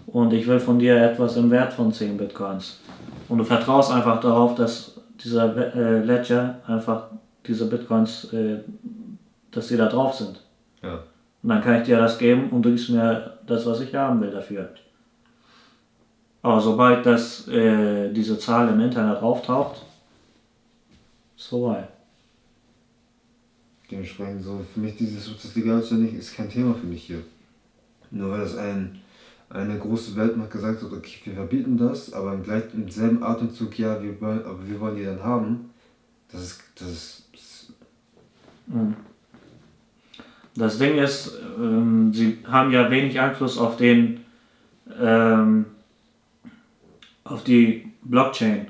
und 0.06 0.34
ich 0.34 0.48
will 0.48 0.60
von 0.60 0.80
dir 0.80 0.96
etwas 1.02 1.38
im 1.38 1.50
Wert 1.50 1.74
von 1.74 1.92
10 1.92 2.18
Bitcoins. 2.18 2.80
Und 3.30 3.40
du 3.40 3.44
vertraust 3.44 3.92
einfach 3.92 4.22
darauf, 4.22 4.56
dass 4.56 5.00
dieser 5.24 5.76
äh, 5.76 6.00
Ledger 6.00 6.60
einfach 6.68 7.08
diese 7.46 7.66
Bitcoins, 7.66 8.32
äh, 8.34 8.60
dass 9.52 9.68
die 9.68 9.78
da 9.78 9.88
drauf 9.88 10.14
sind. 10.16 10.42
Ja. 10.84 11.00
Und 11.44 11.50
dann 11.50 11.62
kann 11.62 11.76
ich 11.82 11.84
dir 11.84 11.98
das 11.98 12.18
geben 12.18 12.50
und 12.50 12.62
du 12.64 12.70
gibst 12.70 12.90
mir 12.90 13.38
das, 13.46 13.66
was 13.66 13.80
ich 13.82 13.94
haben 13.96 14.22
will 14.22 14.32
dafür. 14.32 14.70
Aber 16.42 16.62
sobald 16.62 17.06
das, 17.06 17.48
äh, 17.48 18.12
diese 18.12 18.38
Zahl 18.40 18.70
im 18.70 18.80
Internet 18.80 19.22
auftaucht, 19.22 19.82
ist 21.38 21.48
vorbei. 21.48 21.88
Dementsprechend 23.90 24.44
so, 24.44 24.66
für 24.74 24.80
mich 24.80 24.98
dieses, 24.98 25.30
ob 25.30 25.42
das 25.42 25.56
legal 25.56 25.80
ist 25.80 25.92
oder 25.92 26.02
nicht, 26.02 26.14
ist 26.14 26.36
kein 26.36 26.50
Thema 26.50 26.74
für 26.74 26.88
mich 26.88 27.04
hier. 27.04 27.22
Nur 28.12 28.32
weil 28.32 28.42
das 28.42 28.58
ein, 28.58 29.00
eine 29.50 29.78
große 29.78 30.16
Weltmacht 30.16 30.52
gesagt 30.52 30.82
hat, 30.82 30.92
okay, 30.92 31.20
wir 31.24 31.34
verbieten 31.34 31.78
das, 31.78 32.12
aber 32.14 32.34
im, 32.34 32.44
gleich, 32.44 32.64
im 32.74 32.90
selben 32.90 33.24
Atemzug, 33.24 33.78
ja, 33.80 34.02
wir 34.02 34.20
wollen, 34.20 34.44
aber 34.44 34.68
wir 34.68 34.80
wollen 34.80 34.98
die 34.98 35.06
dann 35.06 35.24
haben, 35.24 35.70
das 36.30 36.44
ist, 36.44 36.64
das 36.76 36.90
ist, 36.90 37.28
Mhm. 38.68 38.96
Das 40.56 40.78
Ding 40.78 40.98
ist, 40.98 41.40
ähm, 41.58 42.12
sie 42.14 42.40
haben 42.46 42.72
ja 42.72 42.90
wenig 42.90 43.20
Einfluss 43.20 43.58
auf 43.58 43.78
den, 43.78 44.26
ähm, 45.00 45.66
auf 47.24 47.44
die 47.44 47.92
Blockchain 48.02 48.68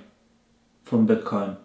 von 0.83 1.05
Bitcoin. 1.05 1.55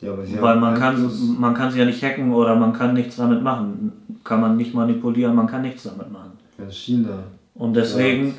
Ja, 0.00 0.12
Weil 0.40 0.56
man 0.56 0.74
kann, 0.74 1.10
man 1.38 1.54
kann 1.54 1.70
sie 1.70 1.78
ja 1.78 1.84
nicht 1.84 2.02
hacken 2.02 2.32
oder 2.32 2.56
man 2.56 2.72
kann 2.72 2.94
nichts 2.94 3.16
damit 3.16 3.42
machen. 3.42 3.92
Kann 4.24 4.40
man 4.40 4.56
nicht 4.56 4.74
manipulieren, 4.74 5.34
man 5.34 5.46
kann 5.46 5.62
nichts 5.62 5.82
damit 5.82 6.10
machen. 6.10 6.32
wenn 6.56 6.70
China, 6.70 7.24
Und 7.54 7.74
deswegen, 7.74 8.34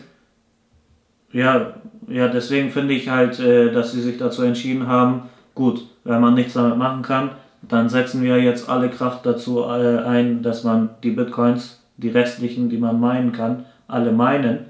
ja, 1.31 1.73
ja, 2.07 2.27
deswegen 2.27 2.71
finde 2.71 2.93
ich 2.93 3.09
halt, 3.09 3.39
äh, 3.39 3.71
dass 3.71 3.91
sie 3.91 4.01
sich 4.01 4.17
dazu 4.17 4.41
entschieden 4.41 4.87
haben, 4.87 5.23
gut, 5.53 5.85
wenn 6.03 6.19
man 6.19 6.33
nichts 6.33 6.53
damit 6.53 6.77
machen 6.77 7.03
kann, 7.03 7.31
dann 7.61 7.89
setzen 7.89 8.23
wir 8.23 8.41
jetzt 8.41 8.67
alle 8.69 8.89
Kraft 8.89 9.25
dazu 9.25 9.61
äh, 9.61 9.99
ein, 9.99 10.41
dass 10.41 10.63
man 10.63 10.89
die 11.03 11.11
Bitcoins, 11.11 11.83
die 11.97 12.09
restlichen, 12.09 12.69
die 12.69 12.77
man 12.77 12.99
meinen 12.99 13.31
kann, 13.31 13.65
alle 13.87 14.11
meinen 14.11 14.65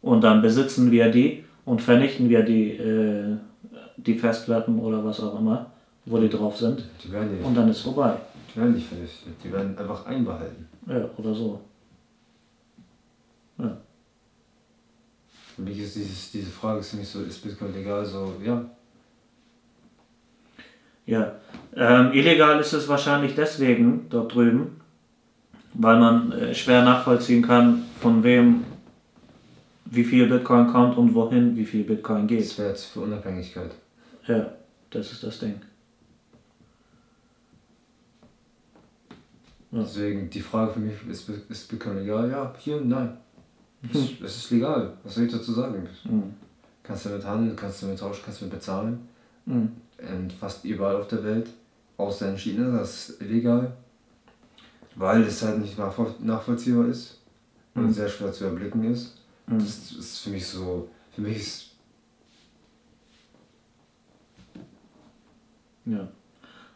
und 0.00 0.24
dann 0.24 0.42
besitzen 0.42 0.90
wir 0.90 1.10
die 1.10 1.44
und 1.64 1.80
vernichten 1.80 2.28
wir 2.28 2.42
die, 2.42 2.70
äh, 2.72 3.36
die 3.96 4.14
Festplatten 4.14 4.80
oder 4.80 5.04
was 5.04 5.20
auch 5.20 5.38
immer, 5.38 5.66
wo 6.04 6.18
die 6.18 6.28
drauf 6.28 6.56
sind 6.56 6.82
die 7.02 7.12
werden 7.12 7.34
nicht, 7.34 7.44
und 7.44 7.54
dann 7.54 7.68
ist 7.68 7.80
vorbei. 7.80 8.16
die 8.52 8.60
werden 8.60 8.74
nicht 8.74 8.88
vernichtet, 8.88 9.34
die 9.42 9.52
werden 9.52 9.76
einfach 9.78 10.06
einbehalten. 10.06 10.68
Ja, 10.86 11.08
oder 11.16 11.34
so. 11.34 11.60
Für 15.54 15.62
mich 15.62 15.78
ist 15.78 15.96
dieses, 15.96 16.30
diese 16.32 16.50
Frage 16.50 16.78
mich 16.96 17.08
so, 17.08 17.20
ist 17.22 17.42
Bitcoin 17.42 17.74
legal? 17.74 18.04
So, 18.04 18.34
ja, 18.42 18.64
Ja, 21.04 21.34
ähm, 21.76 22.12
illegal 22.12 22.58
ist 22.60 22.72
es 22.72 22.88
wahrscheinlich 22.88 23.34
deswegen 23.34 24.06
dort 24.08 24.34
drüben, 24.34 24.80
weil 25.74 25.98
man 25.98 26.32
äh, 26.32 26.54
schwer 26.54 26.84
nachvollziehen 26.84 27.42
kann, 27.42 27.84
von 28.00 28.22
wem 28.24 28.64
wie 29.84 30.04
viel 30.04 30.26
Bitcoin 30.26 30.68
kommt 30.68 30.96
und 30.96 31.14
wohin 31.14 31.54
wie 31.54 31.66
viel 31.66 31.84
Bitcoin 31.84 32.26
geht. 32.26 32.40
das 32.40 32.58
wäre 32.58 32.68
jetzt 32.70 32.86
für 32.86 33.00
Unabhängigkeit. 33.00 33.72
Ja, 34.26 34.52
das 34.90 35.12
ist 35.12 35.22
das 35.22 35.38
Ding. 35.38 35.60
Deswegen 39.74 40.28
die 40.28 40.40
Frage 40.40 40.74
für 40.74 40.80
mich, 40.80 40.94
ist, 41.08 41.28
ist 41.48 41.68
Bitcoin 41.68 41.98
legal? 41.98 42.30
Ja, 42.30 42.54
hier 42.58 42.76
und 42.76 42.88
nein. 42.88 43.16
Es, 43.90 44.20
es 44.22 44.36
ist 44.36 44.50
legal. 44.50 44.92
Was 45.02 45.14
soll 45.14 45.24
ich 45.24 45.32
dazu 45.32 45.52
sagen? 45.52 45.88
Mhm. 46.04 46.34
Kannst 46.82 47.06
du 47.06 47.08
damit 47.08 47.24
handeln, 47.24 47.56
kannst 47.56 47.80
du 47.80 47.86
damit 47.86 48.00
tauschen, 48.00 48.20
kannst 48.24 48.40
du 48.40 48.44
damit 48.44 48.58
bezahlen. 48.58 49.08
Mhm. 49.46 49.72
In 49.98 50.30
fast 50.30 50.64
überall 50.64 50.96
auf 50.96 51.08
der 51.08 51.24
Welt. 51.24 51.48
Außer 51.96 52.28
in 52.30 52.36
China, 52.38 52.76
das 52.78 53.08
ist 53.10 53.22
illegal. 53.22 53.72
Weil 54.94 55.22
es 55.22 55.42
halt 55.42 55.58
nicht 55.60 55.78
nachvoll- 55.78 56.14
nachvollziehbar 56.20 56.86
ist 56.88 57.18
und 57.74 57.84
Mhm. 57.84 57.92
sehr 57.92 58.08
schwer 58.08 58.30
zu 58.32 58.44
erblicken 58.44 58.84
ist. 58.84 59.16
Mhm. 59.46 59.58
Das 59.58 59.92
ist 59.92 60.18
für 60.18 60.30
mich 60.30 60.46
so, 60.46 60.88
für 61.12 61.22
mich 61.22 61.38
ist. 61.38 61.70
Ja. 65.86 66.08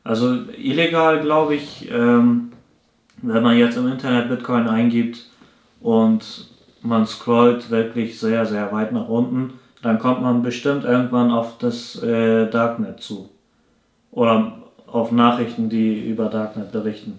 Also 0.03 0.35
illegal 0.53 1.21
glaube 1.21 1.57
ich, 1.57 1.91
ähm, 1.91 2.53
wenn 3.23 3.43
man 3.43 3.57
jetzt 3.57 3.77
im 3.77 3.89
Internet 3.89 4.29
Bitcoin 4.29 4.69
eingibt 4.69 5.27
und 5.81 6.49
man 6.83 7.07
scrollt 7.07 7.71
wirklich 7.71 8.19
sehr, 8.19 8.47
sehr 8.47 8.71
weit 8.73 8.93
nach 8.93 9.09
unten, 9.09 9.55
dann 9.83 9.99
kommt 9.99 10.23
man 10.23 10.43
bestimmt 10.43 10.85
irgendwann 10.85 11.31
auf 11.31 11.59
das 11.59 12.03
äh, 12.03 12.49
Darknet 12.51 13.01
zu. 13.01 13.29
Oder 14.11 14.53
auf 14.87 15.13
Nachrichten, 15.13 15.69
die 15.69 16.09
über 16.09 16.27
Darknet 16.27 16.73
berichten. 16.73 17.19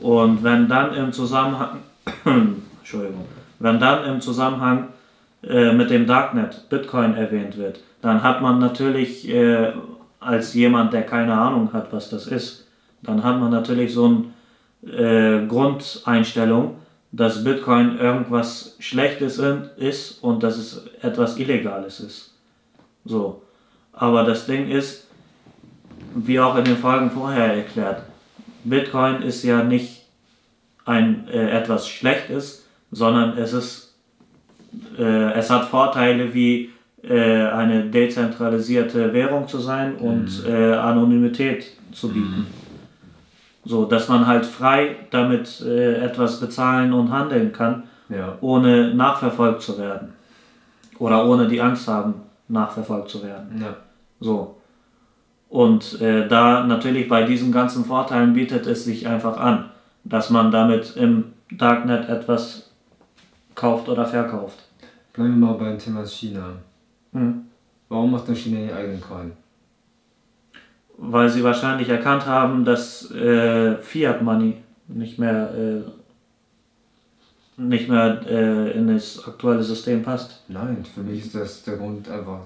Und 0.00 0.42
wenn 0.42 0.68
dann 0.68 0.94
im 0.94 1.12
Zusammenhang, 1.12 1.80
Entschuldigung, 2.24 3.26
wenn 3.58 3.78
dann 3.78 4.04
im 4.04 4.20
Zusammenhang 4.20 4.88
äh, 5.42 5.72
mit 5.72 5.90
dem 5.90 6.06
Darknet 6.06 6.68
Bitcoin 6.68 7.14
erwähnt 7.14 7.56
wird, 7.56 7.80
dann 8.02 8.22
hat 8.22 8.40
man 8.40 8.58
natürlich 8.58 9.28
äh, 9.28 9.72
als 10.20 10.54
jemand, 10.54 10.92
der 10.92 11.02
keine 11.02 11.34
Ahnung 11.34 11.72
hat, 11.72 11.92
was 11.92 12.10
das 12.10 12.26
ist, 12.26 12.66
dann 13.02 13.22
hat 13.22 13.40
man 13.40 13.50
natürlich 13.50 13.92
so 13.92 14.06
eine 14.06 14.24
äh, 14.86 15.46
Grundeinstellung, 15.46 16.76
dass 17.12 17.44
Bitcoin 17.44 17.98
irgendwas 17.98 18.76
Schlechtes 18.78 19.40
ist 19.76 20.22
und 20.22 20.42
dass 20.42 20.56
es 20.56 20.86
etwas 21.02 21.38
Illegales 21.38 22.00
ist. 22.00 22.34
So. 23.04 23.42
Aber 23.92 24.24
das 24.24 24.46
Ding 24.46 24.68
ist, 24.68 25.06
wie 26.14 26.38
auch 26.40 26.56
in 26.56 26.64
den 26.64 26.76
Folgen 26.76 27.10
vorher 27.10 27.54
erklärt, 27.54 28.02
Bitcoin 28.64 29.22
ist 29.22 29.42
ja 29.42 29.62
nicht 29.62 30.02
ein 30.84 31.28
äh, 31.28 31.50
etwas 31.50 31.88
Schlechtes, 31.88 32.66
sondern 32.90 33.36
es 33.38 33.52
ist 33.52 33.90
äh, 34.98 35.32
es 35.32 35.50
hat 35.50 35.68
Vorteile 35.68 36.32
wie 36.32 36.70
äh, 37.02 37.46
eine 37.46 37.84
dezentralisierte 37.86 39.12
Währung 39.12 39.48
zu 39.48 39.58
sein 39.58 39.96
und 39.96 40.46
mhm. 40.46 40.52
Äh, 40.52 40.74
Anonymität 40.74 41.66
zu 41.92 42.08
bieten. 42.08 42.46
So, 43.64 43.84
dass 43.84 44.08
man 44.08 44.26
halt 44.26 44.46
frei 44.46 44.96
damit 45.10 45.60
äh, 45.60 45.96
etwas 45.96 46.40
bezahlen 46.40 46.92
und 46.92 47.10
handeln 47.10 47.52
kann, 47.52 47.84
ja. 48.08 48.36
ohne 48.40 48.94
nachverfolgt 48.94 49.62
zu 49.62 49.78
werden. 49.78 50.14
Oder 50.98 51.26
ohne 51.26 51.46
die 51.48 51.60
Angst 51.60 51.86
haben, 51.88 52.14
nachverfolgt 52.48 53.10
zu 53.10 53.22
werden. 53.22 53.60
Ja. 53.60 53.76
So. 54.20 54.56
Und 55.48 56.00
äh, 56.00 56.28
da 56.28 56.64
natürlich 56.64 57.08
bei 57.08 57.24
diesen 57.24 57.52
ganzen 57.52 57.84
Vorteilen 57.84 58.34
bietet 58.34 58.66
es 58.66 58.84
sich 58.84 59.06
einfach 59.06 59.36
an, 59.36 59.70
dass 60.04 60.30
man 60.30 60.50
damit 60.50 60.96
im 60.96 61.32
Darknet 61.50 62.08
etwas 62.08 62.70
kauft 63.54 63.88
oder 63.88 64.06
verkauft. 64.06 64.58
Bleiben 65.12 65.40
wir 65.40 65.48
mal 65.48 65.54
beim 65.54 65.78
Thema 65.78 66.06
China. 66.06 66.52
Hm. 67.12 67.46
Warum 67.88 68.12
macht 68.12 68.28
denn 68.28 68.36
China 68.36 68.60
den 68.60 68.72
eigenen 68.72 69.00
Coin? 69.00 69.32
Weil 71.02 71.30
sie 71.30 71.42
wahrscheinlich 71.42 71.88
erkannt 71.88 72.26
haben, 72.26 72.64
dass 72.64 73.10
äh, 73.10 73.76
Fiat 73.78 74.22
Money 74.22 74.58
nicht 74.86 75.18
mehr, 75.18 75.50
äh, 75.54 75.80
nicht 77.56 77.88
mehr 77.88 78.20
äh, 78.28 78.72
in 78.72 78.88
das 78.88 79.26
aktuelle 79.26 79.62
System 79.62 80.02
passt. 80.02 80.44
Nein, 80.48 80.84
für 80.84 81.00
mich 81.00 81.24
ist 81.24 81.34
das 81.34 81.62
der 81.62 81.78
Grund 81.78 82.08
einfach. 82.08 82.40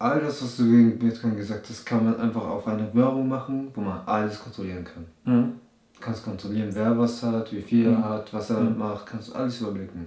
All 0.00 0.18
das, 0.20 0.42
was 0.42 0.56
du 0.56 0.64
gegen 0.64 0.98
Bitcoin 0.98 1.36
gesagt 1.36 1.68
hast, 1.68 1.86
kann 1.86 2.04
man 2.04 2.18
einfach 2.18 2.44
auf 2.44 2.66
eine 2.66 2.92
Währung 2.92 3.28
machen, 3.28 3.68
wo 3.72 3.80
man 3.80 4.00
alles 4.04 4.40
kontrollieren 4.40 4.84
kann. 4.84 5.06
Mhm. 5.24 5.52
Du 5.94 6.00
kannst 6.00 6.24
kontrollieren, 6.24 6.70
wer 6.72 6.98
was 6.98 7.22
hat, 7.22 7.52
wie 7.52 7.62
viel 7.62 7.88
mhm. 7.88 8.02
er 8.02 8.08
hat, 8.08 8.34
was 8.34 8.50
er 8.50 8.58
mhm. 8.58 8.78
macht, 8.78 9.06
kannst 9.06 9.28
du 9.28 9.34
alles 9.34 9.60
überblicken. 9.60 10.06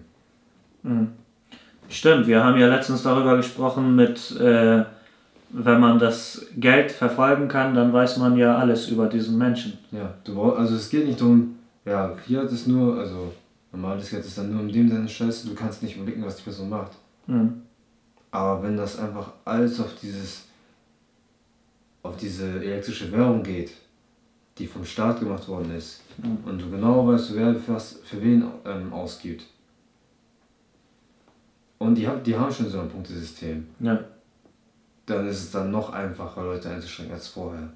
Mhm. 0.84 1.08
Stimmt, 1.88 2.28
wir 2.28 2.44
haben 2.44 2.60
ja 2.60 2.68
letztens 2.68 3.04
darüber 3.04 3.38
gesprochen 3.38 3.96
mit 3.96 4.36
äh, 4.38 4.84
wenn 5.58 5.80
man 5.80 6.00
das 6.00 6.48
Geld 6.58 6.92
verfolgen 6.92 7.48
kann, 7.48 7.74
dann 7.74 7.94
weiß 7.94 8.18
man 8.18 8.36
ja 8.36 8.58
alles 8.58 8.90
über 8.90 9.08
diesen 9.08 9.38
Menschen. 9.38 9.78
Ja, 9.90 10.14
du 10.26 10.36
brauch, 10.36 10.58
also 10.58 10.76
es 10.76 10.90
geht 10.90 11.08
nicht 11.08 11.22
darum, 11.22 11.56
ja, 11.86 12.14
Fiat 12.14 12.52
ist 12.52 12.68
nur, 12.68 13.00
also 13.00 13.32
normales 13.72 14.10
Geld 14.10 14.26
ist 14.26 14.38
dann 14.38 14.52
nur 14.52 14.62
in 14.62 14.74
dem 14.74 14.90
Sinne 14.90 15.08
scheiße, 15.08 15.48
du 15.48 15.56
kannst 15.56 15.82
nicht 15.82 15.96
überblicken, 15.96 16.26
was 16.26 16.36
die 16.38 16.44
Person 16.44 16.70
macht. 16.70 16.92
Mhm. 17.28 17.62
Aber 18.32 18.64
wenn 18.64 18.76
das 18.76 19.00
einfach 19.00 19.32
alles 19.46 19.80
auf 19.80 19.96
dieses, 20.02 20.44
auf 22.04 22.18
diese 22.18 22.62
elektrische 22.62 23.10
Währung 23.14 23.42
geht, 23.42 23.72
die 24.58 24.68
vom 24.68 24.84
Staat 24.84 25.22
gemacht 25.22 25.48
worden 25.48 25.74
ist, 25.74 26.02
mhm. 26.18 26.50
und 26.50 26.62
du 26.62 26.70
genau 26.70 27.08
weißt, 27.08 27.34
wer 27.34 27.56
für, 27.56 27.76
was, 27.76 28.02
für 28.04 28.22
wen 28.22 28.44
ähm, 28.66 28.92
ausgibt. 28.92 29.46
Und 31.78 31.96
die, 31.96 32.10
die 32.26 32.36
haben 32.36 32.52
schon 32.52 32.70
so 32.70 32.82
ein 32.82 32.90
Punktesystem. 32.90 33.66
Ja 33.80 34.00
dann 35.06 35.28
ist 35.28 35.40
es 35.40 35.52
dann 35.52 35.72
noch 35.72 35.92
einfacher, 35.92 36.44
Leute 36.44 36.70
einzuschränken 36.70 37.16
als 37.16 37.28
vorher. 37.28 37.70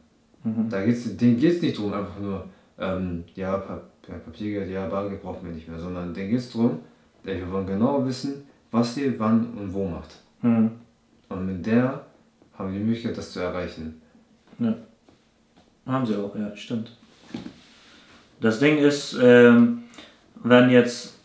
Mhm. 0.43 0.69
Da 0.69 0.83
geht's, 0.83 1.15
denen 1.17 1.39
geht 1.39 1.57
es 1.57 1.61
nicht 1.61 1.77
darum, 1.77 1.93
einfach 1.93 2.19
nur, 2.19 2.45
ähm, 2.77 3.23
ja, 3.35 3.57
pa 3.57 3.81
Papiergeld, 4.25 4.71
ja, 4.71 4.87
Bargeld 4.87 5.21
brauchen 5.21 5.45
wir 5.45 5.53
nicht 5.53 5.67
mehr, 5.67 5.77
sondern 5.77 6.11
denen 6.15 6.31
geht 6.31 6.39
es 6.39 6.51
darum, 6.51 6.79
wir 7.23 7.51
wollen 7.51 7.67
genau 7.67 8.03
wissen, 8.07 8.43
was 8.71 8.97
ihr 8.97 9.19
wann 9.19 9.53
und 9.53 9.71
wo 9.71 9.87
macht. 9.87 10.15
Mhm. 10.41 10.71
Und 11.27 11.45
mit 11.45 11.63
der 11.65 12.05
haben 12.57 12.71
wir 12.71 12.79
die 12.79 12.85
Möglichkeit, 12.85 13.15
das 13.15 13.31
zu 13.31 13.39
erreichen. 13.41 14.01
Ja. 14.57 14.73
Haben 15.85 16.05
sie 16.07 16.15
auch, 16.15 16.35
ja, 16.35 16.55
stimmt. 16.55 16.91
Das 18.41 18.59
Ding 18.59 18.77
ist, 18.77 19.15
ähm, 19.21 19.83
wenn 20.43 20.69
jetzt 20.71 21.18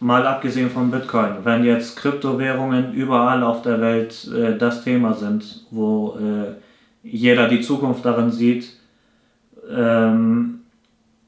mal 0.00 0.26
abgesehen 0.26 0.70
von 0.70 0.90
Bitcoin, 0.90 1.44
wenn 1.44 1.64
jetzt 1.64 1.96
Kryptowährungen 1.96 2.92
überall 2.92 3.42
auf 3.42 3.62
der 3.62 3.80
Welt 3.80 4.28
äh, 4.32 4.56
das 4.56 4.84
Thema 4.84 5.14
sind, 5.14 5.64
wo 5.70 6.16
äh, 6.18 6.54
jeder 7.02 7.48
die 7.48 7.60
Zukunft 7.60 8.04
darin 8.04 8.30
sieht, 8.30 8.76
ähm, 9.70 10.60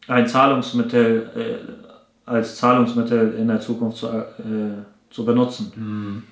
ein 0.06 0.26
Zahlungsmittel 0.26 1.30
äh, 1.36 2.30
als 2.30 2.56
Zahlungsmittel 2.56 3.34
in 3.34 3.48
der 3.48 3.60
Zukunft 3.60 3.98
zu, 3.98 4.06
äh, 4.06 4.84
zu 5.10 5.24
benutzen, 5.24 5.72
mhm. 5.74 6.22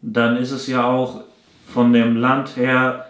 dann 0.00 0.36
ist 0.36 0.52
es 0.52 0.68
ja 0.68 0.84
auch 0.84 1.24
von 1.66 1.92
dem 1.92 2.16
Land 2.16 2.56
her, 2.56 3.06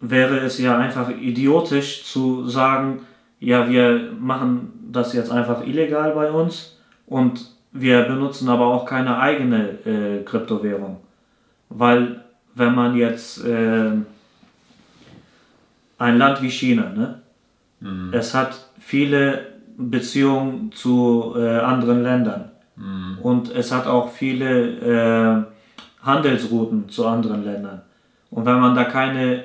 wäre 0.00 0.38
es 0.40 0.58
ja 0.58 0.76
einfach 0.78 1.10
idiotisch 1.10 2.04
zu 2.04 2.46
sagen, 2.48 3.00
ja, 3.40 3.68
wir 3.68 4.12
machen 4.18 4.90
das 4.92 5.14
jetzt 5.14 5.30
einfach 5.30 5.66
illegal 5.66 6.12
bei 6.12 6.30
uns 6.30 6.77
und 7.08 7.50
wir 7.72 8.02
benutzen 8.02 8.48
aber 8.48 8.66
auch 8.66 8.84
keine 8.84 9.18
eigene 9.18 9.68
äh, 9.84 10.22
Kryptowährung. 10.24 10.98
Weil 11.68 12.24
wenn 12.54 12.74
man 12.74 12.96
jetzt 12.96 13.44
äh, 13.44 13.90
ein 15.98 16.18
Land 16.18 16.42
wie 16.42 16.50
China, 16.50 16.90
ne? 16.90 17.20
Mhm. 17.80 18.12
es 18.12 18.34
hat 18.34 18.68
viele 18.80 19.46
Beziehungen 19.76 20.72
zu 20.72 21.34
äh, 21.36 21.58
anderen 21.58 22.02
Ländern 22.02 22.50
mhm. 22.76 23.18
und 23.22 23.54
es 23.54 23.70
hat 23.70 23.86
auch 23.86 24.10
viele 24.10 25.44
äh, 25.44 26.04
Handelsrouten 26.04 26.88
zu 26.88 27.06
anderen 27.06 27.44
Ländern. 27.44 27.82
Und 28.30 28.44
wenn 28.44 28.58
man 28.58 28.74
da 28.74 28.84
keine 28.84 29.44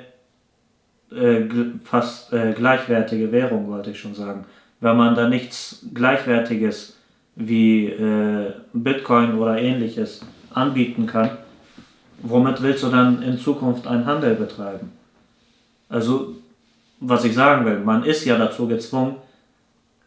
äh, 1.12 1.42
fast 1.84 2.32
äh, 2.32 2.52
gleichwertige 2.52 3.30
Währung, 3.30 3.68
wollte 3.68 3.90
ich 3.90 4.00
schon 4.00 4.14
sagen, 4.14 4.44
wenn 4.80 4.96
man 4.96 5.14
da 5.14 5.28
nichts 5.28 5.86
Gleichwertiges 5.94 6.96
wie 7.36 7.86
äh, 7.86 8.52
Bitcoin 8.72 9.38
oder 9.38 9.58
ähnliches 9.58 10.20
anbieten 10.52 11.06
kann, 11.06 11.30
womit 12.18 12.62
willst 12.62 12.82
du 12.84 12.88
dann 12.88 13.22
in 13.22 13.38
Zukunft 13.38 13.86
einen 13.86 14.06
Handel 14.06 14.34
betreiben? 14.34 14.92
Also, 15.88 16.34
was 17.00 17.24
ich 17.24 17.34
sagen 17.34 17.64
will, 17.64 17.80
man 17.80 18.04
ist 18.04 18.24
ja 18.24 18.38
dazu 18.38 18.66
gezwungen, 18.68 19.16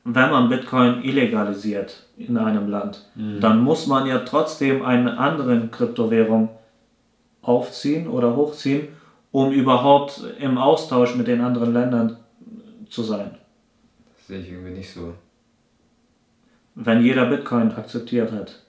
wenn 0.03 0.31
man 0.31 0.47
Bitcoin 0.49 1.03
illegalisiert 1.03 2.03
in 2.17 2.37
einem 2.37 2.69
Land, 2.69 3.05
mhm. 3.15 3.41
dann 3.41 3.59
muss 3.61 3.87
man 3.87 4.07
ja 4.07 4.19
trotzdem 4.19 4.83
eine 4.83 5.17
andere 5.17 5.67
Kryptowährung 5.67 6.49
aufziehen 7.41 8.07
oder 8.07 8.35
hochziehen, 8.35 8.87
um 9.31 9.51
überhaupt 9.51 10.23
im 10.39 10.57
Austausch 10.57 11.15
mit 11.15 11.27
den 11.27 11.41
anderen 11.41 11.73
Ländern 11.73 12.17
zu 12.89 13.03
sein. 13.03 13.31
Das 14.15 14.27
sehe 14.27 14.39
ich 14.39 14.51
irgendwie 14.51 14.71
nicht 14.71 14.91
so 14.91 15.13
wenn 16.79 17.01
jeder 17.01 17.25
Bitcoin 17.25 17.71
akzeptiert 17.71 18.31
hat. 18.31 18.59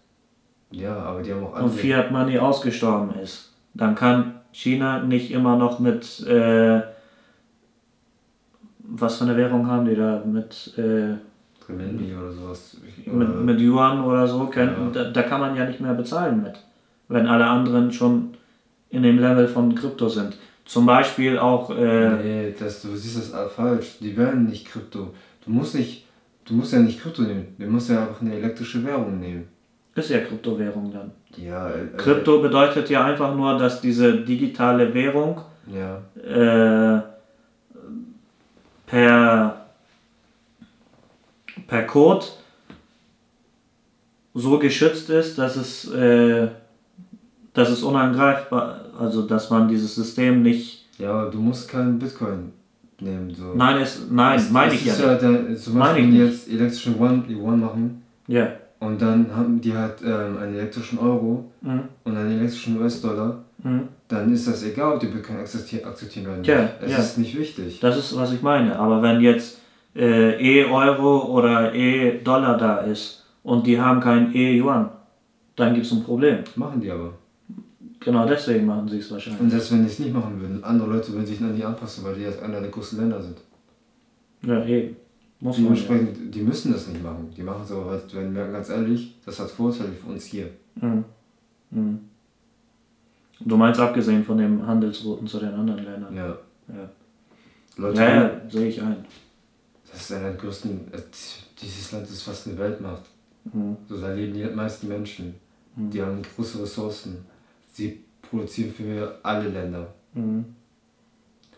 Ja, 0.70 0.96
aber 0.96 1.22
die 1.22 1.32
haben 1.32 1.44
auch 1.44 1.54
andere. 1.54 1.64
Und 1.64 1.78
Fiat 1.78 2.10
Money 2.10 2.38
ausgestorben 2.38 3.18
ist, 3.20 3.52
dann 3.74 3.94
kann 3.94 4.40
China 4.52 5.02
nicht 5.02 5.30
immer 5.30 5.56
noch 5.56 5.78
mit, 5.78 6.26
äh, 6.26 6.80
was 8.80 9.18
für 9.18 9.24
eine 9.24 9.36
Währung 9.36 9.66
haben 9.66 9.86
die 9.86 9.94
da? 9.94 10.22
Mit, 10.24 10.72
äh, 10.78 11.16
Renminbi 11.68 12.14
oder 12.14 12.32
sowas. 12.32 12.78
Mit, 13.04 13.44
mit 13.44 13.60
Yuan 13.60 14.02
oder 14.02 14.26
so, 14.26 14.46
kann, 14.46 14.68
ja. 14.68 14.90
da, 14.92 15.10
da 15.10 15.22
kann 15.22 15.40
man 15.40 15.54
ja 15.54 15.66
nicht 15.66 15.80
mehr 15.80 15.94
bezahlen 15.94 16.42
mit, 16.42 16.54
wenn 17.08 17.26
alle 17.26 17.46
anderen 17.46 17.92
schon 17.92 18.34
in 18.88 19.02
dem 19.02 19.18
Level 19.18 19.48
von 19.48 19.74
Krypto 19.74 20.08
sind. 20.08 20.36
Zum 20.64 20.86
Beispiel 20.86 21.38
auch. 21.38 21.70
Äh, 21.70 22.08
nee, 22.22 22.54
das, 22.58 22.82
du 22.82 22.96
siehst 22.96 23.18
das 23.18 23.52
falsch. 23.52 23.98
Die 24.00 24.16
werden 24.16 24.46
nicht 24.46 24.66
Krypto. 24.66 25.14
Du 25.44 25.50
musst 25.50 25.74
nicht 25.74 26.07
Du 26.48 26.54
musst 26.54 26.72
ja 26.72 26.78
nicht 26.78 27.00
Krypto 27.00 27.22
nehmen. 27.22 27.54
Du 27.58 27.66
musst 27.66 27.90
ja 27.90 28.00
einfach 28.02 28.22
eine 28.22 28.34
elektrische 28.34 28.82
Währung 28.84 29.20
nehmen. 29.20 29.48
Ist 29.94 30.10
ja 30.10 30.20
Kryptowährung 30.20 30.92
dann. 30.92 31.10
Ja, 31.36 31.68
äh, 31.70 31.86
Krypto 31.96 32.40
bedeutet 32.40 32.88
ja 32.88 33.04
einfach 33.04 33.34
nur, 33.34 33.58
dass 33.58 33.80
diese 33.80 34.16
digitale 34.20 34.94
Währung 34.94 35.40
Ja. 35.66 35.98
äh, 36.16 37.02
per, 38.86 39.66
per 41.66 41.82
Code 41.86 42.24
so 44.34 44.58
geschützt 44.58 45.10
ist, 45.10 45.36
dass 45.36 45.56
es, 45.56 45.92
äh, 45.92 46.48
dass 47.52 47.68
es 47.70 47.82
unangreifbar, 47.82 48.80
also 48.98 49.22
dass 49.22 49.50
man 49.50 49.68
dieses 49.68 49.94
System 49.96 50.42
nicht. 50.42 50.86
Ja, 50.98 51.10
aber 51.12 51.30
du 51.30 51.38
musst 51.38 51.68
keinen 51.68 51.98
Bitcoin 51.98 52.52
nehmen. 53.00 53.32
So. 53.34 53.54
Nein, 53.54 53.80
es, 53.82 54.06
nein, 54.10 54.36
Es- 54.38 54.50
meine 54.50 54.74
ich 54.74 54.84
ja 54.84 54.92
ist 54.94 54.98
nicht. 55.06 55.22
der, 55.22 55.56
zum 55.56 55.74
Meine 55.78 55.84
Beispiel, 55.94 56.04
ich 56.04 56.10
wenn 56.10 56.10
die 56.26 56.32
jetzt 56.32 56.48
elektrischen 56.50 56.98
One, 57.00 57.24
Yuan 57.28 57.60
machen 57.60 58.02
Ja. 58.26 58.48
und 58.80 59.00
dann 59.00 59.26
haben 59.34 59.60
die 59.60 59.74
halt 59.76 59.94
ähm, 60.04 60.36
einen 60.38 60.54
elektrischen 60.54 60.98
Euro 60.98 61.44
Mhm. 61.62 61.80
und 62.04 62.16
einen 62.16 62.38
elektrischen 62.38 62.80
US-Dollar, 62.80 63.38
Mhm. 63.62 63.88
dann 64.08 64.32
ist 64.32 64.46
das 64.46 64.62
egal, 64.64 64.94
ob 64.94 65.00
die 65.00 65.06
Bitcoin 65.08 65.38
akzeptieren, 65.38 65.84
nicht. 66.38 66.46
Ja, 66.48 66.70
es 66.80 66.92
ja. 66.92 66.98
ist 66.98 67.18
nicht 67.18 67.36
wichtig. 67.38 67.80
Das 67.80 67.96
ist, 67.96 68.16
was 68.16 68.32
ich 68.32 68.42
meine. 68.42 68.78
Aber 68.78 69.02
wenn 69.02 69.20
jetzt 69.20 69.60
äh, 69.96 70.60
E-Euro 70.62 71.26
oder 71.32 71.74
E-Dollar 71.74 72.56
da 72.56 72.76
ist 72.78 73.24
und 73.42 73.66
die 73.66 73.80
haben 73.80 74.00
kein 74.00 74.32
E-Yuan, 74.34 74.90
dann 75.56 75.74
gibt 75.74 75.86
es 75.86 75.92
ein 75.92 76.04
Problem. 76.04 76.38
Machen 76.54 76.80
die 76.80 76.90
aber. 76.90 77.14
Genau 78.00 78.26
deswegen 78.26 78.66
machen 78.66 78.88
sie 78.88 78.98
es 78.98 79.10
wahrscheinlich. 79.10 79.40
Und 79.40 79.50
selbst 79.50 79.72
wenn 79.72 79.82
die 79.82 79.88
es 79.88 79.98
nicht 79.98 80.12
machen 80.12 80.40
würden, 80.40 80.62
andere 80.62 80.90
Leute 80.90 81.12
würden 81.12 81.26
sich 81.26 81.40
an 81.40 81.56
die 81.56 81.64
anpassen, 81.64 82.04
weil 82.04 82.14
die 82.14 82.22
jetzt 82.22 82.40
einer 82.42 82.60
der 82.60 82.70
größten 82.70 83.00
Länder 83.00 83.20
sind. 83.20 83.38
Ja, 84.42 84.64
eben. 84.64 84.96
Muss 85.40 85.58
man 85.58 85.74
ja. 85.74 85.82
Dementsprechend, 85.82 86.34
die 86.34 86.42
müssen 86.42 86.72
das 86.72 86.86
nicht 86.88 87.02
machen. 87.02 87.32
Die 87.36 87.42
machen 87.42 87.62
es 87.64 87.72
aber, 87.72 87.86
weil, 87.86 88.02
wenn 88.12 88.34
wir 88.34 88.46
ganz 88.48 88.68
ehrlich, 88.68 89.16
das 89.24 89.38
hat 89.38 89.50
Vorteile 89.50 89.90
für 89.90 90.10
uns 90.10 90.24
hier. 90.24 90.50
Mhm. 90.76 91.04
Mhm. 91.70 91.98
Du 93.40 93.56
meinst 93.56 93.80
abgesehen 93.80 94.24
von 94.24 94.38
den 94.38 94.66
Handelsrouten 94.66 95.26
zu 95.26 95.38
den 95.38 95.54
anderen 95.54 95.84
Ländern? 95.84 96.14
Ja. 96.14 96.38
Ja, 96.68 96.90
Leute, 97.76 98.00
ja, 98.00 98.16
ja 98.16 98.40
sehe 98.48 98.68
ich 98.68 98.82
ein. 98.82 98.96
das 99.90 100.02
ist 100.02 100.12
einer 100.12 100.30
der 100.30 100.34
größten, 100.34 100.92
äh, 100.92 100.98
dieses 101.60 101.92
Land 101.92 102.04
ist 102.04 102.22
fast 102.22 102.46
eine 102.46 102.58
Weltmacht. 102.58 103.04
Mhm. 103.44 103.76
So, 103.88 104.00
da 104.00 104.12
leben 104.12 104.34
die 104.34 104.44
meisten 104.44 104.88
Menschen. 104.88 105.34
Die 105.76 106.02
haben 106.02 106.20
große 106.34 106.60
Ressourcen. 106.60 107.18
Sie 107.78 108.02
produzieren 108.20 108.72
für 108.72 109.20
alle 109.22 109.48
Länder. 109.50 109.94
Mhm. 110.12 110.44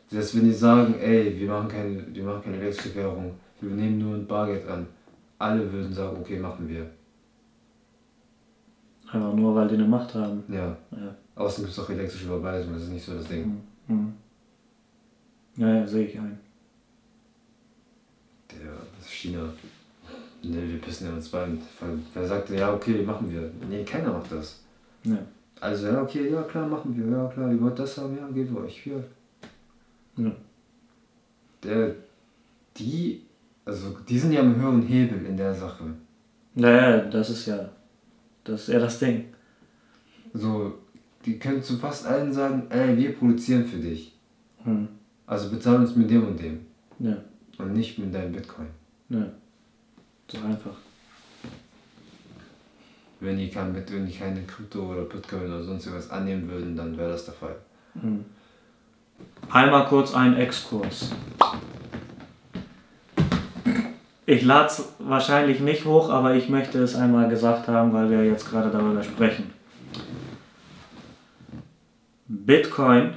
Selbst 0.06 0.36
wenn 0.36 0.44
die 0.44 0.52
sagen, 0.52 0.94
ey, 1.00 1.34
wir 1.40 1.48
machen 1.48 1.68
keine, 1.68 2.14
wir 2.14 2.24
machen 2.24 2.42
keine 2.42 2.58
elektrische 2.58 2.94
Währung, 2.94 3.32
wir 3.58 3.70
nehmen 3.70 3.98
nur 3.98 4.16
ein 4.16 4.26
Bargeld 4.26 4.68
an. 4.68 4.86
Alle 5.38 5.72
würden 5.72 5.94
sagen, 5.94 6.18
okay, 6.20 6.38
machen 6.38 6.68
wir. 6.68 6.90
Einfach 9.10 9.32
nur, 9.32 9.54
weil 9.54 9.68
die 9.68 9.76
eine 9.76 9.88
Macht 9.88 10.14
haben. 10.14 10.44
Ja. 10.48 10.76
Ja. 10.90 11.16
Außerdem 11.36 11.64
gibt 11.64 11.78
es 11.78 11.82
auch 11.82 11.88
elektrische 11.88 12.26
Überweisung, 12.26 12.74
das 12.74 12.82
ist 12.82 12.90
nicht 12.90 13.04
so 13.06 13.14
das 13.14 13.24
Ding. 13.26 13.62
Mhm. 13.88 14.12
Ja, 15.56 15.74
ja, 15.74 15.86
sehe 15.86 16.06
ich 16.06 16.18
ein. 16.18 16.38
Der, 18.50 18.72
das 18.98 19.06
ist 19.06 19.12
China. 19.12 19.44
Ne, 20.42 20.68
wir 20.68 20.80
pissen 20.82 21.06
ja 21.06 21.14
uns 21.14 21.30
beim. 21.30 21.58
Wer 22.12 22.26
sagte, 22.26 22.56
ja, 22.56 22.74
okay, 22.74 23.02
machen 23.04 23.32
wir. 23.32 23.50
Nee, 23.70 23.84
keiner 23.84 24.12
macht 24.12 24.30
das. 24.30 24.60
Ja. 25.04 25.16
Also, 25.60 25.88
ja, 25.88 26.02
okay, 26.02 26.30
ja, 26.30 26.42
klar, 26.42 26.66
machen 26.66 26.96
wir. 26.96 27.06
Ja, 27.16 27.26
klar, 27.28 27.50
ihr 27.52 27.60
wollt 27.60 27.78
das 27.78 27.96
haben, 27.98 28.16
ja, 28.16 28.26
geht 28.28 28.54
euch. 28.54 28.82
Hier. 28.82 29.04
Ja. 30.16 30.32
Der, 31.62 31.94
die, 32.76 33.22
also, 33.64 33.96
die 34.08 34.18
sind 34.18 34.32
ja 34.32 34.40
am 34.40 34.56
höheren 34.56 34.82
Hebel 34.82 35.26
in 35.26 35.36
der 35.36 35.54
Sache. 35.54 35.84
Ja, 36.54 36.70
ja, 36.70 36.96
das 37.04 37.30
ist 37.30 37.46
ja, 37.46 37.68
das 38.44 38.62
ist 38.62 38.68
ja 38.72 38.78
das 38.78 38.98
Ding. 38.98 39.26
So, 40.32 40.78
die 41.24 41.38
können 41.38 41.62
zu 41.62 41.76
fast 41.76 42.06
allen 42.06 42.32
sagen, 42.32 42.66
ey, 42.70 42.96
wir 42.96 43.14
produzieren 43.14 43.64
für 43.64 43.78
dich. 43.78 44.16
Mhm. 44.64 44.88
Also 45.26 45.50
bezahlen 45.50 45.82
uns 45.82 45.94
mit 45.94 46.10
dem 46.10 46.26
und 46.26 46.40
dem. 46.40 46.60
Ja, 46.98 47.16
Und 47.58 47.72
nicht 47.74 47.98
mit 47.98 48.14
deinem 48.14 48.32
Bitcoin. 48.32 48.68
ja. 49.10 49.26
So 50.28 50.38
einfach. 50.38 50.76
Wenn 53.20 53.36
die, 53.36 53.46
Bit- 53.46 53.92
wenn 53.92 54.06
die 54.06 54.16
keine 54.16 54.42
Krypto 54.42 54.92
oder 54.92 55.02
Bitcoin 55.02 55.44
oder 55.46 55.62
sonst 55.62 55.86
irgendwas 55.86 56.10
annehmen 56.10 56.48
würden, 56.50 56.74
dann 56.74 56.96
wäre 56.96 57.10
das 57.10 57.26
der 57.26 57.34
Fall. 57.34 57.56
Mhm. 57.94 58.24
Einmal 59.50 59.86
kurz 59.86 60.14
ein 60.14 60.36
Exkurs. 60.36 61.12
Ich 64.26 64.42
lade 64.42 64.66
es 64.68 64.92
wahrscheinlich 65.00 65.60
nicht 65.60 65.84
hoch, 65.84 66.08
aber 66.08 66.34
ich 66.34 66.48
möchte 66.48 66.78
es 66.82 66.94
einmal 66.94 67.28
gesagt 67.28 67.68
haben, 67.68 67.92
weil 67.92 68.10
wir 68.10 68.24
jetzt 68.24 68.48
gerade 68.48 68.70
darüber 68.70 69.02
sprechen. 69.02 69.50
Bitcoin 72.28 73.14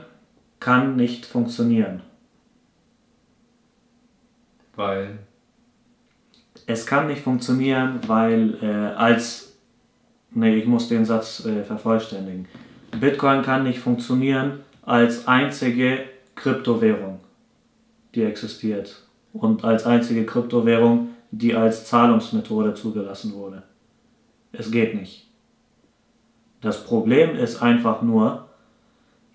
kann 0.59 0.95
nicht 0.95 1.25
funktionieren. 1.25 2.01
Weil, 4.75 5.19
Es 6.65 6.85
kann 6.87 7.07
nicht 7.07 7.21
funktionieren, 7.21 7.99
weil 8.07 8.57
äh, 8.63 8.95
als... 8.95 9.52
Nee, 10.35 10.55
ich 10.55 10.65
muss 10.65 10.87
den 10.87 11.05
Satz 11.05 11.45
äh, 11.45 11.63
vervollständigen. 11.63 12.47
Bitcoin 12.99 13.43
kann 13.43 13.63
nicht 13.63 13.79
funktionieren 13.79 14.59
als 14.81 15.27
einzige 15.27 16.05
Kryptowährung, 16.35 17.19
die 18.15 18.23
existiert. 18.23 19.03
Und 19.31 19.63
als 19.63 19.85
einzige 19.85 20.25
Kryptowährung, 20.25 21.09
die 21.31 21.55
als 21.55 21.85
Zahlungsmethode 21.85 22.73
zugelassen 22.75 23.33
wurde. 23.33 23.63
Es 24.51 24.69
geht 24.69 24.95
nicht. 24.95 25.27
Das 26.61 26.83
Problem 26.83 27.35
ist 27.35 27.61
einfach 27.61 28.01
nur, 28.01 28.45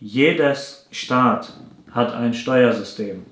jedes 0.01 0.87
Staat 0.93 1.53
hat 1.91 2.15
ein 2.15 2.35
Steuersystem. 2.35 3.25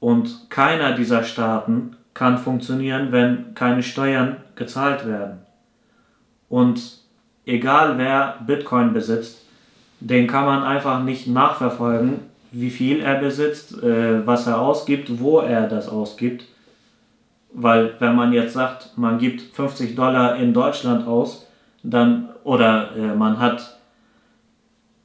Und 0.00 0.48
keiner 0.48 0.94
dieser 0.94 1.24
Staaten 1.24 1.96
kann 2.14 2.38
funktionieren, 2.38 3.12
wenn 3.12 3.54
keine 3.54 3.82
Steuern 3.82 4.38
gezahlt 4.54 5.06
werden. 5.06 5.40
Und 6.48 6.98
egal 7.46 7.98
wer 7.98 8.36
Bitcoin 8.46 8.92
besitzt, 8.92 9.42
den 10.00 10.26
kann 10.26 10.44
man 10.44 10.62
einfach 10.62 11.02
nicht 11.02 11.26
nachverfolgen, 11.26 12.20
wie 12.52 12.70
viel 12.70 13.00
er 13.00 13.16
besitzt, 13.16 13.82
äh, 13.82 14.26
was 14.26 14.46
er 14.46 14.60
ausgibt, 14.60 15.20
wo 15.20 15.40
er 15.40 15.68
das 15.68 15.88
ausgibt. 15.88 16.44
Weil 17.52 17.94
wenn 17.98 18.14
man 18.14 18.32
jetzt 18.32 18.54
sagt, 18.54 18.96
man 18.96 19.18
gibt 19.18 19.42
50 19.54 19.94
Dollar 19.94 20.36
in 20.36 20.54
Deutschland 20.54 21.06
aus, 21.06 21.46
dann 21.82 22.28
oder 22.44 22.90
äh, 22.96 23.14
man 23.14 23.38
hat 23.38 23.78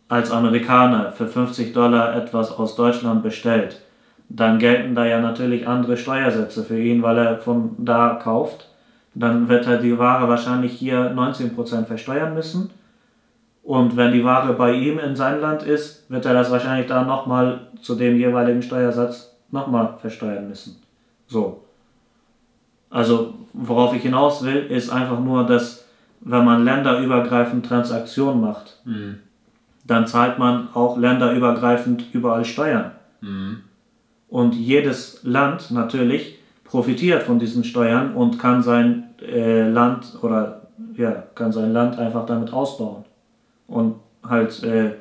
als 0.07 0.31
Amerikaner 0.31 1.11
für 1.11 1.27
50 1.27 1.73
Dollar 1.73 2.15
etwas 2.15 2.51
aus 2.51 2.75
Deutschland 2.75 3.23
bestellt, 3.23 3.81
dann 4.29 4.59
gelten 4.59 4.95
da 4.95 5.05
ja 5.05 5.19
natürlich 5.19 5.67
andere 5.67 5.97
Steuersätze 5.97 6.63
für 6.63 6.79
ihn, 6.79 7.01
weil 7.01 7.17
er 7.17 7.37
von 7.37 7.75
da 7.77 8.19
kauft. 8.21 8.67
Dann 9.15 9.47
wird 9.47 9.67
er 9.67 9.77
die 9.77 9.97
Ware 9.97 10.27
wahrscheinlich 10.27 10.73
hier 10.73 11.13
19% 11.13 11.85
versteuern 11.85 12.33
müssen. 12.33 12.71
Und 13.63 13.95
wenn 13.95 14.11
die 14.11 14.25
Ware 14.25 14.53
bei 14.53 14.73
ihm 14.73 14.99
in 14.99 15.15
sein 15.15 15.39
Land 15.39 15.63
ist, 15.63 16.09
wird 16.09 16.25
er 16.25 16.33
das 16.33 16.51
wahrscheinlich 16.51 16.87
da 16.87 17.03
nochmal 17.03 17.67
zu 17.81 17.95
dem 17.95 18.17
jeweiligen 18.17 18.61
Steuersatz 18.61 19.35
nochmal 19.51 19.97
versteuern 20.01 20.49
müssen. 20.49 20.81
So. 21.27 21.63
Also, 22.89 23.33
worauf 23.53 23.95
ich 23.95 24.01
hinaus 24.01 24.43
will, 24.43 24.57
ist 24.67 24.89
einfach 24.89 25.19
nur, 25.19 25.45
dass 25.45 25.85
wenn 26.21 26.45
man 26.45 26.63
länderübergreifend 26.63 27.65
Transaktionen 27.65 28.41
macht, 28.41 28.79
Mhm. 28.85 29.19
dann 29.85 30.07
zahlt 30.07 30.39
man 30.39 30.69
auch 30.73 30.97
länderübergreifend 30.97 32.05
überall 32.13 32.45
Steuern. 32.45 32.91
Mhm. 33.21 33.61
Und 34.29 34.55
jedes 34.55 35.19
Land 35.23 35.71
natürlich 35.71 36.32
profitiert 36.73 37.21
von 37.21 37.37
diesen 37.37 37.63
Steuern 37.63 38.15
und 38.15 38.39
kann 38.39 38.63
sein 38.63 39.03
äh, 39.21 39.69
Land 39.69 40.17
oder 40.23 40.61
ja, 40.97 41.11
kann 41.35 41.51
sein 41.51 41.71
Land 41.71 41.99
einfach 41.99 42.25
damit 42.25 42.51
ausbauen. 42.51 43.05
Und 43.67 43.97
halt 44.27 44.63
äh, 44.63 44.93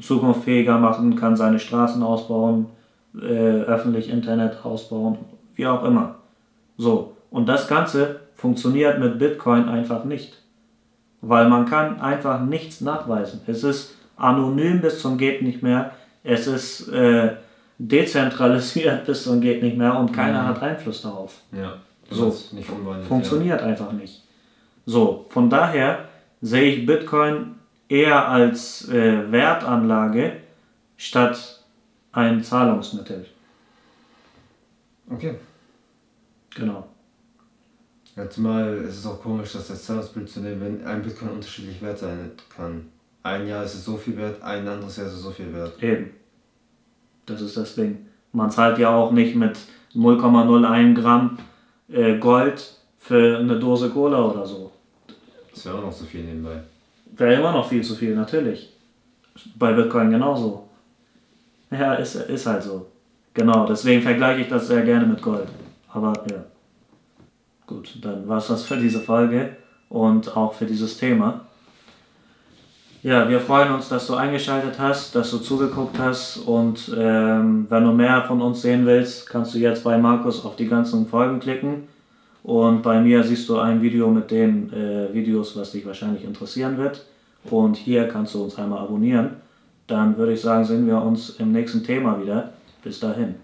zukunftsfähiger 0.00 0.78
machen, 0.78 1.16
kann 1.16 1.36
seine 1.36 1.58
Straßen 1.58 2.02
ausbauen, 2.02 2.68
äh, 3.14 3.26
öffentlich 3.26 4.08
Internet 4.08 4.64
ausbauen, 4.64 5.18
wie 5.56 5.66
auch 5.66 5.84
immer. 5.84 6.14
So. 6.78 7.12
Und 7.30 7.50
das 7.50 7.68
Ganze 7.68 8.20
funktioniert 8.34 8.98
mit 8.98 9.18
Bitcoin 9.18 9.68
einfach 9.68 10.04
nicht. 10.04 10.40
Weil 11.20 11.50
man 11.50 11.66
kann 11.66 12.00
einfach 12.00 12.40
nichts 12.40 12.80
nachweisen. 12.80 13.42
Es 13.46 13.62
ist 13.62 13.94
anonym 14.16 14.80
bis 14.80 15.02
zum 15.02 15.18
geht 15.18 15.42
nicht 15.42 15.62
mehr. 15.62 15.90
Es 16.24 16.46
ist 16.46 16.88
äh, 16.88 17.32
dezentralisiert 17.80 19.04
bis 19.06 19.24
zum 19.24 19.40
geht 19.40 19.62
nicht 19.62 19.76
mehr 19.76 19.98
und 19.98 20.12
keiner 20.12 20.42
Mhm. 20.42 20.46
hat 20.48 20.62
Einfluss 20.62 21.02
darauf. 21.02 21.40
Ja. 21.52 21.76
Du 22.08 22.14
So. 22.14 22.36
Funktioniert 23.08 23.62
einfach 23.62 23.92
nicht. 23.92 24.22
So, 24.86 25.26
von 25.30 25.48
daher 25.48 26.08
sehe 26.42 26.74
ich 26.74 26.86
Bitcoin 26.86 27.54
eher 27.88 28.28
als 28.28 28.88
äh, 28.88 29.30
Wertanlage 29.30 30.32
statt 30.96 31.62
ein 32.12 32.42
Zahlungsmittel. 32.42 33.24
Ja. 35.08 35.14
Okay. 35.16 35.34
Genau. 36.54 36.86
Ja, 38.16 38.28
zumal 38.28 38.76
ist 38.78 38.98
es 38.98 39.06
auch 39.06 39.20
komisch, 39.22 39.52
dass 39.52 39.68
das 39.68 39.84
Zahlungsbild 39.84 40.28
zu 40.28 40.40
nehmen, 40.40 40.60
wenn 40.60 40.86
ein 40.86 41.02
Bitcoin 41.02 41.30
unterschiedlich 41.30 41.80
wert 41.80 41.98
sein 41.98 42.32
kann. 42.54 42.88
Ein 43.22 43.46
Jahr 43.46 43.64
ist 43.64 43.74
es 43.74 43.84
so 43.84 43.96
viel 43.96 44.16
wert, 44.16 44.42
ein 44.42 44.66
anderes 44.66 44.96
Jahr 44.96 45.06
ist 45.06 45.14
es 45.14 45.22
so 45.22 45.30
viel 45.30 45.52
wert. 45.54 45.80
Eben. 45.82 46.10
Das 47.30 47.40
ist 47.40 47.56
das 47.56 47.74
Ding. 47.74 48.06
Man 48.32 48.50
zahlt 48.50 48.78
ja 48.78 48.90
auch 48.94 49.12
nicht 49.12 49.36
mit 49.36 49.56
0,01 49.94 50.94
Gramm 50.94 51.38
äh, 51.88 52.18
Gold 52.18 52.74
für 52.98 53.38
eine 53.38 53.58
Dose 53.58 53.90
Cola 53.90 54.24
oder 54.24 54.46
so. 54.46 54.72
Das 55.52 55.64
wäre 55.64 55.78
auch 55.78 55.82
noch 55.82 55.92
so 55.92 56.04
viel 56.04 56.24
nebenbei. 56.24 56.60
Wäre 57.16 57.34
immer 57.34 57.52
noch 57.52 57.68
viel 57.68 57.82
zu 57.82 57.94
viel, 57.94 58.14
natürlich. 58.14 58.72
Bei 59.56 59.72
Bitcoin 59.72 60.10
genauso. 60.10 60.68
Ja, 61.70 61.94
ist, 61.94 62.14
ist 62.14 62.46
halt 62.46 62.62
so. 62.62 62.86
Genau, 63.34 63.66
deswegen 63.66 64.02
vergleiche 64.02 64.42
ich 64.42 64.48
das 64.48 64.66
sehr 64.66 64.82
gerne 64.82 65.06
mit 65.06 65.22
Gold. 65.22 65.48
Aber 65.92 66.12
ja. 66.30 66.44
Gut, 67.66 67.98
dann 68.02 68.26
war 68.26 68.38
es 68.38 68.48
das 68.48 68.64
für 68.64 68.76
diese 68.76 69.00
Folge 69.00 69.56
und 69.88 70.36
auch 70.36 70.54
für 70.54 70.66
dieses 70.66 70.98
Thema. 70.98 71.46
Ja, 73.02 73.26
wir 73.30 73.40
freuen 73.40 73.72
uns, 73.72 73.88
dass 73.88 74.06
du 74.06 74.14
eingeschaltet 74.14 74.78
hast, 74.78 75.14
dass 75.14 75.30
du 75.30 75.38
zugeguckt 75.38 75.98
hast 75.98 76.36
und 76.36 76.94
ähm, 76.94 77.66
wenn 77.70 77.84
du 77.84 77.92
mehr 77.92 78.22
von 78.24 78.42
uns 78.42 78.60
sehen 78.60 78.84
willst, 78.84 79.26
kannst 79.26 79.54
du 79.54 79.58
jetzt 79.58 79.84
bei 79.84 79.96
Markus 79.96 80.44
auf 80.44 80.54
die 80.56 80.68
ganzen 80.68 81.06
Folgen 81.06 81.40
klicken 81.40 81.88
und 82.42 82.82
bei 82.82 83.00
mir 83.00 83.22
siehst 83.22 83.48
du 83.48 83.58
ein 83.58 83.80
Video 83.80 84.10
mit 84.10 84.30
den 84.30 84.70
äh, 84.74 85.14
Videos, 85.14 85.56
was 85.56 85.72
dich 85.72 85.86
wahrscheinlich 85.86 86.24
interessieren 86.24 86.76
wird 86.76 87.06
und 87.44 87.78
hier 87.78 88.06
kannst 88.06 88.34
du 88.34 88.44
uns 88.44 88.58
einmal 88.58 88.80
abonnieren. 88.80 89.36
Dann 89.86 90.18
würde 90.18 90.34
ich 90.34 90.42
sagen, 90.42 90.66
sehen 90.66 90.86
wir 90.86 91.00
uns 91.00 91.30
im 91.38 91.52
nächsten 91.52 91.82
Thema 91.82 92.22
wieder. 92.22 92.50
Bis 92.84 93.00
dahin. 93.00 93.36